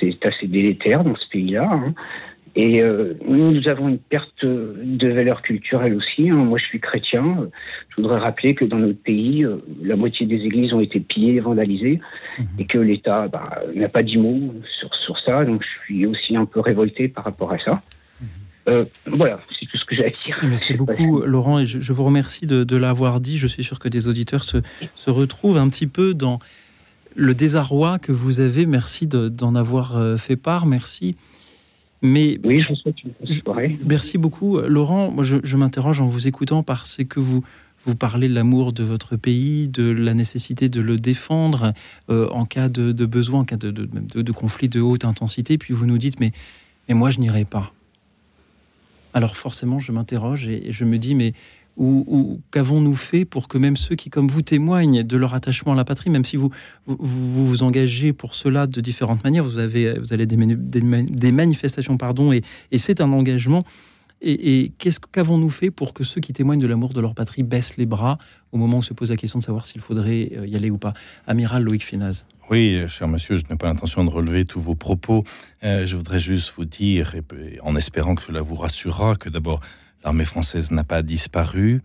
c'est 0.00 0.24
assez 0.26 0.46
délétère 0.46 1.04
dans 1.04 1.16
ce 1.16 1.28
pays-là. 1.28 1.68
hein. 1.70 1.94
Et 2.56 2.82
euh, 2.82 3.14
nous 3.28 3.68
avons 3.68 3.88
une 3.88 3.98
perte 3.98 4.44
de 4.44 5.08
valeur 5.08 5.42
culturelle 5.42 5.94
aussi. 5.94 6.28
hein. 6.30 6.36
Moi, 6.36 6.58
je 6.58 6.64
suis 6.64 6.80
chrétien. 6.80 7.48
Je 7.90 7.96
voudrais 7.96 8.18
rappeler 8.18 8.54
que 8.54 8.64
dans 8.64 8.78
notre 8.78 9.00
pays, 9.00 9.44
euh, 9.44 9.58
la 9.82 9.94
moitié 9.94 10.26
des 10.26 10.40
églises 10.44 10.72
ont 10.72 10.80
été 10.80 10.98
pillées 10.98 11.36
et 11.36 11.40
vandalisées, 11.40 12.00
et 12.58 12.64
que 12.64 12.78
l'État 12.78 13.28
bah, 13.28 13.62
n'a 13.74 13.88
pas 13.88 14.02
dit 14.02 14.16
mot 14.16 14.54
sur, 14.80 14.92
sur 14.94 15.18
ça. 15.20 15.44
Donc, 15.44 15.62
je 15.62 15.84
suis 15.84 16.06
aussi 16.06 16.36
un 16.36 16.46
peu 16.46 16.58
révolté 16.58 17.06
par 17.06 17.24
rapport 17.24 17.52
à 17.52 17.58
ça. 17.58 17.82
Euh, 18.68 18.84
voilà, 19.06 19.40
c'est 19.58 19.66
tout 19.66 19.78
ce 19.78 19.84
que 19.84 19.94
j'ai 19.96 20.04
à 20.06 20.10
dire. 20.10 20.38
Merci 20.42 20.74
beaucoup, 20.74 21.22
Laurent, 21.22 21.58
et 21.58 21.66
je, 21.66 21.80
je 21.80 21.92
vous 21.92 22.04
remercie 22.04 22.46
de, 22.46 22.64
de 22.64 22.76
l'avoir 22.76 23.20
dit. 23.20 23.38
Je 23.38 23.46
suis 23.46 23.64
sûr 23.64 23.78
que 23.78 23.88
des 23.88 24.08
auditeurs 24.08 24.44
se, 24.44 24.58
se 24.94 25.10
retrouvent 25.10 25.56
un 25.58 25.68
petit 25.68 25.86
peu 25.86 26.12
dans 26.14 26.38
le 27.16 27.34
désarroi 27.34 27.98
que 27.98 28.12
vous 28.12 28.40
avez. 28.40 28.66
Merci 28.66 29.06
de- 29.06 29.28
d'en 29.28 29.54
avoir 29.54 29.96
euh, 29.96 30.16
fait 30.18 30.36
part. 30.36 30.66
Merci. 30.66 31.16
Mais 32.02 32.38
oui, 32.44 32.60
je 32.60 32.68
vous 32.68 32.76
souhaite 32.76 33.02
une 33.02 33.10
bonne 33.20 33.32
soirée. 33.32 33.78
Merci 33.84 34.18
beaucoup, 34.18 34.60
Laurent. 34.60 35.10
Moi, 35.10 35.24
je, 35.24 35.38
je 35.42 35.56
m'interroge 35.56 36.00
en 36.00 36.06
vous 36.06 36.28
écoutant 36.28 36.62
parce 36.62 36.98
que 37.08 37.18
vous 37.20 37.42
vous 37.86 37.94
parlez 37.94 38.28
de 38.28 38.34
l'amour 38.34 38.72
de 38.72 38.84
votre 38.84 39.16
pays, 39.16 39.66
de 39.68 39.90
la 39.90 40.12
nécessité 40.12 40.68
de 40.68 40.80
le 40.80 40.96
défendre 40.96 41.72
euh, 42.10 42.28
en 42.30 42.44
cas 42.44 42.68
de, 42.68 42.92
de 42.92 43.06
besoin, 43.06 43.40
en 43.40 43.44
cas 43.44 43.56
de- 43.56 43.70
de 43.72 44.32
conflit 44.32 44.68
de 44.68 44.80
haute 44.80 45.04
intensité. 45.04 45.56
Puis 45.58 45.72
vous 45.74 45.86
nous 45.86 45.96
dites, 45.98 46.20
mais, 46.20 46.32
mais 46.88 46.94
moi, 46.94 47.10
je 47.10 47.18
n'irai 47.18 47.44
pas. 47.46 47.72
Alors 49.14 49.36
forcément, 49.36 49.78
je 49.78 49.92
m'interroge 49.92 50.48
et, 50.48 50.70
je 50.70 50.84
me 50.84 50.98
dis, 50.98 51.14
mais 51.14 51.32
où, 51.76 52.40
qu'avons-nous 52.50 52.96
fait 52.96 53.24
pour 53.24 53.46
que 53.46 53.56
même 53.56 53.76
ceux 53.76 53.94
qui, 53.94 54.10
comme 54.10 54.26
vous, 54.26 54.42
témoignent 54.42 55.04
de 55.04 55.16
leur 55.16 55.34
attachement 55.34 55.74
à 55.74 55.76
la 55.76 55.84
patrie, 55.84 56.10
même 56.10 56.24
si 56.24 56.36
vous 56.36 56.50
vous, 56.86 56.96
vous, 56.98 57.46
vous 57.46 57.62
engagez 57.62 58.12
pour 58.12 58.34
cela 58.34 58.66
de 58.66 58.80
différentes 58.80 59.22
manières, 59.22 59.44
vous 59.44 59.58
avez 59.58 59.96
vous 59.98 60.12
allez 60.12 60.26
des, 60.26 60.36
des, 60.36 61.02
des 61.02 61.32
manifestations, 61.32 61.96
pardon, 61.96 62.32
et, 62.32 62.42
et 62.72 62.78
c'est 62.78 63.00
un 63.00 63.12
engagement. 63.12 63.62
Et, 64.20 64.72
qu'est-ce 64.78 64.98
qu'avons-nous 64.98 65.50
fait 65.50 65.70
pour 65.70 65.94
que 65.94 66.02
ceux 66.02 66.20
qui 66.20 66.32
témoignent 66.32 66.60
de 66.60 66.66
l'amour 66.66 66.92
de 66.92 67.00
leur 67.00 67.14
patrie 67.14 67.42
baissent 67.42 67.76
les 67.76 67.86
bras 67.86 68.18
au 68.50 68.56
moment 68.56 68.78
où 68.78 68.82
se 68.82 68.92
pose 68.92 69.10
la 69.10 69.16
question 69.16 69.38
de 69.38 69.44
savoir 69.44 69.66
s'il 69.66 69.80
faudrait 69.80 70.32
euh, 70.36 70.46
y 70.46 70.56
aller 70.56 70.70
ou 70.70 70.78
pas? 70.78 70.94
Amiral 71.26 71.62
Loïc 71.62 71.84
Fénaz. 71.84 72.26
Oui, 72.50 72.82
cher 72.88 73.06
monsieur, 73.08 73.36
je 73.36 73.42
n'ai 73.48 73.56
pas 73.56 73.66
l'intention 73.66 74.04
de 74.04 74.10
relever 74.10 74.44
tous 74.44 74.60
vos 74.60 74.74
propos. 74.74 75.24
Euh, 75.62 75.86
je 75.86 75.96
voudrais 75.96 76.18
juste 76.18 76.52
vous 76.56 76.64
dire, 76.64 77.14
en 77.62 77.76
espérant 77.76 78.14
que 78.14 78.22
cela 78.22 78.40
vous 78.40 78.56
rassurera, 78.56 79.16
que 79.16 79.28
d'abord, 79.28 79.60
l'armée 80.02 80.24
française 80.24 80.70
n'a 80.70 80.84
pas 80.84 81.02
disparu 81.02 81.82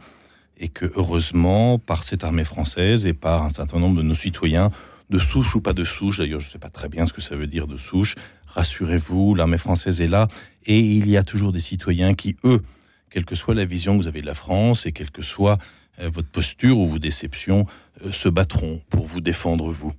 et 0.58 0.70
que, 0.70 0.86
heureusement, 0.96 1.80
par 1.80 2.04
cette 2.04 2.24
armée 2.24 2.46
française 2.46 3.06
et 3.06 3.14
par 3.14 3.44
un 3.44 3.50
certain 3.50 3.80
nombre 3.80 3.98
de 3.98 4.04
nos 4.04 4.16
citoyens, 4.16 4.70
de 5.10 5.18
souche 5.20 5.56
ou 5.56 5.62
pas 5.62 5.74
de 5.74 5.84
souche, 5.84 6.20
d'ailleurs, 6.20 6.40
je 6.40 6.48
ne 6.48 6.52
sais 6.52 6.60
pas 6.60 6.70
très 6.70 6.90
bien 6.90 7.06
ce 7.06 7.14
que 7.14 7.22
ça 7.22 7.36
veut 7.36 7.48
dire 7.48 7.68
de 7.68 7.78
souche, 7.78 8.16
rassurez-vous, 8.48 9.36
l'armée 9.36 9.58
française 9.58 10.02
est 10.02 10.08
là 10.08 10.28
et 10.66 10.80
il 10.80 11.10
y 11.10 11.18
a 11.18 11.24
toujours 11.24 11.52
des 11.52 11.60
citoyens 11.60 12.14
qui, 12.14 12.36
eux, 12.44 12.62
quelle 13.10 13.26
que 13.26 13.36
soit 13.36 13.54
la 13.54 13.66
vision 13.66 13.98
que 13.98 14.04
vous 14.04 14.08
avez 14.08 14.22
de 14.22 14.26
la 14.26 14.34
France 14.34 14.86
et 14.86 14.92
quelle 14.92 15.12
que 15.12 15.22
soit 15.22 15.60
euh, 16.00 16.10
votre 16.10 16.30
posture 16.30 16.80
ou 16.80 16.88
vos 16.88 17.00
déceptions, 17.00 17.68
euh, 18.04 18.12
se 18.12 18.28
battront 18.28 18.82
pour 18.90 19.06
vous 19.06 19.22
défendre, 19.22 19.70
vous. 19.70 19.94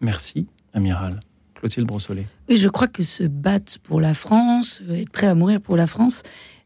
Merci, 0.00 0.46
Amiral. 0.72 1.20
Clotilde 1.54 1.86
Brossolet. 1.86 2.26
Oui, 2.48 2.56
je 2.56 2.68
crois 2.68 2.88
que 2.88 3.02
se 3.02 3.24
battre 3.24 3.78
pour 3.80 4.00
la 4.00 4.14
France, 4.14 4.80
euh, 4.88 4.94
être 4.94 5.10
prêt 5.10 5.26
à 5.26 5.34
mourir 5.34 5.60
pour 5.60 5.76
la 5.76 5.86
France, 5.86 6.22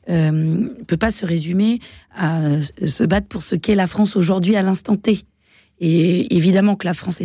ne 0.08 0.68
peut 0.84 0.96
pas 0.96 1.10
se 1.10 1.26
résumer 1.26 1.80
à 2.14 2.60
se 2.62 3.02
battre 3.02 3.26
pour 3.26 3.42
ce 3.42 3.56
qu'est 3.56 3.74
la 3.74 3.88
France 3.88 4.14
aujourd'hui 4.14 4.54
à 4.54 4.62
l'instant 4.62 4.94
T. 4.94 5.24
Et 5.78 6.34
évidemment 6.34 6.74
que 6.74 6.86
la 6.86 6.94
France 6.94 7.20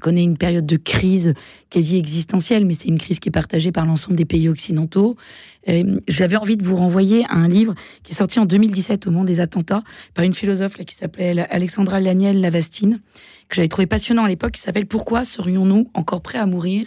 connaît 0.00 0.22
une 0.22 0.36
période 0.36 0.64
de 0.64 0.76
crise 0.76 1.34
quasi 1.70 1.96
existentielle, 1.96 2.64
mais 2.64 2.74
c'est 2.74 2.88
une 2.88 2.98
crise 2.98 3.18
qui 3.18 3.28
est 3.28 3.32
partagée 3.32 3.72
par 3.72 3.84
l'ensemble 3.84 4.14
des 4.14 4.24
pays 4.24 4.48
occidentaux. 4.48 5.16
Euh, 5.68 5.98
J'avais 6.06 6.36
envie 6.36 6.56
de 6.56 6.62
vous 6.62 6.76
renvoyer 6.76 7.24
à 7.28 7.34
un 7.34 7.48
livre 7.48 7.74
qui 8.04 8.12
est 8.12 8.14
sorti 8.14 8.38
en 8.38 8.46
2017 8.46 9.08
au 9.08 9.10
moment 9.10 9.24
des 9.24 9.40
attentats 9.40 9.82
par 10.14 10.24
une 10.24 10.34
philosophe 10.34 10.76
qui 10.76 10.94
s'appelait 10.94 11.46
Alexandra 11.50 11.98
Laniel 11.98 12.40
Lavastine, 12.40 13.00
que 13.48 13.56
j'avais 13.56 13.68
trouvé 13.68 13.86
passionnant 13.86 14.24
à 14.24 14.28
l'époque, 14.28 14.52
qui 14.52 14.60
s'appelle 14.60 14.86
Pourquoi 14.86 15.24
serions-nous 15.24 15.90
encore 15.94 16.22
prêts 16.22 16.38
à 16.38 16.46
mourir? 16.46 16.86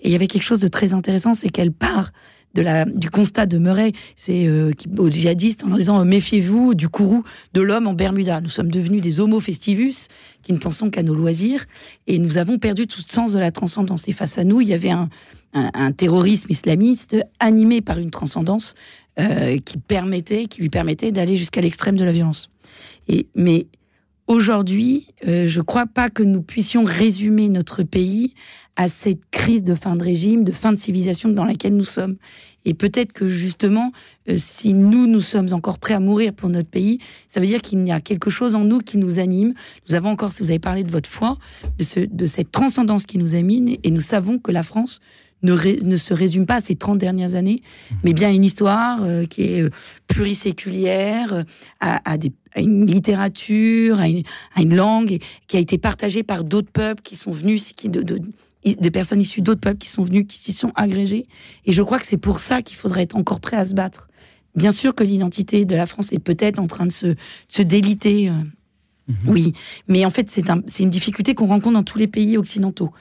Et 0.00 0.08
il 0.08 0.12
y 0.12 0.16
avait 0.16 0.26
quelque 0.26 0.42
chose 0.42 0.58
de 0.58 0.68
très 0.68 0.94
intéressant, 0.94 1.32
c'est 1.32 1.50
qu'elle 1.50 1.72
part 1.72 2.10
de 2.54 2.62
la, 2.62 2.84
du 2.84 3.10
constat 3.10 3.46
de 3.46 3.58
Murray, 3.58 3.92
c'est 4.16 4.46
euh, 4.46 4.72
aux 4.98 5.08
djihadistes 5.10 5.62
en 5.64 5.76
disant 5.76 6.00
euh, 6.00 6.04
méfiez-vous 6.04 6.74
du 6.74 6.88
courroux 6.88 7.22
de 7.54 7.60
l'homme 7.60 7.86
en 7.86 7.92
Bermuda. 7.94 8.40
Nous 8.40 8.48
sommes 8.48 8.70
devenus 8.70 9.00
des 9.00 9.20
homo 9.20 9.38
festivus 9.38 10.08
qui 10.42 10.52
ne 10.52 10.58
pensons 10.58 10.90
qu'à 10.90 11.02
nos 11.04 11.14
loisirs 11.14 11.66
et 12.06 12.18
nous 12.18 12.38
avons 12.38 12.58
perdu 12.58 12.86
tout 12.86 13.02
sens 13.06 13.32
de 13.32 13.38
la 13.38 13.52
transcendance. 13.52 14.08
Et 14.08 14.12
face 14.12 14.36
à 14.38 14.44
nous, 14.44 14.60
il 14.60 14.68
y 14.68 14.74
avait 14.74 14.90
un, 14.90 15.08
un- 15.54 15.70
un 15.74 15.92
terrorisme 15.92 16.48
islamiste 16.50 17.16
animé 17.38 17.82
par 17.82 17.98
une 17.98 18.10
transcendance 18.10 18.74
euh, 19.20 19.58
qui 19.58 19.78
permettait, 19.78 20.46
qui 20.46 20.60
lui 20.60 20.70
permettait 20.70 21.12
d'aller 21.12 21.36
jusqu'à 21.36 21.60
l'extrême 21.60 21.96
de 21.96 22.04
la 22.04 22.12
violence. 22.12 22.50
Et 23.08 23.26
mais 23.34 23.66
aujourd'hui, 24.26 25.08
euh, 25.26 25.48
je 25.48 25.58
ne 25.58 25.64
crois 25.64 25.86
pas 25.86 26.10
que 26.10 26.22
nous 26.22 26.42
puissions 26.42 26.84
résumer 26.84 27.48
notre 27.48 27.82
pays 27.82 28.34
à 28.76 28.88
cette 28.88 29.30
crise 29.30 29.62
de 29.62 29.74
fin 29.74 29.96
de 29.96 30.02
régime, 30.02 30.44
de 30.44 30.52
fin 30.52 30.72
de 30.72 30.78
civilisation 30.78 31.28
dans 31.28 31.44
laquelle 31.44 31.76
nous 31.76 31.84
sommes. 31.84 32.16
Et 32.64 32.74
peut-être 32.74 33.12
que 33.12 33.28
justement, 33.28 33.92
euh, 34.28 34.34
si 34.36 34.74
nous, 34.74 35.06
nous 35.06 35.20
sommes 35.20 35.52
encore 35.52 35.78
prêts 35.78 35.94
à 35.94 36.00
mourir 36.00 36.32
pour 36.32 36.48
notre 36.48 36.68
pays, 36.68 36.98
ça 37.28 37.40
veut 37.40 37.46
dire 37.46 37.62
qu'il 37.62 37.86
y 37.86 37.92
a 37.92 38.00
quelque 38.00 38.30
chose 38.30 38.54
en 38.54 38.64
nous 38.64 38.80
qui 38.80 38.98
nous 38.98 39.18
anime. 39.18 39.54
Nous 39.88 39.94
avons 39.94 40.10
encore, 40.10 40.32
si 40.32 40.42
vous 40.42 40.50
avez 40.50 40.58
parlé 40.58 40.84
de 40.84 40.90
votre 40.90 41.08
foi, 41.08 41.38
de, 41.78 41.84
ce, 41.84 42.00
de 42.00 42.26
cette 42.26 42.52
transcendance 42.52 43.04
qui 43.04 43.18
nous 43.18 43.34
anime, 43.34 43.76
et 43.82 43.90
nous 43.90 44.00
savons 44.00 44.38
que 44.38 44.52
la 44.52 44.62
France 44.62 45.00
ne, 45.42 45.84
ne, 45.84 45.96
se 45.96 46.12
résume 46.12 46.46
pas 46.46 46.56
à 46.56 46.60
ces 46.60 46.76
30 46.76 46.98
dernières 46.98 47.34
années, 47.34 47.62
mais 48.04 48.12
bien 48.12 48.28
à 48.28 48.32
une 48.32 48.44
histoire 48.44 49.00
euh, 49.02 49.24
qui 49.24 49.42
est 49.42 49.62
euh, 49.62 49.70
pluriséculière, 50.06 51.44
à, 51.80 52.10
à, 52.10 52.18
des, 52.18 52.32
à, 52.54 52.60
une 52.60 52.86
littérature, 52.86 54.00
à 54.00 54.08
une, 54.08 54.22
à 54.54 54.62
une, 54.62 54.74
langue, 54.74 55.18
qui 55.48 55.56
a 55.56 55.60
été 55.60 55.78
partagée 55.78 56.22
par 56.22 56.44
d'autres 56.44 56.70
peuples 56.70 57.02
qui 57.02 57.16
sont 57.16 57.32
venus, 57.32 57.72
qui, 57.72 57.88
de, 57.88 58.02
de, 58.02 58.20
des 58.64 58.90
personnes 58.90 59.20
issues 59.20 59.40
d'autres 59.40 59.60
peuples 59.60 59.78
qui 59.78 59.88
sont 59.88 60.02
venus, 60.02 60.26
qui 60.28 60.38
s'y 60.38 60.52
sont 60.52 60.72
agrégés. 60.74 61.26
Et 61.64 61.72
je 61.72 61.82
crois 61.82 61.98
que 61.98 62.06
c'est 62.06 62.18
pour 62.18 62.40
ça 62.40 62.62
qu'il 62.62 62.76
faudrait 62.76 63.02
être 63.02 63.16
encore 63.16 63.40
prêt 63.40 63.56
à 63.56 63.64
se 63.64 63.74
battre. 63.74 64.08
Bien 64.54 64.70
sûr 64.70 64.94
que 64.94 65.04
l'identité 65.04 65.64
de 65.64 65.76
la 65.76 65.86
France 65.86 66.12
est 66.12 66.18
peut-être 66.18 66.58
en 66.58 66.66
train 66.66 66.86
de 66.86 66.92
se, 66.92 67.14
se 67.48 67.62
déliter. 67.62 68.28
Euh, 68.28 68.32
mmh. 69.08 69.14
Oui, 69.28 69.52
mais 69.88 70.04
en 70.04 70.10
fait, 70.10 70.30
c'est 70.30 70.50
un, 70.50 70.60
une 70.78 70.90
difficulté 70.90 71.34
qu'on 71.34 71.46
rencontre 71.46 71.74
dans 71.74 71.84
tous 71.84 71.98
les 71.98 72.08
pays 72.08 72.36
occidentaux. 72.36 72.92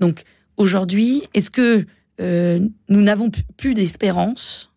Donc, 0.00 0.22
aujourd'hui, 0.56 1.22
est-ce 1.34 1.50
que 1.50 1.86
euh, 2.20 2.60
nous 2.88 3.00
n'avons 3.00 3.30
plus 3.56 3.74
d'espérance 3.74 4.72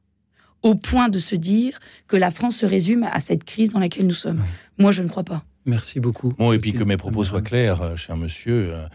au 0.64 0.76
point 0.76 1.10
de 1.10 1.20
se 1.20 1.36
dire 1.36 1.80
que 2.08 2.16
la 2.16 2.32
France 2.32 2.58
se 2.58 2.66
résume 2.66 3.04
à 3.12 3.20
cette 3.20 3.44
crise 3.44 3.70
dans 3.70 3.80
laquelle 3.80 4.06
nous 4.06 4.12
sommes? 4.12 4.44
Moi, 4.78 4.92
je 4.92 5.04
ne 5.04 5.08
crois 5.08 5.24
pas. 5.24 5.44
Merci 5.66 6.00
beaucoup. 6.00 6.34
Bon, 6.38 6.54
et 6.54 6.60
puis 6.60 6.74
que 6.74 6.84
mes 6.84 6.98
propos 6.98 7.24
soient 7.24 7.42
clairs, 7.42 7.82
euh, 7.82 7.96
cher 7.96 8.18
monsieur. 8.18 8.74
Euh, 8.74 8.88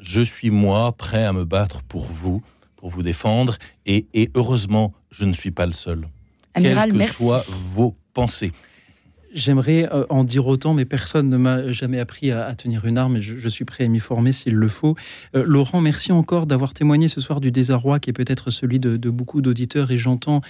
je 0.00 0.20
suis 0.20 0.50
moi 0.50 0.92
prêt 0.92 1.24
à 1.24 1.32
me 1.32 1.44
battre 1.44 1.82
pour 1.82 2.04
vous, 2.06 2.42
pour 2.76 2.90
vous 2.90 3.02
défendre, 3.02 3.56
et, 3.86 4.06
et 4.14 4.30
heureusement, 4.34 4.92
je 5.10 5.24
ne 5.24 5.32
suis 5.32 5.50
pas 5.50 5.66
le 5.66 5.72
seul. 5.72 6.08
Amiral, 6.54 6.84
Quelles 6.84 6.92
que 6.92 6.98
merci. 6.98 7.24
soient 7.24 7.44
vos 7.48 7.94
pensées. 8.14 8.52
J'aimerais 9.32 9.88
euh, 9.92 10.04
en 10.10 10.24
dire 10.24 10.48
autant, 10.48 10.74
mais 10.74 10.84
personne 10.84 11.28
ne 11.28 11.36
m'a 11.36 11.70
jamais 11.70 12.00
appris 12.00 12.32
à, 12.32 12.46
à, 12.46 12.54
tenir 12.56 12.84
une 12.84 12.98
arme 12.98 13.18
et 13.18 13.22
je, 13.22 13.38
je 13.38 13.48
suis 13.48 13.64
prêt 13.64 13.84
à 13.84 13.88
m'y 13.88 14.00
former 14.00 14.32
s'il 14.32 14.54
le 14.54 14.66
faut. 14.66 14.96
Euh, 15.36 15.44
Laurent, 15.46 15.80
merci 15.80 16.10
encore 16.10 16.46
d'avoir 16.48 16.74
témoigné 16.74 17.06
ce 17.06 17.20
soir 17.20 17.40
du 17.40 17.52
désarroi 17.52 18.00
qui 18.00 18.10
est 18.10 18.12
peut-être 18.12 18.50
celui 18.50 18.80
de, 18.80 18.96
de 18.96 19.10
beaucoup 19.10 19.40
d'auditeurs 19.40 19.92
et 19.92 19.98
j'entends 19.98 20.40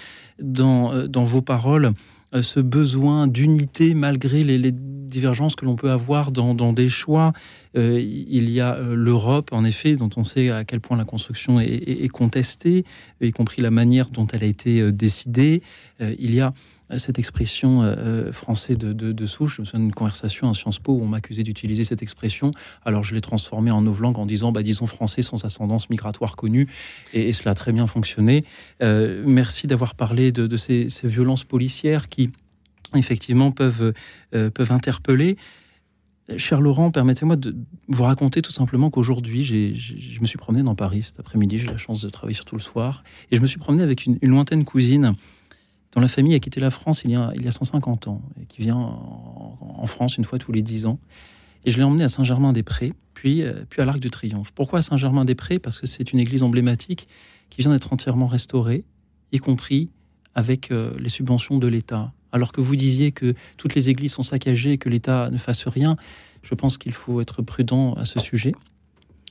dans, 0.41 0.95
euh, 0.95 1.09
dans 1.09 1.25
vos 1.25 1.43
paroles 1.43 1.93
euh, 2.33 2.43
ce 2.43 2.61
besoin 2.61 3.27
d'unité 3.27 3.93
malgré 3.95 4.45
les, 4.45 4.57
les, 4.57 4.73
divergences 5.11 5.57
que 5.57 5.65
l'on 5.65 5.77
peut 5.77 5.91
avoir 5.91 6.33
dans, 6.33 6.73
des 6.73 6.89
choix. 6.89 7.33
Euh, 7.77 8.01
il 8.01 8.51
y 8.51 8.61
a 8.61 8.75
euh, 8.75 8.95
l'Europe, 8.95 9.51
en 9.53 9.65
effet, 9.65 9.97
dont 9.97 10.11
on 10.17 10.25
sait 10.25 10.51
à 10.51 10.65
quel 10.65 10.81
point 10.81 10.97
la 10.97 11.05
construction 11.05 11.61
est, 11.61 11.69
est, 11.69 12.05
est 12.05 12.09
contestée, 12.09 12.85
y 13.21 13.31
compris 13.31 13.63
la 13.63 13.71
manière 13.71 14.11
dont 14.11 14.27
elle 14.27 14.43
a 14.43 14.47
été 14.47 14.81
euh, 14.81 14.93
décidée. 14.93 15.63
il 16.01 16.35
y 16.35 16.41
a 16.41 16.53
cette 16.99 17.19
expression 17.19 17.83
euh, 17.83 18.33
français 18.33 18.75
de, 18.75 19.27
souche. 19.27 19.57
Je 19.57 19.63
me 19.63 19.67
souviens 19.67 19.81
d'une 19.81 19.95
conversation 19.95 20.51
à 20.51 20.55
Sciences 20.55 20.79
Po 20.79 20.93
où 20.93 21.03
on 21.03 21.07
m'accusait 21.07 21.43
d'utiliser 21.43 21.85
cette 21.85 22.03
expression. 22.03 22.51
Alors 22.85 23.03
je 23.03 23.15
l'ai 23.15 23.21
transformée 23.21 23.71
en 23.71 23.83
novlangue 23.83 24.19
en 24.19 24.27
disant, 24.27 24.53
bah, 24.53 24.63
disons 24.63 24.87
français 24.87 25.23
sans 25.23 25.45
ascendance 25.45 25.91
migratoire 25.91 26.37
connue. 26.37 26.69
Et, 27.13 27.33
cela 27.33 27.53
a 27.53 27.55
très 27.55 27.73
bien 27.73 27.87
fonctionné. 27.87 28.45
Euh, 28.83 29.23
merci 29.27 29.67
d'avoir 29.67 29.95
parlé 29.95 30.33
de, 30.33 30.57
ces, 30.57 30.89
violences 31.05 31.45
policières 31.45 32.09
qui, 32.09 32.31
effectivement, 32.99 33.51
peuvent, 33.53 33.93
euh, 34.35 34.51
peuvent 34.51 34.73
interpeller. 34.73 35.37
Cher 36.37 36.61
Laurent, 36.61 36.91
permettez-moi 36.91 37.37
de 37.37 37.57
vous 37.89 38.05
raconter 38.05 38.41
tout 38.43 38.53
simplement 38.53 38.91
qu'aujourd'hui, 38.91 39.45
je 39.45 40.21
me 40.21 40.27
suis 40.27 40.39
promené 40.39 40.63
dans 40.63 40.75
Paris 40.75 41.03
cet 41.03 41.19
après-midi. 41.19 41.59
J'ai 41.59 41.67
la 41.67 41.77
chance 41.77 42.03
de 42.03 42.09
travailler 42.09 42.35
surtout 42.35 42.57
le 42.57 42.61
soir. 42.61 43.03
Et 43.31 43.37
je 43.37 43.43
me 43.43 43.47
suis 43.47 43.59
promené 43.59 43.83
avec 43.83 44.07
une, 44.07 44.19
lointaine 44.23 44.65
cousine 44.65 45.15
dont 45.93 46.01
la 46.01 46.09
famille 46.09 46.35
a 46.35 46.39
quitté 46.39 46.61
la 46.61 46.71
France 46.71 47.03
il 47.05 47.11
y 47.11 47.17
a, 47.17 47.33
il 47.35 47.45
y 47.45 47.49
a 47.49 47.53
150 47.53 48.07
ans, 48.07 48.23
et 48.41 48.47
qui 48.47 48.63
vient 48.63 48.77
en, 48.77 49.87
France 49.87 50.19
une 50.19 50.25
fois 50.25 50.39
tous 50.39 50.53
les 50.53 50.63
10 50.63 50.87
ans. 50.87 51.01
Et 51.65 51.71
je 51.73 51.79
l'ai 51.79 51.83
emmené 51.83 52.05
à 52.05 52.09
Saint-Germain-des-Prés, 52.09 52.93
puis, 53.13 53.43
euh, 53.43 53.65
puis 53.69 53.83
à 53.83 53.85
l'Arc 53.85 53.99
de 53.99 54.09
Triomphe. 54.09 54.53
Pourquoi 54.53 54.83
Saint-Germain-des-Prés? 54.83 55.59
Parce 55.59 55.79
que 55.79 55.87
c'est 55.87 56.13
une 56.13 56.21
église 56.21 56.43
emblématique 56.43 57.09
qui 57.51 57.63
vient 57.63 57.73
d'être 57.73 57.93
entièrement 57.93 58.29
restaurée, 58.29 58.85
y 59.33 59.39
compris 59.39 59.91
avec 60.35 60.71
euh, 60.71 60.95
les 60.99 61.09
subventions 61.09 61.59
de 61.59 61.67
l'État. 61.67 62.13
Alors 62.33 62.53
que 62.53 62.61
vous 62.61 62.77
disiez 62.77 63.13
que 63.13 63.35
toutes 63.57 63.75
les 63.75 63.89
églises 63.89 64.13
sont 64.13 64.23
saccagées 64.23 64.73
et 64.73 64.79
que 64.79 64.89
l'État 64.89 65.31
ne 65.31 65.39
fasse 65.39 65.67
rien, 65.67 65.97
je 66.43 66.55
pense 66.55 66.79
qu'il 66.79 66.93
faut 66.93 67.21
être 67.21 67.43
prudent 67.43 67.95
à 67.95 68.05
ce 68.05 68.21
sujet. 68.21 68.53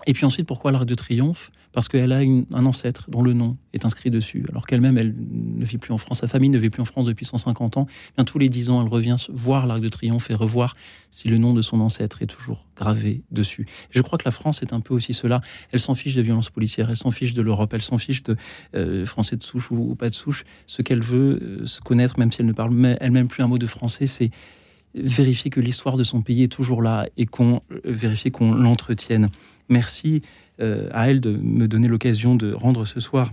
Et 0.10 0.14
puis 0.14 0.26
ensuite, 0.26 0.48
pourquoi 0.48 0.72
l'Arc 0.72 0.86
de 0.88 0.96
Triomphe? 0.96 1.52
Parce 1.72 1.88
qu'elle 1.88 2.12
a 2.12 2.18
un 2.18 2.66
ancêtre 2.66 3.12
dont 3.12 3.22
le 3.22 3.34
nom 3.34 3.58
est 3.74 3.86
inscrit 3.86 4.10
dessus, 4.10 4.44
alors 4.50 4.66
qu'elle-même, 4.66 4.98
elle 4.98 5.14
ne 5.16 5.64
vit 5.64 5.78
plus 5.78 5.94
en 5.94 6.00
France. 6.00 6.22
Sa 6.22 6.28
famille 6.28 6.50
ne 6.50 6.58
vit 6.58 6.72
plus 6.72 6.82
en 6.82 6.86
France 6.86 7.06
depuis 7.06 7.28
150 7.28 7.78
ans. 7.78 7.86
Bien, 8.18 8.26
tous 8.26 8.40
les 8.40 8.50
10 8.50 8.72
ans, 8.72 8.82
elle 8.82 8.88
revient 8.88 9.18
voir 9.32 9.68
l'Arc 9.68 9.82
de 9.82 9.88
Triomphe 9.88 10.32
et 10.32 10.34
revoir 10.34 10.76
si 11.12 11.28
le 11.28 11.38
nom 11.38 11.54
de 11.54 11.62
son 11.62 11.80
ancêtre 11.80 12.24
est 12.24 12.26
toujours 12.26 12.66
gravé 12.76 13.22
dessus. 13.30 13.68
Je 13.92 14.02
crois 14.02 14.18
que 14.18 14.26
la 14.26 14.32
France 14.32 14.64
est 14.64 14.74
un 14.74 14.80
peu 14.80 14.96
aussi 14.96 15.14
cela. 15.14 15.42
Elle 15.72 15.80
s'en 15.80 15.94
fiche 15.94 16.16
des 16.16 16.24
violences 16.24 16.50
policières, 16.50 16.90
elle 16.90 16.98
s'en 16.98 17.12
fiche 17.12 17.34
de 17.34 17.44
l'Europe, 17.44 17.72
elle 17.76 17.84
s'en 17.84 18.00
fiche 18.00 18.24
de 18.24 18.36
euh, 18.74 19.06
français 19.06 19.38
de 19.38 19.44
souche 19.44 19.70
ou, 19.70 19.94
pas 19.94 20.10
de 20.10 20.16
souche. 20.16 20.44
Ce 20.66 20.82
qu'elle 20.82 21.04
veut 21.04 21.40
euh, 21.40 21.66
se 21.68 21.82
connaître, 21.82 22.18
même 22.18 22.32
si 22.32 22.42
elle 22.42 22.48
ne 22.48 22.54
parle 22.54 22.74
elle-même 23.00 23.28
plus 23.28 23.44
un 23.44 23.48
mot 23.48 23.60
de 23.60 23.68
français, 23.68 24.08
c'est 24.08 24.32
vérifier 24.96 25.52
que 25.52 25.60
l'histoire 25.60 25.98
de 25.98 26.04
son 26.04 26.24
pays 26.24 26.42
est 26.42 26.52
toujours 26.52 26.82
là 26.82 27.08
et 27.16 27.28
qu'on 27.28 27.62
vérifier 27.84 28.32
qu'on 28.32 28.54
l'entretienne. 28.54 29.30
Merci 29.70 30.22
euh, 30.60 30.90
à 30.92 31.10
elle 31.10 31.22
de 31.22 31.32
me 31.32 31.68
donner 31.68 31.88
l'occasion 31.88 32.36
de 32.36 32.52
rendre 32.52 32.86
ce 32.86 33.00
soir 33.00 33.32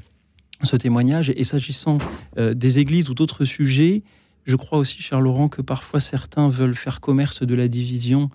ce 0.63 0.77
témoignage. 0.77 1.33
Et 1.37 1.45
s'agissant 1.45 1.99
euh, 2.39 2.55
des 2.55 2.79
églises 2.79 3.11
ou 3.11 3.15
d'autres 3.15 3.45
sujets, 3.45 4.03
je 4.45 4.57
crois 4.57 4.79
aussi, 4.79 5.03
cher 5.03 5.21
Laurent, 5.21 5.49
que 5.49 5.61
parfois 5.63 6.01
certains 6.01 6.49
veulent 6.49 6.75
faire 6.75 7.01
commerce 7.01 7.43
de 7.43 7.55
la 7.55 7.69
division. 7.69 8.31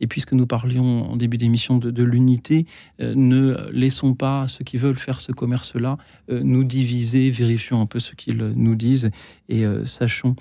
Et 0.00 0.06
puisque 0.06 0.32
nous 0.32 0.46
parlions 0.46 1.10
en 1.10 1.16
début 1.16 1.38
d'émission 1.38 1.78
de, 1.78 1.90
de 1.90 2.02
l'unité, 2.02 2.66
euh, 3.00 3.14
ne 3.14 3.56
laissons 3.72 4.14
pas 4.14 4.46
ceux 4.46 4.62
qui 4.62 4.76
veulent 4.76 4.98
faire 4.98 5.20
ce 5.20 5.32
commerce-là 5.32 5.96
nous 6.28 6.64
diviser, 6.64 7.30
vérifions 7.30 7.80
un 7.80 7.86
peu 7.86 7.98
ce 7.98 8.14
qu'ils 8.14 8.36
nous 8.36 8.74
disent 8.74 9.10
et 9.48 9.64
sachons 9.84 10.36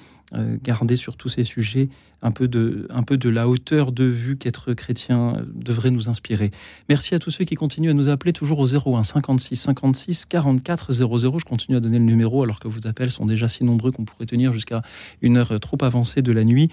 garder 0.64 0.95
sur 0.95 1.18
tous 1.18 1.30
ces 1.30 1.44
sujets 1.44 1.90
un 2.22 2.32
peu 2.32 2.48
de, 2.48 3.30
la 3.30 3.48
hauteur 3.48 3.91
de 3.91 4.03
vue 4.03 4.38
qu'être 4.38 4.74
chrétien 4.74 5.45
devrait 5.53 5.91
nous 5.91 6.10
inspirer. 6.10 6.52
Merci 6.90 7.14
à 7.16 7.20
tous 7.20 7.30
ceux 7.30 7.45
qui 7.45 7.56
continuent 7.56 7.91
à 7.91 7.94
nous 7.94 8.10
appeler 8.10 8.34
toujours 8.34 8.60
au 8.60 8.68
01 8.68 9.03
56 9.03 9.56
56 9.56 10.26
44 10.26 10.94
00. 10.94 11.40
Je 11.40 11.45
continue 11.45 11.78
à 11.78 11.80
donner 11.80 11.99
le 11.99 12.06
numéro 12.06 12.44
alors 12.44 12.60
que 12.60 12.68
vos 12.68 12.88
appels 12.88 13.12
sont 13.12 13.26
déjà 13.26 13.48
si 13.48 13.64
nombreux 13.64 13.91
qu'on 13.91 14.06
pourrait 14.06 14.26
tenir 14.26 14.53
jusqu'à 14.53 14.82
une 15.22 15.38
heure 15.38 15.60
trop 15.60 15.78
avancée 15.82 16.22
de 16.22 16.32
la 16.32 16.44
nuit. 16.44 16.70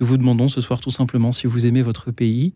Nous 0.00 0.06
vous 0.06 0.16
demandons 0.16 0.48
ce 0.48 0.60
soir 0.60 0.80
tout 0.80 0.90
simplement 0.90 1.32
si 1.32 1.46
vous 1.46 1.66
aimez 1.66 1.82
votre 1.82 2.10
pays, 2.10 2.52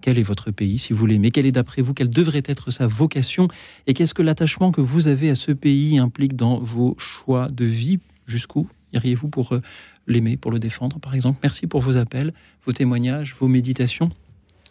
quel 0.00 0.18
est 0.18 0.24
votre 0.24 0.50
pays, 0.50 0.78
si 0.78 0.92
vous 0.92 1.06
l'aimez, 1.06 1.30
quelle 1.30 1.46
est 1.46 1.52
d'après 1.52 1.80
vous, 1.80 1.94
quelle 1.94 2.10
devrait 2.10 2.42
être 2.44 2.70
sa 2.70 2.86
vocation, 2.86 3.48
et 3.86 3.94
qu'est-ce 3.94 4.14
que 4.14 4.22
l'attachement 4.22 4.72
que 4.72 4.80
vous 4.80 5.08
avez 5.08 5.30
à 5.30 5.34
ce 5.34 5.52
pays 5.52 5.98
implique 5.98 6.34
dans 6.34 6.58
vos 6.58 6.96
choix 6.98 7.46
de 7.46 7.64
vie, 7.64 8.00
jusqu'où 8.26 8.68
iriez-vous 8.92 9.28
pour 9.28 9.58
l'aimer, 10.06 10.36
pour 10.36 10.50
le 10.50 10.58
défendre, 10.58 10.98
par 10.98 11.14
exemple. 11.14 11.38
Merci 11.42 11.66
pour 11.66 11.80
vos 11.80 11.96
appels, 11.96 12.32
vos 12.64 12.72
témoignages, 12.72 13.34
vos 13.38 13.48
méditations. 13.48 14.10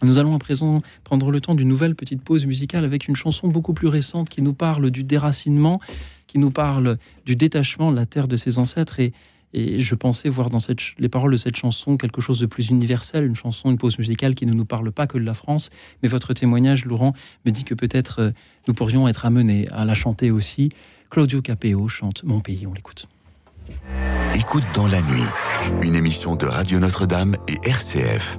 Nous 0.03 0.17
allons 0.17 0.35
à 0.35 0.39
présent 0.39 0.79
prendre 1.03 1.29
le 1.29 1.41
temps 1.41 1.53
d'une 1.53 1.67
nouvelle 1.67 1.95
petite 1.95 2.23
pause 2.23 2.45
musicale 2.45 2.85
avec 2.85 3.07
une 3.07 3.15
chanson 3.15 3.47
beaucoup 3.47 3.73
plus 3.73 3.87
récente 3.87 4.29
qui 4.29 4.41
nous 4.41 4.53
parle 4.53 4.89
du 4.89 5.03
déracinement, 5.03 5.79
qui 6.25 6.39
nous 6.39 6.49
parle 6.49 6.97
du 7.25 7.35
détachement 7.35 7.91
de 7.91 7.97
la 7.97 8.07
terre 8.07 8.27
de 8.27 8.35
ses 8.35 8.57
ancêtres 8.57 8.99
et, 8.99 9.13
et 9.53 9.79
je 9.79 9.95
pensais 9.95 10.29
voir 10.29 10.49
dans 10.49 10.59
cette, 10.59 10.79
les 10.97 11.09
paroles 11.09 11.31
de 11.31 11.37
cette 11.37 11.55
chanson 11.55 11.97
quelque 11.97 12.21
chose 12.21 12.39
de 12.39 12.45
plus 12.45 12.69
universel, 12.69 13.25
une 13.25 13.35
chanson, 13.35 13.69
une 13.69 13.77
pause 13.77 13.97
musicale 13.99 14.33
qui 14.33 14.45
ne 14.45 14.53
nous 14.53 14.65
parle 14.65 14.91
pas 14.91 15.07
que 15.07 15.17
de 15.17 15.23
la 15.23 15.33
France. 15.33 15.69
Mais 16.01 16.09
votre 16.09 16.33
témoignage, 16.33 16.85
Laurent, 16.85 17.13
me 17.45 17.51
dit 17.51 17.63
que 17.63 17.73
peut-être 17.73 18.19
euh, 18.19 18.31
nous 18.67 18.73
pourrions 18.73 19.07
être 19.07 19.25
amenés 19.25 19.67
à 19.69 19.83
la 19.83 19.93
chanter 19.93 20.31
aussi. 20.31 20.69
Claudio 21.09 21.41
Capeo 21.41 21.87
chante 21.89 22.23
Mon 22.23 22.39
pays, 22.39 22.65
on 22.65 22.73
l'écoute. 22.73 23.07
Écoute 24.34 24.64
dans 24.73 24.88
la 24.88 25.02
nuit, 25.02 25.23
une 25.81 25.95
émission 25.95 26.35
de 26.35 26.45
Radio 26.45 26.80
Notre-Dame 26.80 27.35
et 27.48 27.60
RCF. 27.68 28.38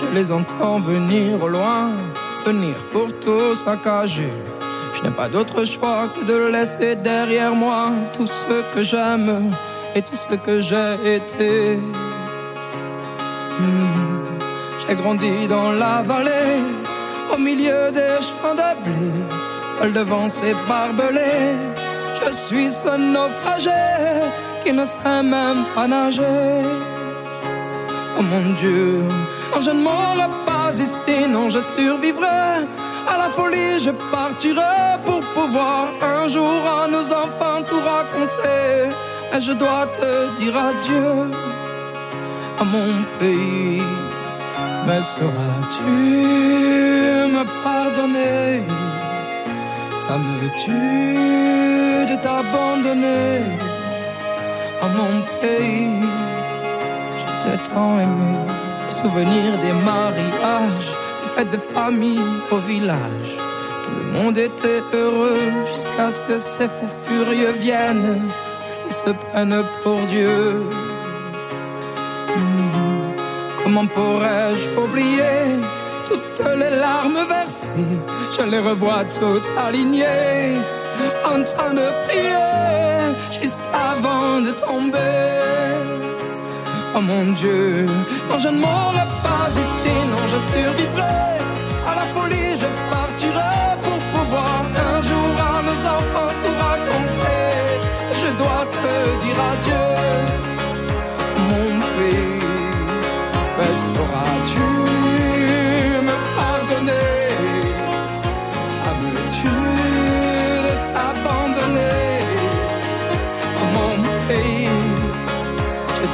Je 0.00 0.14
les 0.14 0.30
entends 0.30 0.80
venir 0.80 1.42
au 1.42 1.48
loin, 1.48 1.90
venir 2.46 2.74
pour 2.92 3.08
tout 3.20 3.54
saccager. 3.54 4.32
N'ai 5.02 5.10
pas 5.10 5.28
d'autre 5.28 5.64
choix 5.64 6.08
que 6.14 6.24
de 6.24 6.52
laisser 6.52 6.94
derrière 6.94 7.54
moi 7.54 7.90
tout 8.12 8.28
ce 8.28 8.54
que 8.72 8.82
j'aime 8.84 9.50
et 9.96 10.02
tout 10.02 10.16
ce 10.16 10.34
que 10.36 10.60
j'ai 10.60 11.16
été. 11.16 11.76
Hmm. 13.58 14.02
J'ai 14.86 14.94
grandi 14.94 15.48
dans 15.48 15.72
la 15.72 16.02
vallée, 16.02 16.62
au 17.32 17.38
milieu 17.38 17.90
des 17.92 18.18
champs 18.26 18.54
de 18.54 18.70
blé, 18.84 19.10
seul 19.76 19.92
devant 19.92 20.28
ces 20.28 20.54
barbelés. 20.68 21.56
Je 22.24 22.32
suis 22.32 22.70
ce 22.70 22.96
naufragé 22.96 23.70
qui 24.64 24.72
ne 24.72 24.86
sait 24.86 25.22
même 25.22 25.64
pas 25.74 25.88
nager. 25.88 26.62
Oh 28.18 28.22
mon 28.22 28.54
Dieu, 28.60 29.02
non, 29.52 29.60
je 29.60 29.70
ne 29.70 29.82
mourrai 29.82 30.28
pas 30.46 30.70
ici, 30.72 31.28
non, 31.28 31.50
je 31.50 31.60
survivrai. 31.76 32.66
À 33.08 33.16
la 33.18 33.28
folie, 33.30 33.80
je 33.84 33.90
partirai 33.90 34.98
pour 35.04 35.20
pouvoir 35.20 35.88
un 36.02 36.28
jour 36.28 36.60
à 36.80 36.88
nos 36.88 37.06
enfants 37.22 37.62
tout 37.68 37.80
raconter. 37.80 38.94
Et 39.34 39.40
je 39.40 39.52
dois 39.52 39.86
te 39.98 40.38
dire 40.38 40.56
adieu 40.56 41.30
à 42.60 42.64
mon 42.64 42.92
pays. 43.18 43.82
Mais 44.86 45.02
sauras-tu 45.14 45.92
me 47.36 47.44
pardonner? 47.64 48.62
Ça 50.06 50.18
me 50.18 50.48
tue 50.64 52.06
de 52.10 52.16
t'abandonner 52.24 53.40
à 54.82 54.86
mon 54.98 55.14
pays? 55.40 56.08
Je 57.18 57.24
t'ai 57.42 57.56
tant 57.70 57.98
aimé. 58.00 58.34
Souvenir 58.90 59.56
des 59.64 59.72
mariages, 59.90 60.90
des 61.32 61.40
fêtes 61.40 61.50
de 61.50 61.74
famille 61.74 62.20
au 62.50 62.56
village. 62.56 63.36
Tout 63.84 64.04
le 64.04 64.12
monde 64.12 64.38
était 64.38 64.82
heureux 64.92 65.52
jusqu'à 65.68 66.10
ce 66.10 66.22
que 66.22 66.38
ces 66.38 66.68
fous 66.68 66.88
furieux 67.06 67.52
viennent 67.52 68.22
et 68.88 68.92
se 68.92 69.10
prennent 69.10 69.62
pour 69.82 69.98
Dieu. 70.10 70.62
Comment 73.62 73.86
pourrais-je 73.86 74.80
oublier 74.80 75.58
toutes 76.08 76.46
les 76.56 76.76
larmes 76.76 77.24
versées? 77.28 77.68
Je 78.36 78.44
les 78.44 78.58
revois 78.58 79.04
toutes 79.04 79.52
alignées 79.56 80.58
en 81.24 81.42
train 81.42 81.74
de 81.74 81.86
prier 82.06 83.40
jusqu'avant 83.40 84.40
de 84.40 84.50
tomber. 84.52 85.61
Oh 86.94 87.00
mon 87.00 87.32
Dieu, 87.32 87.86
non 88.28 88.38
je 88.38 88.48
ne 88.48 88.58
mourrai 88.58 89.06
pas 89.22 89.48
ici, 89.48 89.94
non 90.10 90.24
je 90.32 90.38
survivrai 90.52 91.38
à 91.88 91.94
la 91.94 92.06
folie, 92.14 92.52
je 92.60 92.68
partirai 92.90 93.01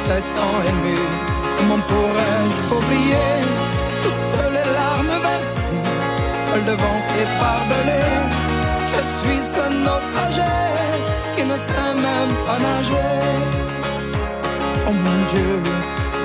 T'ai 0.09 0.23
tant 0.23 0.59
aimé, 0.71 0.97
comment 1.59 1.83
pourrais-je 1.91 2.61
oublier 2.77 3.31
toutes 4.05 4.41
les 4.55 4.69
larmes 4.79 5.17
versées, 5.27 5.77
seul 6.47 6.63
devant 6.65 6.99
ces 7.09 7.27
barbelés. 7.39 8.17
Je 8.95 9.03
suis 9.19 9.43
ce 9.55 9.65
naufragé 9.85 10.55
qui 11.37 11.45
ne 11.45 11.57
sait 11.59 11.95
même 12.07 12.35
pas 12.47 12.59
nager. 12.59 13.19
Oh 14.89 14.95
mon 15.05 15.19
Dieu, 15.31 15.53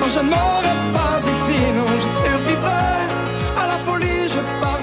non 0.00 0.08
je 0.14 0.20
ne 0.20 0.30
mourrai 0.32 0.76
pas 0.96 1.18
ici, 1.32 1.58
non 1.76 1.90
je 2.02 2.08
survivrai 2.22 2.88
à 3.62 3.64
la 3.70 3.78
folie, 3.86 4.24
je 4.34 4.42
partirai 4.62 4.73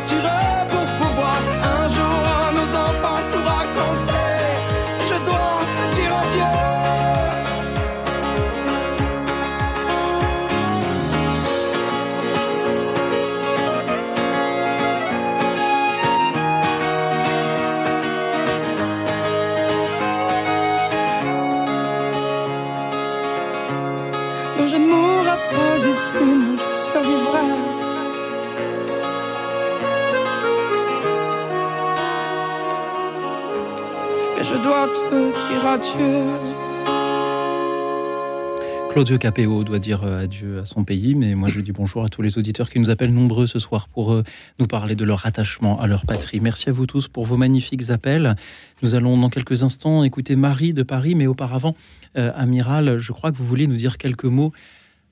Claudio 38.89 39.17
Capéo 39.17 39.63
doit 39.63 39.79
dire 39.79 40.03
euh, 40.03 40.23
adieu 40.23 40.59
à 40.59 40.65
son 40.65 40.83
pays, 40.83 41.15
mais 41.15 41.33
moi 41.33 41.47
je 41.47 41.61
dis 41.61 41.71
bonjour 41.71 42.03
à 42.03 42.09
tous 42.09 42.21
les 42.21 42.37
auditeurs 42.37 42.69
qui 42.69 42.77
nous 42.77 42.89
appellent 42.89 43.13
nombreux 43.13 43.47
ce 43.47 43.57
soir 43.57 43.87
pour 43.87 44.11
euh, 44.11 44.23
nous 44.59 44.67
parler 44.67 44.95
de 44.97 45.05
leur 45.05 45.25
attachement 45.25 45.79
à 45.79 45.87
leur 45.87 46.05
patrie. 46.05 46.41
Merci 46.41 46.67
à 46.67 46.73
vous 46.73 46.87
tous 46.87 47.07
pour 47.07 47.23
vos 47.25 47.37
magnifiques 47.37 47.89
appels. 47.89 48.35
Nous 48.81 48.95
allons 48.95 49.17
dans 49.17 49.29
quelques 49.29 49.63
instants 49.63 50.03
écouter 50.03 50.35
Marie 50.35 50.73
de 50.73 50.83
Paris, 50.83 51.15
mais 51.15 51.25
auparavant, 51.25 51.73
euh, 52.17 52.33
Amiral, 52.35 52.97
je 52.97 53.13
crois 53.13 53.31
que 53.31 53.37
vous 53.37 53.47
voulez 53.47 53.67
nous 53.67 53.77
dire 53.77 53.97
quelques 53.97 54.25
mots 54.25 54.51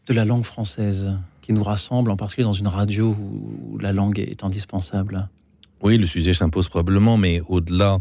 de 0.09 0.13
la 0.13 0.25
langue 0.25 0.43
française 0.43 1.13
qui 1.41 1.53
nous 1.53 1.63
rassemble, 1.63 2.11
en 2.11 2.17
particulier 2.17 2.43
dans 2.43 2.51
une 2.51 2.67
radio 2.67 3.15
où 3.17 3.77
la 3.77 3.93
langue 3.93 4.19
est 4.19 4.43
indispensable. 4.43 5.29
Oui, 5.81 5.97
le 5.97 6.05
sujet 6.05 6.33
s'impose 6.33 6.67
probablement, 6.67 7.15
mais 7.15 7.41
au-delà 7.47 7.99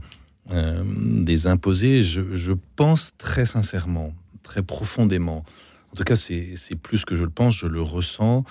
euh, 0.52 0.82
des 0.84 1.46
imposés, 1.46 2.02
je, 2.02 2.52
pense 2.76 3.12
très 3.18 3.46
sincèrement, 3.46 4.14
très 4.42 4.62
profondément, 4.62 5.44
en 5.92 5.96
tout 5.96 6.04
cas 6.04 6.16
c'est 6.16 6.56
plus 6.82 7.04
que 7.04 7.14
je 7.16 7.24
le 7.24 7.30
pense, 7.30 7.56
je 7.56 7.66
le 7.66 7.82
ressens, 7.82 8.44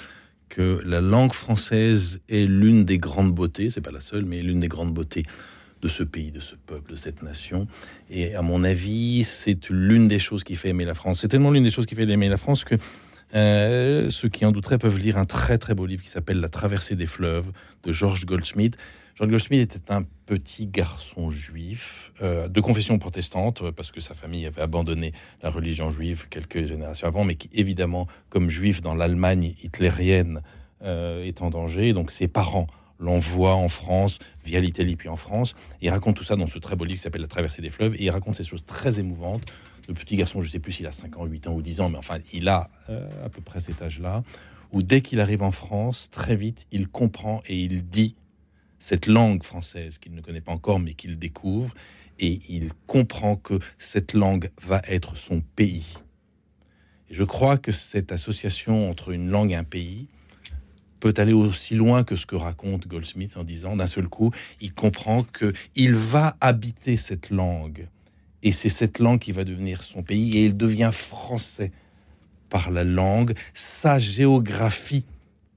que 0.50 0.82
la 0.86 1.02
langue 1.02 1.34
française 1.34 2.22
est 2.30 2.46
l'une 2.46 2.86
des 2.86 3.00
grandes 3.00 3.34
beautés, 3.34 3.70
c'est 3.70 3.82
pas 3.82 3.92
la 3.92 4.00
seule, 4.00 4.26
mais 4.26 4.42
l'une 4.42 4.60
des 4.60 4.68
grandes 4.68 4.94
beautés 4.94 5.26
de 5.82 5.88
ce 5.88 6.04
pays, 6.04 6.32
de 6.32 6.40
ce 6.40 6.56
peuple, 6.56 6.92
de 6.92 6.96
cette 6.96 7.22
nation. 7.22 7.68
Et 8.10 8.36
à 8.36 8.42
mon 8.42 8.64
avis, 8.64 9.24
c'est 9.24 9.70
l'une 9.70 10.08
des 10.08 10.20
choses 10.20 10.44
qui 10.44 10.56
fait 10.56 10.70
aimer 10.70 10.86
la 10.86 10.94
France. 10.94 11.20
C'est 11.20 11.28
tellement 11.28 11.52
l'une 11.52 11.64
des 11.64 11.72
choses 11.72 11.86
qui 11.86 11.96
fait 11.96 12.10
aimer 12.10 12.30
la 12.30 12.38
France 12.38 12.64
que 12.64 12.76
euh, 13.36 14.10
ceux 14.10 14.30
qui 14.30 14.46
en 14.46 14.52
douteraient 14.52 14.78
peuvent 14.78 14.98
lire 14.98 15.18
un 15.18 15.26
très 15.26 15.58
très 15.58 15.76
beau 15.76 15.86
livre 15.86 16.02
qui 16.02 16.10
s'appelle 16.10 16.40
La 16.40 16.50
traversée 16.50 16.96
des 16.96 17.06
fleuves 17.06 17.52
de 17.84 17.92
George 17.92 18.26
Goldsmith. 18.26 18.78
George 19.18 19.32
Goldsmith 19.32 19.76
était 19.76 19.92
un 19.92 20.04
petit 20.28 20.68
garçon 20.68 21.32
juif 21.32 22.14
euh, 22.22 22.48
de 22.48 22.62
confession 22.62 23.00
protestante 23.00 23.64
euh, 23.64 23.72
parce 23.72 23.92
que 23.92 24.00
sa 24.00 24.14
famille 24.14 24.46
avait 24.46 24.62
abandonné 24.62 25.12
la 25.42 25.50
religion 25.50 25.90
juive 25.90 26.28
quelques 26.30 26.68
générations 26.68 27.08
avant, 27.08 27.24
mais 27.24 27.34
qui 27.34 27.50
évidemment, 27.52 28.06
comme 28.30 28.52
juif 28.52 28.84
dans 28.84 28.94
l'Allemagne 28.94 29.56
hitlérienne, 29.64 30.44
euh, 30.84 31.24
est 31.24 31.42
en 31.42 31.50
danger. 31.50 31.94
Donc 31.94 32.12
ses 32.12 32.28
parents 32.28 32.68
l'envoient 33.00 33.56
en 33.56 33.70
France 33.70 34.20
via 34.46 34.60
l'Italie 34.60 34.96
puis 34.96 35.10
en 35.10 35.16
France. 35.16 35.56
Il 35.82 35.90
raconte 35.90 36.16
tout 36.16 36.24
ça 36.24 36.36
dans 36.36 36.46
ce 36.46 36.60
très 36.60 36.76
beau 36.76 36.86
livre 36.86 36.98
qui 36.98 37.04
s'appelle 37.04 37.22
La 37.22 37.28
traversée 37.28 37.64
des 37.64 37.72
fleuves 37.72 37.96
et 37.96 38.04
il 38.04 38.12
raconte 38.12 38.36
ces 38.36 38.44
choses 38.44 38.66
très 38.66 39.00
émouvantes 39.00 39.52
le 39.88 39.96
petit 39.96 40.16
garçon, 40.16 40.42
je 40.42 40.48
ne 40.48 40.52
sais 40.52 40.60
plus 40.60 40.74
s'il 40.74 40.86
a 40.86 40.92
5 40.92 41.18
ans, 41.18 41.26
8 41.26 41.48
ans 41.48 41.54
ou 41.54 41.62
10 41.64 41.80
ans, 41.80 41.90
mais 41.90 41.98
enfin, 41.98 42.18
il 42.34 42.50
a 42.50 42.70
à 43.24 43.30
peu 43.30 43.40
près 43.40 43.62
cet 43.62 43.82
âge-là, 43.82 44.22
où 44.74 44.82
dès 44.82 45.00
qu'il 45.00 45.22
arrive 45.22 45.42
en 45.44 45.52
France, 45.52 46.10
très 46.12 46.36
vite, 46.36 46.68
il 46.74 46.90
comprend 46.90 47.42
et 47.48 47.58
il 47.58 47.88
dit 47.88 48.18
cette 48.80 49.08
langue 49.08 49.44
française 49.44 49.98
qu'il 49.98 50.14
ne 50.14 50.22
connaît 50.22 50.42
pas 50.42 50.52
encore, 50.52 50.80
mais 50.80 50.94
qu'il 50.94 51.18
découvre, 51.18 51.74
et 52.20 52.42
il 52.50 52.72
comprend 52.88 53.36
que 53.36 53.60
cette 53.80 54.14
langue 54.14 54.50
va 54.62 54.82
être 54.88 55.16
son 55.16 55.42
pays. 55.56 55.94
Je 57.10 57.24
crois 57.24 57.58
que 57.58 57.72
cette 57.72 58.12
association 58.12 58.90
entre 58.90 59.12
une 59.12 59.30
langue 59.30 59.52
et 59.52 59.56
un 59.56 59.64
pays 59.64 60.08
peut 61.00 61.14
aller 61.18 61.34
aussi 61.34 61.76
loin 61.76 62.04
que 62.04 62.16
ce 62.16 62.26
que 62.26 62.36
raconte 62.36 62.88
Goldsmith 62.88 63.38
en 63.38 63.44
disant 63.44 63.76
d'un 63.76 63.88
seul 63.88 64.08
coup, 64.08 64.32
il 64.62 64.74
comprend 64.74 65.24
que 65.24 65.54
il 65.76 65.96
va 65.96 66.36
habiter 66.42 66.98
cette 66.98 67.30
langue 67.30 67.88
et 68.44 68.52
c'est 68.52 68.70
cette 68.70 69.00
langue 69.00 69.20
qui 69.20 69.32
va 69.32 69.44
devenir 69.44 69.84
son 69.84 70.04
pays 70.04 70.38
et 70.38 70.46
il 70.46 70.58
devient 70.58 70.92
français 70.94 71.72
par 72.50 72.72
la 72.72 72.84
langue. 72.84 73.34
Sa 73.54 74.00
géographie 74.00 75.06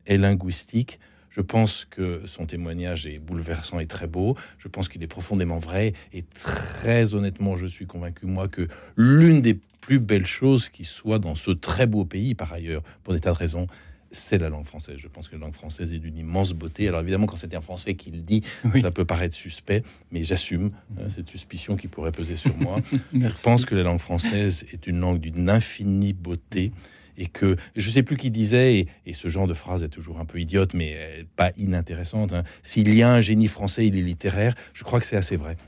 est 0.06 0.16
linguistique. 0.16 0.98
Je 1.31 1.40
pense 1.40 1.86
que 1.89 2.23
son 2.27 2.44
témoignage 2.47 3.07
est 3.07 3.19
bouleversant 3.19 3.78
et 3.81 3.86
très 3.86 4.07
beau. 4.09 4.36
Je 4.59 4.69
pense 4.69 4.89
qu'il 4.89 5.02
est 5.02 5.07
profondément 5.09 5.59
vrai. 5.59 5.93
Et 6.12 6.23
très 6.23 7.15
honnêtement, 7.15 7.57
je 7.57 7.66
suis 7.66 7.86
convaincu, 7.86 8.27
moi, 8.27 8.48
que 8.48 8.66
l'une 8.97 9.40
des 9.40 9.55
plus 9.81 10.01
belles 10.01 10.27
choses 10.27 10.69
qui 10.69 10.85
soit 10.85 11.19
dans 11.19 11.35
ce 11.36 11.51
très 11.52 11.86
beau 11.86 12.05
pays, 12.05 12.35
par 12.35 12.52
ailleurs, 12.52 12.82
pour 13.05 13.15
des 13.15 13.20
tas 13.20 13.31
de 13.32 13.36
raisons, 13.36 13.66
c'est 14.12 14.39
la 14.39 14.48
langue 14.48 14.65
française. 14.66 14.97
Je 14.98 15.07
pense 15.07 15.28
que 15.28 15.36
la 15.36 15.43
langue 15.43 15.55
française 15.55 15.93
est 15.93 16.01
d'une 16.01 16.19
immense 16.19 16.52
beauté. 16.52 16.89
Alors 16.89 17.01
évidemment, 17.01 17.27
quand 17.27 17.36
c'est 17.36 17.55
un 17.55 17.61
Français 17.61 17.94
qui 17.94 18.11
le 18.11 18.19
dit, 18.19 18.43
Oui. 18.65 18.81
ça 18.82 18.90
peut 18.90 19.05
paraître 19.05 19.36
suspect, 19.36 19.85
mais 20.11 20.24
j'assume 20.24 20.73
euh, 20.98 21.09
cette 21.09 21.28
suspicion 21.31 21.77
qui 21.77 21.86
pourrait 21.86 22.11
peser 22.11 22.35
sur 22.35 22.57
moi. 22.57 22.81
Je 23.12 23.43
pense 23.43 23.65
que 23.65 23.77
la 23.77 23.85
langue 23.85 24.01
française 24.01 24.66
est 24.73 24.89
une 24.89 24.98
langue 24.98 25.20
d'une 25.20 25.48
infinie 25.48 26.12
beauté 26.12 26.73
et 27.20 27.26
que 27.26 27.56
je 27.76 27.86
ne 27.88 27.92
sais 27.92 28.02
plus 28.02 28.16
qui 28.16 28.30
disait, 28.30 28.88
et, 29.06 29.12
ce 29.12 29.28
genre 29.28 29.47
de 29.47 29.52
phrase 29.52 29.82
est 29.82 29.88
toujours 29.88 30.18
un 30.18 30.24
peu 30.24 30.40
idiote, 30.40 30.72
mais 30.72 30.94
euh, 30.97 31.22
pas 31.36 31.52
inintéressante. 31.59 32.32
hein, 32.32 32.44
S'il 32.62 32.92
y 32.94 33.02
a 33.02 33.12
un 33.12 33.20
génie 33.20 33.47
français, 33.47 33.86
il 33.86 33.97
est 33.98 34.02
littéraire. 34.02 34.55
Je 34.72 34.84
crois 34.84 34.98
que 35.01 35.06
c'est 35.06 35.16
assez 35.18 35.36
vrai. 35.36 35.59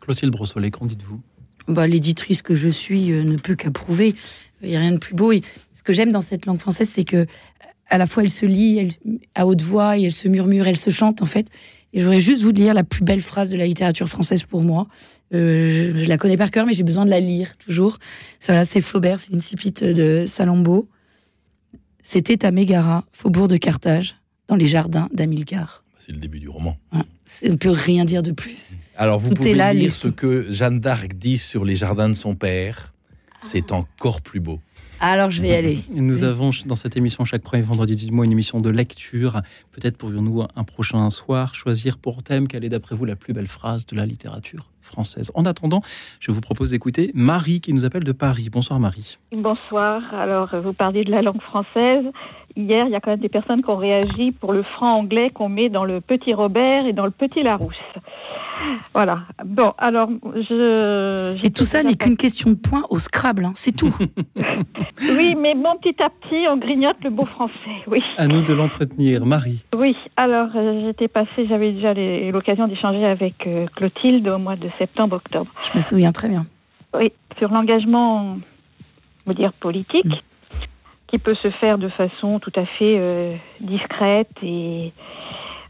Clotilde 0.00 0.30
Brossolet, 0.30 0.70
qu'en 0.70 0.86
dites-vous? 0.86 1.20
Bah, 1.66 1.88
L'éditrice 1.88 2.40
que 2.40 2.54
je 2.54 2.68
suis 2.68 3.10
euh, 3.10 3.24
ne 3.24 3.36
peut 3.36 3.56
qu'approuver. 3.56 4.14
Il 4.62 4.68
n'y 4.68 4.76
a 4.76 4.80
rien 4.80 4.92
de 4.92 4.98
plus 4.98 5.16
beau. 5.16 5.32
Et 5.32 5.42
ce 5.74 5.82
que 5.82 5.92
j'aime 5.92 6.12
dans 6.12 6.20
cette 6.20 6.46
langue 6.46 6.60
française, 6.60 6.88
c'est 6.88 7.04
que 7.04 7.26
à 7.88 7.98
la 7.98 8.06
fois 8.06 8.22
elle 8.22 8.30
se 8.30 8.46
lit 8.46 8.78
elle, 8.78 8.90
à 9.34 9.46
haute 9.46 9.62
voix 9.62 9.98
et 9.98 10.04
elle 10.04 10.12
se 10.12 10.28
murmure, 10.28 10.68
elle 10.68 10.76
se 10.76 10.90
chante 10.90 11.20
en 11.20 11.26
fait. 11.26 11.48
Et 11.96 12.02
j'aurais 12.02 12.20
juste 12.20 12.42
vous 12.42 12.52
lire 12.52 12.74
la 12.74 12.84
plus 12.84 13.02
belle 13.02 13.22
phrase 13.22 13.48
de 13.48 13.56
la 13.56 13.64
littérature 13.64 14.06
française 14.06 14.42
pour 14.42 14.60
moi. 14.60 14.86
Euh, 15.32 15.94
je, 15.96 16.04
la 16.04 16.18
connais 16.18 16.36
par 16.36 16.50
cœur, 16.50 16.66
mais 16.66 16.74
j'ai 16.74 16.82
besoin 16.82 17.06
de 17.06 17.10
la 17.10 17.20
lire 17.20 17.56
toujours. 17.56 17.98
Voilà, 18.46 18.66
c'est 18.66 18.82
Flaubert, 18.82 19.18
c'est 19.18 19.32
une 19.32 19.40
cipite 19.40 19.82
de 19.82 20.26
Salammbô. 20.28 20.90
C'était 22.02 22.44
à 22.44 22.50
Mégara, 22.50 23.06
faubourg 23.12 23.48
de 23.48 23.56
Carthage, 23.56 24.16
dans 24.46 24.56
les 24.56 24.66
jardins 24.66 25.08
d'Amilcar. 25.14 25.84
C'est 25.98 26.12
le 26.12 26.18
début 26.18 26.38
du 26.38 26.50
roman. 26.50 26.76
on 26.92 26.98
ne 27.48 27.56
peut 27.56 27.70
rien 27.70 28.04
dire 28.04 28.22
de 28.22 28.32
plus. 28.32 28.76
Alors 28.94 29.18
vous 29.18 29.30
Tout 29.30 29.36
pouvez 29.36 29.52
est 29.52 29.54
là, 29.54 29.72
lire 29.72 29.84
les 29.84 29.88
ce 29.88 30.08
que 30.08 30.50
Jeanne 30.50 30.80
d'Arc 30.80 31.14
dit 31.14 31.38
sur 31.38 31.64
les 31.64 31.76
jardins 31.76 32.10
de 32.10 32.14
son 32.14 32.34
père. 32.34 32.92
C'est 33.40 33.72
encore 33.72 34.20
plus 34.20 34.40
beau. 34.40 34.60
Alors 35.00 35.30
je 35.30 35.42
vais 35.42 35.48
y 35.48 35.54
aller. 35.54 35.78
Nous 35.90 36.22
avons 36.22 36.50
dans 36.64 36.74
cette 36.74 36.96
émission 36.96 37.24
chaque 37.24 37.42
premier 37.42 37.62
vendredi 37.62 37.96
du 37.96 38.12
mois 38.12 38.24
une 38.24 38.32
émission 38.32 38.58
de 38.58 38.70
lecture. 38.70 39.42
Peut-être 39.72 39.98
pourrions-nous 39.98 40.44
un 40.54 40.64
prochain 40.64 41.10
soir 41.10 41.54
choisir 41.54 41.98
pour 41.98 42.22
thème 42.22 42.48
quelle 42.48 42.64
est 42.64 42.70
d'après 42.70 42.96
vous 42.96 43.04
la 43.04 43.14
plus 43.14 43.34
belle 43.34 43.46
phrase 43.46 43.86
de 43.86 43.94
la 43.94 44.06
littérature 44.06 44.70
française. 44.80 45.30
En 45.34 45.44
attendant, 45.44 45.82
je 46.20 46.30
vous 46.30 46.40
propose 46.40 46.70
d'écouter 46.70 47.10
Marie 47.12 47.60
qui 47.60 47.74
nous 47.74 47.84
appelle 47.84 48.04
de 48.04 48.12
Paris. 48.12 48.48
Bonsoir 48.50 48.80
Marie. 48.80 49.18
Bonsoir. 49.32 50.02
Alors, 50.14 50.48
vous 50.62 50.72
parliez 50.72 51.04
de 51.04 51.10
la 51.10 51.22
langue 51.22 51.42
française. 51.42 52.04
Hier, 52.56 52.86
il 52.86 52.92
y 52.92 52.94
a 52.94 53.00
quand 53.00 53.10
même 53.10 53.20
des 53.20 53.28
personnes 53.28 53.62
qui 53.62 53.68
ont 53.68 53.76
réagi 53.76 54.32
pour 54.32 54.52
le 54.52 54.62
franc 54.62 54.98
anglais 54.98 55.30
qu'on 55.30 55.48
met 55.48 55.68
dans 55.68 55.84
le 55.84 56.00
petit 56.00 56.32
Robert 56.32 56.86
et 56.86 56.92
dans 56.94 57.04
le 57.04 57.10
petit 57.10 57.42
Larousse. 57.42 57.74
Voilà. 58.94 59.20
Bon, 59.44 59.74
alors, 59.76 60.08
je. 60.34 61.36
Et 61.44 61.50
tout 61.50 61.64
ça 61.64 61.82
n'est 61.82 61.96
qu'une 61.96 62.16
question 62.16 62.50
de 62.50 62.56
points 62.56 62.84
au 62.88 62.98
Scrabble, 62.98 63.44
hein, 63.44 63.52
c'est 63.54 63.76
tout. 63.76 63.94
Oui, 65.02 65.34
mais 65.38 65.54
bon, 65.54 65.76
petit 65.76 66.02
à 66.02 66.08
petit, 66.08 66.46
on 66.48 66.56
grignote 66.56 66.96
le 67.04 67.10
beau 67.10 67.26
français. 67.26 67.52
Oui. 67.86 67.98
À 68.16 68.26
nous 68.26 68.42
de 68.42 68.54
l'entretenir. 68.54 69.26
Marie. 69.26 69.62
Oui, 69.76 69.94
alors 70.16 70.48
euh, 70.54 70.86
j'étais 70.86 71.08
passée, 71.08 71.46
j'avais 71.46 71.72
déjà 71.72 71.92
l'occasion 72.30 72.66
d'échanger 72.66 73.04
avec 73.04 73.46
euh, 73.46 73.66
Clotilde 73.76 74.26
au 74.26 74.38
mois 74.38 74.56
de 74.56 74.68
septembre-octobre. 74.78 75.50
Je 75.62 75.74
me 75.74 75.80
souviens 75.80 76.12
très 76.12 76.28
bien. 76.28 76.46
Oui, 76.98 77.12
sur 77.38 77.50
l'engagement, 77.50 78.38
on 79.26 79.30
va 79.30 79.34
dire 79.34 79.52
politique, 79.52 80.24
qui 81.06 81.18
peut 81.18 81.34
se 81.36 81.50
faire 81.50 81.78
de 81.78 81.88
façon 81.88 82.38
tout 82.40 82.52
à 82.56 82.66
fait 82.66 82.96
euh, 82.98 83.36
discrète 83.60 84.30
et. 84.42 84.92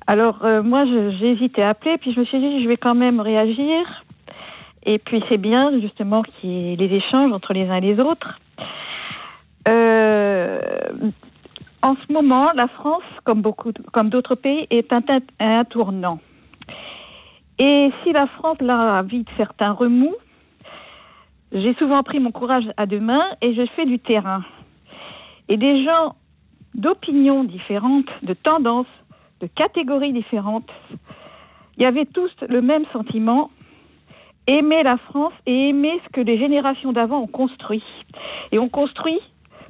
Alors 0.09 0.45
euh, 0.45 0.63
moi, 0.63 0.85
j'ai 0.85 1.33
hésité 1.33 1.63
à 1.63 1.71
appeler, 1.71 1.99
puis 1.99 2.13
je 2.13 2.21
me 2.21 2.25
suis 2.25 2.39
dit, 2.39 2.63
je 2.63 2.69
vais 2.69 2.77
quand 2.77 2.95
même 2.95 3.21
réagir. 3.21 4.05
Et 4.85 4.99
puis 4.99 5.23
c'est 5.29 5.39
bien 5.39 5.81
justement 5.81 6.23
qu'il 6.23 6.51
y 6.51 6.73
ait 6.73 6.77
les 6.77 6.95
échanges 6.95 7.33
entre 7.33 7.53
les 7.53 7.69
uns 7.69 7.77
et 7.77 7.81
les 7.81 7.99
autres. 7.99 8.39
Euh, 9.69 10.61
en 11.83 11.97
ce 11.97 12.13
moment, 12.13 12.49
la 12.55 12.69
France, 12.69 13.03
comme 13.25 13.43
beaucoup, 13.43 13.73
comme 13.93 14.11
d'autres 14.11 14.37
pays, 14.37 14.67
est 14.71 14.93
un, 14.93 15.03
un 15.41 15.65
tournant. 15.65 16.21
Et 17.59 17.91
si 18.03 18.13
la 18.13 18.27
France 18.29 18.61
là 18.61 19.03
vit 19.03 19.25
certains 19.37 19.73
remous, 19.73 20.15
j'ai 21.53 21.75
souvent 21.75 22.03
pris 22.03 22.21
mon 22.21 22.31
courage 22.31 22.67
à 22.77 22.87
deux 22.87 23.01
mains 23.01 23.27
et 23.41 23.55
je 23.55 23.67
fais 23.75 23.87
du 23.87 23.99
terrain. 23.99 24.45
Et 25.49 25.57
des 25.57 25.85
gens 25.85 26.17
d'opinions 26.75 27.45
différentes, 27.45 28.09
de 28.23 28.35
tendances, 28.35 28.87
de 29.41 29.47
catégories 29.47 30.13
différentes, 30.13 30.71
il 31.77 31.85
y 31.85 31.87
avait 31.87 32.07
tous 32.07 32.33
le 32.49 32.63
même 32.63 32.85
sentiment, 32.93 33.51
aimer 34.47 34.83
la 34.83 34.97
France 34.97 35.35
et 35.47 35.69
aimer 35.69 36.01
ce 36.05 36.09
que 36.13 36.21
les 36.21 36.39
générations 36.39 36.93
d'avant 36.93 37.21
ont 37.21 37.27
construit. 37.27 37.85
Et 38.53 38.59
on 38.59 38.69
construit 38.69 39.21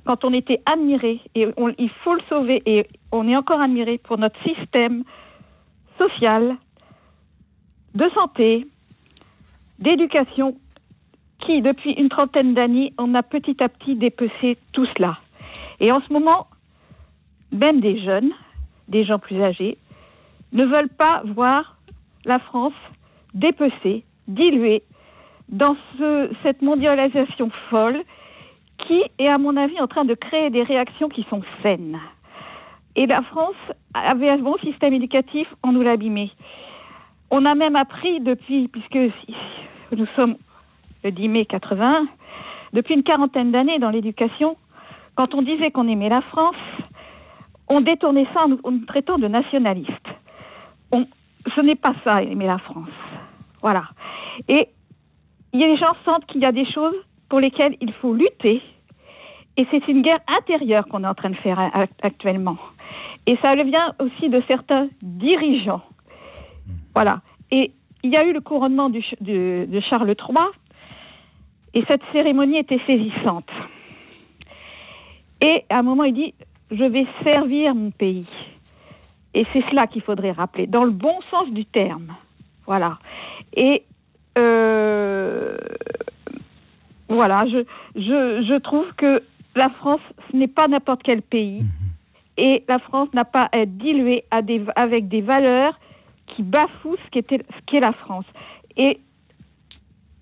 quand 0.05 0.25
on 0.25 0.33
était 0.33 0.63
admiré, 0.71 1.21
et 1.35 1.49
il 1.79 1.91
faut 2.05 2.15
le 2.15 2.23
sauver, 2.29 2.63
et 2.65 2.87
on 3.11 3.29
est 3.29 3.37
encore 3.37 3.61
admiré 3.61 3.99
pour 3.99 4.19
notre 4.19 4.41
système 4.45 5.03
social, 5.99 6.57
de 7.95 8.09
santé, 8.11 8.67
d'éducation, 9.81 10.57
qui, 11.41 11.61
depuis 11.61 11.93
une 11.93 12.09
trentaine 12.09 12.55
d'années, 12.55 12.93
on 12.99 13.15
a 13.15 13.23
petit 13.23 13.61
à 13.63 13.69
petit 13.69 13.97
dépecé 13.97 14.59
tout 14.73 14.87
cela. 14.97 15.19
Et 15.81 15.93
en 15.93 16.01
ce 16.01 16.13
moment, 16.13 16.47
même 17.53 17.81
des 17.81 17.99
jeunes, 18.01 18.33
des 18.89 19.05
gens 19.05 19.19
plus 19.19 19.41
âgés, 19.43 19.79
ne 20.53 20.65
veulent 20.65 20.89
pas 20.89 21.23
voir 21.25 21.77
la 22.25 22.39
France 22.39 22.73
dépecée, 23.35 24.05
diluée 24.29 24.83
dans 25.49 25.77
ce- 25.99 26.31
cette 26.43 26.63
mondialisation 26.63 27.51
folle 27.71 28.03
qui 28.79 29.03
est, 29.19 29.29
à 29.29 29.39
mon 29.39 29.57
avis, 29.57 29.81
en 29.81 29.87
train 29.87 30.05
de 30.05 30.15
créer 30.15 30.51
des 30.51 30.63
réactions 30.63 31.09
qui 31.09 31.25
sont 31.31 31.43
saines. 31.63 31.99
Et 32.95 33.07
la 33.07 33.23
France 33.23 33.55
avait 33.95 34.31
un 34.31 34.39
bon 34.39 34.57
système 34.59 34.95
éducatif, 34.95 35.47
on 35.63 35.73
nous 35.73 35.83
l'a 35.83 35.93
abîmé. 35.93 36.31
On 37.31 37.45
a 37.45 37.55
même 37.55 37.77
appris 37.77 38.21
depuis, 38.21 38.69
puisque 38.69 38.99
nous 39.93 40.07
sommes 40.17 40.37
le 41.05 41.11
10 41.11 41.29
mai 41.29 41.45
80, 41.47 41.93
depuis 42.73 42.95
une 42.95 43.03
quarantaine 43.03 43.53
d'années 43.53 43.79
dans 43.79 43.91
l'éducation, 43.91 44.57
quand 45.17 45.35
on 45.35 45.43
disait 45.43 45.71
qu'on 45.71 45.89
aimait 45.89 46.09
la 46.09 46.21
France, 46.23 46.55
on 47.69 47.81
détournait 47.81 48.27
ça 48.33 48.45
en 48.45 48.49
nous, 48.49 48.85
traitant 48.87 49.19
de 49.19 49.27
nationalistes. 49.29 50.09
On- 50.95 51.07
ce 51.55 51.61
n'est 51.61 51.75
pas 51.75 51.95
ça, 52.05 52.23
aimer 52.23 52.47
la 52.47 52.59
France. 52.59 52.89
Voilà. 53.63 53.85
Et 54.49 54.69
y 55.53 55.65
a 55.65 55.67
les 55.67 55.77
gens 55.77 55.95
sentent 56.05 56.27
qu'il 56.27 56.43
y 56.43 56.47
a 56.47 56.53
des 56.53 56.71
choses 56.71 56.95
pour 57.29 57.41
lesquelles 57.41 57.77
il 57.81 57.93
faut 57.95 58.15
lutter. 58.15 58.63
Et 59.57 59.67
c'est 59.71 59.89
une 59.89 60.03
guerre 60.03 60.21
intérieure 60.29 60.87
qu'on 60.87 61.03
est 61.03 61.07
en 61.09 61.15
train 61.15 61.31
de 61.31 61.37
faire 61.37 61.59
actuellement. 62.03 62.59
Et 63.27 63.37
ça 63.43 63.55
vient 63.55 63.95
aussi 63.99 64.29
de 64.29 64.43
certains 64.47 64.89
dirigeants. 65.03 65.83
Voilà. 66.95 67.21
Et 67.51 67.73
il 68.03 68.11
y 68.13 68.17
a 68.17 68.25
eu 68.25 68.33
le 68.33 68.41
couronnement 68.41 68.91
de, 68.91 69.01
de 69.67 69.81
Charles 69.81 70.11
III. 70.11 70.45
Et 71.75 71.85
cette 71.89 72.03
cérémonie 72.13 72.59
était 72.59 72.81
saisissante. 72.87 73.49
Et 75.47 75.65
à 75.71 75.79
un 75.79 75.83
moment, 75.83 76.03
il 76.03 76.15
dit 76.15 76.35
Je 76.73 76.85
vais 76.85 77.07
servir 77.23 77.75
mon 77.75 77.93
pays. 77.93 78.27
Et 79.33 79.47
c'est 79.53 79.63
cela 79.71 79.87
qu'il 79.87 80.03
faudrait 80.03 80.33
rappeler, 80.33 80.67
dans 80.67 80.85
le 80.85 80.91
bon 80.91 81.15
sens 81.31 81.49
du 81.51 81.65
terme. 81.67 82.15
Voilà. 82.67 82.99
Et 83.55 83.85
euh, 84.39 85.57
voilà, 87.09 87.45
je, 87.47 87.65
je, 87.95 88.45
je 88.49 88.59
trouve 88.59 88.87
que 88.97 89.23
la 89.55 89.69
France, 89.69 90.01
ce 90.31 90.37
n'est 90.37 90.49
pas 90.49 90.67
n'importe 90.67 91.03
quel 91.05 91.23
pays. 91.23 91.65
Et 92.39 92.65
la 92.67 92.79
France 92.79 93.09
n'a 93.15 93.25
pas 93.25 93.49
à 93.53 93.59
être 93.59 93.77
diluée 93.79 94.25
à 94.31 94.43
des, 94.43 94.65
avec 94.75 95.09
des 95.09 95.21
valeurs 95.21 95.79
qui 96.27 96.43
bafouent 96.43 96.97
ce 96.97 97.21
qu'est 97.21 97.81
la 97.81 97.93
France. 97.93 98.27
Et 98.77 98.99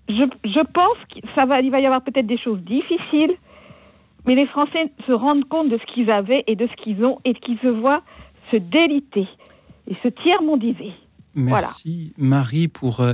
je, 0.07 0.23
je 0.43 0.63
pense 0.71 0.97
qu'il 1.09 1.23
va, 1.35 1.61
il 1.61 1.71
va 1.71 1.79
y 1.79 1.85
avoir 1.85 2.01
peut-être 2.01 2.27
des 2.27 2.37
choses 2.37 2.59
difficiles, 2.61 3.35
mais 4.25 4.35
les 4.35 4.47
Français 4.47 4.91
se 5.05 5.11
rendent 5.11 5.47
compte 5.47 5.69
de 5.69 5.77
ce 5.77 5.93
qu'ils 5.93 6.09
avaient 6.09 6.43
et 6.47 6.55
de 6.55 6.67
ce 6.67 6.83
qu'ils 6.83 7.03
ont 7.03 7.19
et 7.25 7.33
qu'ils 7.33 7.59
se 7.59 7.67
voient 7.67 8.01
se 8.51 8.57
déliter 8.57 9.27
et 9.87 9.95
se 10.03 10.07
tiers-mondiser. 10.07 10.91
Merci 11.35 12.13
Marie 12.17 12.67
pour 12.67 13.01
euh, 13.01 13.13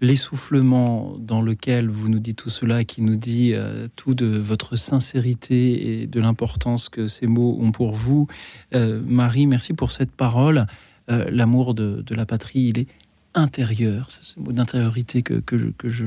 l'essoufflement 0.00 1.16
dans 1.18 1.40
lequel 1.40 1.88
vous 1.88 2.08
nous 2.08 2.18
dites 2.18 2.36
tout 2.36 2.50
cela 2.50 2.84
qui 2.84 3.02
nous 3.02 3.16
dit 3.16 3.52
euh, 3.54 3.88
tout 3.96 4.14
de 4.14 4.26
votre 4.26 4.76
sincérité 4.76 6.02
et 6.02 6.06
de 6.06 6.20
l'importance 6.20 6.88
que 6.88 7.08
ces 7.08 7.26
mots 7.26 7.56
ont 7.60 7.72
pour 7.72 7.92
vous. 7.92 8.26
Euh, 8.74 9.00
Marie, 9.06 9.46
merci 9.46 9.72
pour 9.72 9.90
cette 9.90 10.12
parole. 10.12 10.66
L'amour 11.06 11.74
de, 11.74 12.02
la 12.14 12.24
patrie, 12.24 12.60
il 12.60 12.78
est 12.78 12.88
intérieur. 13.34 14.06
C'est 14.08 14.24
ce 14.24 14.40
mot 14.40 14.52
d'intériorité 14.52 15.20
que, 15.20 15.34
que 15.34 15.58
je, 15.90 16.06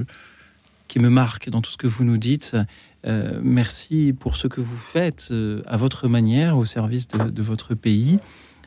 qui 0.88 0.99
me 0.99 1.10
marque 1.10 1.49
dans 1.49 1.61
tout 1.61 1.72
ce 1.72 1.78
que 1.78 1.88
vous 1.88 2.03
nous 2.03 2.18
dites. 2.18 2.56
Euh, 3.08 3.40
merci 3.42 4.14
pour 4.18 4.36
ce 4.36 4.48
que 4.48 4.60
vous 4.60 4.76
faites 4.76 5.30
euh, 5.32 5.62
à 5.66 5.78
votre 5.78 6.08
manière 6.08 6.58
au 6.58 6.66
service 6.66 7.08
de, 7.08 7.42
votre 7.42 7.74
pays. 7.74 8.20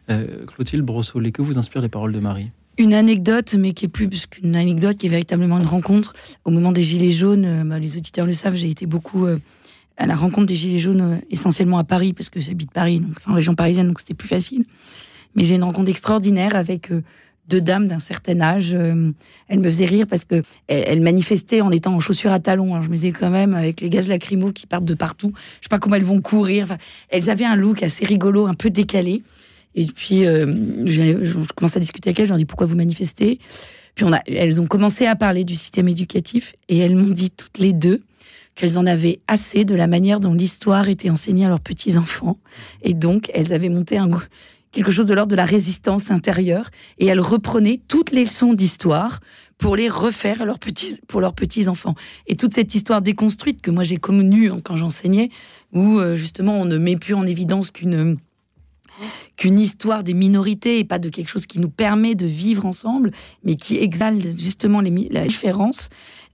Euh, 0.09 0.47
Clotilde 0.47 0.83
Brossolet, 0.83 1.31
que 1.31 1.43
vous 1.43 1.59
inspirent 1.59 1.83
les 1.83 1.89
paroles 1.89 2.13
de 2.13 2.21
Marie? 2.21 2.51
Une 2.79 2.95
anecdote, 2.95 3.55
mais 3.59 3.73
qui 3.73 3.85
est 3.85 3.89
plus 3.89 4.27
qu'une 4.27 4.57
anecdote, 4.57 4.97
qui 4.97 5.07
est 5.07 5.11
véritablement 5.11 5.59
une 5.59 5.67
rencontre. 5.67 6.15
Au 6.45 6.51
moment 6.51 6.73
des 6.73 6.83
Gilets 6.83 7.11
jaunes, 7.11 7.69
bah, 7.69 7.79
les 7.79 7.99
auditeurs 7.99 8.25
le 8.25 8.33
savent, 8.33 8.55
j'ai 8.55 8.71
été 8.71 8.87
beaucoup 8.87 9.27
à 9.99 10.07
la 10.07 10.17
rencontre 10.17 10.47
des 10.47 10.55
Gilets 10.55 10.79
jaunes, 10.79 11.21
essentiellement 11.31 11.77
à 11.77 11.85
Paris, 11.85 12.15
parce 12.15 12.31
que 12.31 12.41
j'habite 12.41 12.71
Paris, 12.71 13.01
donc, 13.01 13.17
en 13.27 13.35
région 13.35 13.55
parisienne, 13.55 13.89
donc 13.89 13.99
c'était 13.99 14.15
plus 14.15 14.29
facile. 14.29 14.65
Mais 15.35 15.45
j'ai 15.45 15.57
une 15.57 15.65
rencontre 15.65 15.91
extraordinaire 15.91 16.55
avec 16.57 16.91
deux 17.51 17.61
dames 17.61 17.89
d'un 17.89 18.01
certain 18.01 18.41
âge. 18.41 18.71
Euh, 18.73 19.13
elles 19.49 19.59
me 19.59 19.69
faisaient 19.69 19.87
rire 19.87 20.07
parce 20.09 20.25
que 20.25 20.43
elles, 20.69 21.01
manifestaient 21.01 21.61
en 21.61 21.71
étant 21.71 21.95
en 21.95 22.01
chaussures 22.01 22.33
à 22.33 22.39
talons. 22.39 22.73
Alors 22.73 22.83
je 22.83 22.89
me 22.89 22.95
disais 22.95 23.11
quand 23.11 23.31
même, 23.31 23.55
avec 23.55 23.81
les 23.81 23.91
gaz 23.91 24.09
lacrymaux 24.09 24.53
qui 24.53 24.67
partent 24.67 24.85
de 24.85 24.95
partout, 24.95 25.33
je 25.35 25.65
sais 25.65 25.69
pas 25.69 25.79
comment 25.79 25.97
elles 25.97 26.05
vont 26.05 26.21
courir. 26.21 26.77
Elles 27.09 27.29
avaient 27.29 27.45
un 27.45 27.57
look 27.57 27.83
assez 27.83 28.07
rigolo, 28.07 28.47
un 28.47 28.55
peu 28.55 28.71
décalé. 28.71 29.23
Et 29.75 29.87
puis, 29.87 30.27
euh, 30.27 30.47
je 30.87 31.53
commence 31.55 31.77
à 31.77 31.81
discuter 31.81 32.11
avec 32.11 32.21
elles, 32.21 32.27
je 32.27 32.35
dis 32.35 32.45
pourquoi 32.45 32.67
vous 32.67 32.77
manifestez? 32.77 33.39
Puis 33.95 34.07
elles 34.27 34.61
ont 34.61 34.67
commencé 34.67 35.07
à 35.07 35.17
parler 35.17 35.45
du 35.45 35.57
système 35.57 35.89
éducatif 35.89 36.55
et 36.69 36.79
elles 36.79 36.97
m'ont 36.97 37.13
dit 37.13 37.31
toutes 37.31 37.59
les 37.59 37.73
deux 37.73 38.01
qu'elles 38.55 38.79
en 38.79 38.87
avaient 38.87 39.21
assez 39.27 39.65
de 39.65 39.75
la 39.75 39.87
manière 39.87 40.21
dont 40.21 40.35
l'histoire 40.35 40.89
était 40.89 41.11
enseignée 41.11 41.47
à 41.47 41.49
leurs 41.49 41.61
petits-enfants. 41.61 42.39
Et 42.83 42.95
donc, 42.95 43.31
elles 43.35 43.53
avaient 43.53 43.69
monté 43.69 43.97
un, 43.97 44.11
quelque 44.73 44.91
chose 44.91 45.07
de 45.07 45.15
l'ordre 45.15 45.31
de 45.31 45.37
la 45.37 45.45
résistance 45.45 46.11
intérieure 46.11 46.71
et 46.99 47.07
elles 47.07 47.21
reprenaient 47.21 47.81
toutes 47.89 48.13
les 48.13 48.25
leçons 48.25 48.55
d'histoire 48.55 49.21
pour 49.59 49.77
les 49.77 49.89
refaire 49.89 50.41
à 50.41 50.45
leurs 50.45 50.59
petits, 50.59 50.99
pour 51.07 51.21
leurs 51.21 51.35
petits-enfants. 51.35 51.95
Et 52.27 52.37
toute 52.37 52.55
cette 52.55 52.75
histoire 52.75 53.03
déconstruite 53.03 53.61
que 53.61 53.71
moi 53.71 53.85
j'ai 53.85 53.99
connue 53.99 54.51
quand 54.63 54.77
j'enseignais, 54.77 55.31
où 55.73 55.99
euh, 55.99 56.17
justement 56.17 56.59
on 56.61 56.65
ne 56.65 56.79
met 56.79 56.97
plus 56.97 57.15
en 57.15 57.27
évidence 57.27 57.71
qu'une 57.71 58.17
qu'une 59.37 59.59
histoire 59.59 60.05
des 60.05 60.13
minorités 60.13 60.79
et 60.79 60.85
pas 60.85 60.99
de 60.99 61.09
quelque 61.09 61.29
chose 61.29 61.47
qui 61.47 61.59
nous 61.59 61.71
permet 61.71 62.15
de 62.15 62.27
vivre 62.27 62.67
ensemble, 62.67 63.13
mais 63.45 63.55
qui 63.55 63.79
exalte 63.79 64.39
justement 64.39 64.83
la 64.83 65.27
différence. 65.27 65.89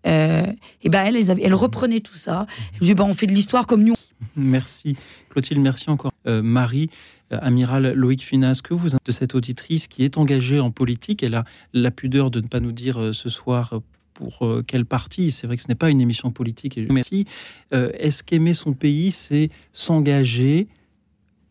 Euh, 0.06 0.46
et 0.82 0.88
ben 0.88 1.04
elle, 1.04 1.16
elle, 1.16 1.54
reprenait 1.54 2.00
tout 2.00 2.16
ça. 2.16 2.46
Je 2.74 2.86
dis, 2.86 2.94
ben, 2.94 3.04
on 3.04 3.14
fait 3.14 3.26
de 3.26 3.32
l'histoire 3.32 3.66
comme 3.66 3.82
nous. 3.84 3.94
Merci. 4.36 4.96
Clotilde, 5.30 5.60
merci 5.60 5.90
encore. 5.90 6.12
Euh, 6.26 6.42
Marie, 6.42 6.90
amiral 7.30 7.92
Loïc 7.92 8.22
Finas, 8.22 8.60
que 8.62 8.74
vous 8.74 8.90
de 8.90 9.12
cette 9.12 9.34
auditrice 9.34 9.88
qui 9.88 10.04
est 10.04 10.18
engagée 10.18 10.60
en 10.60 10.70
politique 10.70 11.22
Elle 11.22 11.34
a 11.34 11.44
la 11.72 11.90
pudeur 11.90 12.30
de 12.30 12.40
ne 12.40 12.46
pas 12.46 12.60
nous 12.60 12.72
dire 12.72 13.14
ce 13.14 13.28
soir 13.28 13.80
pour 14.14 14.48
quelle 14.66 14.86
partie. 14.86 15.30
C'est 15.30 15.46
vrai 15.46 15.56
que 15.56 15.62
ce 15.62 15.68
n'est 15.68 15.74
pas 15.74 15.90
une 15.90 16.00
émission 16.00 16.30
politique. 16.30 16.78
Merci. 16.90 17.26
Est-ce 17.72 18.22
qu'aimer 18.22 18.54
son 18.54 18.72
pays, 18.72 19.10
c'est 19.10 19.50
s'engager 19.72 20.68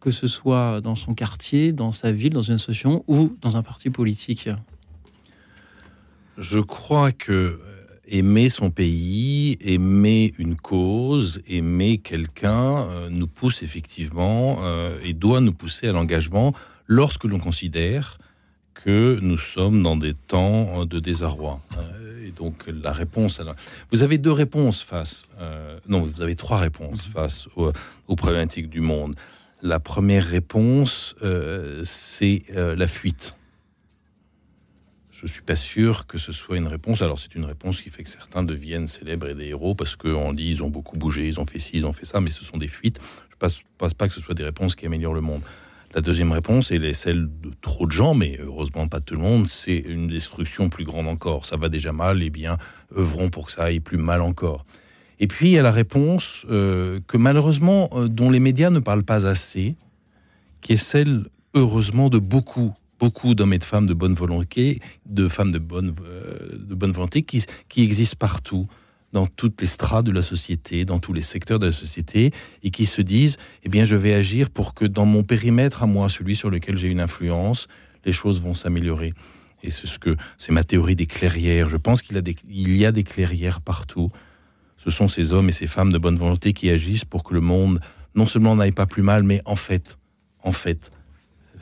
que 0.06 0.12
ce 0.12 0.28
soit 0.28 0.82
dans 0.82 0.96
son 0.96 1.16
quartier, 1.16 1.74
dans 1.74 1.92
sa 1.92 2.12
ville, 2.12 2.32
dans 2.32 2.44
une 2.44 2.54
association 2.56 3.04
ou 3.08 3.36
dans 3.42 3.58
un 3.58 3.64
parti 3.64 3.90
politique? 3.90 4.50
Je 6.38 6.60
crois 6.60 7.12
que 7.12 7.32
euh, 7.32 7.58
aimer 8.08 8.50
son 8.50 8.70
pays, 8.70 9.58
aimer 9.62 10.34
une 10.38 10.56
cause, 10.56 11.42
aimer 11.48 11.98
quelqu'un 11.98 12.84
euh, 12.84 13.10
nous 13.10 13.28
pousse 13.28 13.64
effectivement 13.64 14.60
euh, 14.62 14.98
et 15.04 15.14
doit 15.14 15.42
nous 15.42 15.54
pousser 15.54 15.88
à 15.88 15.92
l'engagement 15.92 16.54
lorsque 16.88 17.24
l'on 17.24 17.40
considère 17.40 18.18
que 18.74 19.20
nous 19.22 19.38
sommes 19.38 19.82
dans 19.82 19.98
des 19.98 20.14
temps 20.14 20.86
de 20.86 21.00
désarroi. 21.00 21.60
Et 22.24 22.32
donc 22.32 22.66
la 22.68 22.92
réponse, 22.92 23.42
vous 23.92 24.04
avez 24.04 24.18
deux 24.20 24.32
réponses 24.32 24.82
face, 24.84 25.24
non, 25.88 26.02
vous 26.02 26.22
avez 26.22 26.36
trois 26.36 26.58
réponses 26.58 27.02
face 27.02 27.48
aux 27.56 28.16
problématiques 28.16 28.70
du 28.70 28.82
monde. 28.82 29.16
La 29.66 29.80
première 29.80 30.26
réponse, 30.26 31.16
euh, 31.24 31.82
c'est 31.86 32.44
euh, 32.56 32.76
la 32.76 32.88
fuite. 32.88 33.34
Je 35.26 35.32
ne 35.32 35.34
suis 35.34 35.42
pas 35.42 35.56
sûr 35.56 36.06
que 36.06 36.20
ce 36.20 36.32
soit 36.32 36.56
une 36.56 36.68
réponse. 36.68 37.02
Alors, 37.02 37.18
c'est 37.18 37.34
une 37.34 37.46
réponse 37.46 37.82
qui 37.82 37.90
fait 37.90 38.04
que 38.04 38.10
certains 38.12 38.44
deviennent 38.44 38.88
célèbres 38.88 39.28
et 39.28 39.34
des 39.34 39.46
héros 39.46 39.74
parce 39.74 39.96
qu'on 39.96 40.34
dit 40.34 40.50
ils 40.50 40.64
ont 40.64 40.70
beaucoup 40.70 40.98
bougé, 40.98 41.28
ils 41.28 41.40
ont 41.40 41.46
fait 41.46 41.58
ci, 41.58 41.72
ils 41.74 41.86
ont 41.88 41.94
fait 41.94 42.06
ça, 42.06 42.22
mais 42.22 42.30
ce 42.30 42.46
sont 42.46 42.60
des 42.60 42.68
fuites. 42.68 43.00
Je 43.30 43.34
ne 43.34 43.40
pense, 43.80 43.94
pas 43.96 44.08
que 44.08 44.14
ce 44.14 44.22
soit 44.22 44.36
des 44.36 44.44
réponses 44.44 44.76
qui 44.76 44.86
améliorent 44.86 45.16
le 45.16 45.22
monde. 45.22 45.42
La 45.96 46.02
deuxième 46.02 46.32
réponse, 46.32 46.70
et 46.70 46.94
celle 46.94 47.28
de 47.42 47.50
trop 47.60 47.88
de 47.88 47.92
gens, 47.92 48.14
mais 48.14 48.38
heureusement 48.40 48.88
pas 48.88 49.00
tout 49.00 49.16
le 49.16 49.20
monde, 49.22 49.48
c'est 49.48 49.78
une 49.78 50.10
destruction 50.10 50.70
plus 50.70 50.84
grande 50.84 51.08
encore. 51.08 51.48
Ça 51.48 51.58
va 51.58 51.70
déjà 51.70 51.92
mal, 51.92 52.22
et 52.22 52.28
eh 52.28 52.30
bien, 52.30 52.60
œuvrons 52.96 53.32
pour 53.32 53.48
que 53.48 53.52
ça 53.52 53.64
aille 53.64 53.80
plus 53.80 53.98
mal 53.98 54.22
encore. 54.22 54.64
Et 55.20 55.26
puis 55.26 55.48
il 55.48 55.52
y 55.54 55.58
a 55.58 55.64
la 55.64 55.72
réponse 55.72 56.46
euh, 56.52 57.00
que 57.08 57.18
malheureusement, 57.18 57.90
euh, 57.94 58.08
dont 58.08 58.30
les 58.30 58.40
médias 58.40 58.70
ne 58.70 58.80
parlent 58.80 59.04
pas 59.04 59.26
assez, 59.26 59.76
qui 60.62 60.74
est 60.74 60.78
celle, 60.78 61.30
heureusement, 61.56 62.10
de 62.10 62.20
beaucoup, 62.20 62.76
beaucoup 63.00 63.36
d'hommes 63.36 63.54
et 63.54 63.60
de 63.60 63.64
femmes 63.64 63.86
de 63.86 63.94
bonne 63.94 64.14
volonté, 64.14 64.80
de 65.06 65.28
femmes 65.28 65.52
de 65.52 65.60
bonne, 65.60 65.94
euh, 66.04 66.58
de 66.58 66.76
bonne 66.76 66.92
volonté 66.92 67.24
qui, 67.24 67.44
qui 67.70 67.84
existent 67.84 68.18
partout, 68.20 68.66
dans 69.14 69.28
toutes 69.28 69.62
les 69.62 69.68
strates 69.68 70.06
de 70.06 70.12
la 70.12 70.22
société, 70.22 70.84
dans 70.84 71.00
tous 71.00 71.14
les 71.14 71.22
secteurs 71.22 71.58
de 71.58 71.68
la 71.68 71.72
société, 71.72 72.32
et 72.64 72.70
qui 72.70 72.86
se 72.86 73.02
disent, 73.02 73.38
eh 73.64 73.70
bien, 73.70 73.86
je 73.86 73.96
vais 73.96 74.14
agir 74.14 74.50
pour 74.50 74.74
que 74.74 74.84
dans 74.84 75.06
mon 75.06 75.24
périmètre 75.24 75.84
à 75.84 75.86
moi, 75.86 76.10
celui 76.10 76.36
sur 76.36 76.50
lequel 76.50 76.78
j'ai 76.78 76.90
une 76.90 77.00
influence, 77.00 77.68
les 78.04 78.12
choses 78.12 78.42
vont 78.42 78.56
s'améliorer. 78.56 79.14
Et 79.64 79.72
c'est 79.72 79.88
ce 79.88 80.00
que 80.00 80.18
c'est 80.38 80.52
ma 80.52 80.66
théorie 80.66 80.98
des 80.98 81.06
clairières. 81.06 81.70
Je 81.70 81.78
pense 81.78 82.02
qu'il 82.02 82.16
y 82.16 82.86
a 82.86 82.92
des 82.92 83.04
clairières 83.04 83.62
partout 83.62 84.12
ce 84.86 84.92
sont 84.92 85.08
ces 85.08 85.34
hommes 85.34 85.50
et 85.50 85.52
ces 85.52 85.68
femmes 85.68 85.92
de 85.92 85.98
bonne 85.98 86.16
volonté 86.16 86.54
qui 86.54 86.70
agissent 86.70 87.06
pour 87.06 87.24
que 87.24 87.34
le 87.34 87.42
monde 87.42 87.80
non 88.14 88.28
seulement 88.28 88.56
n'aille 88.56 88.72
pas 88.72 88.86
plus 88.86 89.02
mal, 89.02 89.24
mais 89.24 89.42
en 89.46 89.56
fait, 89.56 89.98
en 90.44 90.52
fait, 90.52 90.92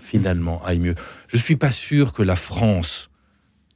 finalement 0.03 0.63
aille 0.65 0.79
mieux. 0.79 0.95
Je 1.27 1.37
ne 1.37 1.41
suis 1.41 1.55
pas 1.55 1.71
sûr 1.71 2.13
que 2.13 2.21
la 2.21 2.35
France 2.35 3.09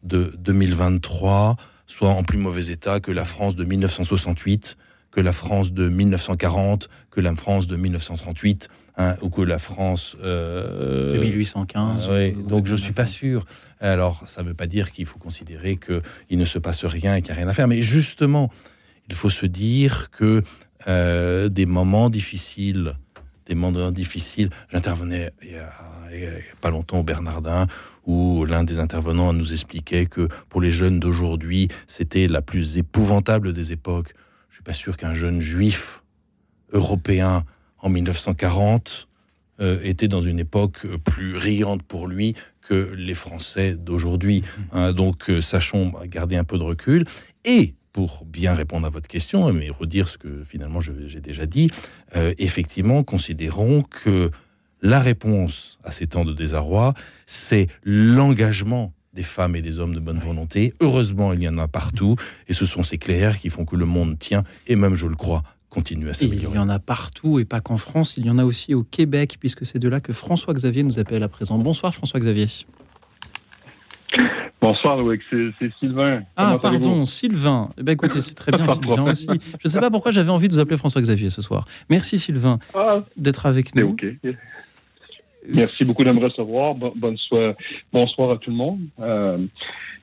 de 0.04 0.34
2023 0.38 1.58
soit 1.88 2.10
en 2.10 2.24
plus 2.24 2.38
mauvais 2.38 2.68
état 2.68 3.00
que 3.00 3.12
la 3.12 3.26
France 3.26 3.56
de 3.56 3.64
1968, 3.64 4.78
que 5.12 5.22
la 5.22 5.32
France 5.32 5.74
de 5.74 5.90
1940, 5.90 6.90
que 7.10 7.22
la 7.22 7.36
France 7.36 7.66
de 7.66 7.78
1938, 7.78 8.68
hein, 8.98 9.16
ou 9.22 9.30
que 9.30 9.42
la 9.42 9.58
France 9.58 10.18
euh, 10.22 11.14
de 11.16 11.20
1815. 11.20 12.10
oui, 12.10 12.34
donc 12.34 12.68
je 12.68 12.74
ne 12.74 12.78
suis 12.78 12.94
pas 12.94 13.06
sûr. 13.06 13.46
Alors, 13.80 14.28
ça 14.28 14.44
ne 14.44 14.50
veut 14.50 14.54
pas 14.54 14.68
dire 14.68 14.92
qu'il 14.92 15.06
faut 15.06 15.20
considérer 15.20 15.78
qu'il 15.78 16.38
ne 16.38 16.46
se 16.46 16.60
passe 16.60 16.84
rien 16.86 17.16
et 17.16 17.22
qu'il 17.22 17.34
n'y 17.34 17.40
a 17.40 17.42
rien 17.42 17.48
à 17.48 17.54
faire, 17.54 17.68
mais 17.68 17.82
justement, 17.82 18.52
il 19.10 19.16
faut 19.16 19.30
se 19.30 19.46
dire 19.46 20.12
que 20.12 20.44
euh, 20.88 21.48
des 21.50 21.66
moments 21.66 22.10
difficiles, 22.10 22.96
des 23.46 23.56
moments 23.56 23.92
difficiles, 23.92 24.50
j'intervenais 24.72 25.32
il 25.42 25.54
n'y 25.54 25.58
a, 25.58 25.72
pas 26.62 26.70
longtemps 26.70 27.00
au 27.00 27.04
Bernardin, 27.04 27.68
où 28.06 28.46
l'un 28.46 28.64
des 28.64 28.80
intervenants 28.80 29.34
nous 29.34 29.54
expliquait 29.54 30.06
que 30.06 30.28
pour 30.50 30.62
les 30.62 30.72
jeunes 30.72 31.00
d'aujourd'hui, 31.00 31.68
c'était 31.88 32.28
la 32.28 32.42
plus 32.42 32.78
épouvantable 32.78 33.54
des 33.54 33.72
époques. 33.72 34.14
Je 34.50 34.56
suis 34.56 34.64
pas 34.64 34.74
sûr 34.74 34.98
qu'un 34.98 35.14
jeune 35.14 35.42
juif 35.42 36.04
européen 36.72 37.44
en 37.80 37.90
1940 37.90 39.08
euh, 39.60 39.80
était 39.84 40.08
dans 40.08 40.22
une 40.22 40.40
époque 40.40 40.86
plus 41.04 41.36
riante 41.36 41.84
pour 41.84 42.08
lui 42.08 42.36
que 42.62 42.94
les 42.96 43.14
Français 43.14 43.76
d'aujourd'hui. 43.76 44.44
Hein. 44.72 44.94
donc, 44.94 45.30
euh, 45.30 45.42
sachons 45.42 45.94
garder 46.06 46.36
un 46.36 46.44
peu 46.44 46.58
de 46.58 46.64
recul. 46.64 47.06
Et 47.46 47.74
pour 47.92 48.26
bien 48.26 48.54
répondre 48.54 48.86
à 48.86 48.92
votre 48.92 49.08
question, 49.08 49.52
mais 49.52 49.72
redire 49.72 50.08
ce 50.08 50.20
que 50.20 50.44
finalement 50.44 50.80
j'ai 50.82 51.20
déjà 51.20 51.48
dit, 51.48 51.72
euh, 52.16 52.36
effectivement, 52.38 53.04
considérons 53.04 53.82
que 53.82 54.30
la 54.82 55.00
réponse 55.00 55.80
à 55.84 55.92
ces 55.92 56.08
temps 56.08 56.26
de 56.26 56.34
désarroi, 56.34 56.94
c'est 57.26 57.68
l'engagement 57.84 58.94
des 59.14 59.24
femmes 59.24 59.56
et 59.56 59.62
des 59.62 59.80
hommes 59.80 59.96
de 59.96 60.00
bonne 60.00 60.20
volonté. 60.20 60.74
Heureusement, 60.80 61.34
il 61.34 61.42
y 61.42 61.50
en 61.50 61.58
a 61.58 61.68
partout, 61.68 62.16
et 62.48 62.54
ce 62.54 62.66
sont 62.66 62.84
ces 62.84 62.98
clairs 62.98 63.40
qui 63.40 63.50
font 63.50 63.66
que 63.66 63.76
le 63.76 63.86
monde 63.86 64.20
tient, 64.20 64.44
et 64.68 64.76
même, 64.76 64.96
je 64.96 65.08
le 65.08 65.16
crois, 65.16 65.44
continue 65.70 66.10
à 66.10 66.14
s'améliorer. 66.14 66.56
Il 66.56 66.58
y 66.58 66.60
en 66.60 66.70
a 66.70 66.80
partout, 66.80 67.40
et 67.40 67.46
pas 67.46 67.60
qu'en 67.60 67.78
France, 67.78 68.16
il 68.18 68.26
y 68.26 68.30
en 68.30 68.38
a 68.38 68.46
aussi 68.46 68.76
au 68.76 68.84
Québec, 68.84 69.38
puisque 69.40 69.66
c'est 69.66 69.80
de 69.80 69.90
là 69.90 70.00
que 70.00 70.14
François-Xavier 70.14 70.84
nous 70.84 71.00
appelle 71.00 71.24
à 71.24 71.30
présent. 71.30 71.58
Bonsoir 71.58 71.94
François-Xavier. 71.96 72.48
Bonsoir, 74.60 74.98
Loïc, 74.98 75.22
c'est 75.30 75.72
Sylvain. 75.80 76.24
Ah, 76.36 76.58
pardon, 76.60 77.06
Sylvain. 77.06 77.70
Eh 77.78 77.84
ben, 77.84 77.92
écoutez, 77.92 78.22
c'est 78.22 78.34
très 78.34 78.52
bien, 78.52 78.66
Sylvain 78.74 79.04
aussi. 79.04 79.28
Je 79.28 79.68
ne 79.68 79.70
sais 79.70 79.80
pas 79.80 79.92
pourquoi 79.92 80.12
j'avais 80.12 80.32
envie 80.32 80.48
de 80.48 80.54
vous 80.54 80.60
appeler 80.60 80.78
François-Xavier 80.78 81.30
ce 81.30 81.44
soir. 81.44 81.68
Merci, 81.90 82.18
Sylvain, 82.18 82.58
ah. 82.74 83.04
d'être 83.16 83.46
avec 83.46 83.76
nous. 83.76 83.90
OK. 83.90 84.06
Merci 85.54 85.86
beaucoup 85.86 86.04
de 86.04 86.12
me 86.12 86.20
recevoir. 86.20 86.76
bonsoir, 86.76 87.54
bonsoir 87.94 88.32
à 88.32 88.38
tout 88.38 88.50
le 88.50 88.56
monde. 88.56 88.80
Euh, 89.00 89.38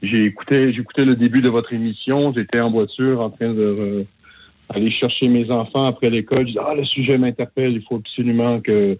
j'ai 0.02 0.24
écouté, 0.24 0.68
écouté 0.68 1.05
le 1.05 1.16
début 1.16 1.40
de 1.40 1.51
votre 1.51 1.72
émission. 1.72 2.32
J'étais 2.32 2.60
en 2.60 2.70
voiture 2.70 3.20
en 3.20 3.31
train 3.31 3.52
de 3.52 3.60
euh, 3.60 4.05
aller 4.68 4.90
chercher 4.90 5.28
mes 5.28 5.51
enfants 5.51 5.86
après 5.86 6.10
l'école. 6.10 6.47
Je 6.47 6.52
dis, 6.52 6.59
ah, 6.59 6.74
le 6.74 6.85
sujet 6.85 7.18
m'interpelle. 7.18 7.72
Il 7.72 7.82
faut 7.82 7.97
absolument 7.97 8.60
que, 8.60 8.98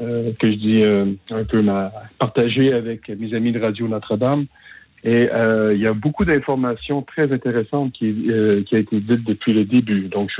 euh, 0.00 0.32
que 0.40 0.50
je 0.50 0.56
dis 0.56 0.82
un 1.30 1.44
peu 1.44 1.62
ma, 1.62 1.92
partager 2.18 2.72
avec 2.72 3.08
mes 3.08 3.34
amis 3.34 3.52
de 3.52 3.60
Radio 3.60 3.86
Notre-Dame. 3.86 4.46
Et 5.04 5.30
euh, 5.32 5.74
il 5.74 5.80
y 5.80 5.86
a 5.86 5.92
beaucoup 5.92 6.24
d'informations 6.24 7.02
très 7.02 7.32
intéressantes 7.32 7.92
qui, 7.92 8.30
euh, 8.30 8.62
qui 8.64 8.74
a 8.74 8.78
été 8.78 9.00
dites 9.00 9.24
depuis 9.24 9.52
le 9.52 9.64
début. 9.64 10.08
Donc, 10.08 10.30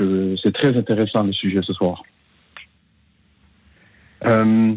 c'est 0.41 0.53
très 0.53 0.75
intéressant 0.77 1.23
le 1.23 1.33
sujet 1.33 1.61
ce 1.63 1.73
soir. 1.73 2.03
Euh, 4.25 4.73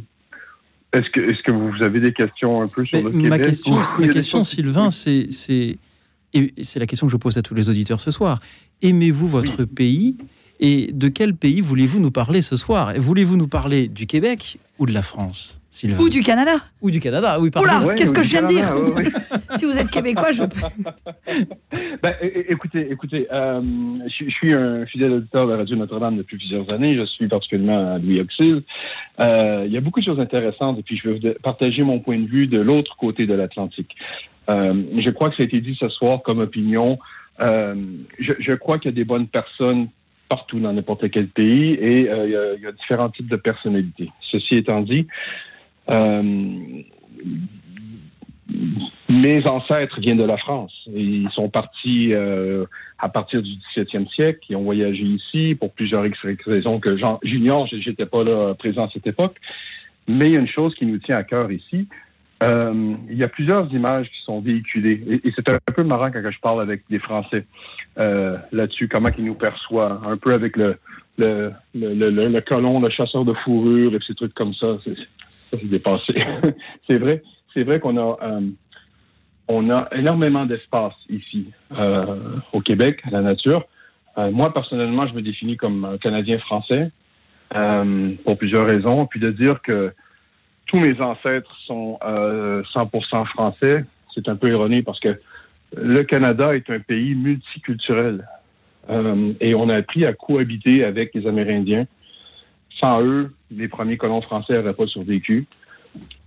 est-ce 0.92 1.10
que, 1.42 1.52
vous 1.52 1.82
avez 1.82 2.00
des 2.00 2.12
questions 2.12 2.62
un 2.62 2.68
peu 2.68 2.84
sur 2.84 3.02
le 3.02 3.10
ma 3.28 3.38
Question, 3.38 3.76
ma 3.98 4.08
question, 4.08 4.44
Sylvain, 4.44 4.90
c'est, 4.90 5.32
c'est, 5.32 5.78
c'est 6.62 6.78
la 6.78 6.86
question 6.86 7.06
que 7.06 7.12
je 7.12 7.16
pose 7.16 7.36
à 7.38 7.42
tous 7.42 7.54
les 7.54 7.68
auditeurs 7.68 8.00
ce 8.00 8.10
soir. 8.10 8.40
Aimez-vous 8.82 9.26
votre 9.26 9.64
pays 9.64 10.16
Et 10.60 10.92
de 10.92 11.08
quel 11.08 11.34
pays 11.34 11.60
voulez-vous 11.60 11.98
nous 11.98 12.10
parler 12.10 12.42
ce 12.42 12.56
soir? 12.56 12.92
Voulez-vous 12.96 13.36
nous 13.36 13.48
parler 13.48 13.88
du 13.88 14.06
Québec 14.06 14.58
ou 14.78 14.86
de 14.86 14.92
la 14.92 15.02
France? 15.02 15.61
Sylvain 15.72 16.04
Ou 16.04 16.10
du 16.10 16.22
Canada 16.22 16.52
Ou 16.82 16.90
du 16.90 17.00
Canada, 17.00 17.40
oui, 17.40 17.50
pardon. 17.50 17.66
Oula, 17.66 17.86
Ouais, 17.86 17.94
qu'est-ce 17.94 18.10
ou 18.10 18.14
que 18.14 18.22
je 18.22 18.28
viens 18.28 18.42
de 18.42 18.46
dire 18.48 18.74
ouais, 18.94 19.04
Si 19.56 19.64
vous 19.64 19.78
êtes 19.78 19.90
québécois, 19.90 20.30
je 20.30 20.42
Ben, 22.02 22.14
é- 22.20 22.52
écoutez, 22.52 22.88
écoutez, 22.90 23.26
euh, 23.32 23.62
je, 24.06 24.26
je 24.26 24.30
suis 24.30 24.52
un 24.52 24.84
fidèle 24.84 25.12
auditeur 25.12 25.48
de 25.48 25.54
Radio 25.54 25.74
Notre-Dame 25.76 26.18
depuis 26.18 26.36
plusieurs 26.36 26.68
années. 26.70 26.94
Je 26.94 27.06
suis 27.06 27.26
particulièrement 27.26 27.94
à 27.94 27.98
Louis 27.98 28.20
Auxil. 28.20 28.62
Euh, 29.18 29.62
il 29.66 29.72
y 29.72 29.78
a 29.78 29.80
beaucoup 29.80 30.00
de 30.00 30.04
choses 30.04 30.20
intéressantes 30.20 30.78
et 30.78 30.82
puis 30.82 30.98
je 31.02 31.08
vais 31.08 31.18
vous 31.18 31.40
partager 31.42 31.82
mon 31.82 32.00
point 32.00 32.18
de 32.18 32.26
vue 32.26 32.46
de 32.48 32.60
l'autre 32.60 32.94
côté 32.98 33.26
de 33.26 33.32
l'Atlantique. 33.32 33.96
Euh, 34.50 34.74
je 34.98 35.08
crois 35.08 35.30
que 35.30 35.36
ça 35.36 35.42
a 35.42 35.46
été 35.46 35.62
dit 35.62 35.74
ce 35.80 35.88
soir 35.88 36.20
comme 36.22 36.40
opinion. 36.40 36.98
Euh, 37.40 37.74
je, 38.18 38.34
je 38.40 38.52
crois 38.52 38.78
qu'il 38.78 38.90
y 38.90 38.94
a 38.94 38.96
des 38.96 39.04
bonnes 39.06 39.26
personnes 39.28 39.88
partout 40.28 40.60
dans 40.60 40.72
n'importe 40.74 41.10
quel 41.10 41.28
pays 41.28 41.74
et 41.80 42.10
euh, 42.10 42.26
il, 42.26 42.32
y 42.32 42.36
a, 42.36 42.54
il 42.56 42.62
y 42.62 42.66
a 42.66 42.72
différents 42.72 43.08
types 43.08 43.28
de 43.28 43.36
personnalités. 43.36 44.10
Ceci 44.30 44.54
étant 44.56 44.80
dit, 44.82 45.06
euh, 45.06 45.51
mes 49.08 49.46
ancêtres 49.48 50.00
viennent 50.00 50.18
de 50.18 50.24
la 50.24 50.36
France. 50.36 50.72
Ils 50.94 51.28
sont 51.32 51.48
partis 51.48 52.12
euh, 52.12 52.64
à 52.98 53.08
partir 53.08 53.42
du 53.42 53.50
17e 53.76 54.08
siècle. 54.12 54.40
Ils 54.48 54.56
ont 54.56 54.62
voyagé 54.62 55.02
ici 55.02 55.54
pour 55.58 55.72
plusieurs 55.72 56.04
raisons 56.46 56.80
que 56.80 56.96
j'ignore. 57.22 57.66
J'étais 57.66 58.06
pas 58.06 58.24
là 58.24 58.54
présent 58.54 58.86
à 58.86 58.90
cette 58.92 59.06
époque. 59.06 59.36
Mais 60.08 60.28
il 60.28 60.34
y 60.34 60.36
a 60.36 60.40
une 60.40 60.48
chose 60.48 60.74
qui 60.74 60.86
nous 60.86 60.98
tient 60.98 61.16
à 61.16 61.22
cœur 61.22 61.50
ici. 61.52 61.86
Euh, 62.42 62.94
il 63.08 63.16
y 63.16 63.22
a 63.22 63.28
plusieurs 63.28 63.72
images 63.72 64.06
qui 64.08 64.20
sont 64.24 64.40
véhiculées. 64.40 65.20
Et, 65.24 65.32
c'est 65.36 65.48
un 65.48 65.58
peu 65.72 65.84
marrant 65.84 66.10
quand 66.10 66.28
je 66.28 66.40
parle 66.40 66.60
avec 66.60 66.82
des 66.90 66.98
Français 66.98 67.44
euh, 67.98 68.36
là-dessus, 68.50 68.88
comment 68.88 69.10
ils 69.16 69.24
nous 69.24 69.34
perçoivent. 69.34 70.02
Un 70.04 70.16
peu 70.16 70.32
avec 70.32 70.56
le, 70.56 70.76
le, 71.18 71.52
le- 71.74 72.10
le 72.10 72.40
colon, 72.40 72.80
le 72.80 72.90
chasseur 72.90 73.24
de 73.24 73.32
fourrure 73.44 73.94
et 73.94 73.98
ces 74.04 74.14
trucs 74.14 74.34
comme 74.34 74.54
ça. 74.54 74.78
Ça, 75.52 75.58
dépassé. 75.62 76.14
c'est 76.88 76.98
vrai. 76.98 77.22
C'est 77.54 77.64
vrai 77.64 77.80
qu'on 77.80 77.96
a... 77.96 78.18
euh, 78.22 78.40
on 79.48 79.70
a 79.70 79.88
énormément 79.92 80.46
d'espace 80.46 80.94
ici 81.08 81.50
euh, 81.76 82.16
au 82.52 82.60
Québec, 82.60 83.00
à 83.04 83.10
la 83.10 83.20
nature. 83.20 83.64
Euh, 84.18 84.30
moi, 84.30 84.52
personnellement, 84.52 85.06
je 85.06 85.14
me 85.14 85.22
définis 85.22 85.56
comme 85.56 85.84
un 85.84 85.98
Canadien-Français 85.98 86.90
euh, 87.54 88.10
pour 88.24 88.38
plusieurs 88.38 88.66
raisons. 88.66 89.06
Puis 89.06 89.20
de 89.20 89.30
dire 89.30 89.60
que 89.62 89.92
tous 90.66 90.78
mes 90.78 91.00
ancêtres 91.00 91.54
sont 91.66 91.98
euh, 92.04 92.62
100% 92.74 93.26
français, 93.26 93.84
c'est 94.14 94.28
un 94.28 94.36
peu 94.36 94.48
ironique 94.48 94.84
parce 94.84 95.00
que 95.00 95.20
le 95.76 96.02
Canada 96.02 96.54
est 96.54 96.68
un 96.70 96.80
pays 96.80 97.14
multiculturel 97.14 98.26
et 99.40 99.54
on 99.54 99.68
a 99.68 99.76
appris 99.76 100.04
à 100.04 100.12
cohabiter 100.12 100.84
avec 100.84 101.14
les 101.14 101.26
Amérindiens. 101.26 101.86
Sans 102.82 103.00
eux, 103.02 103.32
les 103.50 103.68
premiers 103.68 103.96
colons 103.96 104.22
français 104.22 104.54
n'auraient 104.54 104.74
pas 104.74 104.86
survécu. 104.86 105.46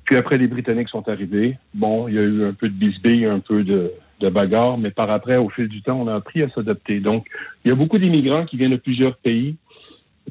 Puis 0.06 0.16
après, 0.16 0.38
les 0.38 0.48
Britanniques 0.48 0.90
sont 0.90 1.08
arrivés. 1.10 1.58
Bon, 1.74 2.08
il 2.08 2.16
y 2.16 2.20
a 2.20 2.22
eu 2.22 2.46
un 2.46 2.54
peu 2.54 2.70
de 2.70 2.74
bisbille, 2.74 3.26
un 3.26 3.40
peu 3.40 3.64
de, 3.64 3.92
de 4.22 4.30
bagarre, 4.30 4.78
mais 4.78 4.92
par 4.92 5.10
après, 5.10 5.38
au 5.38 5.50
fil 5.50 5.68
du 5.68 5.82
temps, 5.82 6.00
on 6.00 6.08
a 6.08 6.16
appris 6.16 6.44
à 6.44 6.50
s'adapter. 6.50 7.00
Donc, 7.00 7.26
il 7.64 7.70
y 7.70 7.72
a 7.72 7.76
beaucoup 7.76 7.98
d'immigrants 7.98 8.46
qui 8.46 8.56
viennent 8.58 8.72
de 8.72 8.78
plusieurs 8.78 9.18
pays, 9.18 9.56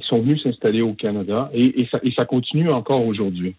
qui 0.00 0.06
sont 0.06 0.20
venus 0.22 0.42
s'installer 0.42 0.80
au 0.80 0.94
Canada, 0.94 1.50
et, 1.52 1.82
et 1.82 1.88
ça, 1.90 1.98
et 2.02 2.12
ça 2.12 2.24
continue 2.24 2.70
encore 2.70 3.04
aujourd'hui. 3.04 3.54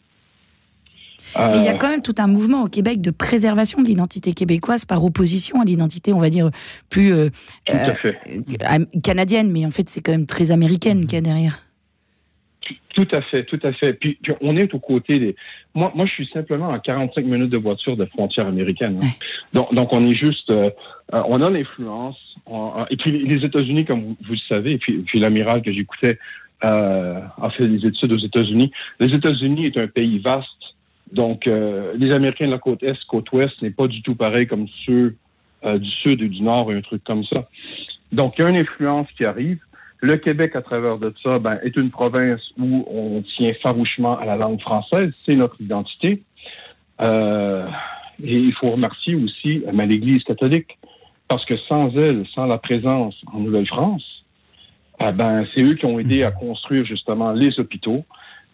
Mais 1.38 1.58
il 1.58 1.66
y 1.66 1.68
a 1.68 1.74
Euh, 1.74 1.78
quand 1.78 1.90
même 1.90 2.02
tout 2.02 2.16
un 2.18 2.28
mouvement 2.28 2.64
au 2.64 2.70
Québec 2.70 3.02
de 3.02 3.12
préservation 3.12 3.82
de 3.82 3.88
l'identité 3.88 4.34
québécoise 4.34 4.86
par 4.86 5.04
opposition 5.04 5.60
à 5.60 5.66
l'identité, 5.66 6.14
on 6.14 6.20
va 6.20 6.30
dire, 6.30 6.50
plus 6.90 7.14
euh, 7.14 7.30
Tout 7.66 7.74
à 7.74 8.76
euh, 8.76 8.86
canadienne, 9.04 9.52
mais 9.52 9.66
en 9.66 9.72
fait 9.72 9.90
c'est 9.90 10.02
quand 10.02 10.14
même 10.14 10.28
très 10.28 10.52
américaine 10.52 11.08
qu'il 11.08 11.16
y 11.16 11.18
a 11.18 11.22
derrière. 11.22 11.60
Tout 12.96 13.08
à 13.12 13.22
fait, 13.22 13.44
tout 13.44 13.60
à 13.64 13.74
fait. 13.74 13.94
Puis, 13.94 14.18
puis 14.22 14.34
on 14.42 14.56
est 14.58 14.74
aux 14.74 14.80
côtés 14.80 15.20
des. 15.20 15.36
Moi, 15.74 15.92
moi, 15.96 16.06
je 16.06 16.12
suis 16.14 16.28
simplement 16.34 16.72
à 16.72 16.80
45 16.80 17.26
minutes 17.26 17.50
de 17.50 17.58
voiture 17.58 17.98
de 17.98 18.06
frontière 18.06 18.48
américaine. 18.48 19.00
hein. 19.04 19.08
Donc, 19.54 19.74
donc, 19.74 19.92
on 19.94 20.06
est 20.06 20.16
juste. 20.18 20.50
euh, 20.50 20.70
on 21.12 21.42
a 21.42 21.50
l'influence. 21.50 22.18
on- 22.46 22.86
Et 22.90 22.96
puis, 22.98 23.12
les 23.12 23.46
États-Unis, 23.46 23.86
comme 23.86 24.02
vous, 24.02 24.18
vous 24.26 24.34
le 24.34 24.40
savez, 24.48 24.72
et 24.74 24.78
puis, 24.78 25.00
puis 25.00 25.20
l'amiral 25.20 25.62
que 25.62 25.72
j'écoutais 25.72 26.18
euh, 26.64 27.20
a 27.42 27.50
fait 27.52 27.68
des 27.68 27.86
études 27.86 28.12
aux 28.14 28.18
États-Unis. 28.18 28.72
Les 29.00 29.08
États-Unis 29.16 29.66
est 29.68 29.78
un 29.78 29.88
pays 29.88 30.20
vaste. 30.20 30.48
Donc, 31.12 31.46
euh, 31.48 31.94
les 31.98 32.14
Américains 32.16 32.48
de 32.48 32.52
la 32.52 32.58
côte 32.60 32.82
est, 32.82 32.96
côte 33.08 33.32
ouest, 33.34 33.62
n'est 33.62 33.70
pas 33.72 33.88
du 33.88 34.02
tout 34.02 34.16
pareil 34.16 34.48
comme 34.48 34.68
ceux 34.86 35.16
euh, 35.66 35.78
du 35.78 35.90
sud 35.90 36.22
et 36.22 36.28
du 36.30 36.42
nord, 36.42 36.72
un 36.72 36.82
truc 36.82 37.04
comme 37.04 37.24
ça. 37.26 37.48
Donc, 38.12 38.36
il 38.38 38.42
y 38.44 38.46
a 38.46 38.50
une 38.50 38.58
influence 38.58 39.08
qui 39.18 39.26
arrive. 39.26 39.60
Le 40.06 40.18
Québec, 40.18 40.56
à 40.56 40.62
travers 40.62 41.00
de 41.00 41.12
ça, 41.24 41.40
ben, 41.40 41.58
est 41.64 41.76
une 41.76 41.90
province 41.90 42.40
où 42.60 42.86
on 42.88 43.24
tient 43.24 43.54
farouchement 43.64 44.20
à 44.20 44.26
la 44.26 44.36
langue 44.36 44.62
française. 44.62 45.12
C'est 45.26 45.34
notre 45.34 45.60
identité. 45.60 46.22
Euh, 47.02 47.68
et 48.24 48.38
il 48.38 48.54
faut 48.54 48.70
remercier 48.70 49.16
aussi 49.16 49.64
ben, 49.74 49.90
l'Église 49.90 50.24
catholique, 50.24 50.78
parce 51.28 51.44
que 51.46 51.58
sans 51.58 51.90
elle, 51.98 52.24
sans 52.36 52.46
la 52.46 52.60
présence 52.60 53.16
en 53.34 53.40
Nouvelle-France, 53.40 54.06
eh 55.00 55.12
ben, 55.12 55.44
c'est 55.56 55.64
eux 55.64 55.74
qui 55.74 55.88
ont 55.88 55.98
aidé 55.98 56.22
à 56.22 56.30
construire 56.30 56.86
justement 56.86 57.32
les 57.32 57.60
hôpitaux, 57.60 58.06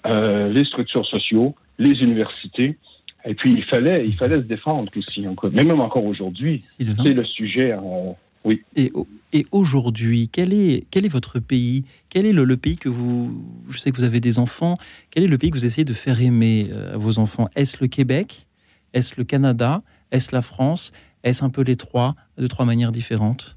euh, 0.06 0.48
les 0.54 0.64
structures 0.64 1.06
sociaux, 1.06 1.54
les 1.78 2.02
universités. 2.02 2.78
Et 3.26 3.36
puis, 3.36 3.52
il 3.52 3.66
fallait, 3.66 4.08
il 4.08 4.16
fallait 4.16 4.38
se 4.38 4.48
défendre 4.56 4.90
aussi. 4.98 5.28
Mais 5.52 5.66
même 5.66 5.82
encore 5.82 6.06
aujourd'hui, 6.06 6.62
c'est 6.62 7.14
le 7.14 7.26
sujet. 7.26 7.74
euh, 7.74 8.14
oui. 8.44 8.62
Et, 8.76 8.92
au- 8.94 9.08
et 9.34 9.46
aujourd'hui, 9.52 10.30
quel 10.32 10.52
est, 10.54 10.86
quel 10.92 11.06
est 11.06 11.10
votre 11.10 11.40
pays? 11.40 11.86
Quel 12.10 12.26
est 12.26 12.34
le, 12.34 12.44
le 12.44 12.58
pays 12.58 12.78
que 12.78 12.90
vous... 12.90 13.44
Je 13.70 13.78
sais 13.78 13.92
que 13.92 13.98
vous 13.98 14.04
avez 14.04 14.20
des 14.20 14.40
enfants. 14.40 14.78
Quel 15.10 15.24
est 15.24 15.28
le 15.28 15.38
pays 15.38 15.52
que 15.52 15.58
vous 15.58 15.66
essayez 15.66 15.86
de 15.86 15.94
faire 15.94 16.20
aimer 16.22 16.70
euh, 16.72 16.96
à 16.96 16.98
vos 16.98 17.20
enfants? 17.20 17.48
Est-ce 17.56 17.78
le 17.82 17.88
Québec? 17.88 18.48
Est-ce 18.94 19.14
le 19.18 19.24
Canada? 19.24 19.84
Est-ce 20.12 20.36
la 20.36 20.42
France? 20.42 20.92
Est-ce 21.24 21.44
un 21.44 21.50
peu 21.50 21.62
les 21.62 21.76
trois, 21.76 22.16
de 22.38 22.48
trois 22.48 22.66
manières 22.66 22.92
différentes? 22.92 23.56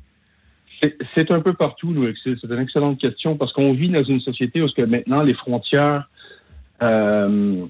C'est- 1.17 1.31
un 1.31 1.41
peu 1.41 1.55
partout, 1.55 1.93
Louis. 1.93 2.15
C'est 2.23 2.45
une 2.45 2.59
excellente 2.61 3.01
question 3.01 3.37
parce 3.37 3.53
qu'on 3.55 3.73
vit 3.73 3.89
dans 3.89 4.05
une 4.05 4.21
société 4.21 4.61
où 4.61 4.69
maintenant 4.87 5.23
les 5.23 5.35
frontières 5.35 6.11
euh, 6.83 7.65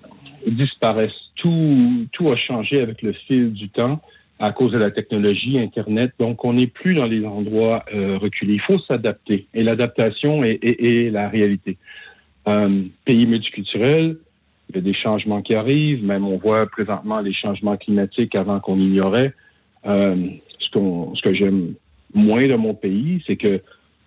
disparaissent. 0.47 1.13
Tout, 1.37 2.07
tout 2.13 2.31
a 2.31 2.37
changé 2.37 2.81
avec 2.81 3.03
le 3.03 3.13
fil 3.13 3.53
du 3.53 3.69
temps 3.69 4.03
à 4.39 4.53
cause 4.53 4.73
de 4.73 4.79
la 4.79 4.91
technologie, 4.91 5.59
Internet. 5.59 6.13
Donc, 6.19 6.45
on 6.45 6.55
n'est 6.55 6.67
plus 6.67 6.95
dans 6.95 7.07
les 7.07 7.25
endroits 7.25 7.85
euh, 7.95 8.19
reculés. 8.19 8.55
Il 8.55 8.61
faut 8.61 8.79
s'adapter. 8.81 9.47
Et 9.55 9.63
l'adaptation 9.63 10.43
est, 10.45 10.59
est- 10.63 10.85
est 10.85 11.11
la 11.11 11.29
réalité. 11.29 11.77
Euh, 12.49 12.83
pays 13.05 13.27
multiculturel, 13.27 14.17
il 14.71 14.77
y 14.77 14.79
a 14.79 14.83
des 14.83 14.95
changements 14.95 15.41
qui 15.43 15.55
arrivent. 15.55 16.05
Même 16.05 16.25
on 16.27 16.37
voit 16.37 16.67
présentement 16.67 17.21
les 17.21 17.33
changements 17.33 17.77
climatiques 17.77 18.35
avant 18.35 18.61
qu'on 18.61 18.79
ignorait. 18.79 19.33
Euh, 19.87 20.17
ce, 20.59 20.71
qu'on- 20.71 21.15
ce 21.15 21.23
que 21.23 21.33
j'aime 21.35 21.75
moins 22.13 22.45
de 22.47 22.55
mon 22.55 22.75
pays, 22.75 23.23
c'est 23.27 23.37
que 23.37 23.61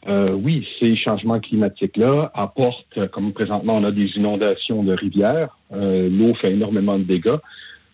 euh, 0.08 0.32
oui, 0.32 0.66
ces 0.80 0.96
changements 0.96 1.40
climatiques-là 1.40 2.32
apportent, 2.34 3.08
comme 3.12 3.34
présentement 3.34 3.76
on 3.78 3.84
a 3.84 3.92
des 3.92 4.10
inondations 4.16 4.84
de 4.84 4.94
rivières, 4.94 5.58
euh, 5.74 6.08
l'eau 6.10 6.34
fait 6.36 6.52
énormément 6.52 6.98
de 6.98 7.04
dégâts. 7.04 7.36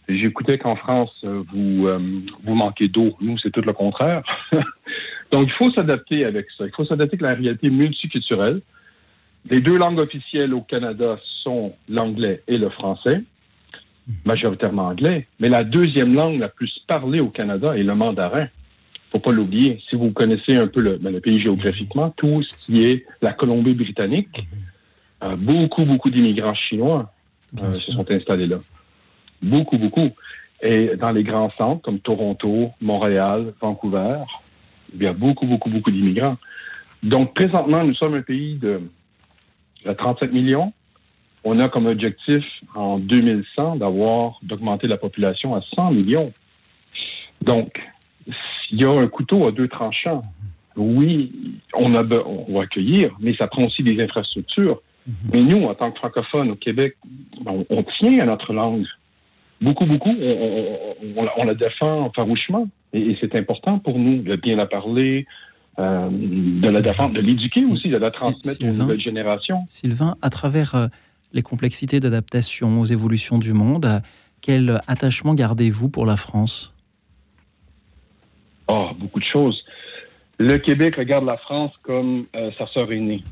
J'écoutais 0.09 0.57
qu'en 0.57 0.75
France, 0.75 1.13
euh, 1.23 1.43
vous, 1.53 1.87
euh, 1.87 1.99
vous 2.43 2.55
manquez 2.55 2.89
d'eau. 2.89 3.15
Nous, 3.21 3.37
c'est 3.37 3.51
tout 3.51 3.61
le 3.61 3.71
contraire. 3.71 4.21
Donc, 5.31 5.45
il 5.47 5.51
faut 5.53 5.71
s'adapter 5.71 6.25
avec 6.25 6.47
ça. 6.57 6.65
Il 6.65 6.71
faut 6.75 6.85
s'adapter 6.85 7.15
avec 7.15 7.21
la 7.21 7.33
réalité 7.33 7.69
multiculturelle. 7.69 8.61
Les 9.49 9.61
deux 9.61 9.77
langues 9.77 9.99
officielles 9.99 10.53
au 10.53 10.61
Canada 10.61 11.17
sont 11.43 11.73
l'anglais 11.89 12.43
et 12.47 12.57
le 12.57 12.69
français, 12.69 13.23
majoritairement 14.25 14.87
anglais. 14.87 15.27
Mais 15.39 15.49
la 15.49 15.63
deuxième 15.63 16.13
langue 16.13 16.39
la 16.39 16.49
plus 16.49 16.79
parlée 16.87 17.19
au 17.19 17.29
Canada 17.29 17.77
est 17.77 17.83
le 17.83 17.95
mandarin. 17.95 18.47
faut 19.11 19.19
pas 19.19 19.31
l'oublier. 19.31 19.81
Si 19.89 19.95
vous 19.95 20.11
connaissez 20.11 20.57
un 20.57 20.67
peu 20.67 20.81
le, 20.81 20.97
ben, 20.97 21.11
le 21.11 21.19
pays 21.19 21.41
géographiquement, 21.41 22.09
tout 22.11 22.41
ce 22.41 22.65
qui 22.65 22.83
est 22.83 23.05
la 23.21 23.33
Colombie-Britannique, 23.33 24.47
euh, 25.23 25.35
beaucoup, 25.37 25.85
beaucoup 25.85 26.09
d'immigrants 26.09 26.55
chinois 26.55 27.11
euh, 27.61 27.71
se 27.71 27.91
sont 27.91 28.09
installés 28.11 28.47
là. 28.47 28.59
Beaucoup, 29.43 29.77
beaucoup. 29.77 30.09
Et 30.61 30.95
dans 30.95 31.11
les 31.11 31.23
grands 31.23 31.51
centres 31.57 31.81
comme 31.81 31.99
Toronto, 31.99 32.71
Montréal, 32.81 33.53
Vancouver, 33.61 34.21
il 34.93 35.03
y 35.03 35.07
a 35.07 35.13
beaucoup, 35.13 35.45
beaucoup, 35.45 35.69
beaucoup 35.69 35.91
d'immigrants. 35.91 36.37
Donc, 37.03 37.33
présentement, 37.33 37.83
nous 37.83 37.93
sommes 37.95 38.15
un 38.15 38.21
pays 38.21 38.55
de, 38.55 38.81
de 39.85 39.93
35 39.93 40.31
millions. 40.31 40.71
On 41.43 41.59
a 41.59 41.67
comme 41.67 41.87
objectif 41.87 42.45
en 42.73 42.97
2100 42.97 43.75
d'avoir, 43.75 44.39
d'augmenter 44.41 44.87
la 44.87 44.95
population 44.95 45.53
à 45.53 45.61
100 45.75 45.91
millions. 45.91 46.31
Donc, 47.41 47.77
il 48.71 48.81
y 48.81 48.85
a 48.85 48.91
un 48.91 49.07
couteau 49.07 49.45
à 49.45 49.51
deux 49.51 49.67
tranchants. 49.67 50.21
Oui, 50.77 51.59
on, 51.73 51.93
a, 51.93 52.03
on 52.25 52.53
va 52.53 52.63
accueilir, 52.63 53.13
mais 53.19 53.35
ça 53.35 53.47
prend 53.47 53.65
aussi 53.65 53.83
des 53.83 54.01
infrastructures. 54.01 54.81
Mais 55.33 55.41
nous, 55.41 55.65
en 55.65 55.75
tant 55.75 55.91
que 55.91 55.99
francophones 55.99 56.51
au 56.51 56.55
Québec, 56.55 56.95
on, 57.45 57.65
on 57.69 57.83
tient 57.83 58.19
à 58.19 58.25
notre 58.25 58.53
langue. 58.53 58.85
Beaucoup, 59.63 59.85
beaucoup. 59.85 60.09
On, 60.11 60.77
on- 61.15 61.21
on- 61.23 61.29
on 61.37 61.43
la- 61.45 61.55
défend 61.55 62.11
farouchement. 62.15 62.67
Et, 62.93 63.01
et 63.11 63.17
c'est 63.21 63.37
important 63.37 63.79
pour 63.79 63.97
nous 63.97 64.21
de 64.21 64.35
bien 64.35 64.55
la 64.57 64.65
parler, 64.67 65.25
euh, 65.79 66.09
de 66.11 66.69
la 66.69 66.81
défendre, 66.81 67.13
de 67.15 67.21
l'éduquer 67.21 67.63
aussi, 67.65 67.87
de 67.89 67.97
la 67.97 68.11
transmettre 68.11 68.63
aux 68.63 68.71
nouvelles 68.81 69.01
générations. 69.01 69.61
Sylvain, 69.67 70.15
à 70.21 70.29
travers 70.29 70.75
euh, 70.75 70.87
les 71.31 71.41
complexités 71.41 71.99
d'adaptation 71.99 72.81
aux 72.81 72.85
évolutions 72.85 73.37
du 73.39 73.53
monde, 73.53 73.85
euh, 73.85 73.99
quel 74.41 74.81
attachement 74.87 75.33
gardez-vous 75.33 75.89
pour 75.89 76.05
la 76.05 76.17
France? 76.17 76.73
Oh, 78.67 78.89
beaucoup 78.99 79.19
de 79.19 79.25
choses. 79.25 79.63
Le 80.39 80.57
Québec 80.57 80.95
regarde 80.97 81.25
la 81.25 81.37
France 81.37 81.71
comme 81.83 82.25
sa 82.33 82.67
sœur 82.73 82.91
aînée. 82.91 83.23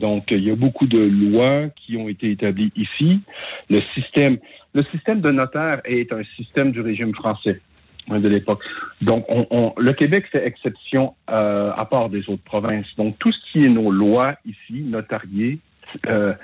Donc, 0.00 0.24
il 0.30 0.44
y 0.44 0.50
a 0.50 0.54
beaucoup 0.56 0.86
de 0.86 0.98
lois 0.98 1.68
qui 1.76 1.96
ont 1.96 2.08
été 2.08 2.30
établies 2.30 2.72
ici. 2.76 3.20
Le 3.68 3.80
système, 3.94 4.38
le 4.74 4.82
système 4.84 5.20
de 5.20 5.30
notaire 5.30 5.80
est 5.84 6.12
un 6.12 6.22
système 6.36 6.72
du 6.72 6.80
régime 6.80 7.14
français 7.14 7.60
de 8.08 8.28
l'époque. 8.28 8.62
Donc, 9.02 9.24
on, 9.28 9.72
le 9.76 9.92
Québec 9.92 10.26
fait 10.32 10.44
exception 10.44 11.14
euh, 11.30 11.70
à 11.76 11.84
part 11.84 12.08
des 12.08 12.28
autres 12.28 12.42
provinces. 12.42 12.86
Donc, 12.96 13.18
tout 13.18 13.30
ce 13.30 13.38
qui 13.52 13.64
est 13.64 13.68
nos 13.68 13.90
lois 13.90 14.34
ici, 14.44 14.82
notariées, 14.82 15.60
euh, 16.06 16.34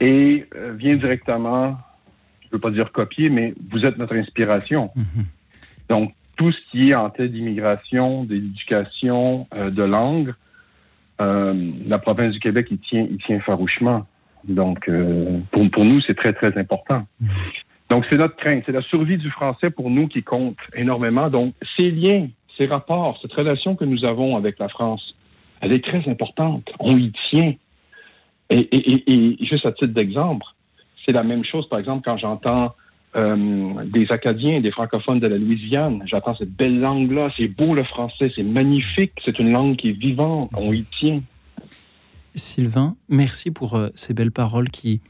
et 0.00 0.46
euh, 0.54 0.72
vient 0.76 0.96
directement, 0.96 1.78
je 2.42 2.48
ne 2.48 2.52
veux 2.52 2.58
pas 2.58 2.70
dire 2.70 2.92
copier, 2.92 3.30
mais 3.30 3.54
vous 3.70 3.80
êtes 3.80 3.96
notre 3.98 4.16
inspiration. 4.16 4.90
Mhm. 4.94 5.24
Donc, 5.88 6.14
tout 6.36 6.52
ce 6.52 6.58
qui 6.70 6.90
est 6.90 6.94
en 6.94 7.10
tête 7.10 7.32
d'immigration, 7.32 8.24
d'éducation, 8.24 9.46
de 9.54 9.82
langue, 9.82 10.32
la 11.18 11.98
province 11.98 12.32
du 12.32 12.40
Québec, 12.40 12.68
tient, 12.88 13.06
il 13.10 13.18
tient 13.18 13.40
farouchement. 13.40 14.06
Donc, 14.44 14.90
pour, 15.50 15.70
pour 15.70 15.84
nous, 15.84 16.00
c'est 16.02 16.16
très, 16.16 16.32
très 16.32 16.56
important. 16.58 17.06
Mhm. 17.20 17.28
Donc, 17.90 18.06
c'est 18.08 18.16
notre 18.16 18.36
crainte. 18.36 18.62
C'est 18.66 18.72
la 18.72 18.82
survie 18.82 19.18
du 19.18 19.30
français 19.30 19.70
pour 19.70 19.90
nous 19.90 20.06
qui 20.06 20.22
compte 20.22 20.56
énormément. 20.74 21.28
Donc, 21.28 21.52
ces 21.76 21.90
liens, 21.90 22.28
ces 22.56 22.66
rapports, 22.66 23.18
cette 23.20 23.32
relation 23.32 23.74
que 23.74 23.84
nous 23.84 24.04
avons 24.04 24.36
avec 24.36 24.58
la 24.58 24.68
France, 24.68 25.14
elle 25.60 25.72
est 25.72 25.84
très 25.84 26.08
importante. 26.08 26.70
On 26.78 26.96
y 26.96 27.12
tient. 27.30 27.54
Et, 28.48 29.36
juste 29.40 29.66
à 29.66 29.72
titre 29.72 29.92
d'exemple, 29.92 30.44
c'est 31.04 31.12
la 31.12 31.22
même 31.22 31.44
chose, 31.44 31.68
par 31.68 31.78
exemple, 31.78 32.02
quand 32.04 32.16
j'entends 32.16 32.74
euh, 33.16 33.84
des 33.86 34.06
Acadiens, 34.10 34.60
des 34.60 34.70
francophones 34.70 35.18
de 35.18 35.26
la 35.26 35.36
Louisiane. 35.36 36.02
J'entends 36.06 36.36
cette 36.36 36.52
belle 36.52 36.78
langue-là. 36.78 37.30
C'est 37.36 37.48
beau 37.48 37.74
le 37.74 37.82
français, 37.82 38.30
c'est 38.36 38.44
magnifique. 38.44 39.12
C'est 39.24 39.38
une 39.40 39.50
langue 39.50 39.76
qui 39.76 39.90
est 39.90 39.98
vivante. 39.98 40.50
On 40.56 40.72
y 40.72 40.84
tient. 40.84 41.20
Sylvain, 42.34 42.96
merci 43.08 43.50
pour 43.50 43.74
euh, 43.74 43.88
ces 43.94 44.14
belles 44.14 44.32
paroles 44.32 44.70
qui, 44.70 45.00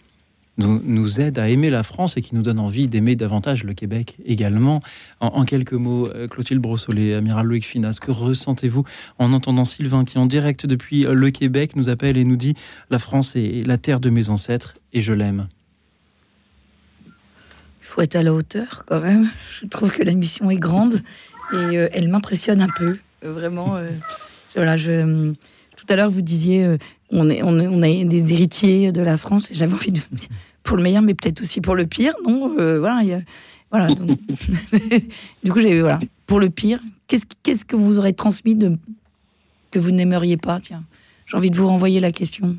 nous, 0.59 1.21
aide 1.21 1.39
à 1.39 1.49
aimer 1.49 1.71
la 1.71 1.83
France 1.83 2.19
et 2.19 2.21
qui 2.21 2.35
nous 2.35 2.43
donne 2.43 2.59
envie 2.59 2.87
d'aimer 2.87 3.17
davantage 3.17 3.65
le 3.65 3.73
Québec 3.73 4.17
également. 4.27 4.83
En, 5.21 5.45
quelques 5.45 5.73
mots, 5.73 6.09
euh, 6.09 6.29
Clotilde 6.29 6.61
Brossolet, 6.61 7.15
amiral 7.15 7.47
Loïc 7.47 7.65
Finas, 7.65 7.99
que 8.01 8.11
ressentez-vous 8.11 8.85
en 9.19 9.33
entendant 9.33 9.65
Sylvain 9.65 10.05
qui, 10.05 10.19
en 10.19 10.27
direct 10.27 10.67
depuis 10.67 11.07
euh, 11.07 11.15
le 11.15 11.31
Québec, 11.31 11.77
nous 11.77 11.89
appelle 11.89 12.17
et 12.19 12.25
nous 12.25 12.37
dit 12.37 12.55
La 12.91 12.99
France 12.99 13.37
est 13.37 13.67
la 13.67 13.79
terre 13.79 14.01
de 14.01 14.11
mes 14.11 14.29
ancêtres 14.29 14.77
et 14.93 15.01
je 15.01 15.15
l'aime 15.15 15.49
Il 17.07 17.87
faut 17.87 18.03
être 18.03 18.17
à 18.17 18.23
la 18.23 18.35
hauteur 18.35 18.85
quand 18.87 19.01
même. 19.01 19.31
Je 19.61 19.67
trouve 19.67 19.91
que 19.91 20.03
la 20.03 20.13
mission 20.13 20.51
est 20.51 20.59
grande 20.59 21.03
et 21.53 21.75
elle 21.75 22.09
m'impressionne 22.09 22.61
un 22.61 22.69
peu. 22.69 22.99
vraiment. 23.23 23.77
voilà, 24.55 24.77
je, 24.77 25.33
tout 25.77 25.87
à 25.89 25.97
l'heure, 25.97 26.11
vous 26.11 26.23
disiez 26.23 26.77
on, 27.11 27.29
est, 27.31 27.43
on, 27.43 27.79
des 27.81 28.33
héritiers 28.33 28.93
de 28.93 29.03
la 29.03 29.17
France 29.17 29.51
et 29.51 29.55
j'avais 29.55 29.75
envie 29.75 29.93
de 29.93 30.01
pour 30.63 30.77
le 30.77 30.83
meilleur, 30.83 31.03
mais 31.03 31.15
peut-être 31.15 31.43
aussi 31.43 31.61
pour 31.61 31.75
le 31.75 31.87
pire. 31.87 32.15
Non, 32.27 32.55
euh, 32.59 32.79
voilà, 32.79 33.01
voilà. 33.71 33.89
du 35.45 35.53
coup, 35.53 35.61
j'ai 35.61 35.81
voilà 35.81 36.01
pour 36.27 36.41
le 36.41 36.51
pire. 36.51 36.81
Qu'est-ce 37.09 37.27
qu'est-ce 37.43 37.65
que 37.65 37.77
vous 37.77 37.99
aurez 37.99 38.13
transmis 38.13 38.55
de 38.55 38.77
que 39.71 39.79
vous 39.79 39.91
n'aimeriez 39.91 40.37
pas 40.37 40.61
Tiens, 40.61 40.85
j'ai 41.27 41.37
envie 41.37 41.51
de 41.51 41.57
vous 41.57 41.67
renvoyer 41.67 42.01
la 42.01 42.13
question. 42.13 42.57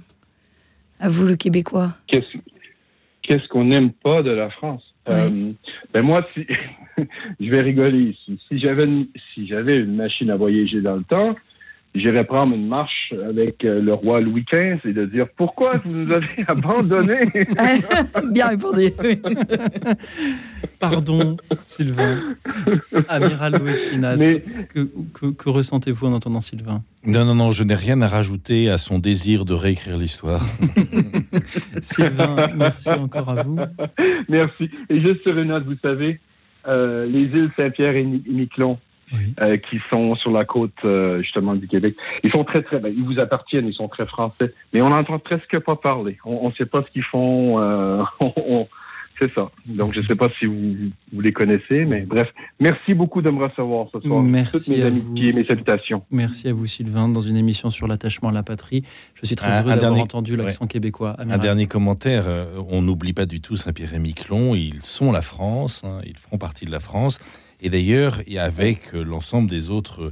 À 1.00 1.10
vous, 1.10 1.26
le 1.26 1.36
Québécois. 1.36 1.96
Qu'est-ce 2.08 2.38
qu'est-ce 3.24 3.48
qu'on 3.48 3.66
n'aime 3.66 3.92
pas 3.92 4.22
de 4.24 4.32
la 4.32 4.50
France? 4.50 4.84
Euh, 5.10 5.52
ben 5.94 6.02
moi, 6.04 6.26
si, 6.34 6.46
je 7.40 7.50
vais 7.50 7.62
rigoler 7.62 8.12
ici. 8.12 8.40
Si 8.48 8.60
j'avais 8.60 8.88
si 9.34 9.48
j'avais 9.48 9.80
une 9.80 9.96
machine 9.96 10.30
à 10.30 10.36
voyager 10.36 10.82
dans 10.82 10.96
le 10.96 11.04
temps, 11.04 11.36
j'irai 11.96 12.24
prendre 12.24 12.56
une 12.56 12.68
marche 12.68 13.14
avec 13.28 13.66
euh, 13.66 13.82
le 13.82 13.94
roi 13.94 14.22
Louis 14.22 14.46
XV 14.52 14.80
et 14.86 14.94
de 14.94 15.06
dire 15.06 15.28
pourquoi 15.36 15.78
vous 15.78 15.92
nous 15.92 16.12
avez 16.12 16.28
abandonnés? 16.48 17.20
Bien 18.32 18.48
répondu. 18.50 18.92
Pardon, 20.80 21.38
Sylvain. 21.60 22.36
Amiral 23.08 23.54
Louis 23.58 23.78
Finas, 23.78 24.18
que, 24.74 25.32
que, 25.32 25.50
ressentez-vous 25.50 26.08
en 26.08 26.14
entendant 26.14 26.42
Sylvain? 26.42 26.84
Non, 27.06 27.26
non, 27.26 27.36
non, 27.36 27.52
je 27.52 27.64
n'ai 27.64 27.76
rien 27.76 28.02
à 28.02 28.08
rajouter 28.08 28.70
à 28.70 28.78
son 28.78 29.00
désir 29.00 29.46
de 29.46 29.54
réécrire 29.54 29.98
l'histoire. 29.98 30.42
Sylvain, 31.82 32.48
merci 32.56 32.90
encore 32.90 33.30
à 33.30 33.44
vous. 33.44 33.60
Merci. 34.30 34.70
Et 34.90 35.02
juste 35.02 35.22
sur 35.22 35.38
une 35.38 35.50
note, 35.50 35.66
vous 35.66 35.78
savez, 35.82 36.20
euh, 36.68 37.06
les 37.06 37.22
îles 37.22 37.52
Saint-Pierre 37.56 37.96
et 37.96 38.04
Miquelon, 38.04 38.78
euh, 39.42 39.58
qui 39.58 39.80
sont 39.90 40.16
sur 40.16 40.32
la 40.32 40.46
côte 40.46 40.72
euh, 40.86 41.22
justement 41.22 41.56
du 41.56 41.68
Québec. 41.68 41.96
Ils 42.24 42.32
sont 42.34 42.46
très 42.46 42.62
très, 42.62 42.80
ben, 42.80 42.94
ils 42.96 43.04
vous 43.04 43.20
appartiennent, 43.20 43.68
ils 43.68 43.74
sont 43.74 43.90
très 43.90 44.06
français, 44.06 44.54
mais 44.74 44.82
on 44.82 44.90
n'entend 44.90 45.20
presque 45.20 45.60
pas 45.60 45.76
parler. 45.76 46.18
On 46.24 46.48
ne 46.48 46.54
sait 46.54 46.66
pas 46.66 46.84
ce 46.84 46.92
qu'ils 46.92 47.04
font. 47.04 47.60
Euh, 47.60 48.04
c'est 49.20 49.34
ça. 49.34 49.52
Donc 49.66 49.94
je 49.94 50.00
ne 50.00 50.06
sais 50.06 50.16
pas 50.16 50.30
si 50.40 50.46
vous, 50.46 50.92
vous, 51.12 51.22
les 51.22 51.34
connaissez, 51.34 51.84
mais 51.84 52.02
bref, 52.02 52.30
merci 52.62 52.94
beaucoup 52.94 53.22
de 53.22 53.30
me 53.30 53.44
recevoir 53.44 53.88
ce 53.92 54.00
soir. 54.00 54.24
Merci 54.24 54.52
Toutes 54.54 54.68
mes 54.70 54.84
amitiés 54.84 55.30
et 55.30 55.34
mes 55.34 55.46
salutations. 55.46 56.04
Merci 56.10 56.48
à 56.48 56.54
vous 56.54 56.66
Sylvain 56.66 57.10
dans 57.10 57.20
une 57.20 57.36
émission 57.36 57.70
sur 57.70 57.88
l'attachement 57.88 58.30
à 58.30 58.34
la 58.34 58.44
patrie. 58.44 58.84
Je 59.16 59.26
suis 59.26 59.36
très 59.36 59.60
heureux 59.60 59.76
d'avoir 59.76 60.00
entendu 60.00 60.38
l'accent 60.38 60.68
québécois. 60.68 61.18
Un 61.20 61.38
dernier 61.38 61.68
commentaire. 61.68 62.26
on 62.70 62.82
n'oublie 62.82 63.14
pas 63.14 63.26
du 63.26 63.42
tout 63.42 63.58
Saint-Pierre 63.58 63.94
et 63.94 64.00
Miquelon. 64.00 64.56
Ils 64.56 64.82
sont 64.82 65.12
la 65.12 65.22
France. 65.22 65.84
Hein, 65.84 66.00
ils 66.06 66.18
font 66.18 66.38
partie 66.38 66.66
de 66.66 66.72
la 66.72 66.80
France. 66.80 67.20
Et 67.62 67.70
d'ailleurs, 67.70 68.22
avec 68.38 68.94
euh, 68.94 69.04
l'ensemble 69.04 69.50
des 69.50 69.70
autres 69.70 70.12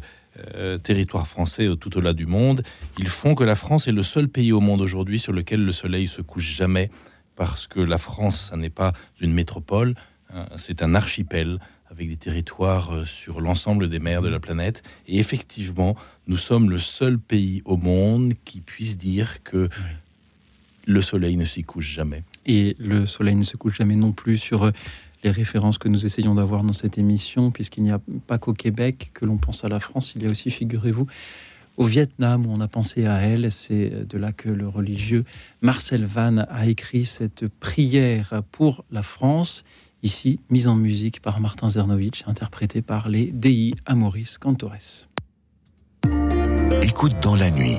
euh, 0.56 0.78
territoires 0.78 1.28
français 1.28 1.68
tout 1.80 1.98
au-delà 1.98 2.14
du 2.14 2.28
monde, 2.28 2.64
ils 2.98 3.08
font 3.08 3.36
que 3.36 3.44
la 3.44 3.56
France 3.56 3.88
est 3.88 3.92
le 3.92 4.04
seul 4.04 4.30
pays 4.30 4.52
au 4.52 4.62
monde 4.62 4.82
aujourd'hui 4.82 5.20
sur 5.20 5.34
lequel 5.34 5.64
le 5.64 5.72
soleil 5.72 6.08
se 6.08 6.22
couche 6.22 6.54
jamais, 6.56 6.92
parce 7.36 7.68
que 7.68 7.80
la 7.80 7.98
France, 7.98 8.50
ça 8.50 8.58
n'est 8.58 8.70
pas 8.70 8.94
une 9.20 9.34
métropole, 9.34 9.96
hein, 10.34 10.46
c'est 10.58 10.84
un 10.84 10.94
archipel 10.94 11.60
avec 11.90 12.08
des 12.08 12.18
territoires 12.18 12.94
euh, 12.94 13.06
sur 13.06 13.42
l'ensemble 13.42 13.90
des 13.90 14.00
mers 14.00 14.22
de 14.22 14.30
la 14.30 14.40
planète. 14.40 14.84
Et 15.08 15.18
effectivement, 15.18 15.96
nous 16.28 16.38
sommes 16.38 16.70
le 16.70 16.80
seul 16.80 17.18
pays 17.18 17.64
au 17.66 17.78
monde 17.78 18.34
qui 18.46 18.62
puisse 18.62 18.98
dire 18.98 19.42
que 19.44 19.70
le 20.86 21.02
soleil 21.02 21.36
ne 21.36 21.46
s'y 21.46 21.64
couche 21.64 21.90
jamais. 21.92 22.24
Et 22.46 22.76
le 22.80 23.06
soleil 23.06 23.36
ne 23.36 23.44
se 23.44 23.58
couche 23.58 23.78
jamais 23.78 23.96
non 23.96 24.12
plus 24.12 24.38
sur 24.38 24.72
les 25.24 25.32
références 25.32 25.78
que 25.78 25.88
nous 25.88 26.06
essayons 26.06 26.36
d'avoir 26.36 26.64
dans 26.64 26.74
cette 26.74 26.98
émission, 26.98 27.52
puisqu'il 27.52 27.84
n'y 27.84 27.92
a 27.92 28.00
pas 28.28 28.38
qu'au 28.38 28.54
Québec 28.54 29.12
que 29.14 29.26
l'on 29.26 29.38
pense 29.38 29.64
à 29.64 29.70
la 29.70 29.80
France, 29.80 30.14
il 30.16 30.24
y 30.24 30.28
a 30.28 30.30
aussi, 30.30 30.50
figurez-vous, 30.50 31.08
au 31.80 31.86
Vietnam 31.86 32.46
où 32.46 32.52
on 32.52 32.60
a 32.62 32.68
pensé 32.68 33.08
à 33.08 33.22
elle. 33.22 33.52
C'est 33.52 34.08
de 34.08 34.18
là 34.18 34.32
que 34.32 34.50
le 34.50 34.68
religieux 34.68 35.24
Marcel 35.62 36.06
Van 36.06 36.38
a 36.38 36.68
écrit 36.68 37.06
cette 37.06 37.48
prière 37.48 38.44
pour 38.52 38.86
la 38.92 39.02
France, 39.02 39.64
ici 40.04 40.40
mise 40.50 40.68
en 40.68 40.76
musique 40.76 41.22
par 41.22 41.40
Martin 41.40 41.70
Zernovitch, 41.70 42.24
interprétée 42.28 42.82
par 42.82 43.10
les 43.10 43.28
Dei 43.28 43.74
Amoris 43.86 44.38
Cantores. 44.38 45.08
Écoute 46.84 47.16
dans 47.22 47.36
la 47.36 47.50
nuit, 47.50 47.78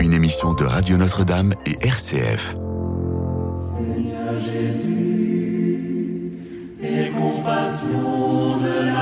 une 0.00 0.12
émission 0.12 0.54
de 0.54 0.64
Radio 0.64 0.96
Notre-Dame 0.96 1.54
et 1.66 1.76
RCF 1.86 2.56
et 6.92 7.10
compassion 7.10 8.58
de 8.58 8.74
la 8.94 8.99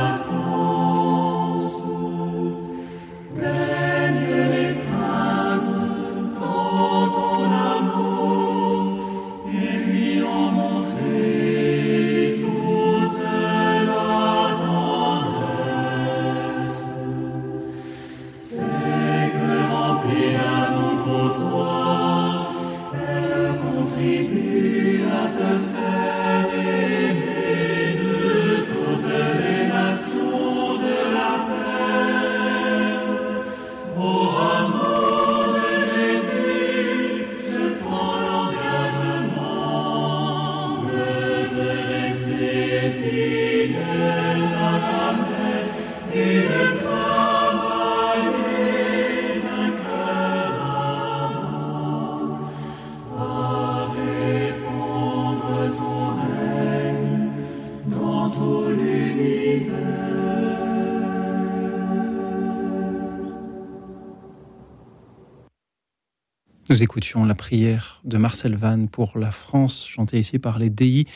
Nous 66.71 66.83
écoutions 66.83 67.25
la 67.25 67.35
prière 67.35 68.03
de 68.05 68.19
Marcel 68.19 68.55
Vannes 68.55 68.89
pour 68.91 69.19
la 69.19 69.31
France, 69.31 69.89
chantée 69.89 70.19
ici 70.19 70.39
par 70.39 70.59
les 70.59 70.69
DI 70.69 71.07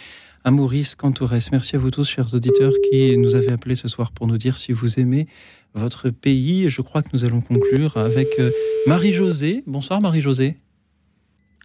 à 0.45 0.51
Maurice 0.51 0.95
Cantourès. 0.95 1.53
Merci 1.53 1.77
à 1.77 1.79
vous 1.79 1.91
tous, 1.91 2.09
chers 2.09 2.33
auditeurs, 2.33 2.73
qui 2.91 3.19
nous 3.19 3.35
avez 3.35 3.53
appelés 3.53 3.75
ce 3.75 3.87
soir 3.87 4.13
pour 4.13 4.27
nous 4.27 4.39
dire 4.39 4.57
si 4.57 4.73
vous 4.73 4.99
aimez 4.99 5.27
votre 5.75 6.09
pays. 6.09 6.71
Je 6.71 6.81
crois 6.81 7.03
que 7.03 7.11
nous 7.13 7.27
allons 7.27 7.43
conclure 7.43 7.99
avec 7.99 8.29
euh, 8.39 8.51
Marie-Josée. 8.87 9.63
Bonsoir, 9.67 10.01
Marie-Josée. 10.01 10.57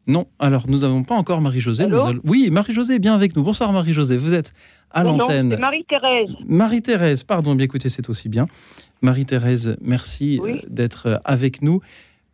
Non, 0.05 0.27
alors 0.37 0.69
nous 0.69 0.79
n'avons 0.79 1.03
pas 1.03 1.15
encore 1.15 1.39
Marie-Josée. 1.39 1.85
Oui, 2.25 2.49
Marie-Josée 2.49 2.99
bien 2.99 3.15
avec 3.15 3.37
nous. 3.37 3.43
Bonsoir, 3.43 3.71
Marie-Josée. 3.71 4.17
Vous 4.17 4.33
êtes 4.33 4.53
à 4.91 5.03
l'antenne. 5.03 5.57
Marie-Thérèse. 5.57 6.29
Marie-Thérèse, 6.45 7.23
pardon, 7.23 7.55
bien 7.55 7.65
écoutez, 7.65 7.87
c'est 7.87 8.09
aussi 8.09 8.27
bien. 8.27 8.47
Marie-Thérèse, 9.01 9.77
merci 9.81 10.41
euh, 10.43 10.57
d'être 10.67 11.07
euh, 11.07 11.15
avec 11.23 11.61
nous. 11.61 11.81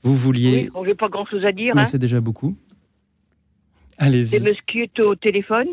Vous 0.03 0.15
vouliez. 0.15 0.69
Oui, 0.75 0.84
j'ai 0.88 0.95
pas 0.95 1.07
grand-chose 1.09 1.45
à 1.45 1.51
dire. 1.51 1.73
Mais 1.75 1.81
hein. 1.81 1.85
c'est 1.85 1.97
déjà 1.97 2.19
beaucoup. 2.21 2.55
Allez-y. 3.97 4.27
C'est 4.27 4.39
monsieur 4.39 4.88
au 5.05 5.15
téléphone 5.15 5.67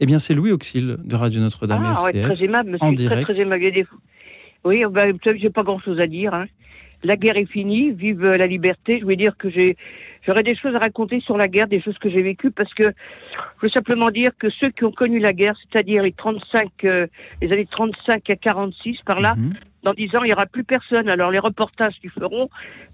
Eh 0.00 0.06
bien, 0.06 0.18
c'est 0.18 0.34
Louis 0.34 0.50
Auxil 0.52 0.96
de 1.04 1.16
Radio 1.16 1.40
Notre-Dame 1.40 1.82
Ah, 1.84 2.04
ouais, 2.04 2.16
RCF, 2.16 2.34
très 2.36 2.44
aimable, 2.44 2.70
monsieur. 2.70 2.86
en 2.86 2.94
très, 2.94 2.96
direct. 2.96 3.22
très 3.22 3.40
aimable. 3.40 3.64
Oui, 4.64 4.82
ben, 4.90 5.16
j'ai 5.36 5.50
pas 5.50 5.62
grand-chose 5.62 6.00
à 6.00 6.06
dire. 6.06 6.34
hein. 6.34 6.46
La 7.02 7.16
guerre 7.16 7.36
est 7.36 7.46
finie, 7.46 7.92
vive 7.92 8.22
la 8.22 8.46
liberté. 8.46 8.98
Je 8.98 9.04
voulais 9.04 9.16
dire 9.16 9.36
que 9.38 9.48
j'ai, 9.48 9.76
j'aurais 10.26 10.42
des 10.42 10.56
choses 10.56 10.74
à 10.74 10.78
raconter 10.78 11.20
sur 11.20 11.36
la 11.36 11.48
guerre, 11.48 11.68
des 11.68 11.80
choses 11.80 11.98
que 11.98 12.10
j'ai 12.10 12.22
vécues, 12.22 12.50
parce 12.50 12.72
que 12.74 12.84
je 12.84 13.62
veux 13.62 13.68
simplement 13.70 14.10
dire 14.10 14.30
que 14.38 14.50
ceux 14.50 14.70
qui 14.70 14.84
ont 14.84 14.92
connu 14.92 15.18
la 15.18 15.32
guerre, 15.32 15.54
c'est-à-dire 15.62 16.02
les 16.02 16.12
35, 16.12 16.68
euh, 16.84 17.06
les 17.40 17.52
années 17.52 17.68
35 17.70 18.28
à 18.30 18.36
46, 18.36 18.98
par 19.04 19.20
là, 19.20 19.34
Mhm. 19.36 19.54
dans 19.82 19.94
10 19.94 20.14
ans, 20.16 20.22
il 20.22 20.26
n'y 20.26 20.32
aura 20.32 20.46
plus 20.46 20.64
personne. 20.64 21.08
Alors 21.08 21.30
les 21.30 21.38
reportages 21.38 21.94
qu'ils 22.00 22.10
feront, 22.10 22.48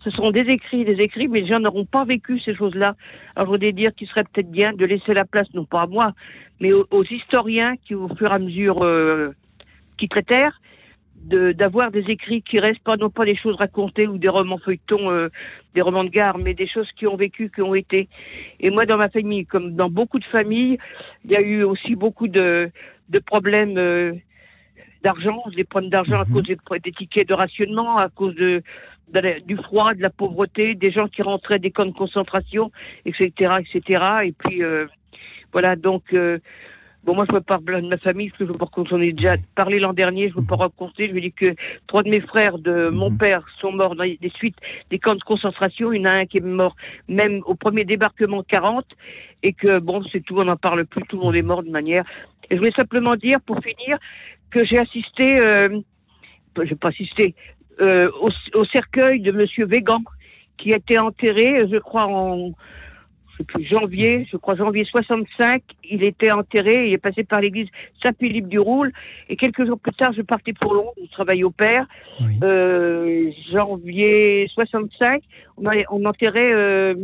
ce 0.04 0.10
seront 0.10 0.30
des 0.30 0.42
écrits, 0.42 0.84
des 0.84 1.00
écrits, 1.00 1.28
mais 1.28 1.40
les 1.40 1.48
gens 1.48 1.58
n'auront 1.58 1.84
pas 1.84 2.04
vécu 2.04 2.38
ces 2.40 2.54
choses-là. 2.54 2.94
Alors 3.34 3.46
je 3.46 3.52
voudrais 3.52 3.72
dire 3.72 3.94
qu'il 3.94 4.08
serait 4.08 4.24
peut-être 4.24 4.50
bien 4.50 4.72
de 4.72 4.84
laisser 4.84 5.14
la 5.14 5.24
place, 5.24 5.52
non 5.54 5.64
pas 5.64 5.82
à 5.82 5.86
moi, 5.86 6.12
mais 6.60 6.72
aux, 6.72 6.86
aux 6.90 7.04
historiens 7.04 7.74
qui, 7.84 7.94
au 7.94 8.08
fur 8.14 8.30
et 8.30 8.34
à 8.34 8.38
mesure, 8.38 8.84
euh, 8.84 9.34
quittent 9.98 10.14
la 10.14 10.50
De- 11.24 11.50
d'avoir 11.52 11.90
des 11.90 12.04
écrits 12.08 12.40
qui 12.42 12.60
restent 12.60 12.84
pas 12.84 12.96
non 12.96 13.10
pas 13.10 13.24
des 13.24 13.34
choses 13.34 13.56
racontées 13.56 14.06
ou 14.06 14.16
des 14.16 14.28
romans 14.28 14.58
feuilletons, 14.58 15.10
euh, 15.10 15.28
des 15.74 15.80
romans 15.80 16.04
de 16.04 16.08
gare, 16.10 16.38
mais 16.38 16.54
des 16.54 16.68
choses 16.68 16.88
qui 16.96 17.06
ont 17.08 17.16
vécu, 17.16 17.50
qui 17.52 17.62
ont 17.62 17.74
été. 17.74 18.08
Et 18.60 18.70
moi, 18.70 18.86
dans 18.86 18.96
ma 18.96 19.08
famille, 19.08 19.44
comme 19.44 19.74
dans 19.74 19.90
beaucoup 19.90 20.20
de 20.20 20.24
familles, 20.26 20.78
il 21.24 21.32
y 21.32 21.36
a 21.36 21.40
eu 21.40 21.64
aussi 21.64 21.96
beaucoup 21.96 22.28
de, 22.28 22.70
de 23.08 23.18
problèmes 23.18 23.76
euh, 23.76 24.12
d'argent, 25.02 25.42
des 25.56 25.64
problèmes 25.64 25.90
d'argent 25.90 26.20
à 26.20 26.26
cause 26.26 26.44
des, 26.44 26.56
des 26.84 26.92
tickets 26.92 27.28
de 27.28 27.34
rationnement, 27.34 27.96
à 27.96 28.08
cause 28.08 28.34
de, 28.36 28.62
de 29.12 29.20
la- 29.20 29.40
du 29.40 29.56
froid, 29.56 29.94
de 29.94 30.02
la 30.02 30.10
pauvreté, 30.10 30.76
des 30.76 30.92
gens 30.92 31.08
qui 31.08 31.22
rentraient 31.22 31.58
des 31.58 31.72
camps 31.72 31.86
de 31.86 31.90
concentration, 31.92 32.70
etc., 33.04 33.56
etc. 33.60 33.80
Et 34.24 34.32
puis 34.32 34.62
euh, 34.62 34.86
voilà, 35.52 35.74
donc 35.74 36.04
euh, 36.12 36.38
bon, 37.06 37.14
moi 37.14 37.24
je 37.28 37.34
veux 37.34 37.40
pas 37.40 37.58
parler 37.58 37.82
de 37.82 37.88
ma 37.88 37.98
famille, 37.98 38.28
parce 38.28 38.40
que 38.40 38.46
je 38.46 38.52
veux 38.52 38.58
pas 38.58 38.66
qu'on 38.66 38.82
en 38.82 39.00
ait 39.00 39.12
déjà 39.12 39.36
parlé 39.54 39.78
l'an 39.78 39.92
dernier, 39.92 40.28
je 40.28 40.34
veux 40.34 40.44
pas 40.44 40.56
raconter. 40.56 41.08
Je 41.08 41.14
veux 41.14 41.20
dire 41.20 41.32
que 41.34 41.54
trois 41.86 42.02
de 42.02 42.10
mes 42.10 42.20
frères 42.20 42.58
de 42.58 42.88
mon 42.88 43.16
père 43.16 43.46
sont 43.60 43.72
morts 43.72 43.94
dans 43.94 44.04
des 44.04 44.32
suites 44.34 44.56
des 44.90 44.98
camps 44.98 45.14
de 45.14 45.22
concentration. 45.22 45.92
Il 45.92 46.00
y 46.00 46.02
en 46.02 46.10
a 46.10 46.18
un 46.18 46.26
qui 46.26 46.38
est 46.38 46.40
mort 46.40 46.74
même 47.08 47.42
au 47.46 47.54
premier 47.54 47.84
débarquement 47.84 48.42
40, 48.42 48.84
et 49.42 49.52
que 49.52 49.78
bon, 49.78 50.02
c'est 50.10 50.20
tout, 50.20 50.36
on 50.38 50.44
n'en 50.44 50.56
parle 50.56 50.84
plus, 50.84 51.02
tout 51.08 51.16
le 51.16 51.22
monde 51.22 51.36
est 51.36 51.42
mort 51.42 51.62
de 51.62 51.70
manière. 51.70 52.04
Et 52.50 52.56
je 52.56 52.58
voulais 52.58 52.72
simplement 52.76 53.14
dire, 53.14 53.40
pour 53.40 53.58
finir, 53.62 53.98
que 54.50 54.64
j'ai 54.64 54.78
assisté, 54.78 55.40
euh, 55.40 55.80
j'ai 56.64 56.74
pas 56.74 56.88
assisté, 56.88 57.34
euh, 57.80 58.10
au, 58.20 58.30
au 58.54 58.64
cercueil 58.66 59.20
de 59.20 59.30
Monsieur 59.30 59.66
Végan, 59.66 60.02
qui 60.56 60.72
a 60.72 60.76
été 60.76 60.98
enterré, 60.98 61.68
je 61.70 61.78
crois, 61.78 62.06
en 62.06 62.52
sais 63.38 63.44
plus, 63.44 63.64
janvier, 63.66 64.26
je 64.30 64.36
crois 64.36 64.54
janvier 64.56 64.84
65, 64.84 65.62
il 65.90 66.02
était 66.02 66.32
enterré, 66.32 66.86
il 66.88 66.92
est 66.92 66.98
passé 66.98 67.24
par 67.24 67.40
l'église 67.40 67.68
Saint-Philippe 68.02 68.48
du 68.48 68.58
Roule, 68.58 68.92
et 69.28 69.36
quelques 69.36 69.66
jours 69.66 69.78
plus 69.78 69.92
tard, 69.94 70.12
je 70.16 70.22
partais 70.22 70.52
pour 70.52 70.74
Londres, 70.74 70.92
je 71.04 71.10
travaillais 71.12 71.44
au 71.44 71.50
père, 71.50 71.86
euh, 72.42 73.30
janvier 73.50 74.48
65, 74.54 75.22
on, 75.56 75.64
on 75.90 76.04
enterrait 76.04 76.52
euh, 76.52 76.94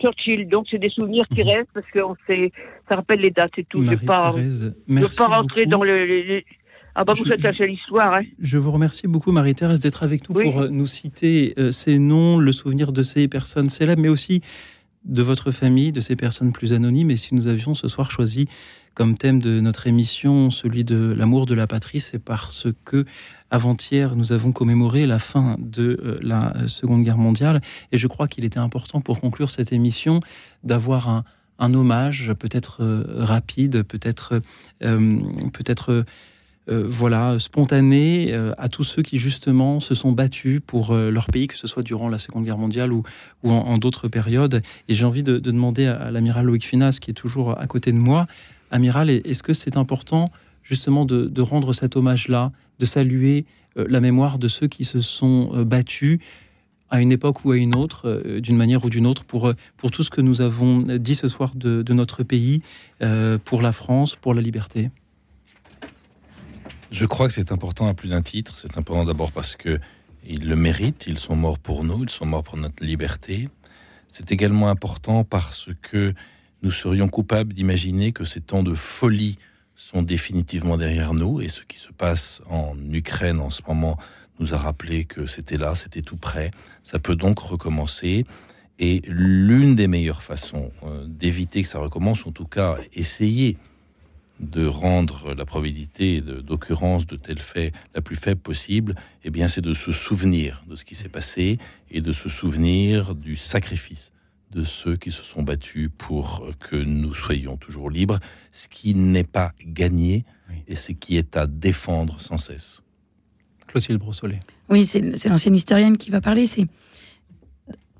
Churchill, 0.00 0.48
donc 0.48 0.66
c'est 0.70 0.78
des 0.78 0.88
souvenirs 0.90 1.24
qui 1.34 1.42
restent, 1.42 1.70
parce 1.72 1.86
que 1.90 2.00
on 2.00 2.16
sait, 2.26 2.52
ça 2.88 2.96
rappelle 2.96 3.20
les 3.20 3.30
dates 3.30 3.58
et 3.58 3.64
tout, 3.64 3.80
je 3.82 3.90
je 4.88 5.04
veux 5.04 5.16
pas 5.16 5.26
rentrer 5.26 5.64
beaucoup. 5.66 5.70
dans 5.78 5.84
le... 5.84 6.06
le- 6.06 6.22
le- 6.22 6.42
Ah 6.96 7.04
bah 7.04 7.12
vous 7.16 7.24
faites 7.24 7.44
à 7.44 7.66
l'histoire, 7.66 8.14
hein. 8.14 8.22
Je 8.40 8.56
vous 8.58 8.70
remercie 8.70 9.08
beaucoup, 9.08 9.32
Marie-Thérèse, 9.32 9.80
d'être 9.80 10.04
avec 10.04 10.28
nous 10.28 10.34
pour 10.34 10.60
euh, 10.60 10.68
nous 10.68 10.86
citer 10.86 11.52
euh, 11.58 11.72
ces 11.72 11.98
noms, 11.98 12.38
le 12.38 12.52
souvenir 12.52 12.92
de 12.92 13.02
ces 13.02 13.26
personnes 13.26 13.68
célèbres, 13.68 14.00
mais 14.02 14.08
aussi 14.08 14.42
de 15.04 15.22
votre 15.22 15.50
famille, 15.50 15.92
de 15.92 16.00
ces 16.00 16.16
personnes 16.16 16.52
plus 16.52 16.72
anonymes. 16.72 17.10
Et 17.10 17.16
si 17.16 17.34
nous 17.34 17.48
avions 17.48 17.74
ce 17.74 17.88
soir 17.88 18.10
choisi 18.10 18.48
comme 18.94 19.16
thème 19.16 19.40
de 19.42 19.60
notre 19.60 19.86
émission 19.86 20.50
celui 20.50 20.84
de 20.84 21.14
l'amour 21.16 21.46
de 21.46 21.54
la 21.54 21.66
patrie, 21.66 22.00
c'est 22.00 22.18
parce 22.18 22.68
que 22.84 23.04
avant-hier, 23.50 24.16
nous 24.16 24.32
avons 24.32 24.52
commémoré 24.52 25.06
la 25.06 25.18
fin 25.18 25.56
de 25.58 26.00
euh, 26.02 26.18
la 26.22 26.66
Seconde 26.66 27.04
Guerre 27.04 27.18
mondiale. 27.18 27.60
Et 27.92 27.98
je 27.98 28.06
crois 28.06 28.28
qu'il 28.28 28.44
était 28.44 28.58
important 28.58 29.00
pour 29.00 29.20
conclure 29.20 29.50
cette 29.50 29.72
émission 29.72 30.20
d'avoir 30.64 31.08
un, 31.08 31.24
un 31.58 31.74
hommage 31.74 32.32
peut-être 32.38 32.82
euh, 32.82 33.04
rapide, 33.18 33.82
peut-être 33.82 34.40
euh, 34.82 35.18
peut-être 35.52 36.04
euh, 36.70 36.86
voilà, 36.88 37.38
spontané 37.38 38.32
euh, 38.32 38.54
à 38.56 38.68
tous 38.68 38.84
ceux 38.84 39.02
qui 39.02 39.18
justement 39.18 39.80
se 39.80 39.94
sont 39.94 40.12
battus 40.12 40.62
pour 40.66 40.92
euh, 40.92 41.10
leur 41.10 41.26
pays, 41.26 41.46
que 41.46 41.58
ce 41.58 41.66
soit 41.66 41.82
durant 41.82 42.08
la 42.08 42.16
Seconde 42.16 42.44
Guerre 42.44 42.56
mondiale 42.56 42.90
ou, 42.90 43.02
en, 43.42 43.76
d'autres 43.76 44.08
périodes. 44.08 44.62
Et 44.88 44.94
j'ai 44.94 45.04
envie 45.04 45.22
de, 45.22 45.34
de 45.38 45.50
demander 45.50 45.86
à, 45.86 46.10
l'amiral 46.10 46.46
Loïc 46.46 46.64
Finas, 46.64 46.98
qui 47.00 47.10
est 47.10 47.14
toujours 47.14 47.58
à 47.60 47.66
côté 47.66 47.92
de 47.92 47.98
moi, 47.98 48.26
amiral, 48.70 49.10
est-ce 49.10 49.42
que 49.42 49.52
c'est 49.52 49.76
important 49.76 50.30
justement 50.62 51.04
de, 51.04 51.42
rendre 51.42 51.74
cet 51.74 51.96
hommage-là, 51.96 52.50
de 52.78 52.86
saluer 52.86 53.44
la 53.76 54.00
mémoire 54.00 54.38
de 54.38 54.48
ceux 54.48 54.66
qui 54.66 54.84
se 54.84 55.02
sont 55.02 55.62
battus 55.64 56.20
à 56.88 57.02
une 57.02 57.12
époque 57.12 57.44
ou 57.44 57.50
à 57.50 57.58
une 57.58 57.76
autre, 57.76 58.22
d'une 58.38 58.56
manière 58.56 58.82
ou 58.86 58.88
d'une 58.88 59.06
autre, 59.06 59.24
pour, 59.24 59.52
pour 59.76 59.90
tout 59.90 60.02
ce 60.02 60.10
que 60.10 60.22
nous 60.22 60.40
avons 60.40 60.80
dit 60.80 61.14
ce 61.14 61.28
soir 61.28 61.50
de, 61.54 61.92
notre 61.92 62.22
pays, 62.22 62.62
pour 63.44 63.60
la 63.60 63.72
France, 63.72 64.16
pour 64.16 64.32
la 64.32 64.40
liberté? 64.40 64.90
Je 66.94 67.06
crois 67.06 67.26
que 67.26 67.34
c'est 67.34 67.50
important 67.50 67.88
à 67.88 67.94
plus 67.94 68.10
d'un 68.10 68.22
titre. 68.22 68.56
C'est 68.56 68.78
important 68.78 69.04
d'abord 69.04 69.32
parce 69.32 69.56
que 69.56 69.80
ils 70.24 70.48
le 70.48 70.54
méritent. 70.54 71.06
Ils 71.08 71.18
sont 71.18 71.34
morts 71.34 71.58
pour 71.58 71.82
nous. 71.82 72.04
Ils 72.04 72.08
sont 72.08 72.24
morts 72.24 72.44
pour 72.44 72.56
notre 72.56 72.84
liberté. 72.84 73.48
C'est 74.06 74.30
également 74.30 74.68
important 74.68 75.24
parce 75.24 75.70
que 75.82 76.14
nous 76.62 76.70
serions 76.70 77.08
coupables 77.08 77.52
d'imaginer 77.52 78.12
que 78.12 78.24
ces 78.24 78.40
temps 78.40 78.62
de 78.62 78.74
folie 78.74 79.38
sont 79.74 80.02
définitivement 80.02 80.76
derrière 80.76 81.14
nous. 81.14 81.40
Et 81.40 81.48
ce 81.48 81.62
qui 81.62 81.80
se 81.80 81.90
passe 81.90 82.42
en 82.48 82.76
Ukraine 82.92 83.40
en 83.40 83.50
ce 83.50 83.62
moment 83.66 83.98
nous 84.38 84.54
a 84.54 84.56
rappelé 84.56 85.04
que 85.04 85.26
c'était 85.26 85.56
là, 85.56 85.74
c'était 85.74 86.02
tout 86.02 86.16
près. 86.16 86.52
Ça 86.84 87.00
peut 87.00 87.16
donc 87.16 87.40
recommencer. 87.40 88.24
Et 88.78 89.02
l'une 89.08 89.74
des 89.74 89.88
meilleures 89.88 90.22
façons 90.22 90.70
euh, 90.84 91.04
d'éviter 91.08 91.64
que 91.64 91.68
ça 91.68 91.80
recommence, 91.80 92.24
en 92.24 92.30
tout 92.30 92.46
cas 92.46 92.78
essayer 92.92 93.56
de 94.40 94.66
rendre 94.66 95.34
la 95.34 95.44
probabilité 95.44 96.20
d'occurrence 96.20 97.06
de 97.06 97.16
tels 97.16 97.40
faits 97.40 97.72
la 97.94 98.00
plus 98.00 98.16
faible 98.16 98.40
possible, 98.40 98.96
eh 99.24 99.30
bien, 99.30 99.48
c'est 99.48 99.60
de 99.60 99.74
se 99.74 99.92
souvenir 99.92 100.64
de 100.68 100.76
ce 100.76 100.84
qui 100.84 100.94
s'est 100.94 101.08
passé 101.08 101.58
et 101.90 102.00
de 102.00 102.12
se 102.12 102.28
souvenir 102.28 103.14
du 103.14 103.36
sacrifice 103.36 104.12
de 104.54 104.62
ceux 104.62 104.96
qui 104.96 105.10
se 105.10 105.22
sont 105.22 105.42
battus 105.42 105.90
pour 105.98 106.48
que 106.60 106.76
nous 106.76 107.14
soyons 107.14 107.56
toujours 107.56 107.90
libres, 107.90 108.20
ce 108.52 108.68
qui 108.68 108.94
n'est 108.94 109.24
pas 109.24 109.52
gagné 109.66 110.24
et 110.68 110.76
ce 110.76 110.92
qui 110.92 111.16
est 111.16 111.36
à 111.36 111.46
défendre 111.46 112.20
sans 112.20 112.38
cesse. 112.38 112.80
Clotilde 113.66 113.98
Brossolet. 113.98 114.40
Oui, 114.68 114.84
c'est 114.84 115.16
c'est 115.16 115.28
l'ancienne 115.28 115.56
historienne 115.56 115.96
qui 115.96 116.10
va 116.10 116.20
parler. 116.20 116.46
C'est 116.46 116.66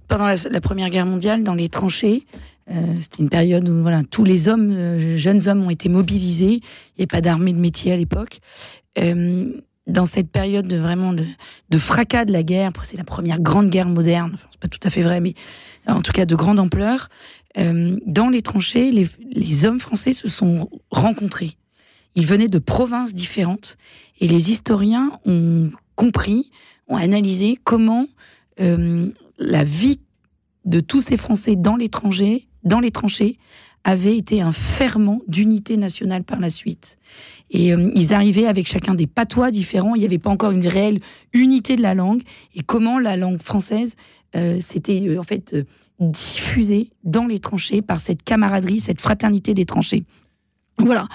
pendant 0.06 0.26
la, 0.26 0.36
la 0.36 0.60
Première 0.60 0.90
Guerre 0.90 1.06
mondiale, 1.06 1.42
dans 1.42 1.54
les 1.54 1.68
tranchées. 1.68 2.26
Euh, 2.70 2.94
C'était 2.98 3.22
une 3.22 3.28
période 3.28 3.68
où 3.68 3.82
voilà, 3.82 4.02
tous 4.10 4.24
les 4.24 4.48
hommes, 4.48 4.70
euh, 4.72 5.16
jeunes 5.16 5.48
hommes, 5.48 5.64
ont 5.64 5.70
été 5.70 5.88
mobilisés. 5.88 6.54
Il 6.54 6.98
n'y 6.98 7.00
avait 7.00 7.06
pas 7.06 7.20
d'armée 7.20 7.52
de 7.52 7.58
métier 7.58 7.92
à 7.92 7.96
l'époque. 7.96 8.40
Euh, 8.98 9.52
dans 9.86 10.06
cette 10.06 10.30
période 10.30 10.66
de 10.66 10.76
vraiment 10.76 11.12
de, 11.12 11.24
de 11.68 11.78
fracas 11.78 12.24
de 12.24 12.32
la 12.32 12.42
guerre, 12.42 12.70
c'est 12.82 12.96
la 12.96 13.04
première 13.04 13.40
grande 13.40 13.68
guerre 13.68 13.88
moderne. 13.88 14.32
Enfin, 14.34 14.48
c'est 14.50 14.60
pas 14.60 14.68
tout 14.68 14.80
à 14.82 14.90
fait 14.90 15.02
vrai, 15.02 15.20
mais 15.20 15.34
en 15.86 16.00
tout 16.00 16.12
cas 16.12 16.24
de 16.24 16.34
grande 16.34 16.58
ampleur. 16.58 17.10
dans 17.54 18.30
les 18.30 18.40
tranchées, 18.40 18.90
les, 18.90 19.64
hommes 19.66 19.78
français 19.78 20.14
se 20.14 20.26
sont 20.26 20.70
rencontrés. 20.90 21.52
Ils 22.14 22.24
venaient 22.24 22.48
de 22.48 22.58
provinces 22.58 23.12
différentes 23.12 23.76
et 24.20 24.26
les 24.26 24.50
historiens 24.50 25.12
ont 25.26 25.70
compris, 25.96 26.50
ont 26.88 26.96
analysé 26.96 27.58
comment 27.62 28.06
la 28.56 29.64
vie 29.64 30.00
de 30.64 30.80
tous 30.80 31.00
ces 31.00 31.16
Français 31.16 31.56
dans 31.56 31.76
l'étranger, 31.76 32.46
dans 32.64 32.80
les 32.80 32.90
tranchées, 32.90 33.38
avait 33.84 34.16
été 34.16 34.40
un 34.40 34.52
ferment 34.52 35.20
d'unité 35.28 35.76
nationale 35.76 36.24
par 36.24 36.40
la 36.40 36.48
suite. 36.48 36.96
Et 37.50 37.72
euh, 37.72 37.90
ils 37.94 38.14
arrivaient 38.14 38.46
avec 38.46 38.66
chacun 38.66 38.94
des 38.94 39.06
patois 39.06 39.50
différents. 39.50 39.94
Il 39.94 40.00
n'y 40.00 40.06
avait 40.06 40.18
pas 40.18 40.30
encore 40.30 40.52
une 40.52 40.66
réelle 40.66 41.00
unité 41.34 41.76
de 41.76 41.82
la 41.82 41.94
langue. 41.94 42.22
Et 42.54 42.62
comment 42.62 42.98
la 42.98 43.16
langue 43.16 43.42
française 43.42 43.94
euh, 44.34 44.58
s'était 44.58 45.02
euh, 45.06 45.20
en 45.20 45.22
fait 45.22 45.54
diffusée 46.00 46.90
dans 47.04 47.26
les 47.26 47.38
tranchées 47.38 47.82
par 47.82 48.00
cette 48.00 48.22
camaraderie, 48.22 48.80
cette 48.80 49.00
fraternité 49.00 49.54
des 49.54 49.66
tranchées. 49.66 50.04
Voilà. 50.78 51.06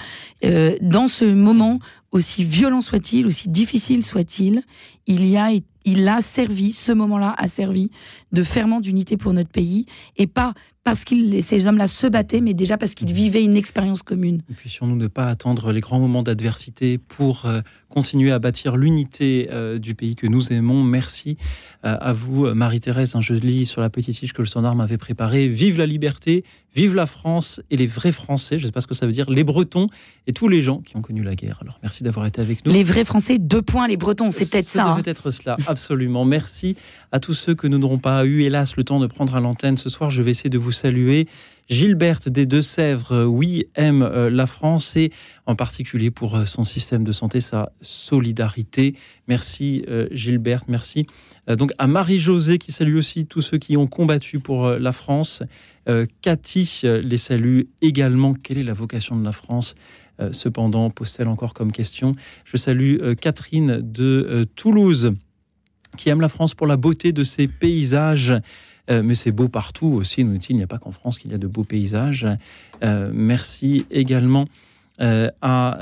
Dans 0.80 1.06
ce 1.06 1.26
moment, 1.26 1.80
aussi 2.12 2.44
violent 2.44 2.80
soit-il, 2.80 3.26
aussi 3.26 3.50
difficile 3.50 4.02
soit-il, 4.02 4.62
il 5.06 5.26
y 5.26 5.36
a, 5.36 5.50
il 5.84 6.08
a 6.08 6.20
servi, 6.22 6.72
ce 6.72 6.92
moment-là 6.92 7.34
a 7.36 7.46
servi 7.46 7.90
de 8.32 8.42
ferment 8.42 8.80
d'unité 8.80 9.18
pour 9.18 9.32
notre 9.32 9.50
pays, 9.50 9.86
et 10.16 10.26
pas 10.26 10.54
parce 10.84 11.04
que 11.04 11.40
ces 11.40 11.66
hommes-là 11.66 11.86
se 11.86 12.06
battaient, 12.06 12.40
mais 12.40 12.54
déjà 12.54 12.78
parce 12.78 12.94
qu'ils 12.94 13.12
vivaient 13.12 13.44
une 13.44 13.56
expérience 13.56 14.02
commune. 14.02 14.42
Puissions-nous 14.56 14.96
ne 14.96 15.06
pas 15.08 15.28
attendre 15.28 15.72
les 15.72 15.80
grands 15.80 16.00
moments 16.00 16.22
d'adversité 16.22 16.98
pour 16.98 17.44
euh, 17.44 17.60
continuer 17.90 18.32
à 18.32 18.38
bâtir 18.38 18.76
l'unité 18.76 19.48
euh, 19.52 19.78
du 19.78 19.94
pays 19.94 20.14
que 20.14 20.26
nous 20.26 20.52
aimons. 20.52 20.82
Merci 20.82 21.36
euh, 21.84 21.96
à 22.00 22.12
vous, 22.12 22.46
Marie-Thérèse. 22.54 23.14
Je 23.20 23.34
lis 23.34 23.66
sur 23.66 23.82
la 23.82 23.90
petite 23.90 24.16
fiche 24.16 24.32
que 24.32 24.40
le 24.40 24.46
standard 24.46 24.74
m'avait 24.74 24.96
préparée. 24.96 25.48
Vive 25.48 25.76
la 25.76 25.86
liberté, 25.86 26.44
vive 26.74 26.94
la 26.94 27.06
France 27.06 27.60
et 27.70 27.76
les 27.76 27.86
vrais 27.86 28.12
Français. 28.12 28.58
Je 28.58 28.64
ne 28.64 28.68
sais 28.68 28.72
pas 28.72 28.80
ce 28.80 28.86
que 28.86 28.94
ça 28.94 29.06
veut 29.06 29.12
dire. 29.12 29.28
Les 29.28 29.44
Bretons 29.44 29.86
et 30.26 30.32
tous 30.32 30.48
les 30.48 30.62
gens 30.62 30.78
qui 30.78 30.96
ont 30.96 31.02
connu 31.02 31.22
la 31.22 31.34
guerre. 31.34 31.58
Alors 31.60 31.78
merci 31.82 32.02
d'avoir 32.02 32.26
été 32.26 32.40
avec 32.40 32.64
nous. 32.64 32.72
Les 32.72 32.84
vrais 32.84 33.04
Français, 33.04 33.38
deux 33.38 33.62
points, 33.62 33.88
les 33.88 33.96
Bretons, 33.96 34.30
c'est 34.30 34.50
peut-être 34.50 34.68
ça. 34.68 34.84
Ça 34.84 34.88
hein. 34.88 34.98
devait 34.98 35.10
être 35.10 35.30
cela, 35.30 35.56
absolument. 35.66 36.24
Merci 36.24 36.76
à 37.12 37.20
tous 37.20 37.34
ceux 37.34 37.54
que 37.54 37.66
nous 37.66 37.78
n'aurons 37.78 37.98
pas 37.98 38.24
eu, 38.24 38.42
hélas, 38.42 38.76
le 38.76 38.84
temps 38.84 39.00
de 39.00 39.06
prendre 39.06 39.34
à 39.34 39.40
l'antenne 39.40 39.76
ce 39.76 39.88
soir. 39.88 40.10
Je 40.10 40.22
vais 40.22 40.30
essayer 40.30 40.50
de 40.50 40.58
vous 40.58 40.72
saluer. 40.72 41.26
Gilberte 41.70 42.28
des 42.28 42.46
Deux-Sèvres, 42.46 43.12
euh, 43.12 43.24
oui, 43.24 43.66
aime 43.76 44.02
euh, 44.02 44.28
la 44.28 44.48
France 44.48 44.96
et 44.96 45.12
en 45.46 45.54
particulier 45.54 46.10
pour 46.10 46.34
euh, 46.34 46.44
son 46.44 46.64
système 46.64 47.04
de 47.04 47.12
santé, 47.12 47.40
sa 47.40 47.70
solidarité. 47.80 48.96
Merci 49.28 49.84
Gilberte, 50.10 50.66
merci. 50.66 51.06
Donc 51.46 51.70
à 51.78 51.86
Marie-Josée 51.86 52.58
qui 52.58 52.72
salue 52.72 52.96
aussi 52.96 53.26
tous 53.26 53.40
ceux 53.40 53.58
qui 53.58 53.76
ont 53.76 53.86
combattu 53.86 54.40
pour 54.40 54.68
la 54.68 54.92
France. 54.92 55.44
Cathy 56.20 56.80
les 56.82 57.16
salue 57.16 57.62
également. 57.80 58.34
Quelle 58.34 58.58
est 58.58 58.64
la 58.64 58.74
vocation 58.74 59.16
de 59.16 59.24
la 59.24 59.30
France? 59.30 59.76
Cependant, 60.32 60.90
pose-t-elle 60.90 61.28
encore 61.28 61.54
comme 61.54 61.70
question. 61.70 62.12
Je 62.44 62.56
salue 62.56 62.96
Catherine 63.20 63.80
de 63.80 64.48
Toulouse 64.56 65.12
qui 65.96 66.08
aime 66.08 66.20
la 66.20 66.28
France 66.28 66.54
pour 66.54 66.66
la 66.66 66.76
beauté 66.76 67.12
de 67.12 67.24
ses 67.24 67.46
paysages. 67.46 68.34
Euh, 68.90 69.02
mais 69.04 69.14
c'est 69.14 69.32
beau 69.32 69.48
partout 69.48 69.88
aussi, 69.88 70.24
nous 70.24 70.36
dit-il. 70.36 70.54
Il 70.54 70.58
n'y 70.58 70.64
a 70.64 70.68
pas 70.68 70.78
qu'en 70.78 70.92
France 70.92 71.18
qu'il 71.18 71.30
y 71.30 71.34
a 71.34 71.38
de 71.38 71.46
beaux 71.46 71.64
paysages. 71.64 72.26
Euh, 72.82 73.10
merci 73.14 73.86
également 73.90 74.46
euh, 75.00 75.30
à 75.40 75.78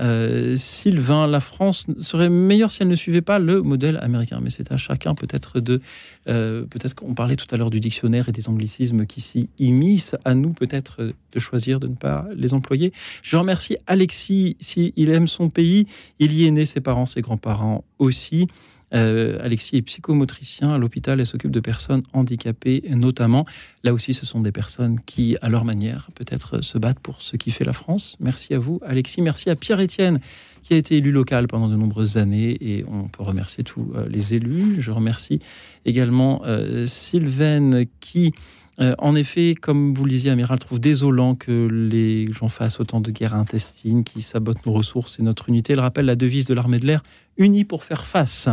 Sylvain. 0.55 1.26
La 1.26 1.40
France 1.40 1.86
serait 2.02 2.28
meilleure 2.28 2.70
si 2.70 2.82
elle 2.82 2.89
ne 2.89 2.94
suivait 2.94 3.22
pas 3.22 3.39
le 3.39 3.62
modèle 3.62 3.98
américain. 4.02 4.40
Mais 4.43 4.51
c'est 4.51 4.70
à 4.72 4.76
chacun 4.76 5.14
peut-être 5.14 5.60
de... 5.60 5.80
peut-être 6.26 6.94
qu'on 6.94 7.14
parlait 7.14 7.36
tout 7.36 7.52
à 7.52 7.56
l'heure 7.56 7.70
du 7.70 7.80
dictionnaire 7.80 8.28
et 8.28 8.32
des 8.32 8.48
anglicismes 8.48 9.06
qui 9.06 9.20
s'y 9.20 9.48
immiscent. 9.59 10.16
À 10.24 10.35
nous 10.35 10.52
peut-être 10.52 11.02
de 11.32 11.40
choisir 11.40 11.80
de 11.80 11.89
ne 11.89 11.94
pas 11.94 12.26
les 12.36 12.55
employer. 12.55 12.93
Je 13.22 13.36
remercie 13.36 13.76
Alexis. 13.86 14.56
S'il 14.60 15.10
aime 15.10 15.28
son 15.28 15.48
pays, 15.51 15.86
il 16.18 16.32
y 16.32 16.47
est 16.47 16.51
né, 16.51 16.66
ses 16.66 16.80
parents, 16.80 17.06
ses 17.06 17.22
grands-parents 17.22 17.85
aussi. 17.98 18.47
Euh, 18.94 19.39
Alexis 19.43 19.77
est 19.77 19.82
psychomotricien 19.82 20.70
à 20.70 20.78
l'hôpital 20.78 21.20
et 21.20 21.24
s'occupe 21.24 21.51
de 21.51 21.60
personnes 21.60 22.02
handicapées 22.12 22.82
notamment. 22.90 23.47
Là 23.85 23.93
aussi, 23.93 24.15
ce 24.15 24.27
sont 24.27 24.40
des 24.40 24.52
personnes 24.52 24.98
qui, 25.01 25.36
à 25.43 25.48
leur 25.48 25.65
manière, 25.65 26.10
peut-être 26.15 26.62
se 26.62 26.78
battent 26.78 27.01
pour 27.01 27.20
ce 27.20 27.36
qui 27.36 27.51
fait 27.51 27.65
la 27.65 27.73
France. 27.73 28.16
Merci 28.20 28.55
à 28.55 28.59
vous, 28.59 28.81
Alexis. 28.85 29.23
Merci 29.23 29.51
à 29.51 29.56
Pierre-Étienne, 29.56 30.20
qui 30.62 30.74
a 30.74 30.77
été 30.77 30.97
élu 30.97 31.12
local 31.12 31.48
pendant 31.48 31.69
de 31.69 31.77
nombreuses 31.77 32.16
années 32.16 32.56
et 32.60 32.85
on 32.89 33.09
peut 33.09 33.23
remercier 33.23 33.65
tous 33.65 33.93
euh, 33.94 34.09
les 34.09 34.35
élus. 34.35 34.77
Je 34.81 34.90
remercie 34.90 35.40
également 35.85 36.43
euh, 36.44 36.86
Sylvaine 36.86 37.86
qui... 38.01 38.32
Euh, 38.81 38.94
en 38.98 39.16
effet, 39.16 39.56
comme 39.60 39.93
vous 39.93 40.05
le 40.05 40.10
disiez, 40.10 40.31
Amiral, 40.31 40.60
trouve 40.60 40.78
désolant 40.78 41.35
que 41.35 41.66
les 41.66 42.31
gens 42.32 42.48
fassent 42.48 42.78
autant 42.78 43.01
de 43.01 43.10
guerres 43.10 43.35
intestines 43.35 44.05
qui 44.05 44.23
sabotent 44.23 44.65
nos 44.66 44.73
ressources 44.73 45.19
et 45.19 45.24
notre 45.24 45.48
unité. 45.48 45.73
Elle 45.73 45.81
rappelle 45.81 46.06
la 46.06 46.15
devise 46.15 46.44
de 46.44 46.55
l'armée 46.55 46.78
de 46.78 46.86
l'air, 46.86 47.02
unie 47.39 47.65
pour 47.65 47.82
faire 47.82 48.06
face. 48.06 48.48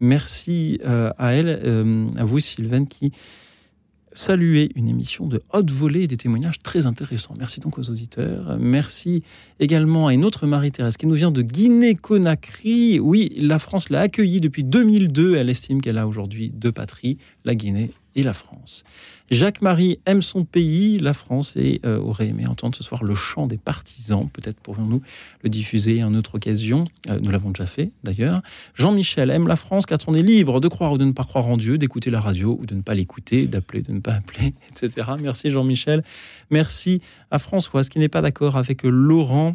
Merci 0.00 0.80
euh, 0.84 1.10
à 1.18 1.32
elle, 1.32 1.60
euh, 1.64 2.08
à 2.16 2.24
vous 2.24 2.38
Sylvaine, 2.38 2.86
qui 2.86 3.12
saluait 4.12 4.70
une 4.74 4.88
émission 4.88 5.26
de 5.26 5.40
haute 5.52 5.70
volée 5.70 6.02
et 6.02 6.06
des 6.06 6.16
témoignages 6.16 6.58
très 6.58 6.86
intéressants. 6.86 7.34
Merci 7.38 7.60
donc 7.60 7.78
aux 7.78 7.90
auditeurs. 7.90 8.56
Merci 8.58 9.22
également 9.60 10.08
à 10.08 10.14
une 10.14 10.24
autre 10.24 10.46
Marie-Thérèse 10.46 10.96
qui 10.96 11.06
nous 11.06 11.14
vient 11.14 11.30
de 11.30 11.42
Guinée-Conakry. 11.42 13.00
Oui, 13.00 13.32
la 13.38 13.58
France 13.58 13.90
l'a 13.90 14.00
accueillie 14.00 14.40
depuis 14.40 14.64
2002. 14.64 15.36
Elle 15.36 15.50
estime 15.50 15.80
qu'elle 15.80 15.98
a 15.98 16.06
aujourd'hui 16.06 16.50
deux 16.50 16.72
patries, 16.72 17.18
la 17.44 17.54
Guinée 17.54 17.90
et 18.18 18.24
la 18.24 18.34
France. 18.34 18.84
Jacques-Marie 19.30 20.00
aime 20.06 20.22
son 20.22 20.44
pays, 20.44 20.98
la 20.98 21.12
France, 21.12 21.54
et 21.56 21.80
euh, 21.86 21.98
aurait 21.98 22.26
aimé 22.26 22.48
entendre 22.48 22.74
ce 22.74 22.82
soir 22.82 23.04
le 23.04 23.14
chant 23.14 23.46
des 23.46 23.58
partisans. 23.58 24.28
Peut-être 24.32 24.58
pourrions-nous 24.58 25.02
le 25.44 25.48
diffuser 25.48 26.02
à 26.02 26.06
une 26.06 26.16
autre 26.16 26.34
occasion. 26.34 26.84
Euh, 27.08 27.20
nous 27.22 27.30
l'avons 27.30 27.50
déjà 27.50 27.66
fait, 27.66 27.92
d'ailleurs. 28.02 28.42
Jean-Michel 28.74 29.30
aime 29.30 29.46
la 29.46 29.54
France 29.54 29.86
car 29.86 29.98
on 30.08 30.14
est 30.14 30.22
libre 30.22 30.60
de 30.60 30.66
croire 30.66 30.92
ou 30.92 30.98
de 30.98 31.04
ne 31.04 31.12
pas 31.12 31.22
croire 31.22 31.46
en 31.46 31.56
Dieu, 31.56 31.78
d'écouter 31.78 32.10
la 32.10 32.20
radio 32.20 32.58
ou 32.60 32.66
de 32.66 32.74
ne 32.74 32.82
pas 32.82 32.94
l'écouter, 32.94 33.46
d'appeler, 33.46 33.82
de 33.82 33.92
ne 33.92 34.00
pas 34.00 34.14
appeler, 34.14 34.52
etc. 34.70 35.06
Merci 35.20 35.50
Jean-Michel. 35.50 36.02
Merci 36.50 37.00
à 37.30 37.38
Françoise 37.38 37.88
qui 37.88 38.00
n'est 38.00 38.08
pas 38.08 38.22
d'accord 38.22 38.56
avec 38.56 38.82
Laurent. 38.82 39.54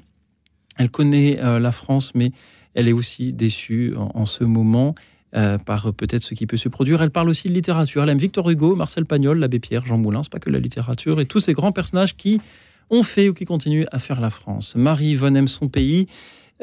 Elle 0.77 0.89
connaît 0.89 1.39
euh, 1.43 1.59
la 1.59 1.73
France, 1.73 2.15
mais 2.15 2.31
elle 2.75 2.87
est 2.87 2.93
aussi 2.93 3.33
déçue 3.33 3.93
en, 3.97 4.11
en 4.13 4.25
ce 4.25 4.45
moment 4.45 4.95
euh, 5.35 5.57
par 5.57 5.93
peut-être 5.93 6.23
ce 6.23 6.33
qui 6.33 6.45
peut 6.45 6.57
se 6.57 6.69
produire. 6.69 7.01
Elle 7.01 7.11
parle 7.11 7.29
aussi 7.29 7.47
de 7.47 7.53
littérature. 7.53 8.03
Elle 8.03 8.09
aime 8.09 8.17
Victor 8.17 8.49
Hugo, 8.49 8.75
Marcel 8.75 9.05
Pagnol, 9.05 9.39
l'abbé 9.39 9.59
Pierre, 9.59 9.85
Jean 9.85 9.97
Moulin. 9.97 10.23
C'est 10.23 10.31
pas 10.31 10.39
que 10.39 10.49
la 10.49 10.59
littérature 10.59 11.19
et 11.19 11.25
tous 11.25 11.39
ces 11.39 11.53
grands 11.53 11.71
personnages 11.71 12.15
qui 12.15 12.39
ont 12.89 13.03
fait 13.03 13.29
ou 13.29 13.33
qui 13.33 13.45
continuent 13.45 13.85
à 13.91 13.99
faire 13.99 14.21
la 14.21 14.29
France. 14.29 14.75
Marie-Yvonne 14.75 15.35
aime 15.35 15.47
son 15.47 15.67
pays. 15.67 16.07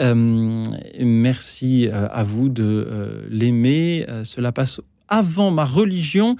Euh, 0.00 0.62
merci 1.00 1.88
euh, 1.88 2.08
à 2.10 2.24
vous 2.24 2.48
de 2.48 2.64
euh, 2.64 3.26
l'aimer. 3.28 4.06
Euh, 4.08 4.24
cela 4.24 4.52
passe 4.52 4.80
avant 5.08 5.50
ma 5.50 5.64
religion. 5.64 6.36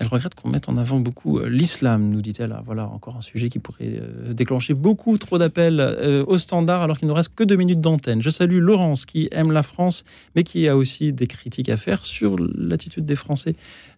Elle 0.00 0.06
regrette 0.06 0.34
qu'on 0.34 0.48
mette 0.48 0.70
en 0.70 0.78
avant 0.78 0.98
beaucoup 0.98 1.38
euh, 1.38 1.48
l'islam, 1.50 2.08
nous 2.08 2.22
dit-elle. 2.22 2.52
Ah, 2.52 2.62
Voilà 2.64 2.88
encore 2.88 3.18
un 3.18 3.20
sujet 3.20 3.50
qui 3.50 3.58
pourrait 3.58 4.00
euh, 4.00 4.32
déclencher 4.32 4.72
beaucoup 4.72 5.18
trop 5.18 5.36
d'appels 5.36 5.78
euh, 5.78 6.24
au 6.26 6.38
standard 6.38 6.80
alors 6.80 6.98
qu'il 6.98 7.06
ne 7.06 7.12
reste 7.12 7.34
que 7.36 7.44
deux 7.44 7.56
minutes 7.56 7.82
d'antenne. 7.82 8.22
Je 8.22 8.30
salue 8.30 8.60
Laurence 8.60 9.04
qui 9.04 9.28
aime 9.30 9.52
la 9.52 9.62
France, 9.62 10.04
mais 10.34 10.42
qui 10.42 10.66
a 10.68 10.76
aussi 10.76 11.12
des 11.12 11.26
critiques 11.26 11.68
à 11.68 11.76
faire 11.76 12.06
sur 12.06 12.36
l'attitude 12.38 13.04
des 13.04 13.16
Français 13.16 13.54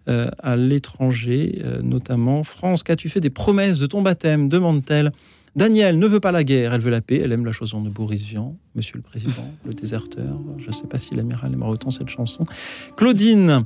à 0.09 0.57
l'étranger, 0.57 1.63
notamment. 1.85 2.43
France, 2.43 2.83
qu'as-tu 2.83 3.09
fait 3.09 3.21
des 3.21 3.31
promesses 3.31 3.79
de 3.79 3.87
ton 3.87 4.03
baptême? 4.03 4.49
demande-t-elle. 4.49 5.13
Daniel 5.55 5.99
ne 5.99 6.07
veut 6.09 6.19
pas 6.19 6.33
la 6.33 6.43
guerre, 6.43 6.75
elle 6.75 6.81
veut 6.81 6.91
la 6.91 7.01
paix. 7.01 7.21
Elle 7.23 7.31
aime 7.31 7.45
la 7.45 7.53
chanson 7.53 7.81
de 7.83 7.89
Boris 7.89 8.23
Vian, 8.25 8.57
Monsieur 8.75 8.97
le 8.97 9.03
Président, 9.03 9.47
le 9.65 9.75
déserteur. 9.75 10.37
Je 10.59 10.67
ne 10.67 10.73
sais 10.73 10.89
pas 10.89 10.99
si 10.99 11.15
l'amiral 11.15 11.53
aimera 11.53 11.71
autant 11.71 11.93
cette 11.93 12.09
chanson. 12.09 12.45
Claudine 12.97 13.65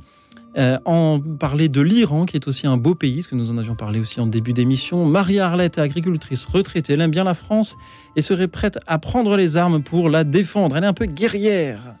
euh, 0.57 0.77
en 0.85 1.19
parler 1.19 1.69
de 1.69 1.81
l'Iran, 1.81 2.25
qui 2.25 2.35
est 2.35 2.47
aussi 2.47 2.67
un 2.67 2.77
beau 2.77 2.95
pays, 2.95 3.23
ce 3.23 3.27
que 3.27 3.35
nous 3.35 3.51
en 3.51 3.57
avions 3.57 3.75
parlé 3.75 3.99
aussi 3.99 4.19
en 4.19 4.27
début 4.27 4.53
d'émission. 4.53 5.05
Marie-Arlette, 5.05 5.77
agricultrice 5.77 6.45
retraitée, 6.45 6.93
elle 6.93 7.01
aime 7.01 7.11
bien 7.11 7.23
la 7.23 7.33
France 7.33 7.77
et 8.15 8.21
serait 8.21 8.47
prête 8.47 8.79
à 8.87 8.97
prendre 8.97 9.35
les 9.37 9.57
armes 9.57 9.81
pour 9.83 10.09
la 10.09 10.23
défendre. 10.23 10.77
Elle 10.77 10.83
est 10.83 10.87
un 10.87 10.93
peu 10.93 11.05
guerrière. 11.05 11.95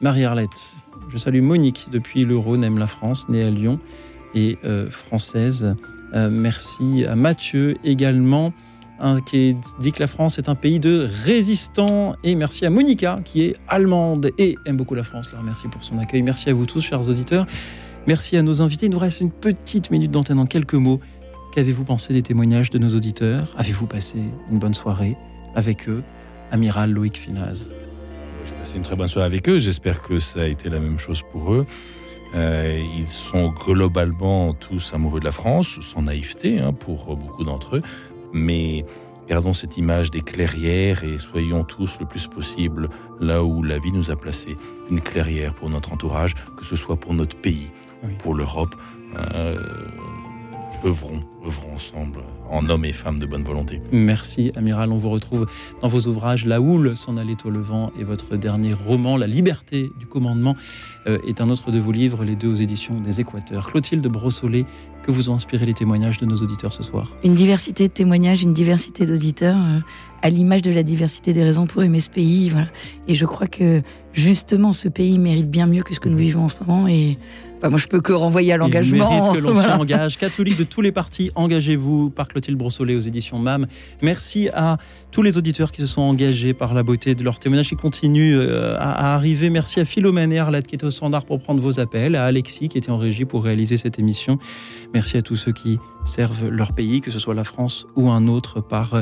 Marie-Arlette. 0.00 0.76
Je 1.10 1.16
salue 1.16 1.40
Monique 1.40 1.88
depuis 1.90 2.24
le 2.24 2.36
Rhône, 2.36 2.64
aime 2.64 2.78
la 2.78 2.86
France, 2.86 3.28
née 3.28 3.42
à 3.42 3.50
Lyon 3.50 3.78
et 4.34 4.58
euh, 4.64 4.90
française. 4.90 5.74
Euh, 6.14 6.28
merci 6.30 7.04
à 7.04 7.16
Mathieu 7.16 7.76
également, 7.84 8.52
hein, 9.00 9.20
qui 9.20 9.56
dit 9.80 9.92
que 9.92 10.00
la 10.00 10.06
France 10.06 10.38
est 10.38 10.48
un 10.48 10.54
pays 10.54 10.80
de 10.80 11.06
résistants. 11.24 12.16
Et 12.24 12.34
merci 12.34 12.66
à 12.66 12.70
Monica, 12.70 13.16
qui 13.24 13.42
est 13.42 13.56
allemande 13.68 14.30
et 14.38 14.56
aime 14.64 14.76
beaucoup 14.76 14.94
la 14.94 15.02
France. 15.02 15.28
Alors 15.32 15.44
merci 15.44 15.68
pour 15.68 15.84
son 15.84 15.98
accueil. 15.98 16.22
Merci 16.22 16.50
à 16.50 16.54
vous 16.54 16.66
tous, 16.66 16.80
chers 16.80 17.08
auditeurs. 17.08 17.46
Merci 18.06 18.36
à 18.36 18.42
nos 18.42 18.62
invités. 18.62 18.86
Il 18.86 18.92
nous 18.92 18.98
reste 18.98 19.20
une 19.20 19.32
petite 19.32 19.90
minute 19.90 20.10
d'antenne 20.10 20.38
en 20.38 20.46
quelques 20.46 20.74
mots. 20.74 21.00
Qu'avez-vous 21.54 21.84
pensé 21.84 22.12
des 22.12 22.22
témoignages 22.22 22.70
de 22.70 22.78
nos 22.78 22.90
auditeurs? 22.90 23.54
Avez-vous 23.56 23.86
passé 23.86 24.18
une 24.50 24.58
bonne 24.58 24.74
soirée 24.74 25.16
avec 25.54 25.88
eux? 25.88 26.02
Amiral 26.52 26.92
Loïc 26.92 27.18
Finaz. 27.18 27.70
J'ai 28.44 28.52
passé 28.52 28.76
une 28.76 28.82
très 28.82 28.94
bonne 28.94 29.08
soirée 29.08 29.26
avec 29.26 29.48
eux. 29.48 29.58
J'espère 29.58 30.02
que 30.02 30.18
ça 30.18 30.42
a 30.42 30.46
été 30.46 30.68
la 30.68 30.78
même 30.78 30.98
chose 30.98 31.22
pour 31.32 31.52
eux. 31.52 31.66
Euh, 32.34 32.80
ils 32.98 33.08
sont 33.08 33.48
globalement 33.48 34.52
tous 34.52 34.92
amoureux 34.92 35.20
de 35.20 35.24
la 35.24 35.32
France, 35.32 35.78
sans 35.80 36.02
naïveté 36.02 36.60
hein, 36.60 36.72
pour 36.72 37.16
beaucoup 37.16 37.44
d'entre 37.44 37.76
eux. 37.76 37.82
Mais 38.32 38.84
gardons 39.28 39.52
cette 39.52 39.76
image 39.76 40.10
des 40.10 40.22
clairières 40.22 41.04
et 41.04 41.18
soyons 41.18 41.64
tous 41.64 41.98
le 42.00 42.06
plus 42.06 42.26
possible 42.26 42.88
là 43.20 43.42
où 43.42 43.62
la 43.62 43.78
vie 43.78 43.92
nous 43.92 44.10
a 44.10 44.16
placés. 44.16 44.56
Une 44.90 45.00
clairière 45.00 45.54
pour 45.54 45.70
notre 45.70 45.92
entourage, 45.92 46.34
que 46.56 46.64
ce 46.64 46.76
soit 46.76 46.96
pour 46.96 47.14
notre 47.14 47.36
pays, 47.36 47.70
pour 48.18 48.34
l'Europe. 48.34 48.74
Euh, 49.34 49.56
œuvrons, 50.84 51.22
œuvrons 51.44 51.74
ensemble 51.74 52.20
en 52.50 52.68
hommes 52.68 52.84
et 52.84 52.92
femmes 52.92 53.18
de 53.18 53.26
bonne 53.26 53.42
volonté. 53.42 53.80
Merci 53.92 54.52
Amiral, 54.56 54.92
on 54.92 54.98
vous 54.98 55.10
retrouve 55.10 55.46
dans 55.80 55.88
vos 55.88 56.06
ouvrages 56.06 56.46
La 56.46 56.60
houle 56.60 56.96
s'en 56.96 57.16
allait 57.16 57.36
au 57.44 57.50
levant 57.50 57.90
et 57.98 58.04
votre 58.04 58.36
dernier 58.36 58.72
roman 58.86 59.16
La 59.16 59.26
liberté 59.26 59.90
du 59.98 60.06
commandement 60.06 60.56
euh, 61.06 61.18
est 61.26 61.40
un 61.40 61.50
autre 61.50 61.70
de 61.70 61.78
vos 61.78 61.92
livres, 61.92 62.24
les 62.24 62.36
deux 62.36 62.48
aux 62.48 62.54
éditions 62.54 63.00
des 63.00 63.20
Équateurs. 63.20 63.66
Clotilde 63.66 64.06
Brossolet, 64.06 64.64
que 65.04 65.12
vous 65.12 65.30
ont 65.30 65.34
inspiré 65.34 65.66
les 65.66 65.74
témoignages 65.74 66.18
de 66.18 66.26
nos 66.26 66.36
auditeurs 66.36 66.72
ce 66.72 66.82
soir 66.82 67.12
Une 67.22 67.34
diversité 67.34 67.86
de 67.88 67.92
témoignages, 67.92 68.42
une 68.42 68.54
diversité 68.54 69.06
d'auditeurs, 69.06 69.56
euh, 69.56 69.80
à 70.22 70.30
l'image 70.30 70.62
de 70.62 70.72
la 70.72 70.82
diversité 70.82 71.32
des 71.32 71.44
raisons 71.44 71.66
pour 71.66 71.82
aimer 71.82 72.00
ce 72.00 72.10
pays. 72.10 72.48
Voilà. 72.50 72.66
Et 73.06 73.14
je 73.14 73.24
crois 73.24 73.46
que 73.46 73.82
justement, 74.12 74.72
ce 74.72 74.88
pays 74.88 75.18
mérite 75.18 75.50
bien 75.50 75.66
mieux 75.66 75.82
que 75.82 75.94
ce 75.94 76.00
que 76.00 76.08
nous 76.08 76.16
vivons 76.16 76.44
en 76.44 76.48
ce 76.48 76.56
moment. 76.60 76.88
Et 76.88 77.18
enfin, 77.58 77.70
moi, 77.70 77.78
je 77.78 77.86
peux 77.86 78.00
que 78.00 78.12
renvoyer 78.12 78.52
à 78.52 78.56
l'engagement. 78.56 79.32
Que 79.32 79.38
l'on 79.38 79.48
s'y 79.48 79.54
Voilà. 79.60 79.78
engage. 79.80 80.18
Catholiques 80.18 80.58
de 80.58 80.64
tous 80.64 80.80
les 80.82 80.92
partis, 80.92 81.30
engagez-vous 81.34 82.10
par 82.10 82.28
Clotilde 82.28 82.56
Brossolet 82.58 82.94
aux 82.94 83.00
éditions 83.00 83.38
MAM. 83.38 83.66
Merci 84.02 84.48
à 84.50 84.78
tous 85.10 85.22
les 85.22 85.38
auditeurs 85.38 85.72
qui 85.72 85.80
se 85.80 85.86
sont 85.86 86.02
engagés 86.02 86.52
par 86.54 86.74
la 86.74 86.82
beauté 86.82 87.14
de 87.14 87.22
leur 87.24 87.38
témoignage 87.38 87.68
qui 87.68 87.76
continuent 87.76 88.36
euh, 88.36 88.76
à, 88.78 88.90
à 89.12 89.14
arriver. 89.14 89.50
Merci 89.50 89.80
à 89.80 89.84
Philomène 89.84 90.32
et 90.32 90.38
Arlette 90.38 90.66
qui 90.66 90.74
étaient 90.74 90.84
au 90.86 90.90
standard 90.90 91.24
pour 91.24 91.40
prendre 91.40 91.60
vos 91.60 91.80
appels, 91.80 92.14
à 92.16 92.24
Alexis 92.26 92.68
qui 92.68 92.78
était 92.78 92.90
en 92.90 92.98
régie 92.98 93.24
pour 93.24 93.44
réaliser 93.44 93.76
cette 93.76 93.98
émission. 93.98 94.38
Merci 94.92 95.16
à 95.16 95.22
tous 95.22 95.36
ceux 95.36 95.52
qui 95.52 95.78
servent 96.04 96.48
leur 96.48 96.72
pays, 96.72 97.00
que 97.00 97.10
ce 97.10 97.18
soit 97.18 97.34
la 97.34 97.44
France 97.44 97.86
ou 97.96 98.10
un 98.10 98.28
autre, 98.28 98.60
par 98.60 98.94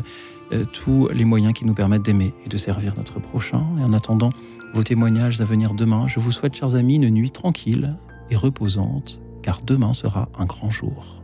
euh, 0.52 0.64
tous 0.72 1.08
les 1.12 1.24
moyens 1.24 1.52
qui 1.54 1.64
nous 1.64 1.74
permettent 1.74 2.02
d'aimer 2.04 2.32
et 2.46 2.48
de 2.48 2.56
servir 2.56 2.94
notre 2.96 3.18
prochain. 3.18 3.62
Et 3.80 3.82
en 3.82 3.92
attendant 3.92 4.30
vos 4.74 4.82
témoignages 4.82 5.40
à 5.40 5.44
venir 5.44 5.74
demain, 5.74 6.06
je 6.06 6.20
vous 6.20 6.32
souhaite, 6.32 6.54
chers 6.54 6.74
amis, 6.76 6.96
une 6.96 7.08
nuit 7.10 7.30
tranquille 7.30 7.96
et 8.30 8.36
reposante, 8.36 9.20
car 9.42 9.62
demain 9.62 9.92
sera 9.92 10.28
un 10.38 10.46
grand 10.46 10.70
jour. 10.70 11.22